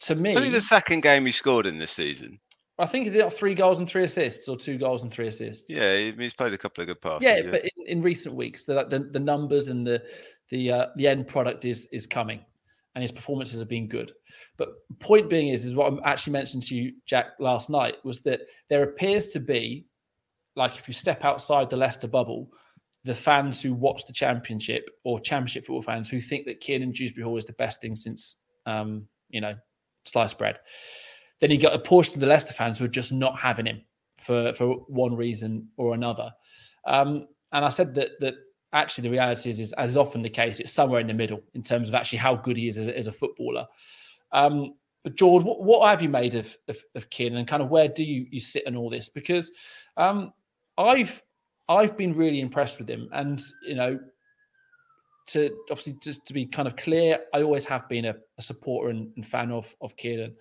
To 0.00 0.14
me, 0.14 0.30
It's 0.30 0.36
only 0.36 0.48
the 0.48 0.60
second 0.60 1.02
game 1.02 1.26
he 1.26 1.32
scored 1.32 1.66
in 1.66 1.78
this 1.78 1.92
season. 1.92 2.40
I 2.80 2.86
think 2.86 3.04
he's 3.04 3.16
got 3.16 3.32
three 3.32 3.54
goals 3.54 3.78
and 3.78 3.88
three 3.88 4.04
assists, 4.04 4.48
or 4.48 4.56
two 4.56 4.78
goals 4.78 5.02
and 5.02 5.12
three 5.12 5.26
assists. 5.26 5.70
Yeah, 5.70 6.10
he's 6.18 6.34
played 6.34 6.54
a 6.54 6.58
couple 6.58 6.82
of 6.82 6.88
good 6.88 7.00
passes. 7.00 7.22
yeah, 7.22 7.42
but 7.50 7.62
in, 7.62 7.70
in 7.86 8.02
recent 8.02 8.34
weeks, 8.34 8.64
the, 8.64 8.84
the 8.84 9.00
the 9.00 9.20
numbers 9.20 9.68
and 9.68 9.86
the 9.86 10.02
the 10.50 10.72
uh, 10.72 10.86
the 10.96 11.06
end 11.06 11.28
product 11.28 11.64
is 11.64 11.86
is 11.92 12.06
coming, 12.06 12.40
and 12.94 13.02
his 13.02 13.12
performances 13.12 13.60
have 13.60 13.68
been 13.68 13.88
good. 13.88 14.12
But 14.56 14.70
point 14.98 15.28
being 15.28 15.48
is 15.48 15.64
is 15.64 15.76
what 15.76 15.92
I 15.92 16.10
actually 16.10 16.32
mentioned 16.32 16.62
to 16.64 16.74
you, 16.74 16.92
Jack, 17.06 17.32
last 17.38 17.70
night 17.70 17.96
was 18.04 18.20
that 18.22 18.40
there 18.68 18.82
appears 18.82 19.28
to 19.28 19.40
be, 19.40 19.86
like 20.56 20.76
if 20.76 20.88
you 20.88 20.94
step 20.94 21.24
outside 21.24 21.70
the 21.70 21.76
Leicester 21.76 22.08
bubble, 22.08 22.50
the 23.04 23.14
fans 23.14 23.62
who 23.62 23.74
watch 23.74 24.06
the 24.06 24.12
championship 24.12 24.90
or 25.04 25.20
championship 25.20 25.64
football 25.64 25.82
fans 25.82 26.08
who 26.08 26.20
think 26.20 26.46
that 26.46 26.60
Kieran 26.60 26.92
Dewsbury 26.92 27.24
Hall 27.24 27.36
is 27.36 27.44
the 27.44 27.52
best 27.54 27.80
thing 27.80 27.94
since 27.94 28.36
um, 28.66 29.06
you 29.28 29.40
know 29.40 29.54
sliced 30.04 30.38
bread. 30.38 30.58
Then 31.40 31.50
you 31.50 31.58
got 31.58 31.74
a 31.74 31.78
portion 31.78 32.14
of 32.14 32.20
the 32.20 32.26
Leicester 32.26 32.52
fans 32.52 32.78
who 32.78 32.84
are 32.84 32.88
just 32.88 33.12
not 33.12 33.38
having 33.38 33.66
him 33.66 33.82
for 34.18 34.52
for 34.52 34.74
one 34.88 35.16
reason 35.16 35.68
or 35.76 35.94
another. 35.94 36.32
Um, 36.86 37.26
and 37.52 37.64
I 37.64 37.68
said 37.68 37.94
that 37.94 38.10
that 38.20 38.34
actually 38.72 39.08
the 39.08 39.12
reality 39.12 39.50
is, 39.50 39.58
is 39.58 39.72
as 39.74 39.90
is 39.90 39.96
often 39.96 40.22
the 40.22 40.28
case, 40.28 40.60
it's 40.60 40.72
somewhere 40.72 41.00
in 41.00 41.06
the 41.06 41.14
middle 41.14 41.42
in 41.54 41.62
terms 41.62 41.88
of 41.88 41.94
actually 41.94 42.18
how 42.18 42.36
good 42.36 42.56
he 42.56 42.68
is 42.68 42.78
as 42.78 42.88
a, 42.88 42.96
as 42.96 43.06
a 43.06 43.12
footballer. 43.12 43.66
Um, 44.32 44.74
but 45.02 45.16
George, 45.16 45.42
what, 45.42 45.62
what 45.62 45.88
have 45.88 46.02
you 46.02 46.08
made 46.08 46.34
of, 46.34 46.56
of 46.68 46.78
of 46.94 47.10
Kieran, 47.10 47.36
and 47.36 47.48
kind 47.48 47.62
of 47.62 47.70
where 47.70 47.88
do 47.88 48.04
you 48.04 48.26
you 48.30 48.40
sit 48.40 48.66
in 48.66 48.76
all 48.76 48.90
this? 48.90 49.08
Because 49.08 49.50
um, 49.96 50.32
I've 50.76 51.22
I've 51.68 51.96
been 51.96 52.14
really 52.14 52.40
impressed 52.40 52.78
with 52.78 52.88
him, 52.88 53.08
and 53.12 53.40
you 53.66 53.76
know, 53.76 53.98
to 55.28 55.56
obviously 55.70 55.96
just 56.02 56.26
to 56.26 56.34
be 56.34 56.44
kind 56.44 56.68
of 56.68 56.76
clear, 56.76 57.20
I 57.32 57.42
always 57.42 57.64
have 57.64 57.88
been 57.88 58.04
a, 58.04 58.16
a 58.38 58.42
supporter 58.42 58.90
and, 58.90 59.10
and 59.16 59.26
fan 59.26 59.50
of 59.50 59.74
of 59.80 59.96
Kieran. 59.96 60.36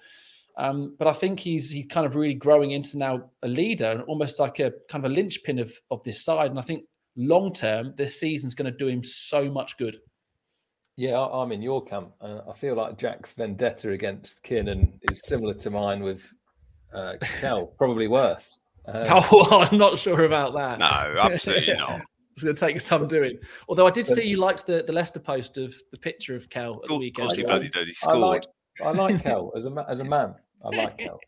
Um, 0.59 0.95
but 0.99 1.07
I 1.07 1.13
think 1.13 1.39
he's 1.39 1.69
he's 1.69 1.87
kind 1.87 2.05
of 2.05 2.15
really 2.15 2.33
growing 2.33 2.71
into 2.71 2.97
now 2.97 3.29
a 3.43 3.47
leader 3.47 3.85
and 3.91 4.01
almost 4.03 4.39
like 4.39 4.59
a 4.59 4.71
kind 4.89 5.05
of 5.05 5.11
a 5.11 5.13
linchpin 5.13 5.57
of 5.59 5.71
of 5.89 6.03
this 6.03 6.23
side. 6.23 6.51
And 6.51 6.59
I 6.59 6.61
think 6.63 6.83
long 7.15 7.53
term, 7.53 7.93
this 7.97 8.19
season's 8.19 8.53
going 8.55 8.71
to 8.71 8.77
do 8.77 8.87
him 8.87 9.03
so 9.03 9.49
much 9.49 9.77
good. 9.77 9.97
Yeah, 10.97 11.17
I- 11.19 11.41
I'm 11.41 11.51
in 11.53 11.61
your 11.61 11.83
camp. 11.85 12.11
Uh, 12.19 12.41
I 12.49 12.53
feel 12.53 12.75
like 12.75 12.97
Jack's 12.97 13.31
vendetta 13.33 13.91
against 13.91 14.43
Kiernan 14.43 14.99
is 15.09 15.21
similar 15.25 15.53
to 15.55 15.69
mine 15.69 16.03
with 16.03 16.29
uh, 16.93 17.13
Kel, 17.39 17.67
probably 17.77 18.07
worse. 18.07 18.59
Um, 18.85 19.05
Oh, 19.09 19.65
I'm 19.71 19.77
not 19.77 19.97
sure 19.97 20.25
about 20.25 20.53
that. 20.55 20.79
No, 20.79 21.21
absolutely 21.21 21.73
not. 21.77 22.01
It's 22.33 22.43
going 22.43 22.55
to 22.55 22.59
take 22.59 22.81
some 22.81 23.07
doing. 23.07 23.37
Although 23.69 23.87
I 23.87 23.91
did 23.91 24.07
see 24.07 24.23
you 24.23 24.37
liked 24.37 24.65
the, 24.65 24.83
the 24.85 24.93
Leicester 24.93 25.19
post 25.19 25.57
of 25.57 25.73
the 25.91 25.99
picture 25.99 26.35
of 26.35 26.49
Cal 26.49 26.75
at 26.75 26.79
the 26.79 26.83
Of 26.83 26.89
course 26.89 26.99
weekend. 26.99 27.31
he 27.37 27.43
I- 27.43 27.47
bloody 27.47 27.69
did. 27.69 27.87
He 27.87 27.93
I 28.05 28.13
like 28.13 28.43
scored. 28.43 28.97
I 28.97 29.01
like 29.01 29.23
Kel 29.23 29.51
as 29.57 29.65
a 29.65 29.85
as 29.89 29.99
a 29.99 30.05
man. 30.05 30.35
I 30.63 30.75
like 30.75 30.97
Kel. 30.99 31.19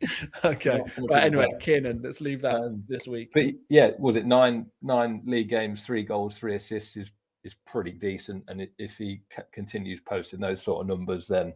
okay. 0.44 0.78
Not 0.80 0.92
so 0.92 1.02
much 1.02 1.10
But 1.10 1.24
anyway. 1.24 1.48
Kiernan, 1.60 2.02
let's 2.04 2.22
leave 2.22 2.42
that 2.42 2.56
Um, 2.56 2.84
this 2.88 3.08
week. 3.08 3.32
But 3.34 3.46
yeah, 3.70 3.92
was 3.98 4.16
it 4.16 4.26
nine 4.26 4.66
nine 4.82 5.22
league 5.26 5.50
games, 5.50 5.86
three 5.86 6.04
goals, 6.04 6.38
three 6.38 6.56
assists 6.56 6.98
is 6.98 7.12
is 7.44 7.56
pretty 7.66 7.92
decent. 7.92 8.44
And 8.48 8.68
if 8.78 8.98
he 8.98 9.22
c- 9.36 9.42
continues 9.52 10.00
posting 10.02 10.40
those 10.40 10.62
sort 10.62 10.82
of 10.82 10.88
numbers, 10.88 11.28
then 11.28 11.54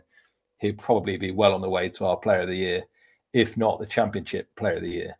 he'll 0.59 0.73
probably 0.75 1.17
be 1.17 1.31
well 1.31 1.53
on 1.53 1.61
the 1.61 1.69
way 1.69 1.89
to 1.89 2.05
our 2.05 2.17
Player 2.17 2.41
of 2.41 2.47
the 2.47 2.55
Year, 2.55 2.83
if 3.33 3.55
not 3.57 3.79
the 3.79 3.85
Championship 3.85 4.47
Player 4.55 4.77
of 4.77 4.81
the 4.83 4.89
Year. 4.89 5.17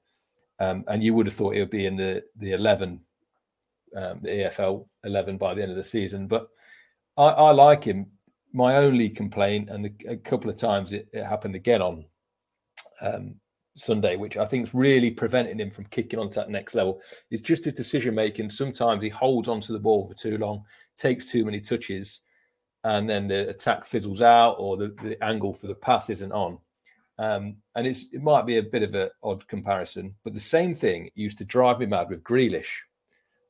Um, 0.60 0.86
and 0.88 1.04
you 1.04 1.14
would 1.14 1.28
have 1.28 1.36
thought 1.36 1.54
he 1.54 1.60
would 1.60 1.70
be 1.70 1.86
in 1.86 1.98
the 1.98 2.24
the 2.38 2.54
eleven, 2.54 3.02
um, 3.96 4.20
the 4.22 4.30
EFL 4.30 4.88
eleven 5.04 5.38
by 5.38 5.54
the 5.54 5.62
end 5.62 5.72
of 5.72 5.78
the 5.78 5.84
season. 5.84 6.26
But 6.28 6.48
I, 7.18 7.26
I 7.26 7.52
like 7.52 7.84
him. 7.84 8.08
My 8.54 8.78
only 8.78 9.10
complaint, 9.10 9.70
and 9.70 9.86
a, 10.08 10.12
a 10.14 10.16
couple 10.18 10.50
of 10.50 10.56
times 10.56 10.94
it, 10.94 11.10
it 11.12 11.26
happened 11.26 11.56
again 11.56 11.82
on 11.82 12.06
um, 13.02 13.36
Sunday, 13.76 14.16
which 14.16 14.38
I 14.38 14.46
think 14.46 14.68
is 14.68 14.74
really 14.74 15.12
preventing 15.12 15.60
him 15.60 15.70
from 15.70 15.86
kicking 15.86 16.20
on 16.20 16.30
to 16.32 16.40
that 16.40 16.50
next 16.50 16.76
level, 16.76 17.02
is 17.30 17.42
just 17.42 17.66
his 17.66 17.74
decision 17.74 18.16
making. 18.16 18.50
Sometimes 18.50 19.04
he 19.04 19.10
holds 19.10 19.50
onto 19.50 19.74
the 19.74 19.80
ball 19.80 20.08
for 20.08 20.14
too 20.14 20.38
long, 20.38 20.64
takes 20.96 21.30
too 21.30 21.44
many 21.44 21.60
touches, 21.60 22.22
and 22.86 23.10
then 23.10 23.28
the 23.28 23.50
attack 23.50 23.86
fizzles 23.86 24.22
out 24.22 24.56
or 24.60 24.78
the, 24.78 24.96
the 25.04 25.22
angle 25.24 25.54
for 25.54 25.68
the 25.68 25.76
pass 25.76 26.10
isn't 26.10 26.32
on. 26.32 26.58
Um, 27.18 27.58
and 27.76 27.88
it's 27.88 28.08
it 28.12 28.22
might 28.22 28.46
be 28.46 28.58
a 28.58 28.64
bit 28.64 28.84
of 28.84 28.94
an 28.94 29.10
odd 29.24 29.48
comparison, 29.48 30.14
but 30.24 30.34
the 30.34 30.40
same 30.40 30.76
thing 30.76 31.10
used 31.16 31.38
to 31.40 31.46
drive 31.46 31.80
me 31.80 31.86
mad 31.86 32.10
with 32.10 32.24
Grealish. 32.24 32.68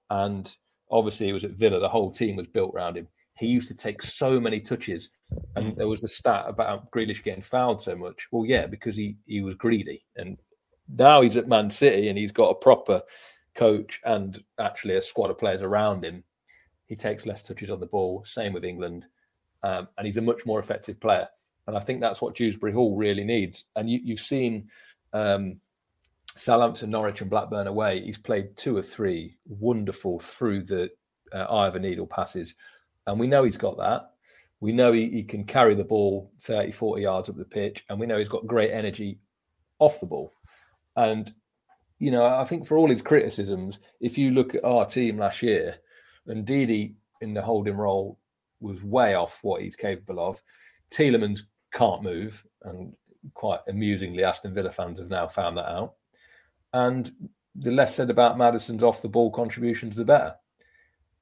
And 0.09 0.55
obviously, 0.91 1.29
it 1.29 1.33
was 1.33 1.45
at 1.45 1.51
Villa, 1.51 1.79
the 1.79 1.89
whole 1.89 2.11
team 2.11 2.35
was 2.35 2.47
built 2.47 2.73
around 2.75 2.97
him. 2.97 3.07
He 3.37 3.47
used 3.47 3.67
to 3.67 3.75
take 3.75 4.01
so 4.01 4.39
many 4.39 4.59
touches. 4.59 5.09
And 5.55 5.75
there 5.75 5.87
was 5.87 6.01
the 6.01 6.07
stat 6.07 6.45
about 6.47 6.91
Grealish 6.91 7.23
getting 7.23 7.41
fouled 7.41 7.81
so 7.81 7.95
much. 7.95 8.27
Well, 8.31 8.45
yeah, 8.45 8.67
because 8.67 8.95
he 8.95 9.17
he 9.25 9.41
was 9.41 9.55
greedy. 9.55 10.05
And 10.15 10.37
now 10.87 11.21
he's 11.21 11.37
at 11.37 11.47
Man 11.47 11.69
City 11.69 12.09
and 12.09 12.17
he's 12.17 12.31
got 12.31 12.49
a 12.49 12.55
proper 12.55 13.01
coach 13.55 14.01
and 14.05 14.43
actually 14.59 14.95
a 14.95 15.01
squad 15.01 15.31
of 15.31 15.39
players 15.39 15.61
around 15.61 16.05
him. 16.05 16.23
He 16.87 16.95
takes 16.95 17.25
less 17.25 17.41
touches 17.41 17.71
on 17.71 17.79
the 17.79 17.85
ball. 17.87 18.23
Same 18.25 18.53
with 18.53 18.65
England. 18.65 19.05
Um, 19.63 19.87
and 19.97 20.05
he's 20.05 20.17
a 20.17 20.21
much 20.21 20.45
more 20.45 20.59
effective 20.59 20.99
player. 20.99 21.27
And 21.67 21.75
I 21.75 21.79
think 21.79 21.99
that's 21.99 22.21
what 22.21 22.35
Dewsbury 22.35 22.71
Hall 22.71 22.95
really 22.95 23.23
needs. 23.23 23.65
And 23.75 23.89
you, 23.89 23.99
you've 24.03 24.19
seen 24.19 24.69
um, 25.13 25.59
Southampton, 26.35 26.91
Norwich, 26.91 27.21
and 27.21 27.29
Blackburn 27.29 27.67
away. 27.67 28.01
He's 28.01 28.19
played 28.19 28.55
two 28.55 28.77
or 28.77 28.83
three 28.83 29.37
wonderful 29.47 30.19
through 30.19 30.63
the 30.63 30.91
uh, 31.33 31.45
eye 31.45 31.67
of 31.67 31.75
a 31.75 31.79
needle 31.79 32.05
passes. 32.05 32.53
And 33.07 33.19
we 33.19 33.25
know 33.27 33.43
he's 33.43 33.57
got 33.57 33.77
that. 33.77 34.11
We 34.65 34.73
know 34.73 34.91
he, 34.91 35.09
he 35.09 35.23
can 35.23 35.43
carry 35.43 35.75
the 35.75 35.83
ball 35.83 36.31
30, 36.41 36.71
40 36.71 37.01
yards 37.03 37.29
up 37.29 37.37
the 37.37 37.45
pitch. 37.45 37.85
And 37.87 37.99
we 37.99 38.07
know 38.07 38.17
he's 38.17 38.27
got 38.27 38.47
great 38.47 38.71
energy 38.71 39.19
off 39.77 39.99
the 39.99 40.07
ball. 40.07 40.33
And, 40.95 41.31
you 41.99 42.09
know, 42.09 42.25
I 42.25 42.43
think 42.45 42.65
for 42.65 42.75
all 42.75 42.89
his 42.89 43.03
criticisms, 43.03 43.77
if 43.99 44.17
you 44.17 44.31
look 44.31 44.55
at 44.55 44.63
our 44.63 44.87
team 44.87 45.19
last 45.19 45.43
year, 45.43 45.75
and 46.25 46.43
Didi 46.45 46.95
in 47.21 47.35
the 47.35 47.43
holding 47.43 47.77
role 47.77 48.17
was 48.59 48.83
way 48.83 49.13
off 49.13 49.43
what 49.43 49.61
he's 49.61 49.75
capable 49.75 50.19
of. 50.19 50.41
Tielemans 50.89 51.41
can't 51.71 52.01
move, 52.01 52.43
and 52.63 52.91
quite 53.35 53.59
amusingly, 53.67 54.23
Aston 54.23 54.51
Villa 54.51 54.71
fans 54.71 54.97
have 54.97 55.09
now 55.09 55.27
found 55.27 55.57
that 55.57 55.69
out. 55.69 55.93
And 56.73 57.11
the 57.53 57.69
less 57.69 57.93
said 57.93 58.09
about 58.09 58.39
Maddison's 58.39 58.81
off 58.81 59.03
the 59.03 59.09
ball 59.09 59.29
contributions, 59.29 59.95
the 59.95 60.05
better. 60.05 60.33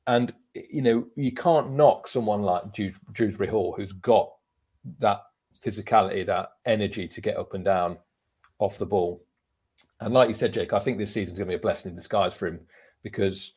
And 0.08 0.34
you 0.56 0.82
know, 0.82 1.06
you 1.16 1.32
can't 1.32 1.72
knock 1.72 2.08
someone 2.08 2.42
like 2.42 2.74
Dews- 2.74 3.00
Dewsbury 3.14 3.50
Hall, 3.50 3.74
who's 3.76 3.94
got 3.94 4.32
that 5.00 5.22
physicality, 5.56 6.26
that 6.26 6.50
energy 6.66 7.08
to 7.08 7.22
get 7.22 7.38
up 7.38 7.54
and 7.54 7.66
down 7.66 7.98
off 8.60 8.78
the 8.78 8.86
ball. 8.86 9.24
And 10.00 10.14
like 10.14 10.28
you 10.28 10.34
said, 10.34 10.54
Jake, 10.54 10.74
I 10.74 10.80
think 10.80 10.98
this 10.98 11.14
season's 11.14 11.38
going 11.38 11.48
to 11.48 11.54
be 11.54 11.60
a 11.60 11.62
blessing 11.62 11.90
in 11.90 11.96
disguise 11.96 12.34
for 12.34 12.48
him 12.48 12.60
because 13.04 13.54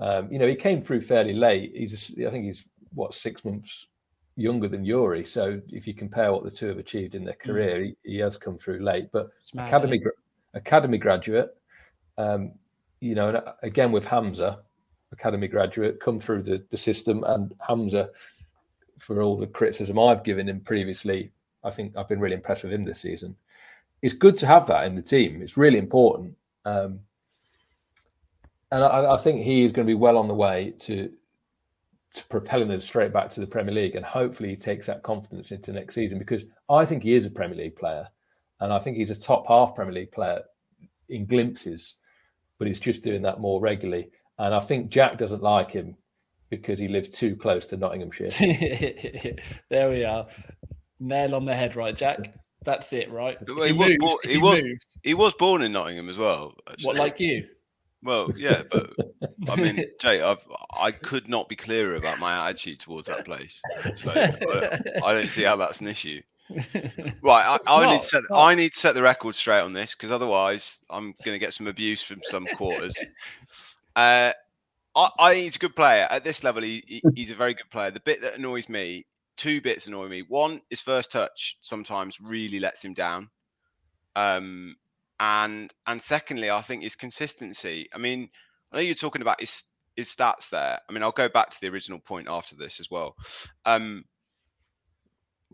um, 0.00 0.30
you 0.30 0.38
know 0.38 0.46
he 0.46 0.54
came 0.54 0.80
through 0.80 1.00
fairly 1.00 1.34
late. 1.34 1.72
He's 1.74 2.14
I 2.26 2.30
think 2.30 2.44
he's 2.44 2.66
what 2.94 3.14
six 3.14 3.44
months 3.44 3.86
younger 4.36 4.68
than 4.68 4.84
Youri. 4.84 5.26
So 5.26 5.60
if 5.68 5.86
you 5.86 5.94
compare 5.94 6.32
what 6.32 6.44
the 6.44 6.50
two 6.50 6.68
have 6.68 6.78
achieved 6.78 7.14
in 7.14 7.24
their 7.24 7.34
career, 7.34 7.82
he, 7.82 7.96
he 8.04 8.18
has 8.18 8.38
come 8.38 8.56
through 8.56 8.84
late. 8.84 9.10
But 9.12 9.28
mad, 9.52 9.66
academy 9.66 10.00
academy 10.54 10.98
graduate, 10.98 11.50
um, 12.16 12.52
you 13.00 13.14
know, 13.14 13.28
and 13.28 13.36
uh, 13.38 13.52
again 13.62 13.92
with 13.92 14.06
Hamza, 14.06 14.60
academy 15.12 15.48
graduate, 15.48 16.00
come 16.00 16.18
through 16.18 16.42
the, 16.42 16.64
the 16.70 16.76
system, 16.76 17.24
and 17.26 17.54
Hamza, 17.66 18.10
for 18.98 19.22
all 19.22 19.36
the 19.36 19.46
criticism 19.46 19.98
I've 19.98 20.24
given 20.24 20.48
him 20.48 20.60
previously, 20.60 21.30
I 21.64 21.70
think 21.70 21.96
I've 21.96 22.08
been 22.08 22.20
really 22.20 22.34
impressed 22.34 22.64
with 22.64 22.72
him 22.72 22.84
this 22.84 23.00
season. 23.00 23.36
It's 24.02 24.14
good 24.14 24.36
to 24.38 24.46
have 24.46 24.66
that 24.68 24.84
in 24.84 24.94
the 24.94 25.02
team. 25.02 25.42
It's 25.42 25.56
really 25.56 25.78
important. 25.78 26.36
Um, 26.64 27.00
and 28.70 28.84
I, 28.84 29.14
I 29.14 29.16
think 29.16 29.42
he 29.42 29.64
is 29.64 29.72
going 29.72 29.86
to 29.86 29.90
be 29.90 29.98
well 29.98 30.18
on 30.18 30.28
the 30.28 30.34
way 30.34 30.74
to 30.80 31.10
to 32.10 32.24
propelling 32.28 32.70
us 32.70 32.86
straight 32.86 33.12
back 33.12 33.28
to 33.28 33.40
the 33.40 33.46
Premier 33.46 33.74
League, 33.74 33.94
and 33.94 34.04
hopefully 34.04 34.48
he 34.48 34.56
takes 34.56 34.86
that 34.86 35.02
confidence 35.02 35.52
into 35.52 35.72
next 35.72 35.94
season 35.94 36.18
because 36.18 36.46
I 36.70 36.86
think 36.86 37.02
he 37.02 37.14
is 37.14 37.26
a 37.26 37.30
Premier 37.30 37.56
League 37.56 37.76
player, 37.76 38.08
and 38.60 38.72
I 38.72 38.78
think 38.78 38.96
he's 38.96 39.10
a 39.10 39.14
top 39.14 39.46
half 39.46 39.74
Premier 39.74 39.92
League 39.92 40.12
player 40.12 40.40
in 41.10 41.26
glimpses, 41.26 41.96
but 42.58 42.66
he's 42.66 42.80
just 42.80 43.04
doing 43.04 43.22
that 43.22 43.40
more 43.40 43.60
regularly. 43.60 44.10
And 44.38 44.54
I 44.54 44.60
think 44.60 44.90
Jack 44.90 45.18
doesn't 45.18 45.42
like 45.42 45.70
him 45.72 45.96
because 46.50 46.78
he 46.78 46.88
lives 46.88 47.08
too 47.08 47.36
close 47.36 47.66
to 47.66 47.76
Nottinghamshire. 47.76 48.28
there 49.70 49.90
we 49.90 50.04
are. 50.04 50.26
Nail 51.00 51.34
on 51.34 51.44
the 51.44 51.54
head, 51.54 51.76
right, 51.76 51.96
Jack? 51.96 52.34
That's 52.64 52.92
it, 52.92 53.10
right? 53.10 53.38
Well, 53.48 53.62
If 53.62 53.66
he 53.68 53.72
was 53.72 53.88
moves- 53.88 53.98
bor- 54.00 54.18
if 54.24 54.30
he 54.30 54.38
was- 54.38 54.62
moves, 54.62 54.98
He 55.02 55.14
was 55.14 55.32
born 55.34 55.62
in 55.62 55.72
Nottingham 55.72 56.08
as 56.08 56.16
well. 56.16 56.54
what 56.82 56.96
like 56.96 57.20
you? 57.20 57.46
Well, 58.02 58.30
yeah, 58.36 58.62
but 58.70 58.92
I 59.48 59.56
mean, 59.56 59.84
Jay, 60.00 60.22
I've, 60.22 60.38
I 60.72 60.92
could 60.92 61.28
not 61.28 61.48
be 61.48 61.56
clearer 61.56 61.96
about 61.96 62.20
my 62.20 62.48
attitude 62.48 62.78
towards 62.78 63.08
that 63.08 63.24
place. 63.24 63.60
So 63.96 64.10
I, 64.10 64.20
uh, 64.44 64.78
I 65.04 65.12
don't 65.14 65.28
see 65.30 65.42
how 65.42 65.56
that's 65.56 65.80
an 65.80 65.88
issue. 65.88 66.22
Right, 67.22 67.44
I, 67.44 67.56
It's 67.56 67.68
I 67.68 67.90
need 67.92 68.00
to 68.00 68.06
set. 68.06 68.22
I 68.32 68.54
need 68.54 68.72
to 68.72 68.78
set 68.78 68.94
the 68.94 69.02
record 69.02 69.34
straight 69.34 69.60
on 69.62 69.72
this 69.72 69.94
because 69.96 70.12
otherwise 70.12 70.78
I'm 70.90 71.12
going 71.24 71.34
to 71.34 71.38
get 71.40 71.52
some 71.54 71.66
abuse 71.66 72.00
from 72.00 72.20
some 72.22 72.46
quarters. 72.56 72.96
Uh, 73.98 74.32
I, 74.96 75.10
I 75.18 75.32
think 75.34 75.44
he's 75.44 75.56
a 75.56 75.60
good 75.60 75.76
player 75.76 76.06
at 76.10 76.24
this 76.24 76.44
level. 76.44 76.62
He, 76.62 76.84
he- 76.86 77.02
he's 77.16 77.30
a 77.32 77.36
very 77.36 77.54
good 77.54 77.70
player. 77.70 77.90
The 77.90 78.00
bit 78.00 78.22
that 78.22 78.36
annoys 78.36 78.68
me, 78.68 79.06
two 79.36 79.60
bits 79.60 79.86
annoy 79.88 80.08
me. 80.08 80.22
One, 80.28 80.62
his 80.70 80.80
first 80.80 81.12
touch 81.12 81.58
sometimes 81.62 82.20
really 82.20 82.60
lets 82.60 82.84
him 82.84 82.94
down. 82.94 83.30
Um, 84.16 84.76
and 85.20 85.72
and 85.86 86.00
secondly, 86.00 86.50
I 86.50 86.60
think 86.62 86.82
his 86.84 86.96
consistency. 86.96 87.88
I 87.94 87.98
mean, 87.98 88.30
I 88.72 88.76
know 88.76 88.82
you're 88.82 88.94
talking 88.94 89.22
about 89.22 89.40
his 89.40 89.64
his 89.96 90.08
stats 90.14 90.50
there. 90.50 90.78
I 90.88 90.92
mean, 90.92 91.02
I'll 91.02 91.12
go 91.12 91.28
back 91.28 91.50
to 91.50 91.58
the 91.60 91.68
original 91.68 92.00
point 92.00 92.28
after 92.28 92.56
this 92.56 92.80
as 92.80 92.90
well. 92.90 93.16
Um, 93.66 94.04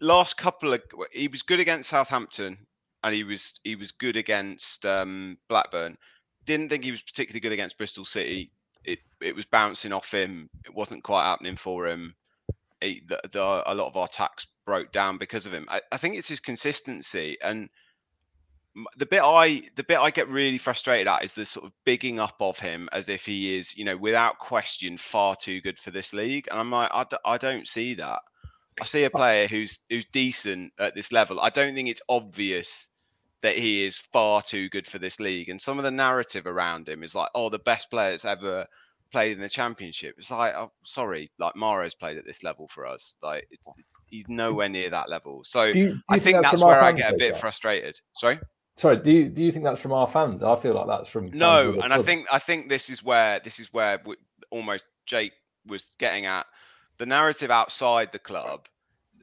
last 0.00 0.36
couple 0.36 0.72
of 0.72 0.82
he 1.12 1.28
was 1.28 1.42
good 1.42 1.60
against 1.60 1.90
Southampton 1.90 2.66
and 3.02 3.14
he 3.14 3.24
was 3.24 3.60
he 3.64 3.76
was 3.76 3.92
good 3.92 4.16
against 4.16 4.84
um, 4.86 5.38
Blackburn. 5.48 5.96
Didn't 6.44 6.68
think 6.68 6.84
he 6.84 6.90
was 6.90 7.02
particularly 7.02 7.40
good 7.40 7.52
against 7.52 7.78
Bristol 7.78 8.04
City. 8.04 8.50
It 8.84 8.98
it 9.20 9.34
was 9.34 9.46
bouncing 9.46 9.92
off 9.92 10.12
him. 10.12 10.50
It 10.64 10.74
wasn't 10.74 11.04
quite 11.04 11.24
happening 11.24 11.56
for 11.56 11.86
him. 11.86 12.14
He, 12.80 13.02
the, 13.06 13.18
the, 13.32 13.62
a 13.66 13.74
lot 13.74 13.86
of 13.86 13.96
our 13.96 14.04
attacks 14.06 14.46
broke 14.66 14.92
down 14.92 15.16
because 15.16 15.46
of 15.46 15.52
him. 15.52 15.66
I, 15.70 15.80
I 15.90 15.96
think 15.96 16.16
it's 16.16 16.28
his 16.28 16.40
consistency 16.40 17.38
and 17.42 17.70
the 18.96 19.06
bit 19.06 19.22
I 19.22 19.62
the 19.76 19.84
bit 19.84 19.98
I 19.98 20.10
get 20.10 20.28
really 20.28 20.58
frustrated 20.58 21.06
at 21.06 21.22
is 21.22 21.32
the 21.32 21.46
sort 21.46 21.66
of 21.66 21.72
bigging 21.84 22.18
up 22.18 22.36
of 22.40 22.58
him 22.58 22.88
as 22.92 23.08
if 23.08 23.24
he 23.24 23.56
is, 23.56 23.76
you 23.76 23.84
know, 23.84 23.96
without 23.96 24.38
question, 24.38 24.98
far 24.98 25.36
too 25.36 25.60
good 25.60 25.78
for 25.78 25.90
this 25.90 26.12
league. 26.12 26.48
And 26.50 26.58
I'm 26.58 26.70
like, 26.70 26.90
I, 26.92 27.04
d- 27.04 27.16
I 27.24 27.38
don't 27.38 27.68
see 27.68 27.94
that. 27.94 28.18
I 28.80 28.84
see 28.84 29.04
a 29.04 29.10
player 29.10 29.46
who's 29.46 29.78
who's 29.88 30.06
decent 30.06 30.72
at 30.80 30.96
this 30.96 31.12
level. 31.12 31.40
I 31.40 31.50
don't 31.50 31.74
think 31.74 31.88
it's 31.88 32.02
obvious 32.08 32.90
that 33.44 33.56
he 33.56 33.84
is 33.84 33.98
far 33.98 34.40
too 34.40 34.68
good 34.70 34.86
for 34.86 34.98
this 34.98 35.20
league. 35.20 35.50
And 35.50 35.60
some 35.60 35.76
of 35.78 35.84
the 35.84 35.90
narrative 35.90 36.46
around 36.46 36.88
him 36.88 37.02
is 37.02 37.14
like, 37.14 37.28
oh, 37.34 37.50
the 37.50 37.58
best 37.58 37.90
players 37.90 38.24
ever 38.24 38.66
played 39.12 39.36
in 39.36 39.42
the 39.42 39.50
championship. 39.50 40.14
It's 40.16 40.30
like, 40.30 40.54
oh, 40.54 40.72
sorry, 40.82 41.30
like 41.38 41.52
Mahrez 41.54 41.96
played 41.96 42.16
at 42.16 42.24
this 42.24 42.42
level 42.42 42.66
for 42.68 42.86
us. 42.86 43.16
Like, 43.22 43.46
it's, 43.50 43.68
it's 43.78 43.96
he's 44.06 44.24
nowhere 44.28 44.70
near 44.70 44.88
that 44.88 45.10
level. 45.10 45.42
So 45.44 45.70
Do 45.72 45.78
you- 45.78 45.88
do 45.94 46.00
I 46.08 46.14
think 46.14 46.22
think 46.24 46.36
that's 46.38 46.50
that's 46.52 46.62
where 46.64 46.80
I 46.82 46.92
get 46.92 47.12
a 47.12 47.16
bit 47.18 47.32
Jack? 47.34 47.40
frustrated. 47.42 48.00
Sorry. 48.16 48.40
Sorry, 48.76 48.96
do 48.96 49.12
you 49.12 49.28
do 49.28 49.44
you 49.44 49.52
think 49.52 49.64
that's 49.64 49.80
from 49.80 49.92
our 49.92 50.08
fans? 50.08 50.42
I 50.42 50.56
feel 50.56 50.74
like 50.74 50.88
that's 50.88 51.08
from 51.10 51.26
No, 51.34 51.78
and 51.84 51.92
I 51.92 52.02
think 52.02 52.26
I 52.32 52.40
think 52.40 52.68
this 52.68 52.90
is 52.90 53.04
where 53.04 53.38
this 53.40 53.60
is 53.60 53.72
where 53.72 53.98
w- 53.98 54.18
almost 54.50 54.86
Jake 55.06 55.32
was 55.66 55.92
getting 56.00 56.26
at. 56.26 56.46
The 56.98 57.06
narrative 57.06 57.52
outside 57.52 58.10
the 58.10 58.18
club 58.18 58.66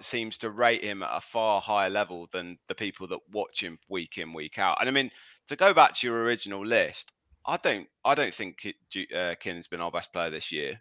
seems 0.04 0.38
to 0.40 0.52
rate 0.52 0.84
him 0.84 1.04
at 1.04 1.16
a 1.16 1.22
far 1.22 1.62
higher 1.62 1.90
level 1.90 2.28
than 2.32 2.58
the 2.68 2.76
people 2.76 3.08
that 3.08 3.20
watch 3.32 3.62
him 3.62 3.80
week 3.90 4.18
in 4.18 4.34
week 4.34 4.60
out. 4.60 4.78
And 4.80 4.90
I 4.90 4.92
mean, 4.92 5.12
to 5.48 5.56
go 5.56 5.74
back 5.74 5.94
to 5.94 6.08
your 6.08 6.24
original 6.24 6.66
list, 6.66 7.12
I 7.46 7.58
don't 7.58 7.88
I 8.06 8.16
don't 8.16 8.34
think 8.34 8.74
uh, 9.16 9.36
Kinn's 9.40 9.68
been 9.68 9.82
our 9.82 9.92
best 9.92 10.14
player 10.14 10.30
this 10.30 10.52
year. 10.52 10.80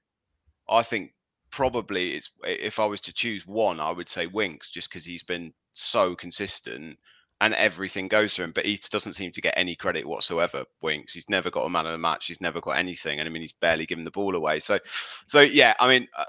I 0.68 0.82
think 0.82 1.12
probably 1.50 2.14
it's 2.14 2.30
if 2.44 2.78
I 2.78 2.86
was 2.86 3.00
to 3.02 3.12
choose 3.12 3.46
one, 3.46 3.80
I 3.80 3.90
would 3.90 4.08
say 4.08 4.26
Winks, 4.26 4.70
just 4.70 4.90
because 4.90 5.04
he's 5.04 5.22
been 5.22 5.52
so 5.72 6.14
consistent 6.14 6.98
and 7.40 7.54
everything 7.54 8.08
goes 8.08 8.34
to 8.34 8.42
him. 8.42 8.52
But 8.52 8.66
he 8.66 8.78
doesn't 8.90 9.14
seem 9.14 9.30
to 9.32 9.40
get 9.40 9.54
any 9.56 9.74
credit 9.74 10.06
whatsoever. 10.06 10.64
Winks, 10.82 11.14
he's 11.14 11.30
never 11.30 11.50
got 11.50 11.64
a 11.64 11.70
man 11.70 11.86
of 11.86 11.92
the 11.92 11.98
match. 11.98 12.26
He's 12.26 12.40
never 12.40 12.60
got 12.60 12.78
anything, 12.78 13.18
and 13.18 13.28
I 13.28 13.32
mean, 13.32 13.42
he's 13.42 13.52
barely 13.52 13.86
given 13.86 14.04
the 14.04 14.10
ball 14.10 14.36
away. 14.36 14.60
So, 14.60 14.78
so 15.26 15.40
yeah, 15.40 15.74
I 15.80 15.88
mean, 15.88 16.06
uh, 16.16 16.24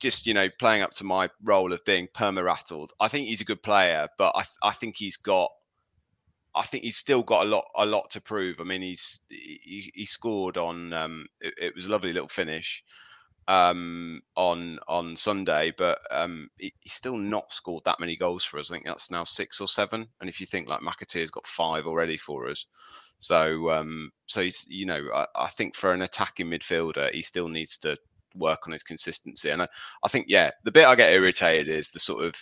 just 0.00 0.26
you 0.26 0.34
know, 0.34 0.48
playing 0.58 0.82
up 0.82 0.92
to 0.92 1.04
my 1.04 1.28
role 1.42 1.72
of 1.72 1.84
being 1.84 2.08
perma 2.08 2.44
rattled. 2.44 2.92
I 3.00 3.08
think 3.08 3.28
he's 3.28 3.40
a 3.40 3.44
good 3.46 3.62
player, 3.62 4.08
but 4.18 4.32
I, 4.34 4.42
th- 4.42 4.58
I 4.62 4.72
think 4.72 4.96
he's 4.96 5.16
got. 5.16 5.50
I 6.52 6.62
think 6.62 6.82
he's 6.82 6.96
still 6.96 7.22
got 7.22 7.46
a 7.46 7.48
lot, 7.48 7.64
a 7.76 7.86
lot 7.86 8.10
to 8.10 8.20
prove. 8.20 8.60
I 8.60 8.64
mean, 8.64 8.82
he's 8.82 9.20
he, 9.28 9.92
he 9.94 10.04
scored 10.06 10.56
on. 10.56 10.92
Um, 10.92 11.26
it, 11.40 11.54
it 11.60 11.74
was 11.76 11.86
a 11.86 11.90
lovely 11.90 12.12
little 12.12 12.28
finish 12.28 12.82
um, 13.46 14.22
on 14.36 14.78
on 14.88 15.16
Sunday, 15.16 15.72
but 15.76 15.98
um, 16.10 16.48
he, 16.58 16.72
he's 16.80 16.92
still 16.92 17.16
not 17.16 17.52
scored 17.52 17.84
that 17.84 18.00
many 18.00 18.16
goals 18.16 18.44
for 18.44 18.58
us. 18.58 18.70
I 18.70 18.74
think 18.74 18.86
that's 18.86 19.10
now 19.10 19.24
six 19.24 19.60
or 19.60 19.68
seven. 19.68 20.06
And 20.20 20.30
if 20.30 20.40
you 20.40 20.46
think 20.46 20.68
like 20.68 20.80
McAteer's 20.80 21.30
got 21.30 21.46
five 21.46 21.86
already 21.86 22.16
for 22.16 22.48
us, 22.48 22.66
so 23.18 23.70
um, 23.70 24.10
so 24.26 24.42
he's 24.42 24.66
you 24.68 24.86
know 24.86 25.04
I, 25.14 25.26
I 25.36 25.48
think 25.48 25.74
for 25.74 25.92
an 25.92 26.02
attacking 26.02 26.46
midfielder, 26.46 27.12
he 27.12 27.22
still 27.22 27.48
needs 27.48 27.76
to 27.78 27.96
work 28.34 28.60
on 28.66 28.72
his 28.72 28.82
consistency. 28.82 29.50
And 29.50 29.62
I, 29.62 29.68
I 30.04 30.08
think 30.08 30.26
yeah, 30.28 30.50
the 30.64 30.72
bit 30.72 30.86
I 30.86 30.94
get 30.94 31.12
irritated 31.12 31.68
is 31.68 31.90
the 31.90 31.98
sort 31.98 32.24
of 32.24 32.34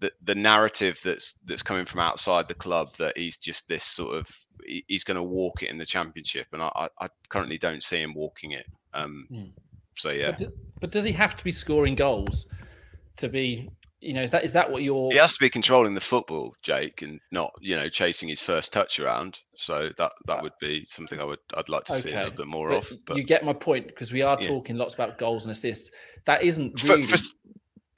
the, 0.00 0.12
the 0.22 0.34
narrative 0.34 1.00
that's 1.02 1.38
that's 1.46 1.62
coming 1.62 1.86
from 1.86 2.00
outside 2.00 2.48
the 2.48 2.54
club 2.54 2.94
that 2.98 3.16
he's 3.16 3.38
just 3.38 3.66
this 3.68 3.84
sort 3.84 4.14
of 4.16 4.28
he- 4.66 4.84
he's 4.88 5.04
going 5.04 5.16
to 5.16 5.22
walk 5.22 5.62
it 5.62 5.70
in 5.70 5.78
the 5.78 5.86
championship, 5.86 6.46
and 6.52 6.62
I, 6.62 6.70
I, 6.76 6.88
I 7.00 7.08
currently 7.28 7.58
don't 7.58 7.82
see 7.82 8.02
him 8.02 8.14
walking 8.14 8.52
it. 8.52 8.66
Um, 8.92 9.26
Hmm. 9.28 9.44
so 9.96 10.10
yeah, 10.10 10.30
But, 10.32 10.38
do- 10.38 10.52
but 10.80 10.90
does 10.90 11.04
he 11.04 11.12
have 11.12 11.36
to 11.36 11.44
be 11.44 11.52
scoring 11.52 11.94
goals 11.94 12.46
to 13.16 13.28
be? 13.28 13.70
You 14.00 14.12
know, 14.12 14.22
is 14.22 14.30
that 14.30 14.44
is 14.44 14.52
that 14.52 14.70
what 14.70 14.82
you're? 14.82 15.10
he 15.10 15.16
has 15.18 15.32
to 15.34 15.40
be 15.40 15.48
controlling 15.48 15.94
the 15.94 16.00
football, 16.02 16.54
Jake, 16.62 17.00
and 17.02 17.18
not 17.32 17.50
you 17.60 17.74
know 17.74 17.88
chasing 17.88 18.28
his 18.28 18.40
first 18.42 18.72
touch 18.72 19.00
around. 19.00 19.40
So 19.56 19.90
that 19.96 20.12
that 20.26 20.38
uh, 20.38 20.42
would 20.42 20.52
be 20.60 20.84
something 20.86 21.18
I 21.20 21.24
would 21.24 21.38
I'd 21.56 21.68
like 21.70 21.84
to 21.84 21.98
see 22.00 22.12
a 22.12 22.16
little 22.24 22.30
bit 22.36 22.46
more 22.46 22.68
but 22.68 22.76
of. 22.78 22.92
But 23.06 23.16
you 23.16 23.24
get 23.24 23.44
my 23.44 23.54
point 23.54 23.86
because 23.86 24.12
we 24.12 24.20
are 24.22 24.36
Yeah. 24.40 24.48
talking 24.48 24.76
lots 24.76 24.94
about 24.94 25.16
goals 25.18 25.44
and 25.46 25.52
assists. 25.52 25.90
That 26.26 26.42
isn't 26.42 26.78
For- 26.78 26.88
really 26.88 27.02
for 27.04 27.14
s- 27.14 27.32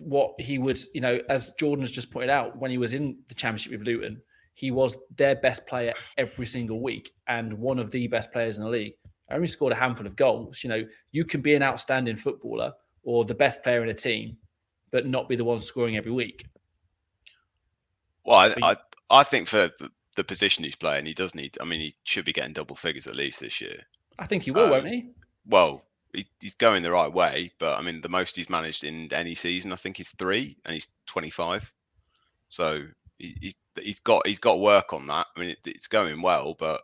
what 0.00 0.40
he 0.40 0.58
would, 0.58 0.78
you 0.94 1.00
know, 1.00 1.20
as 1.28 1.52
Jordan 1.58 1.82
has 1.82 1.90
just 1.90 2.10
pointed 2.12 2.30
out, 2.30 2.56
when 2.58 2.70
he 2.70 2.78
was 2.78 2.94
in 2.94 3.18
the 3.28 3.34
championship 3.34 3.72
with 3.72 3.82
Luton, 3.82 4.22
he 4.54 4.70
was 4.70 4.96
their 5.16 5.34
best 5.34 5.66
player 5.66 5.92
every 6.16 6.46
single 6.46 6.80
week 6.80 7.10
and 7.26 7.52
one 7.58 7.80
of 7.80 7.90
the 7.90 8.06
best 8.06 8.30
players 8.30 8.58
in 8.58 8.64
the 8.64 8.70
league. 8.70 8.94
I 9.28 9.34
only 9.34 9.48
scored 9.48 9.72
a 9.72 9.76
handful 9.76 10.06
of 10.06 10.14
goals. 10.14 10.62
You 10.62 10.70
know, 10.70 10.84
you 11.10 11.24
can 11.24 11.40
be 11.42 11.54
an 11.54 11.62
outstanding 11.64 12.14
footballer 12.16 12.72
or 13.02 13.24
the 13.24 13.34
best 13.34 13.62
player 13.64 13.82
in 13.82 13.88
a 13.88 13.94
team, 13.94 14.36
but 14.90 15.06
not 15.06 15.28
be 15.28 15.36
the 15.36 15.44
one 15.44 15.60
scoring 15.60 15.96
every 15.96 16.12
week. 16.12 16.46
well, 18.24 18.38
I, 18.62 18.70
I 18.72 18.76
I 19.10 19.22
think 19.24 19.48
for 19.48 19.70
the- 19.78 19.90
the 20.16 20.24
position 20.24 20.64
he's 20.64 20.74
playing, 20.74 21.06
he 21.06 21.14
does 21.14 21.34
need. 21.36 21.56
I 21.60 21.64
mean, 21.64 21.80
he 21.80 21.94
should 22.02 22.24
be 22.24 22.32
getting 22.32 22.52
double 22.52 22.74
figures 22.74 23.06
at 23.06 23.14
least 23.14 23.38
this 23.38 23.60
year. 23.60 23.86
I 24.18 24.26
think 24.26 24.42
he 24.42 24.50
will, 24.50 24.64
Um, 24.64 24.70
won't 24.70 24.88
he? 24.88 25.10
Well, 25.46 25.84
he, 26.12 26.28
he's 26.40 26.56
going 26.56 26.82
the 26.82 26.90
right 26.90 27.12
way, 27.12 27.52
but 27.60 27.78
I 27.78 27.82
mean, 27.82 28.00
the 28.00 28.08
most 28.08 28.34
he's 28.34 28.50
managed 28.50 28.82
in 28.82 29.12
any 29.12 29.36
season, 29.36 29.72
I 29.72 29.76
think, 29.76 30.00
is 30.00 30.08
three, 30.08 30.56
and 30.64 30.74
he's 30.74 30.88
25. 31.06 31.72
So 32.48 32.84
he, 33.18 33.36
he's 33.40 33.54
he's 33.80 34.00
got 34.00 34.26
he's 34.26 34.40
got 34.40 34.58
work 34.58 34.92
on 34.92 35.06
that. 35.06 35.28
I 35.36 35.40
mean, 35.40 35.50
it, 35.50 35.58
it's 35.64 35.86
going 35.86 36.20
well, 36.20 36.54
but 36.58 36.82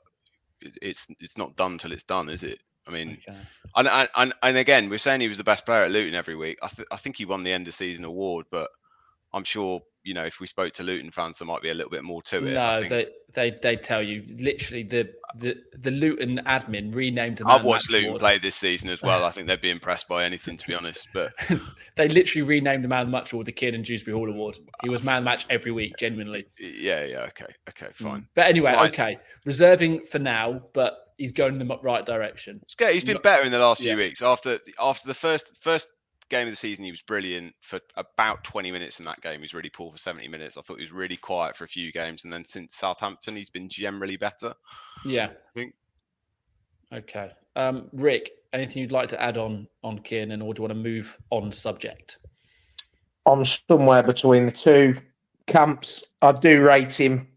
it's 0.60 1.08
it's 1.18 1.36
not 1.36 1.56
done 1.56 1.76
till 1.76 1.90
it's 1.92 2.04
done, 2.04 2.28
is 2.28 2.44
it? 2.44 2.62
I 2.86 2.90
mean, 2.90 3.18
Okay. 3.26 3.38
and, 3.76 3.88
and 3.88 4.08
and 4.14 4.32
and 4.42 4.56
again, 4.56 4.88
we're 4.90 4.98
saying 4.98 5.20
he 5.20 5.28
was 5.28 5.38
the 5.38 5.44
best 5.44 5.64
player 5.64 5.82
at 5.84 5.90
Luton 5.90 6.14
every 6.14 6.36
week. 6.36 6.58
I, 6.62 6.68
th- 6.68 6.88
I 6.90 6.96
think 6.96 7.16
he 7.16 7.24
won 7.24 7.42
the 7.42 7.52
end 7.52 7.66
of 7.68 7.74
season 7.74 8.04
award, 8.04 8.46
but 8.50 8.68
I'm 9.32 9.44
sure 9.44 9.80
you 10.04 10.12
know 10.14 10.24
if 10.24 10.38
we 10.38 10.46
spoke 10.46 10.72
to 10.74 10.82
Luton 10.82 11.10
fans, 11.10 11.38
there 11.38 11.46
might 11.48 11.62
be 11.62 11.70
a 11.70 11.74
little 11.74 11.90
bit 11.90 12.04
more 12.04 12.22
to 12.24 12.44
it. 12.44 12.56
I 12.56 12.80
No, 12.82 12.88
they 12.88 13.06
they 13.34 13.50
they 13.62 13.76
tell 13.76 14.02
you 14.02 14.22
literally 14.38 14.82
the 14.82 15.10
the 15.36 15.56
the 15.78 15.90
Luton 15.90 16.40
admin 16.46 16.94
renamed 16.94 17.38
the 17.38 17.48
I've 17.48 17.64
watched 17.64 17.90
Luton 17.90 18.18
play 18.18 18.38
this 18.38 18.54
season 18.54 18.90
as 18.90 19.02
well. 19.02 19.24
I 19.28 19.30
think 19.30 19.48
they'd 19.48 19.60
be 19.60 19.70
impressed 19.70 20.06
by 20.06 20.24
anything, 20.24 20.56
to 20.58 20.66
be 20.66 20.74
honest. 20.74 21.08
But 21.14 21.32
they 21.96 22.08
literally 22.08 22.42
renamed 22.42 22.84
the 22.84 22.88
Man 22.88 23.00
of 23.00 23.06
the 23.08 23.12
Match 23.12 23.32
Award 23.32 23.46
the 23.46 23.52
Kid 23.52 23.74
and 23.74 23.84
Dewsbury 23.84 24.16
Hall 24.16 24.30
Award. 24.30 24.58
He 24.82 24.88
was 24.90 25.02
Man 25.02 25.16
of 25.18 25.24
the 25.24 25.30
Match 25.30 25.46
every 25.50 25.72
week, 25.72 25.94
genuinely. 25.98 26.44
yeah, 26.58 27.04
yeah, 27.04 27.20
okay, 27.28 27.46
okay, 27.70 27.86
Mm. 27.86 27.94
fine. 27.94 28.28
But 28.34 28.46
anyway, 28.46 28.74
Right. 28.74 28.92
okay, 28.92 29.18
reserving 29.46 30.04
for 30.04 30.18
now, 30.18 30.62
but 30.74 30.98
he's 31.18 31.32
going 31.32 31.60
in 31.60 31.66
the 31.66 31.78
right 31.82 32.04
direction. 32.04 32.60
It's. 32.62 32.76
He's 32.78 33.04
been 33.04 33.20
better 33.22 33.44
in 33.44 33.52
the 33.52 33.58
last 33.58 33.82
few 33.82 33.96
weeks. 33.96 34.22
After 34.22 34.58
after 34.80 35.06
the 35.06 35.14
first 35.14 35.56
first 35.60 35.88
game 36.30 36.46
of 36.46 36.52
the 36.52 36.56
season, 36.56 36.84
he 36.84 36.90
was 36.90 37.02
brilliant 37.02 37.54
for 37.60 37.80
about 37.96 38.42
20 38.44 38.70
minutes 38.70 38.98
in 38.98 39.04
that 39.04 39.20
game. 39.20 39.34
He 39.34 39.42
was 39.42 39.54
really 39.54 39.70
poor 39.70 39.90
for 39.92 39.98
70 39.98 40.28
minutes. 40.28 40.56
I 40.56 40.62
thought 40.62 40.78
he 40.78 40.84
was 40.84 40.92
really 40.92 41.16
quiet 41.16 41.56
for 41.56 41.64
a 41.64 41.68
few 41.68 41.92
games, 41.92 42.24
and 42.24 42.32
then 42.32 42.44
since 42.44 42.76
Southampton, 42.76 43.36
he's 43.36 43.50
been 43.50 43.68
generally 43.68 44.16
better. 44.16 44.54
Yeah. 45.04 45.26
I 45.26 45.52
think. 45.54 45.74
Okay. 46.92 47.30
Um, 47.56 47.88
Rick, 47.92 48.30
anything 48.52 48.82
you'd 48.82 48.92
like 48.92 49.08
to 49.10 49.22
add 49.22 49.36
on 49.36 49.66
on 49.82 49.98
Kiernan, 50.00 50.42
or 50.42 50.54
do 50.54 50.60
you 50.62 50.68
want 50.68 50.78
to 50.78 50.90
move 50.90 51.16
on 51.30 51.52
subject? 51.52 52.18
I'm 53.26 53.44
somewhere 53.44 54.02
between 54.02 54.46
the 54.46 54.52
two 54.52 54.96
camps. 55.46 56.02
I 56.22 56.32
do 56.32 56.62
rate 56.62 56.94
him. 56.94 57.28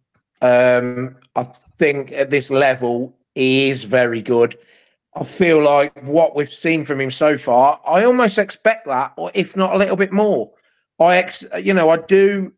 Um, 0.41 1.17
I 1.35 1.47
think 1.77 2.11
at 2.11 2.29
this 2.29 2.49
level, 2.49 3.16
he 3.38 3.69
is 3.69 3.84
very 3.84 4.22
good. 4.22 4.57
I 5.15 5.23
feel 5.23 5.64
like 5.64 5.93
what 6.03 6.35
we've 6.35 6.51
seen 6.51 6.85
from 6.85 6.99
him 6.99 7.11
so 7.11 7.38
far, 7.38 7.80
I 7.85 8.03
almost 8.03 8.38
expect 8.38 8.88
that, 8.88 9.14
or 9.18 9.31
if 9.34 9.55
not 9.55 9.73
a 9.73 9.77
little 9.77 9.95
bit 9.95 10.11
more. 10.11 10.51
I, 10.99 11.18
ex, 11.18 11.43
you 11.61 11.73
know, 11.73 11.89
I 11.89 11.97
do 11.97 12.51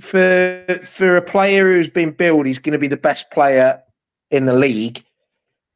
for 0.00 0.64
for 0.82 1.16
a 1.16 1.22
player 1.22 1.72
who's 1.72 1.88
been 1.88 2.10
billed, 2.10 2.46
he's 2.46 2.58
going 2.58 2.72
to 2.72 2.78
be 2.78 2.88
the 2.88 2.96
best 2.96 3.30
player 3.30 3.80
in 4.30 4.46
the 4.46 4.54
league. 4.54 5.04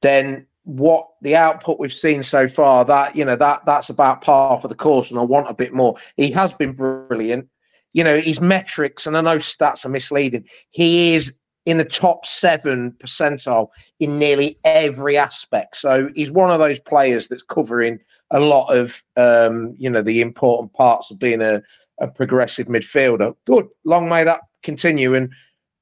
Then 0.03 0.47
what 0.65 1.09
the 1.23 1.37
output 1.37 1.79
we've 1.79 1.93
seen 1.93 2.23
so 2.23 2.49
far, 2.49 2.85
that 2.85 3.15
you 3.15 3.25
know, 3.25 3.37
that 3.37 3.65
that's 3.65 3.89
about 3.89 4.23
par 4.23 4.59
for 4.59 4.69
the 4.69 4.75
course, 4.75 5.11
and 5.11 5.19
I 5.19 5.23
want 5.23 5.51
a 5.51 5.55
bit 5.55 5.73
more. 5.73 5.97
He 6.17 6.31
has 6.33 6.53
been 6.53 6.73
brilliant. 6.73 7.49
You 7.93 8.05
know, 8.05 8.19
his 8.21 8.41
metrics, 8.41 9.07
and 9.07 9.17
I 9.17 9.21
know 9.21 9.37
stats 9.37 9.85
are 9.85 9.89
misleading. 9.89 10.47
He 10.71 11.15
is 11.15 11.33
in 11.69 11.77
the 11.77 11.85
top 11.85 12.25
seven 12.25 12.93
percentile 12.93 13.69
in 14.01 14.19
nearly 14.19 14.59
every 14.65 15.19
aspect. 15.19 15.77
So 15.77 16.09
he's 16.15 16.31
one 16.31 16.51
of 16.51 16.59
those 16.59 16.81
players 16.81 17.29
that's 17.29 17.43
covering 17.43 18.01
a 18.31 18.41
lot 18.41 18.75
of 18.75 19.05
um, 19.19 19.75
you 19.77 19.91
know 19.91 20.01
the 20.01 20.23
important 20.23 20.73
parts 20.73 21.11
of 21.11 21.19
being 21.19 21.43
a, 21.43 21.63
a 22.01 22.09
progressive 22.09 22.69
midfielder. 22.69 23.37
Good, 23.47 23.69
long 23.85 24.09
may 24.09 24.25
that 24.25 24.41
continue. 24.63 25.15
And 25.15 25.31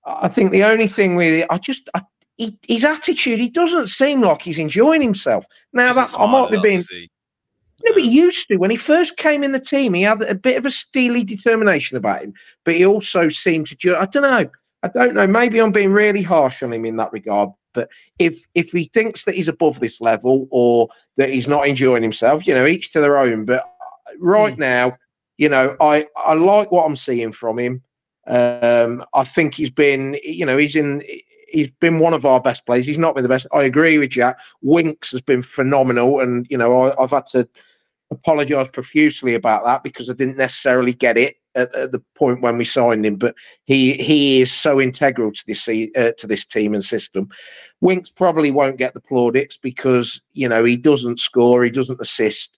I 0.05 0.27
think 0.27 0.51
the 0.51 0.65
only 0.65 0.89
thing 0.89 1.17
really, 1.17 1.49
I 1.51 1.59
just 1.59 1.89
I, 1.95 2.03
he, 2.37 2.59
his 2.67 2.85
attitude, 2.85 3.39
he 3.39 3.49
doesn't 3.49 3.87
seem 3.87 4.23
like 4.23 4.43
he's 4.43 4.59
enjoying 4.59 5.03
himself. 5.03 5.47
Now 5.73 5.93
that 5.93 6.11
I 6.19 6.27
might 6.27 6.51
be 6.51 6.61
being 6.61 6.83
no, 7.85 7.93
but 7.93 8.03
he 8.03 8.09
used 8.09 8.49
to. 8.49 8.57
When 8.57 8.71
he 8.73 8.77
first 8.77 9.19
came 9.19 9.45
in 9.45 9.53
the 9.53 9.61
team, 9.61 9.95
he 9.95 10.03
had 10.03 10.21
a 10.23 10.35
bit 10.35 10.57
of 10.57 10.67
a 10.67 10.71
steely 10.71 11.23
determination 11.23 11.97
about 11.97 12.23
him, 12.23 12.35
but 12.65 12.75
he 12.75 12.85
also 12.85 13.29
seemed 13.29 13.69
to. 13.69 13.97
I 13.97 14.07
don't 14.07 14.25
know. 14.25 14.51
I 14.95 15.07
don't 15.07 15.15
know. 15.15 15.27
Maybe 15.27 15.61
I'm 15.61 15.73
being 15.73 15.93
really 15.93 16.23
harsh 16.23 16.63
on 16.63 16.73
him 16.73 16.85
in 16.85 16.97
that 16.97 17.13
regard. 17.13 17.51
But 17.75 17.91
if 18.19 18.45
if 18.55 18.71
he 18.71 18.85
thinks 18.85 19.25
that 19.25 19.35
he's 19.35 19.49
above 19.49 19.81
this 19.81 20.01
level 20.01 20.49
or 20.51 20.89
that 21.17 21.31
he's 21.31 21.49
not 21.49 21.69
enjoying 21.69 22.03
himself, 22.03 22.47
you 22.47 22.55
know, 22.55 22.67
each 22.67 22.93
to 22.93 23.01
their 23.01 23.19
own. 23.19 23.45
But 23.45 23.65
right 24.19 24.57
now, 24.59 24.97
you 25.39 25.49
know, 25.49 25.77
I 25.81 26.07
I 26.17 26.35
like 26.35 26.73
what 26.73 26.87
I'm 26.87 26.97
seeing 26.97 27.33
from 27.33 27.59
him. 27.59 27.83
Um, 28.27 29.05
I 29.15 29.23
think 29.25 29.55
he's 29.55 29.71
been, 29.71 30.19
you 30.25 30.45
know, 30.47 30.57
he's 30.57 30.75
in 30.75 31.03
he's 31.49 31.69
been 31.81 31.99
one 31.99 32.15
of 32.15 32.27
our 32.27 32.41
best 32.41 32.67
players. 32.67 32.87
He's 32.87 32.99
not 32.99 33.15
been 33.15 33.23
the 33.23 33.29
best. 33.29 33.47
I 33.53 33.63
agree 33.63 33.99
with 33.99 34.11
Jack. 34.11 34.39
Winks 34.63 35.13
has 35.13 35.21
been 35.21 35.43
phenomenal, 35.43 36.21
and 36.21 36.47
you 36.51 36.59
know 36.59 36.85
I, 36.85 37.03
I've 37.03 37.11
had 37.11 37.27
to 37.29 37.49
apologise 38.11 38.69
profusely 38.73 39.35
about 39.35 39.65
that 39.65 39.83
because 39.83 40.09
I 40.09 40.13
didn't 40.13 40.37
necessarily 40.37 40.93
get 40.93 41.19
it 41.19 41.37
at, 41.57 41.75
at 41.75 41.93
the 41.93 42.03
point 42.15 42.43
when 42.43 42.59
we 42.59 42.65
signed 42.65 43.05
him. 43.05 43.17
But 43.17 43.35
he 43.65 43.95
he 43.95 44.43
is 44.43 44.53
so 44.53 44.81
integral 44.81 45.33
to 45.33 45.45
this 45.47 45.69
uh, 45.69 46.13
to 46.19 46.27
this 46.27 46.45
team 46.45 46.75
and 46.75 46.85
system. 46.85 47.29
Winks 47.81 48.11
probably 48.11 48.51
won't 48.51 48.79
get 48.79 48.95
the 48.95 49.01
plaudits 49.01 49.57
because 49.57 50.21
you 50.33 50.49
know 50.49 50.63
he 50.65 50.77
doesn't 50.77 51.19
score, 51.19 51.65
he 51.65 51.71
doesn't 51.71 52.01
assist, 52.01 52.57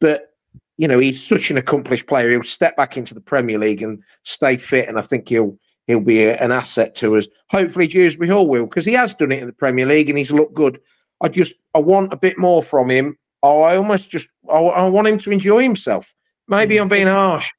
but 0.00 0.34
you 0.76 0.86
know 0.88 0.98
he's 0.98 1.22
such 1.22 1.50
an 1.50 1.56
accomplished 1.56 2.06
player. 2.06 2.30
He'll 2.30 2.42
step 2.42 2.76
back 2.76 2.96
into 2.96 3.14
the 3.14 3.20
Premier 3.20 3.58
League 3.58 3.82
and 3.82 4.02
stay 4.24 4.56
fit, 4.56 4.88
and 4.88 4.98
I 4.98 5.02
think 5.02 5.28
he'll 5.28 5.56
he'll 5.86 6.00
be 6.00 6.24
a, 6.24 6.36
an 6.36 6.52
asset 6.52 6.94
to 6.96 7.16
us. 7.16 7.26
Hopefully, 7.50 7.86
Dewsbury 7.86 8.28
Hall 8.28 8.46
will 8.46 8.66
because 8.66 8.84
he 8.84 8.92
has 8.94 9.14
done 9.14 9.32
it 9.32 9.40
in 9.40 9.46
the 9.46 9.52
Premier 9.52 9.86
League 9.86 10.08
and 10.08 10.18
he's 10.18 10.30
looked 10.32 10.54
good. 10.54 10.80
I 11.22 11.28
just 11.28 11.54
I 11.74 11.78
want 11.78 12.12
a 12.12 12.16
bit 12.16 12.38
more 12.38 12.62
from 12.62 12.90
him. 12.90 13.16
I 13.42 13.76
almost 13.76 14.10
just 14.10 14.28
I, 14.50 14.56
I 14.58 14.88
want 14.88 15.08
him 15.08 15.18
to 15.18 15.32
enjoy 15.32 15.62
himself. 15.62 16.14
Maybe 16.48 16.78
I'm 16.78 16.88
being 16.88 17.06
harsh, 17.06 17.50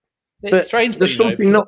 It's 0.44 0.52
but 0.52 0.66
strange. 0.66 0.98
there's 0.98 1.18
though, 1.18 1.24
something 1.26 1.48
because 1.48 1.54
not. 1.54 1.68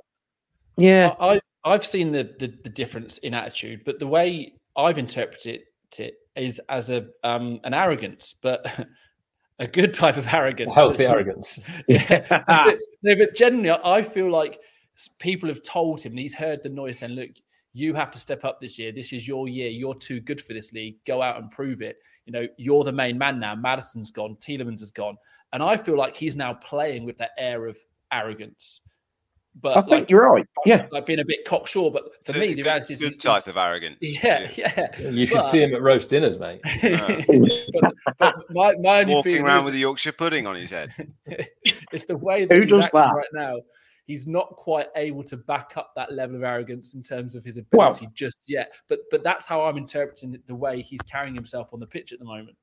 Yeah, 0.78 1.16
I, 1.20 1.30
I've 1.30 1.42
I've 1.64 1.86
seen 1.86 2.12
the, 2.12 2.36
the 2.40 2.48
the 2.64 2.70
difference 2.70 3.18
in 3.20 3.34
attitude, 3.34 3.82
but 3.86 4.00
the 4.00 4.08
way 4.08 4.54
I've 4.76 4.98
interpreted 4.98 5.62
it 5.98 6.16
is 6.36 6.60
as 6.70 6.90
a 6.90 7.08
um 7.24 7.60
an 7.64 7.74
arrogance, 7.74 8.36
but 8.42 8.88
a 9.60 9.68
good 9.68 9.94
type 9.94 10.18
of 10.18 10.32
arrogance. 10.34 10.76
Healthy 10.76 11.06
arrogance. 11.06 11.60
Yeah. 11.88 12.44
But- 12.48 12.80
no, 13.04 13.16
but 13.16 13.36
generally, 13.36 13.72
I 13.72 14.02
feel 14.02 14.30
like 14.30 14.60
people 15.20 15.50
have 15.50 15.62
told 15.62 16.02
him, 16.02 16.14
and 16.14 16.20
he's 16.20 16.34
heard 16.34 16.62
the 16.64 16.70
noise 16.70 17.00
saying, 17.00 17.14
"Look, 17.14 17.30
you 17.74 17.94
have 17.94 18.12
to 18.12 18.20
step 18.20 18.44
up 18.44 18.60
this 18.60 18.78
year. 18.78 18.92
This 18.92 19.14
is 19.14 19.28
your 19.28 19.48
year. 19.48 19.70
You're 19.70 19.96
too 19.96 20.20
good 20.20 20.42
for 20.42 20.54
this 20.54 20.74
league. 20.74 20.96
Go 21.06 21.22
out 21.22 21.38
and 21.38 21.52
prove 21.52 21.82
it. 21.82 21.98
You 22.26 22.34
know, 22.34 22.48
you're 22.58 22.84
the 22.84 22.92
main 22.92 23.18
man 23.18 23.40
now. 23.40 23.56
Maddison's 23.56 24.12
gone. 24.12 24.36
Tielemans 24.42 24.80
has 24.80 24.92
gone, 24.92 25.16
and 25.54 25.64
I 25.64 25.78
feel 25.78 25.98
like 25.98 26.16
he's 26.16 26.36
now 26.36 26.54
playing 26.56 27.06
with 27.06 27.18
that 27.20 27.32
air 27.38 27.66
of 27.68 27.78
arrogance. 28.16 28.82
But 29.62 29.78
I 29.78 29.82
think 29.82 30.10
you're 30.10 30.30
right. 30.30 30.46
Yeah, 30.66 30.88
like 30.92 31.06
being 31.06 31.20
a 31.20 31.26
bit 31.26 31.46
cocksure. 31.46 31.90
But 31.90 32.04
for 32.26 32.32
It's 32.32 32.40
me, 32.40 32.48
the 32.48 32.56
good, 32.56 32.66
reality 32.66 32.94
is 32.94 33.00
good 33.00 33.20
type 33.22 33.48
of 33.48 33.56
arrogance. 33.56 33.98
Yeah, 34.02 34.50
yeah. 34.56 35.00
You 35.00 35.26
should 35.26 35.38
But- 35.38 35.46
see 35.46 35.64
him 35.64 35.74
at 35.74 35.82
roast 35.82 36.10
dinners, 36.10 36.38
mate. 36.38 36.60
but, 37.80 37.94
but 38.20 38.36
my, 38.50 38.74
my 38.82 39.00
only 39.02 39.14
Walking 39.14 39.32
feeling 39.34 39.46
around 39.48 39.60
is 39.60 39.66
with 39.66 39.76
a 39.76 39.80
Yorkshire 39.80 40.12
pudding 40.12 40.46
on 40.46 40.56
his 40.58 40.70
head. 40.72 40.92
it's 41.26 42.04
the 42.06 42.18
way 42.18 42.44
that 42.46 42.54
Who 42.54 42.62
he's 42.64 42.70
does 42.70 42.86
acting 42.86 43.00
that? 43.00 43.14
right 43.14 43.28
now. 43.34 43.56
He's 44.08 44.28
not 44.28 44.50
quite 44.58 44.88
able 44.98 45.24
to 45.24 45.38
back 45.38 45.78
up 45.78 45.94
that 45.96 46.12
level 46.12 46.36
of 46.36 46.44
arrogance 46.44 46.94
in 46.94 47.02
terms 47.02 47.34
of 47.34 47.46
his 47.46 47.58
Well- 47.72 47.88
ability 47.88 48.10
just 48.14 48.40
yet. 48.48 48.74
But 48.90 49.00
but 49.10 49.24
that's 49.24 49.48
how 49.48 49.64
I'm 49.64 49.78
interpreting 49.78 50.34
it, 50.34 50.46
the 50.48 50.56
way 50.56 50.82
he's 50.82 51.02
carrying 51.10 51.34
himself 51.34 51.74
on 51.74 51.80
the 51.80 51.88
pitch 51.88 52.12
at 52.12 52.20
the 52.20 52.26
moment. 52.26 52.58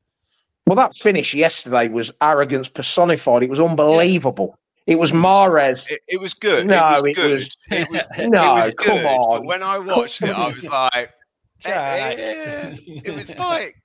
Well, 0.66 0.76
that 0.76 0.94
finish 0.96 1.32
yesterday 1.34 1.88
was 1.88 2.12
arrogance 2.20 2.68
personified. 2.68 3.42
It 3.42 3.50
was 3.50 3.60
unbelievable. 3.60 4.58
It 4.86 4.98
was 4.98 5.12
Mahrez. 5.12 5.88
It, 5.90 6.00
it 6.08 6.20
was 6.20 6.34
good. 6.34 6.66
No, 6.66 6.94
it 6.96 7.02
was 7.02 7.10
it 7.10 7.14
good. 7.14 7.34
was- 7.34 7.56
It 7.70 7.90
was, 7.90 8.02
it 8.18 8.28
No, 8.30 8.54
was 8.54 8.70
come 8.78 8.96
good. 8.98 9.06
on. 9.06 9.30
But 9.40 9.44
when 9.46 9.62
I 9.62 9.78
watched 9.78 10.22
it, 10.22 10.30
I 10.30 10.48
was 10.50 10.68
like, 10.70 10.92
eh, 10.94 11.06
Jack. 11.60 12.18
eh, 12.18 12.76
it 13.04 13.14
was 13.14 13.38
like 13.38 13.76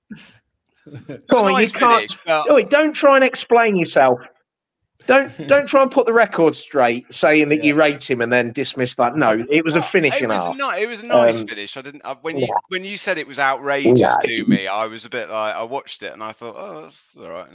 it 0.86 1.24
Come 1.30 1.46
on, 1.46 1.62
you 1.62 1.70
can't. 1.70 2.10
finish, 2.12 2.18
but 2.26 2.50
Oi, 2.50 2.64
don't 2.64 2.94
try 2.94 3.16
and 3.16 3.24
explain 3.24 3.76
yourself. 3.76 4.20
Don't 5.06 5.32
don't 5.48 5.68
try 5.68 5.82
and 5.84 5.90
put 5.92 6.06
the 6.06 6.12
record 6.14 6.54
straight, 6.56 7.06
saying 7.14 7.48
that 7.50 7.64
you 7.64 7.76
rate 7.76 8.10
him 8.10 8.20
and 8.20 8.32
then 8.34 8.52
dismiss 8.52 8.96
that. 8.96 9.16
No, 9.16 9.42
it 9.50 9.64
was 9.64 9.74
a 9.76 9.82
finish 9.82 10.16
it 10.16 10.24
and 10.24 10.32
a 10.34 10.36
was, 10.36 10.58
half. 10.58 10.76
ni- 10.78 10.84
it 10.84 10.88
was 10.90 11.02
a 11.04 11.06
nice 11.08 11.40
Um, 11.40 11.48
finish. 11.48 11.78
I 11.78 11.82
didn't 11.82 12.02
I, 12.06 12.14
when 12.22 12.38
you 12.38 12.42
yeah. 12.48 12.54
when 12.70 12.84
you 12.84 12.98
said 12.98 13.18
it 13.18 13.26
was 13.28 13.40
outrageous 13.40 14.00
Yeah. 14.02 14.16
to 14.22 14.46
me. 14.46 14.68
I 14.68 14.86
was 14.88 15.06
a 15.06 15.10
bit 15.10 15.30
like 15.30 15.56
I 15.56 15.64
watched 15.64 16.04
it 16.04 16.12
and 16.12 16.22
I 16.24 16.34
thought, 16.34 16.56
oh, 16.58 16.82
that's 16.82 17.16
all 17.18 17.30
right. 17.30 17.48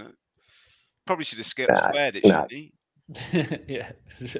Probably 1.06 1.24
should 1.26 1.38
have 1.38 1.46
skipped 1.46 1.72
No, 1.74 1.78
squared 1.88 2.16
it, 2.16 2.24
no. 2.24 2.30
shouldn't 2.30 2.52
he? 2.52 2.72
yeah. 3.68 3.92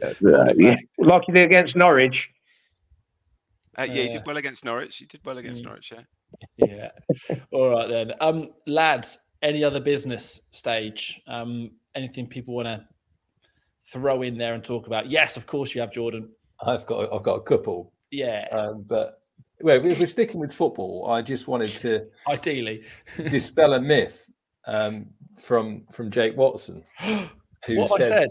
Uh, 0.03 0.53
yeah, 0.57 0.77
like 0.99 1.23
he 1.27 1.33
did 1.33 1.45
against 1.45 1.77
Norwich. 1.77 2.29
Uh, 3.79 3.85
yeah, 3.85 4.03
he 4.03 4.09
did 4.11 4.23
well 4.27 4.37
against 4.37 4.65
Norwich. 4.65 4.97
He 4.97 5.07
did 5.07 5.21
well 5.25 5.39
against 5.39 5.63
mm. 5.63 5.67
Norwich. 5.67 5.93
Yeah. 6.57 6.91
yeah. 7.29 7.37
All 7.53 7.71
right 7.71 7.89
then. 7.89 8.13
Um, 8.21 8.51
lads, 8.67 9.19
any 9.43 9.65
other 9.65 9.81
business 9.81 10.41
stage? 10.51 11.21
Um, 11.27 11.71
anything 11.95 12.27
people 12.27 12.55
want 12.55 12.69
to 12.69 12.87
throw 13.91 14.23
in 14.23 14.37
there 14.37 14.55
and 14.55 14.65
talk 14.65 14.87
about? 14.87 15.11
Yes, 15.11 15.37
of 15.37 15.47
course 15.47 15.75
you 15.75 15.81
have, 15.81 15.91
Jordan. 15.91 16.29
I've 16.61 16.87
got 16.87 17.13
I've 17.13 17.23
got 17.23 17.35
a 17.35 17.43
couple, 17.43 17.93
Yeah, 18.11 18.47
um, 18.53 18.85
but 18.87 19.23
well, 19.61 19.85
if 19.85 19.99
we're 19.99 20.07
sticking 20.07 20.41
with 20.41 20.53
football, 20.53 21.09
I 21.11 21.23
just 21.23 21.49
wanted 21.49 21.71
to 21.77 22.07
ideally. 22.29 22.83
dispel 23.17 23.75
a 23.75 23.81
myth 23.81 24.31
um, 24.67 25.07
from 25.39 25.85
from 25.93 26.11
Jake 26.11 26.37
Watson, 26.37 26.85
who 27.01 27.77
what 27.77 28.01
I 28.01 28.09
said, 28.09 28.31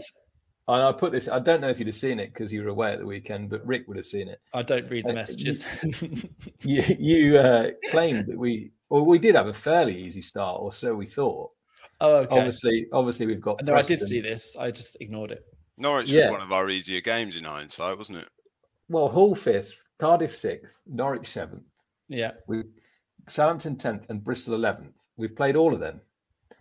and 0.68 0.82
I 0.82 0.92
put 0.92 1.12
this. 1.12 1.28
I 1.28 1.38
don't 1.38 1.60
know 1.60 1.68
if 1.68 1.78
you'd 1.78 1.88
have 1.88 1.94
seen 1.96 2.20
it 2.20 2.32
because 2.32 2.52
you 2.52 2.62
were 2.62 2.68
away 2.68 2.92
at 2.92 2.98
the 3.00 3.06
weekend, 3.06 3.50
but 3.50 3.66
Rick 3.66 3.88
would 3.88 3.96
have 3.96 4.06
seen 4.06 4.28
it. 4.28 4.40
I 4.54 4.62
don't 4.62 4.88
read 4.90 5.04
the 5.04 5.12
messages. 5.12 5.64
You, 6.60 6.82
you 6.98 7.38
uh, 7.38 7.70
claimed 7.90 8.26
that 8.26 8.38
we, 8.38 8.70
well, 8.88 9.04
we 9.04 9.18
did 9.18 9.34
have 9.34 9.48
a 9.48 9.52
fairly 9.52 9.96
easy 10.00 10.22
start, 10.22 10.60
or 10.60 10.72
so 10.72 10.94
we 10.94 11.06
thought. 11.06 11.50
oh, 12.00 12.16
okay. 12.18 12.36
Obviously, 12.38 12.86
obviously 12.92 13.26
we've 13.26 13.40
got. 13.40 13.64
No, 13.64 13.74
I 13.74 13.82
did 13.82 14.00
see 14.00 14.20
this. 14.20 14.54
I 14.56 14.70
just 14.70 14.96
ignored 15.00 15.32
it. 15.32 15.44
Norwich 15.78 16.10
Yeah. 16.10 16.26
was 16.26 16.32
one 16.38 16.42
of 16.42 16.52
our 16.52 16.70
easier 16.70 17.00
games 17.00 17.34
in 17.34 17.44
hindsight, 17.44 17.98
wasn't 17.98 18.18
it? 18.18 18.28
Well, 18.88 19.08
Hull 19.08 19.34
fifth, 19.34 19.82
Cardiff 19.98 20.36
sixth, 20.36 20.76
Norwich 20.86 21.26
seventh, 21.28 21.64
Yeah, 22.08 22.32
we 22.46 22.62
Southampton 23.28 23.76
tenth, 23.76 24.06
and 24.10 24.22
Bristol 24.22 24.54
eleventh. 24.54 24.94
We've 25.16 25.34
played 25.34 25.56
all 25.56 25.72
of 25.74 25.80
them. 25.80 26.00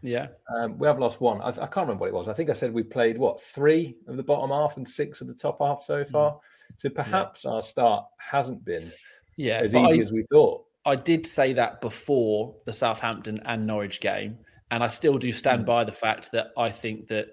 Yeah. 0.01 0.27
Um, 0.55 0.77
we 0.77 0.87
have 0.87 0.99
lost 0.99 1.21
one. 1.21 1.41
I, 1.41 1.49
I 1.49 1.51
can't 1.67 1.77
remember 1.87 2.01
what 2.01 2.07
it 2.09 2.13
was. 2.13 2.27
I 2.27 2.33
think 2.33 2.49
I 2.49 2.53
said 2.53 2.73
we 2.73 2.83
played 2.83 3.17
what 3.17 3.41
three 3.41 3.95
of 4.07 4.17
the 4.17 4.23
bottom 4.23 4.49
half 4.49 4.77
and 4.77 4.87
six 4.87 5.21
of 5.21 5.27
the 5.27 5.33
top 5.33 5.59
half 5.61 5.81
so 5.83 6.03
far. 6.03 6.39
So 6.77 6.89
perhaps 6.89 7.45
our 7.45 7.61
start 7.61 8.05
hasn't 8.17 8.63
been 8.65 8.91
Yeah, 9.37 9.59
as 9.63 9.73
but 9.73 9.89
easy 9.91 9.99
I, 9.99 10.01
as 10.01 10.11
we 10.11 10.23
thought. 10.23 10.65
I 10.85 10.95
did 10.95 11.25
say 11.27 11.53
that 11.53 11.79
before 11.81 12.55
the 12.65 12.73
Southampton 12.73 13.39
and 13.45 13.67
Norwich 13.67 13.99
game, 14.01 14.37
and 14.71 14.83
I 14.83 14.87
still 14.87 15.17
do 15.17 15.27
Hmm. 15.29 15.35
stand 15.37 15.65
by 15.65 15.83
the 15.83 15.91
fact 15.91 16.31
that 16.31 16.47
I 16.57 16.69
think 16.71 17.07
that 17.07 17.27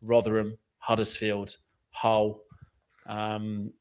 Rotherham, 0.00 0.56
Huddersfield, 0.78 1.56
Hull, 1.90 2.40
um, 3.06 3.72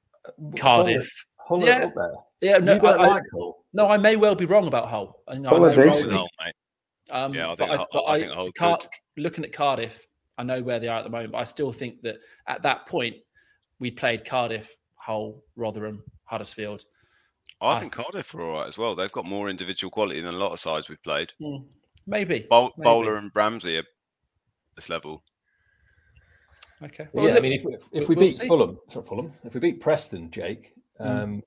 Cardiff. 0.58 1.26
Hull, 1.38 1.60
Hull 1.60 1.68
Yeah. 1.68 1.86
up 1.86 1.94
there. 1.96 2.14
Yeah, 2.42 2.58
no, 2.58 2.74
you 2.74 2.80
don't 2.80 3.00
I, 3.00 3.04
I- 3.04 3.08
like 3.08 3.24
Hull. 3.32 3.64
no, 3.74 3.88
I 3.90 3.98
may 3.98 4.16
well 4.16 4.36
be 4.36 4.46
wrong 4.46 4.68
about 4.68 4.88
Hull. 4.90 5.22
I, 5.28 5.34
I 5.34 5.36
Hull 5.36 5.66
are 5.66 5.70
may 5.70 5.78
well 5.78 5.92
decent. 5.92 6.12
be. 6.12 6.28
Mate. 6.44 6.54
Um, 7.14 7.34
Yeah, 7.34 7.52
I 7.52 7.56
but 7.56 7.70
I, 7.70 7.76
Hull- 7.78 7.88
but 7.94 8.02
I 8.02 8.14
I, 8.14 8.20
think 8.20 8.32
Hull 8.32 8.52
Car- 8.54 8.78
could. 8.80 8.90
looking 9.18 9.44
at 9.46 9.54
Cardiff, 9.54 10.06
I 10.38 10.44
know 10.44 10.62
where 10.64 10.80
they 10.80 10.88
are 10.88 10.98
at 10.98 11.04
the 11.04 11.10
moment, 11.10 11.32
but 11.32 11.38
I 11.38 11.44
still 11.44 11.72
think 11.72 12.02
that 12.02 12.18
at 12.48 12.64
that 12.64 12.88
point 12.88 13.16
we 13.80 13.92
played 13.92 14.26
Cardiff, 14.26 14.76
Hull, 14.96 15.44
Rotherham, 15.56 16.04
Huddersfield. 16.26 16.86
I 17.62 17.74
I 17.76 17.80
think 17.80 17.94
Cardiff 17.94 18.34
are 18.34 18.42
all 18.42 18.58
right 18.60 18.68
as 18.68 18.78
well. 18.78 18.96
They've 18.96 19.12
got 19.12 19.26
more 19.26 19.50
individual 19.50 19.92
quality 19.92 20.20
than 20.22 20.34
a 20.34 20.38
lot 20.38 20.52
of 20.52 20.60
sides 20.60 20.90
we've 20.90 21.02
played. 21.04 21.32
Hmm, 21.40 21.58
maybe. 22.08 22.48
Bowl, 22.50 22.72
maybe. 22.78 22.84
Bowler 22.86 23.16
and 23.18 23.32
Ramsey 23.36 23.78
are 23.78 23.84
this 24.76 24.90
level. 24.90 25.24
Okay. 26.82 27.08
Well, 27.14 27.26
yeah, 27.26 27.32
look, 27.34 27.40
I 27.40 27.42
mean, 27.44 27.54
if 27.54 27.64
we, 27.66 27.74
if 27.76 27.82
we'll- 27.92 28.08
we 28.10 28.16
we'll 28.16 28.26
beat 28.26 28.38
see. 28.38 28.48
Fulham, 28.48 28.80
sorry, 28.90 29.06
Fulham, 29.06 29.34
if 29.46 29.54
we 29.54 29.60
beat 29.60 29.80
Preston, 29.80 30.32
Jake, 30.32 30.74
Mm. 31.00 31.06
um, 31.24 31.44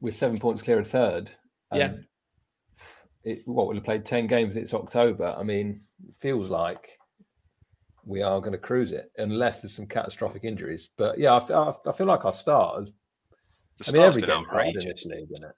we're 0.00 0.12
seven 0.12 0.38
points 0.38 0.62
clear 0.62 0.78
of 0.78 0.86
third. 0.88 1.30
Yeah. 1.72 1.94
And 3.24 3.36
It, 3.36 3.42
what 3.46 3.66
we'll 3.66 3.76
have 3.76 3.84
played 3.84 4.04
ten 4.04 4.26
games. 4.26 4.56
It's 4.56 4.74
October. 4.74 5.34
I 5.36 5.42
mean, 5.42 5.82
it 6.08 6.14
feels 6.16 6.50
like 6.50 6.98
we 8.04 8.22
are 8.22 8.40
going 8.40 8.52
to 8.52 8.58
cruise 8.58 8.92
it, 8.92 9.12
unless 9.18 9.60
there's 9.60 9.76
some 9.76 9.86
catastrophic 9.86 10.44
injuries. 10.44 10.90
But 10.96 11.18
yeah, 11.18 11.34
I, 11.34 11.40
fe- 11.40 11.54
I, 11.54 11.72
I 11.86 11.92
feel 11.92 12.06
like 12.06 12.24
our 12.24 12.32
start. 12.32 12.88
The 13.78 13.88
I 13.88 13.92
mean, 13.92 14.02
every 14.02 14.22
been 14.22 14.30
game's 14.30 14.48
hard 14.48 14.66
in 14.68 14.88
this 14.88 15.04
league, 15.04 15.28
isn't 15.32 15.50
it? 15.50 15.54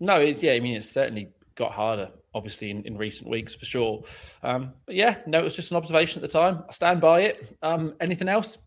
No, 0.00 0.16
it's 0.16 0.42
yeah. 0.42 0.52
I 0.52 0.60
mean, 0.60 0.76
it's 0.76 0.90
certainly 0.90 1.32
got 1.54 1.72
harder, 1.72 2.10
obviously, 2.34 2.70
in, 2.70 2.84
in 2.84 2.98
recent 2.98 3.30
weeks 3.30 3.54
for 3.54 3.64
sure. 3.64 4.02
Um, 4.42 4.74
but 4.84 4.94
yeah, 4.94 5.18
no, 5.26 5.38
it 5.38 5.44
was 5.44 5.56
just 5.56 5.70
an 5.70 5.78
observation 5.78 6.22
at 6.22 6.30
the 6.30 6.38
time. 6.38 6.62
I 6.68 6.72
stand 6.72 7.00
by 7.00 7.22
it. 7.22 7.56
Um, 7.62 7.94
anything 8.00 8.28
else? 8.28 8.58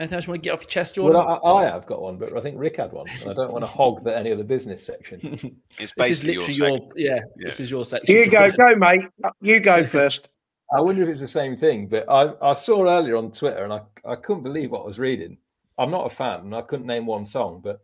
Anything 0.00 0.16
else 0.16 0.26
you 0.26 0.30
want 0.30 0.42
to 0.42 0.48
get 0.48 0.54
off 0.54 0.62
your 0.62 0.70
chest, 0.70 0.94
Jordan? 0.94 1.20
Well, 1.22 1.40
I, 1.44 1.62
I 1.62 1.64
have 1.70 1.84
got 1.84 2.00
one, 2.00 2.16
but 2.16 2.34
I 2.34 2.40
think 2.40 2.58
Rick 2.58 2.78
had 2.78 2.90
one. 2.90 3.06
And 3.20 3.30
I 3.30 3.34
don't 3.34 3.52
want 3.52 3.62
to 3.62 3.70
hog 3.70 4.02
the 4.02 4.16
any 4.16 4.30
of 4.30 4.38
the 4.38 4.44
business 4.44 4.84
section. 4.84 5.20
It's 5.78 5.92
this 5.94 6.10
is 6.10 6.24
literally 6.24 6.54
your, 6.54 6.68
your, 6.68 6.78
section. 6.78 6.92
yeah, 6.96 7.14
Yeah. 7.36 7.44
This 7.44 7.60
is 7.60 7.70
your 7.70 7.84
section. 7.84 8.16
You 8.16 8.30
go, 8.30 8.50
go, 8.50 8.74
mate. 8.76 9.02
You 9.42 9.60
go 9.60 9.84
first. 9.98 10.30
I 10.74 10.80
wonder 10.80 11.02
if 11.02 11.08
it's 11.10 11.20
the 11.20 11.28
same 11.28 11.54
thing, 11.54 11.86
but 11.86 12.08
I, 12.08 12.32
I 12.40 12.54
saw 12.54 12.86
earlier 12.86 13.16
on 13.16 13.30
Twitter 13.30 13.62
and 13.62 13.74
I, 13.74 13.82
I 14.06 14.14
couldn't 14.16 14.42
believe 14.42 14.70
what 14.70 14.82
I 14.82 14.86
was 14.86 14.98
reading. 14.98 15.36
I'm 15.76 15.90
not 15.90 16.06
a 16.06 16.08
fan 16.08 16.40
and 16.40 16.54
I 16.54 16.62
couldn't 16.62 16.86
name 16.86 17.04
one 17.04 17.26
song, 17.26 17.60
but 17.62 17.80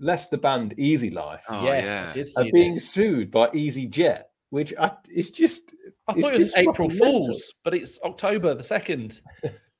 less 0.00 0.26
the 0.26 0.38
band 0.38 0.74
Easy 0.78 1.10
Life 1.10 1.44
Oh, 1.48 1.62
yes, 1.62 1.86
yeah. 1.86 2.08
I 2.08 2.12
did 2.12 2.26
are 2.38 2.52
being 2.52 2.72
this. 2.72 2.90
sued 2.90 3.30
by 3.30 3.48
Easy 3.52 3.86
Jet, 3.86 4.30
which 4.50 4.74
I, 4.80 4.90
it's 5.08 5.30
just. 5.30 5.74
I 6.08 6.14
it's 6.14 6.22
thought 6.22 6.34
it 6.34 6.40
was 6.40 6.56
April. 6.56 6.90
Fools, 6.90 7.54
but 7.62 7.72
it's 7.74 8.00
October 8.02 8.52
the 8.54 8.62
second. 8.64 9.20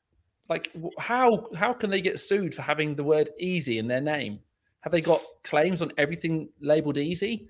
like, 0.48 0.70
how 0.98 1.48
how 1.56 1.72
can 1.72 1.90
they 1.90 2.00
get 2.00 2.18
sued 2.20 2.54
for 2.54 2.62
having 2.62 2.94
the 2.94 3.04
word 3.04 3.30
"easy" 3.38 3.78
in 3.78 3.86
their 3.88 4.00
name? 4.00 4.40
Have 4.80 4.92
they 4.92 5.00
got 5.00 5.20
claims 5.44 5.80
on 5.82 5.92
everything 5.98 6.48
labeled 6.60 6.98
easy? 6.98 7.48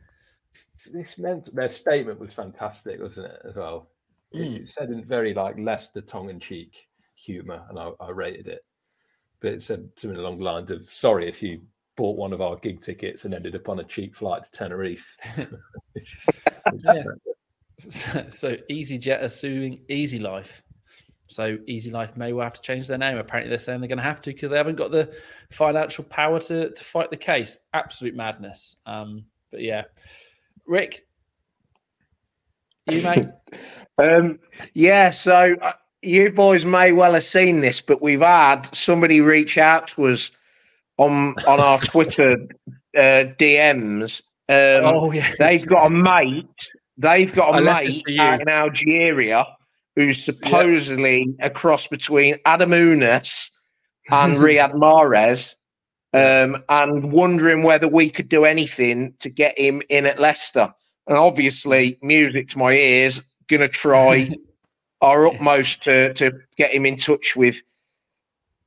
This 0.93 1.17
meant 1.19 1.49
their 1.55 1.71
statement 1.71 2.21
was 2.21 2.35
fantastic, 2.35 3.01
wasn't 3.01 3.27
it? 3.33 3.41
As 3.49 3.57
well, 3.57 3.89
It- 4.33 4.39
Mm. 4.39 4.61
it 4.63 4.69
said 4.69 4.91
in 4.91 5.05
very 5.05 5.35
like 5.35 5.59
less 5.59 5.89
the 5.91 6.01
tongue-in-cheek 6.03 6.89
humour, 7.15 7.67
and 7.69 7.79
I, 7.79 7.91
I 8.01 8.11
rated 8.11 8.49
it. 8.49 8.65
But 9.41 9.53
it 9.55 9.63
said 9.63 9.91
something 9.97 10.19
along 10.19 10.39
the 10.39 10.45
lines 10.45 10.71
of, 10.71 10.85
"Sorry 10.85 11.29
if 11.29 11.43
you 11.43 11.63
bought 11.97 12.17
one 12.17 12.33
of 12.33 12.41
our 12.41 12.57
gig 12.57 12.81
tickets 12.81 13.25
and 13.27 13.35
ended 13.35 13.55
up 13.57 13.69
on 13.69 13.81
a 13.81 13.85
cheap 13.85 14.15
flight 14.15 14.45
to 14.45 14.51
Tenerife." 14.51 15.17
Which- 15.95 16.19
which- 16.71 16.83
Yeah. 16.85 17.03
So, 17.79 18.29
so 18.29 18.57
EasyJet 18.71 19.23
are 19.23 19.29
suing 19.29 19.79
Easy 19.89 20.19
Life. 20.19 20.63
So 21.33 21.59
Easy 21.67 21.91
Life 21.91 22.17
may 22.17 22.33
well 22.33 22.45
have 22.45 22.55
to 22.55 22.63
change 22.63 22.87
their 22.87 22.99
name. 22.99 23.17
Apparently, 23.17 23.49
they're 23.49 23.59
saying 23.59 23.81
they're 23.81 23.89
going 23.89 23.99
to 23.99 24.05
have 24.05 24.21
to 24.23 24.33
because 24.33 24.51
they 24.51 24.57
haven't 24.57 24.77
got 24.77 24.91
the 24.91 25.13
financial 25.51 26.05
power 26.05 26.39
to 26.41 26.71
to 26.71 26.85
fight 26.85 27.11
the 27.11 27.17
case. 27.17 27.59
Absolute 27.75 28.15
madness. 28.15 28.77
Um, 28.87 29.25
but 29.51 29.61
yeah, 29.61 29.85
Rick, 30.67 31.03
you 32.87 33.03
mate. 33.03 33.27
Um, 33.99 34.39
yeah, 34.73 35.11
so 35.11 35.55
uh, 35.61 35.73
you 36.01 36.33
boys 36.33 36.65
may 36.65 36.93
well 36.93 37.13
have 37.13 37.25
seen 37.25 37.61
this, 37.61 37.83
but 37.83 38.01
we've 38.01 38.23
had 38.23 38.63
somebody 38.75 39.21
reach 39.21 39.59
out 39.59 39.89
to 39.89 40.07
us 40.07 40.31
on 40.97 41.35
on 41.47 41.61
our 41.61 41.79
Twitter 41.85 42.37
uh, 42.97 43.29
DMs. 43.39 44.23
Um, 44.49 44.95
oh 44.95 45.13
yeah, 45.13 45.31
they've 45.39 45.67
got 45.67 45.87
a 45.87 45.91
mate. 45.91 46.71
They've 46.97 47.33
got 47.33 47.55
I 47.55 47.59
a 47.59 47.85
this 47.85 48.03
mate 48.07 48.19
out 48.19 48.41
in 48.41 48.49
Algeria 48.49 49.47
who's 49.97 50.23
supposedly 50.23 51.35
a 51.41 51.51
cross 51.51 51.87
between 51.87 52.37
Adam 52.45 52.73
Unis 52.73 53.51
and 54.11 54.37
Riyad 54.39 54.75
Mahrez, 54.75 55.55
um, 56.15 56.63
and 56.69 57.13
wondering 57.13 57.63
whether 57.63 57.89
we 57.89 58.11
could 58.11 58.29
do 58.29 58.45
anything 58.45 59.15
to 59.21 59.31
get 59.31 59.59
him 59.59 59.83
in 59.89 60.07
at 60.07 60.21
Leicester. 60.21 60.73
And 61.07 61.19
obviously, 61.19 61.99
music 62.03 62.49
to 62.51 62.59
my 62.59 62.73
ears, 62.73 63.23
going 63.49 63.61
to 63.61 63.69
try 63.69 64.31
our 65.01 65.27
utmost 65.27 65.83
to 65.83 66.15
to 66.15 66.33
get 66.57 66.73
him 66.73 66.87
in 66.87 66.97
touch 66.97 67.35
with 67.37 67.61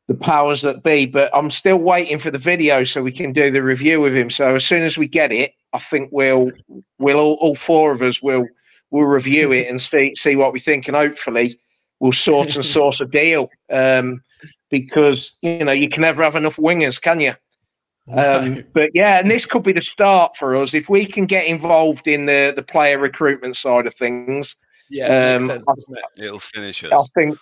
the 0.07 0.15
powers 0.15 0.61
that 0.61 0.84
be. 0.84 1.06
But 1.06 1.31
I'm 1.34 1.49
still 1.49 1.77
waiting 1.77 2.19
for 2.19 2.31
the 2.31 2.38
video 2.38 2.84
so 2.84 3.02
we 3.02 3.11
can 3.11 3.34
do 3.34 3.49
the 3.52 3.64
review 3.64 4.02
with 4.02 4.15
him. 4.15 4.30
So 4.30 4.56
as 4.56 4.65
soon 4.65 4.84
as 4.84 4.97
we 4.97 5.07
get 5.07 5.31
it, 5.31 5.53
I 5.73 5.80
think 5.80 6.10
we'll 6.11 6.52
we'll 6.99 7.19
all, 7.19 7.34
all 7.35 7.56
four 7.56 7.91
of 7.91 8.02
us 8.02 8.22
will 8.22 8.45
will 8.96 9.06
review 9.06 9.52
it 9.52 9.68
and 9.68 9.82
see 9.82 10.14
see 10.16 10.36
what 10.36 10.54
we 10.54 10.60
think, 10.60 10.88
and 10.88 10.96
hopefully 10.96 11.60
we'll 12.00 12.12
sort 12.12 12.56
and 12.56 12.66
source 12.78 13.02
a 13.02 13.06
deal. 13.06 13.50
Um, 13.72 14.22
because 14.72 15.34
you 15.42 15.64
know 15.64 15.72
you 15.72 15.90
can 15.90 16.02
never 16.02 16.24
have 16.24 16.36
enough 16.36 16.58
wingers, 16.58 17.00
can 17.00 17.20
you? 17.20 17.34
Um, 18.12 18.64
but 18.74 18.92
yeah, 18.94 19.20
and 19.20 19.32
this 19.32 19.46
could 19.46 19.64
be 19.64 19.74
the 19.74 19.82
start 19.82 20.36
for 20.36 20.56
us 20.56 20.74
if 20.74 20.90
we 20.90 21.06
can 21.06 21.26
get 21.26 21.48
involved 21.48 22.08
in 22.08 22.26
the 22.26 22.54
the 22.56 22.64
player 22.64 23.00
recruitment 23.00 23.58
side 23.58 23.88
of 23.88 23.96
things. 23.96 24.56
yeah, 24.90 25.36
um, 25.36 25.48
sense, 25.48 25.68
I- 25.68 26.00
it? 26.20 26.26
It'll 26.26 26.40
finish 26.40 26.84
us. 26.84 26.92
I 26.94 27.04
think, 27.20 27.40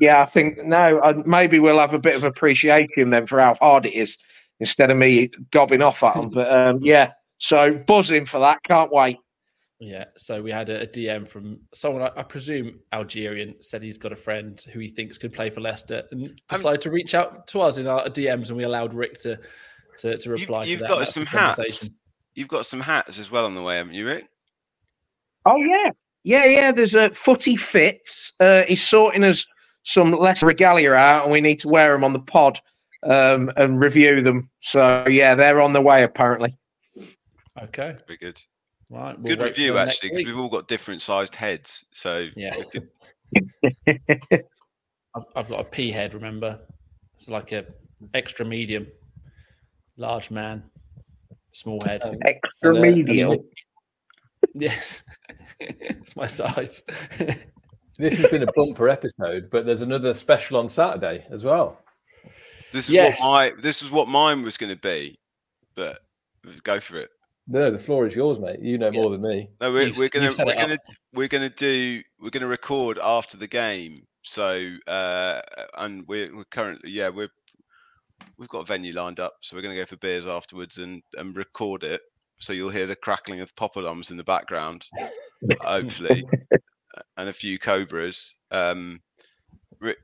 yeah, 0.00 0.22
I 0.22 0.24
think 0.24 0.64
no, 0.64 0.98
uh, 1.00 1.22
maybe 1.26 1.58
we'll 1.58 1.78
have 1.78 1.94
a 1.94 1.98
bit 1.98 2.16
of 2.16 2.24
appreciation 2.24 3.10
then 3.10 3.26
for 3.26 3.38
how 3.40 3.54
hard 3.54 3.84
it 3.84 3.92
is 3.94 4.16
instead 4.60 4.90
of 4.90 4.96
me 4.96 5.30
gobbing 5.50 5.82
off 5.82 6.02
at 6.02 6.14
them. 6.14 6.30
But 6.30 6.50
um, 6.50 6.78
yeah, 6.82 7.12
so 7.38 7.74
buzzing 7.74 8.24
for 8.24 8.40
that. 8.40 8.62
Can't 8.62 8.90
wait. 8.92 9.18
Yeah, 9.82 10.04
so 10.16 10.40
we 10.40 10.52
had 10.52 10.68
a, 10.68 10.82
a 10.82 10.86
DM 10.86 11.26
from 11.26 11.58
someone, 11.74 12.02
I, 12.02 12.20
I 12.20 12.22
presume 12.22 12.78
Algerian, 12.92 13.56
said 13.60 13.82
he's 13.82 13.98
got 13.98 14.12
a 14.12 14.16
friend 14.16 14.56
who 14.72 14.78
he 14.78 14.86
thinks 14.86 15.18
could 15.18 15.32
play 15.32 15.50
for 15.50 15.60
Leicester, 15.60 16.04
and 16.12 16.40
decided 16.48 16.80
to 16.82 16.92
reach 16.92 17.16
out 17.16 17.48
to 17.48 17.60
us 17.62 17.78
in 17.78 17.88
our 17.88 18.04
DMs, 18.04 18.46
and 18.46 18.56
we 18.56 18.62
allowed 18.62 18.94
Rick 18.94 19.14
to 19.22 19.40
to, 19.98 20.16
to 20.16 20.30
You've, 20.30 20.40
reply. 20.40 20.66
you've 20.66 20.78
to 20.78 20.84
that. 20.84 20.88
got 20.88 20.98
and 20.98 21.00
that's 21.00 21.14
some 21.14 21.26
hats. 21.26 21.90
You've 22.36 22.46
got 22.46 22.64
some 22.64 22.78
hats 22.78 23.18
as 23.18 23.32
well 23.32 23.44
on 23.44 23.56
the 23.56 23.62
way, 23.62 23.74
haven't 23.78 23.94
you, 23.94 24.06
Rick? 24.06 24.28
Oh 25.46 25.56
yeah, 25.56 25.90
yeah, 26.22 26.44
yeah. 26.44 26.70
There's 26.70 26.94
a 26.94 27.10
footy 27.10 27.56
fits. 27.56 28.32
Uh, 28.38 28.62
he's 28.62 28.86
sorting 28.86 29.24
us 29.24 29.44
some 29.82 30.12
less 30.12 30.44
regalia 30.44 30.92
out, 30.92 31.24
and 31.24 31.32
we 31.32 31.40
need 31.40 31.58
to 31.58 31.68
wear 31.68 31.90
them 31.92 32.04
on 32.04 32.12
the 32.12 32.20
pod 32.20 32.60
um, 33.02 33.50
and 33.56 33.80
review 33.80 34.20
them. 34.20 34.48
So 34.60 35.08
yeah, 35.08 35.34
they're 35.34 35.60
on 35.60 35.72
the 35.72 35.82
way 35.82 36.04
apparently. 36.04 36.56
Okay, 37.60 37.96
Very 38.06 38.18
good. 38.18 38.40
Right. 38.92 39.18
we'll 39.18 39.36
good 39.36 39.44
review 39.44 39.78
actually, 39.78 40.10
because 40.10 40.26
we've 40.26 40.38
all 40.38 40.48
got 40.48 40.68
different 40.68 41.02
sized 41.02 41.34
heads. 41.34 41.84
So 41.92 42.28
Yeah. 42.36 42.54
I've, 45.14 45.24
I've 45.36 45.48
got 45.48 45.60
a 45.60 45.64
P 45.64 45.90
head. 45.90 46.14
Remember, 46.14 46.60
it's 47.14 47.28
like 47.28 47.52
a 47.52 47.66
extra 48.14 48.44
medium, 48.46 48.86
large 49.96 50.30
man, 50.30 50.62
small 51.52 51.80
head. 51.84 52.04
Um, 52.04 52.16
Extra 52.24 52.70
and, 52.74 52.78
uh, 52.78 52.80
medial. 52.82 53.32
and 53.32 53.42
yes, 54.54 55.02
it's 55.60 56.16
my 56.16 56.26
size. 56.26 56.82
This 57.98 58.16
has 58.18 58.30
been 58.30 58.42
a 58.42 58.50
bumper 58.56 58.88
episode, 58.88 59.50
but 59.50 59.66
there's 59.66 59.82
another 59.82 60.14
special 60.14 60.56
on 60.56 60.68
Saturday 60.68 61.26
as 61.30 61.44
well. 61.44 61.78
this 62.72 62.86
is 62.86 62.90
Yes. 62.90 63.20
what 63.20 63.30
my 63.30 63.52
this 63.60 63.82
is 63.82 63.90
what 63.90 64.08
mine 64.08 64.42
was 64.42 64.56
going 64.56 64.74
to 64.74 64.80
be, 64.80 65.18
but 65.76 66.00
go 66.64 66.80
for 66.80 66.96
it. 66.96 67.10
No, 67.48 67.70
the 67.70 67.78
floor 67.78 68.06
is 68.06 68.14
yours, 68.14 68.38
mate. 68.38 68.60
You 68.60 68.78
know 68.78 68.90
Yeah. 68.90 69.00
more 69.00 69.10
than 69.10 69.22
me. 69.22 69.50
No, 69.60 69.72
we're, 69.72 69.92
we're 69.96 70.08
gonna 70.08 70.30
we're 70.44 70.54
gonna 70.54 70.78
we're 71.12 71.28
gonna 71.28 71.50
do 71.50 72.00
we're 72.20 72.30
gonna 72.30 72.46
record 72.46 72.98
after 73.02 73.36
the 73.36 73.48
game. 73.48 74.06
So 74.22 74.70
uh, 74.86 75.40
and 75.78 76.06
we're, 76.06 76.34
we're 76.34 76.44
currently 76.44 76.90
yeah 76.90 77.08
we're 77.08 77.30
we've 78.38 78.48
got 78.48 78.60
a 78.60 78.64
venue 78.66 78.92
lined 78.92 79.18
up, 79.18 79.34
so 79.40 79.56
we're 79.56 79.62
gonna 79.62 79.74
go 79.74 79.86
for 79.86 79.96
beers 79.96 80.26
afterwards 80.26 80.78
and 80.78 81.02
and 81.16 81.36
record 81.36 81.82
it. 81.82 82.00
So 82.38 82.52
you'll 82.52 82.70
hear 82.70 82.86
the 82.86 82.96
crackling 82.96 83.40
of 83.40 83.54
poppadoms 83.56 84.10
in 84.10 84.16
the 84.16 84.24
background, 84.24 84.86
hopefully, 85.60 86.24
and 87.16 87.28
a 87.28 87.32
few 87.32 87.58
cobras. 87.58 88.34
Um, 88.50 89.00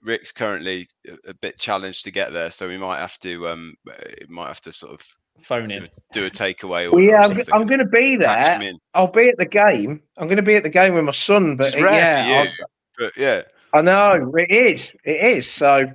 Rick's 0.03 0.33
currently 0.33 0.89
a, 1.07 1.31
a 1.31 1.35
bit 1.35 1.59
challenged 1.59 2.05
to 2.05 2.11
get 2.11 2.33
there, 2.33 2.51
so 2.51 2.67
we 2.67 2.77
might 2.77 2.99
have 2.99 3.19
to 3.21 3.47
um 3.49 3.77
it 3.87 4.29
might 4.29 4.49
have 4.49 4.61
to 4.63 4.73
sort 4.73 4.93
of 4.93 5.01
Phone 5.43 5.69
do 5.69 5.77
in. 5.77 5.85
a, 5.85 5.89
do 6.13 6.27
a 6.27 6.31
takeaway. 6.31 6.91
Well, 6.91 7.01
yeah, 7.01 7.23
I'm, 7.23 7.41
I'm 7.53 7.67
going 7.67 7.79
to 7.79 7.87
be 7.87 8.17
there. 8.17 8.73
I'll 8.95 9.07
be 9.07 9.29
at 9.29 9.37
the 9.39 9.47
game. 9.47 10.03
I'm 10.17 10.27
going 10.27 10.37
to 10.37 10.43
be 10.43 10.57
at 10.57 10.63
the 10.63 10.69
game 10.69 10.95
with 10.95 11.05
my 11.05 11.13
son. 11.13 11.57
But 11.57 11.69
It's 11.69 11.81
rare 11.81 11.93
yeah, 11.93 12.43
for 12.43 12.49
you, 12.49 12.67
but 12.99 13.17
yeah. 13.17 13.43
I, 13.73 13.79
I 13.79 13.83
know 13.83 14.33
it 14.37 14.51
is. 14.51 14.93
It 15.05 15.37
is. 15.37 15.51
So, 15.51 15.93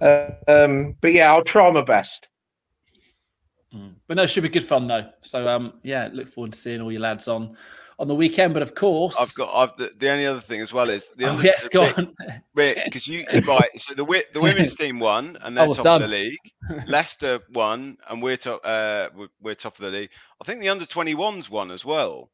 uh, 0.00 0.28
um, 0.48 0.96
but 1.00 1.12
yeah, 1.12 1.32
I'll 1.32 1.44
try 1.44 1.70
my 1.70 1.82
best. 1.82 2.28
Mm. 3.74 3.94
But 4.06 4.16
no, 4.16 4.22
it 4.22 4.30
should 4.30 4.42
be 4.42 4.48
good 4.48 4.64
fun 4.64 4.86
though. 4.86 5.10
So 5.22 5.48
um, 5.48 5.74
yeah, 5.82 6.08
look 6.12 6.28
forward 6.28 6.52
to 6.52 6.58
seeing 6.58 6.80
all 6.80 6.92
your 6.92 7.00
lads 7.00 7.28
on 7.28 7.56
on 7.98 8.08
the 8.08 8.14
weekend. 8.14 8.52
But 8.54 8.62
of 8.62 8.74
course, 8.74 9.16
I've 9.18 9.34
got. 9.34 9.54
I've 9.54 9.76
the, 9.76 9.90
the 9.98 10.10
only 10.10 10.26
other 10.26 10.40
thing 10.40 10.60
as 10.60 10.72
well 10.72 10.90
is 10.90 11.08
the 11.16 11.26
Oh 11.26 11.34
other, 11.34 11.42
yes, 11.44 11.64
the 11.64 11.70
go 11.70 11.82
Rick- 11.82 11.98
on. 11.98 12.12
Rick, 12.54 12.82
because 12.84 13.06
you 13.08 13.24
right. 13.46 13.68
So 13.76 13.94
the 13.94 14.24
the 14.32 14.40
women's 14.40 14.76
team 14.78 14.98
won 14.98 15.36
and 15.42 15.56
they're 15.56 15.64
Almost 15.64 15.82
top 15.82 16.02
of 16.02 16.08
the 16.10 16.16
league. 16.16 16.38
Leicester 16.86 17.40
won 17.52 17.96
and 18.08 18.22
we're 18.22 18.36
top. 18.36 18.60
Uh, 18.64 19.08
we're, 19.14 19.28
we're 19.40 19.54
top 19.54 19.78
of 19.78 19.84
the 19.84 19.90
league. 19.90 20.10
I 20.40 20.44
think 20.44 20.60
the 20.60 20.68
under 20.68 20.84
21s 20.84 21.48
won 21.48 21.70
as 21.70 21.84
well, 21.84 22.30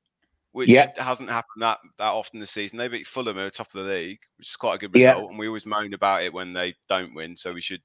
which 0.52 0.68
Yeah. 0.68 0.90
hasn't 0.96 1.30
happened 1.30 1.62
that 1.62 1.78
that 1.98 2.12
often 2.12 2.40
this 2.40 2.50
season. 2.50 2.78
They 2.78 2.88
beat 2.88 3.06
Fulham 3.06 3.38
at 3.38 3.44
the 3.44 3.50
top 3.50 3.72
of 3.74 3.80
the 3.84 3.86
league, 3.92 4.18
which 4.38 4.48
is 4.48 4.56
quite 4.56 4.74
a 4.76 4.78
good 4.78 4.90
Yeah. 4.94 5.12
result. 5.14 5.30
And 5.30 5.38
we 5.38 5.46
always 5.46 5.66
moan 5.66 5.94
about 5.94 6.22
it 6.22 6.32
when 6.32 6.52
they 6.52 6.74
don't 6.88 7.14
win, 7.14 7.36
so 7.36 7.52
we 7.52 7.60
should 7.60 7.82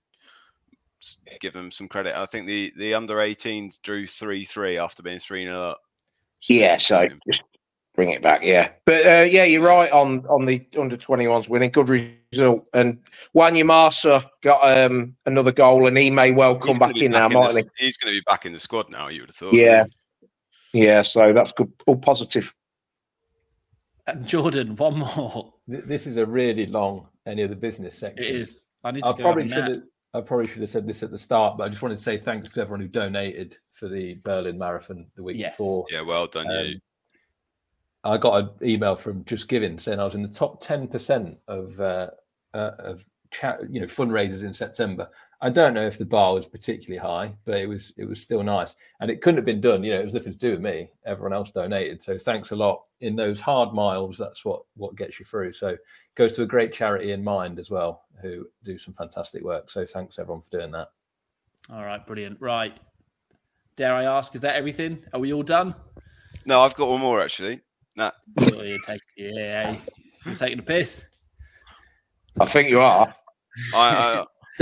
give 1.39 1.53
them 1.53 1.69
some 1.69 1.87
credit. 1.87 2.17
I 2.17 2.25
think 2.25 2.47
the 2.47 2.73
the 2.77 2.95
under 2.95 3.17
18s 3.17 3.79
drew 3.83 4.07
three 4.07 4.43
three 4.45 4.79
after 4.79 5.03
being 5.03 5.19
three 5.19 5.45
0 5.45 5.55
up. 5.61 5.79
which 6.39 6.59
Yeah, 6.59 6.75
so 6.75 7.07
just 7.29 7.43
bring 7.97 8.11
it 8.11 8.21
back. 8.21 8.41
Yeah, 8.43 8.69
but 8.85 9.05
uh, 9.05 9.23
yeah, 9.23 9.43
you're 9.43 9.63
right 9.63 9.91
on 9.91 10.25
on 10.27 10.45
the 10.45 10.65
under 10.79 10.95
21s 10.95 11.49
winning. 11.49 11.71
Good 11.71 11.89
result. 11.89 12.65
And 12.73 12.99
Wanyamasa 13.35 14.23
got 14.41 14.61
um, 14.63 15.15
another 15.25 15.51
goal, 15.51 15.87
and 15.87 15.97
he 15.97 16.09
may 16.09 16.31
well 16.31 16.55
come 16.55 16.77
gonna 16.77 16.79
back 16.79 16.93
be 16.93 17.05
in 17.05 17.11
now, 17.11 17.27
back 17.27 17.29
the 17.31 17.53
mightn't 17.55 17.71
He's 17.77 17.97
going 17.97 18.13
to 18.13 18.17
be 18.17 18.23
back 18.25 18.45
in 18.45 18.53
the 18.53 18.59
squad 18.59 18.89
now. 18.89 19.09
You 19.09 19.21
would 19.21 19.29
have 19.29 19.35
thought. 19.35 19.53
Yeah, 19.53 19.83
yeah. 20.71 21.01
So 21.01 21.33
that's 21.33 21.51
good. 21.51 21.73
All 21.85 21.97
positive. 21.97 22.53
And 24.05 24.25
Jordan, 24.25 24.77
one 24.77 24.99
more. 24.99 25.53
This 25.67 26.07
is 26.07 26.15
a 26.15 26.25
really 26.25 26.65
long 26.65 27.09
any 27.25 27.41
of 27.41 27.49
the 27.49 27.57
business 27.57 27.95
It 27.95 27.99
section. 27.99 28.35
is. 28.35 28.65
I 28.85 28.91
need 28.91 29.01
to 29.03 29.07
I 29.07 29.11
go 29.11 29.23
probably 29.23 29.49
should 29.49 29.67
have. 29.67 29.81
I 30.13 30.21
probably 30.21 30.47
should 30.47 30.61
have 30.61 30.69
said 30.69 30.87
this 30.87 31.03
at 31.03 31.11
the 31.11 31.17
start, 31.17 31.57
but 31.57 31.65
I 31.65 31.69
just 31.69 31.81
wanted 31.81 31.97
to 31.97 32.03
say 32.03 32.17
thanks 32.17 32.51
to 32.51 32.61
everyone 32.61 32.79
who 32.79 32.87
donated 32.87 33.57
for 33.71 33.89
the 33.89 34.15
Berlin 34.23 34.57
Marathon 34.57 35.05
the 35.15 35.21
week 35.23 35.35
Yes. 35.37 35.53
before. 35.57 35.85
Yeah, 35.91 36.01
well 36.01 36.25
done, 36.27 36.47
you. 36.49 36.79
I 38.07 38.17
got 38.17 38.41
an 38.41 38.49
email 38.67 38.95
from 38.95 39.25
Just 39.25 39.47
Giving 39.47 39.77
saying 39.77 39.99
I 39.99 40.05
was 40.05 40.15
in 40.15 40.21
the 40.21 40.29
top 40.29 40.61
ten 40.61 40.87
percent 40.87 41.37
of 41.47 41.79
uh, 41.79 42.11
uh, 42.53 42.71
of 42.79 43.05
chat, 43.31 43.59
you 43.69 43.81
know, 43.81 43.87
fundraisers 43.87 44.43
in 44.43 44.53
September. 44.53 45.09
I 45.41 45.51
don't 45.51 45.75
know 45.75 45.85
if 45.85 45.99
the 45.99 46.05
bar 46.05 46.33
was 46.33 46.47
particularly 46.47 46.97
high, 46.97 47.35
but 47.45 47.59
it 47.59 47.67
was 47.67 47.93
it 47.97 48.05
was 48.05 48.21
still 48.21 48.43
nice, 48.43 48.75
and 49.01 49.11
it 49.11 49.21
couldn't 49.21 49.37
have 49.37 49.45
been 49.45 49.61
done. 49.61 49.83
You 49.83 49.93
know, 49.93 49.99
it 49.99 50.05
was 50.05 50.13
nothing 50.13 50.33
to 50.33 50.39
do 50.39 50.51
with 50.51 50.61
me. 50.61 50.89
Everyone 51.05 51.33
else 51.33 51.51
donated, 51.51 52.01
so 52.01 52.17
thanks 52.17 52.51
a 52.51 52.55
lot. 52.55 52.83
In 53.01 53.15
those 53.15 53.39
hard 53.39 53.73
miles, 53.73 54.17
that's 54.17 54.45
what 54.45 54.63
what 54.75 54.95
gets 54.95 55.19
you 55.19 55.25
through. 55.25 55.53
So 55.53 55.69
it 55.69 55.79
goes 56.15 56.33
to 56.37 56.43
a 56.43 56.47
great 56.47 56.73
charity 56.73 57.11
in 57.11 57.23
mind 57.23 57.59
as 57.59 57.69
well, 57.69 58.05
who 58.21 58.47
do 58.63 58.77
some 58.77 58.93
fantastic 58.93 59.43
work. 59.43 59.69
So 59.69 59.85
thanks 59.85 60.17
everyone 60.17 60.41
for 60.41 60.49
doing 60.49 60.71
that. 60.71 60.89
All 61.69 61.83
right, 61.83 62.05
brilliant. 62.07 62.39
Right. 62.39 62.79
dare 63.75 63.93
I 63.93 64.05
ask, 64.05 64.33
is 64.33 64.41
that 64.41 64.55
everything? 64.55 65.03
Are 65.13 65.19
we 65.19 65.33
all 65.33 65.43
done? 65.43 65.75
No, 66.45 66.61
I've 66.61 66.75
got 66.75 66.87
one 66.87 67.01
more 67.01 67.21
actually. 67.21 67.61
Nah, 67.97 68.11
Oh, 68.39 68.61
you're 68.61 68.79
taking, 68.79 69.01
yeah, 69.17 69.75
you're 70.23 70.35
taking 70.35 70.59
a 70.59 70.63
piss. 70.63 71.07
I 72.39 72.45
think 72.45 72.69
you 72.69 72.79
are. 72.79 73.13
I, 73.73 74.23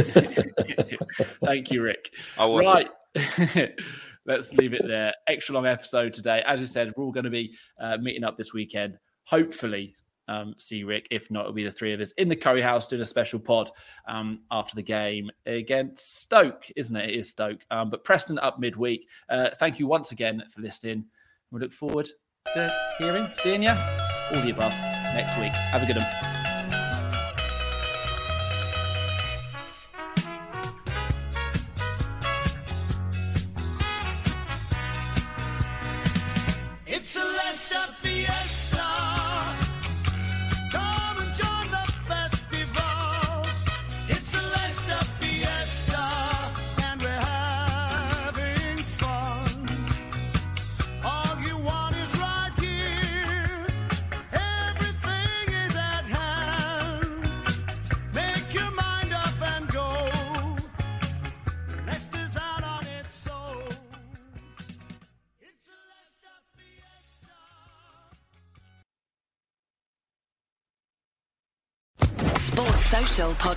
Thank 1.43 1.69
you, 1.69 1.81
Rick. 1.81 2.11
I, 2.37 2.43
I 2.43 2.45
was 2.45 2.65
Right. 2.65 2.89
Let's 4.25 4.53
leave 4.53 4.73
it 4.73 4.87
there. 4.87 5.13
Extra 5.27 5.53
long 5.53 5.67
episode 5.67 6.13
today. 6.13 6.43
As 6.47 6.61
I 6.61 6.63
said, 6.63 6.93
we're 6.95 7.03
all 7.03 7.11
going 7.11 7.25
to 7.25 7.29
be 7.29 7.53
uh, 7.79 7.97
meeting 7.97 8.23
up 8.23 8.37
this 8.37 8.53
weekend. 8.53 8.97
Hopefully, 9.25 9.95
um, 10.29 10.55
see 10.57 10.85
Rick. 10.85 11.07
If 11.11 11.29
not, 11.29 11.41
it'll 11.41 11.53
be 11.53 11.65
the 11.65 11.71
three 11.71 11.91
of 11.93 11.99
us 11.99 12.11
in 12.13 12.29
the 12.29 12.35
Curry 12.37 12.61
House 12.61 12.87
doing 12.87 13.01
a 13.01 13.05
special 13.05 13.39
pod 13.39 13.69
um, 14.07 14.43
after 14.49 14.75
the 14.75 14.81
game 14.81 15.29
against 15.45 16.21
Stoke, 16.21 16.63
isn't 16.77 16.95
it? 16.95 17.09
It 17.09 17.15
is 17.17 17.29
Stoke. 17.29 17.59
Um, 17.69 17.89
but 17.89 18.05
Preston 18.05 18.39
up 18.39 18.59
midweek. 18.59 19.07
Uh, 19.29 19.49
thank 19.59 19.77
you 19.77 19.87
once 19.87 20.13
again 20.13 20.41
for 20.51 20.61
listening. 20.61 21.05
We 21.51 21.59
look 21.59 21.73
forward 21.73 22.09
to 22.53 22.71
hearing, 22.99 23.27
seeing 23.33 23.63
you, 23.63 23.71
all 23.71 24.41
the 24.41 24.51
above 24.51 24.71
next 25.13 25.37
week. 25.39 25.51
Have 25.51 25.81
a 25.81 25.85
good 25.85 25.97
one. 25.97 26.14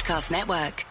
Podcast 0.09 0.31
Network. 0.31 0.88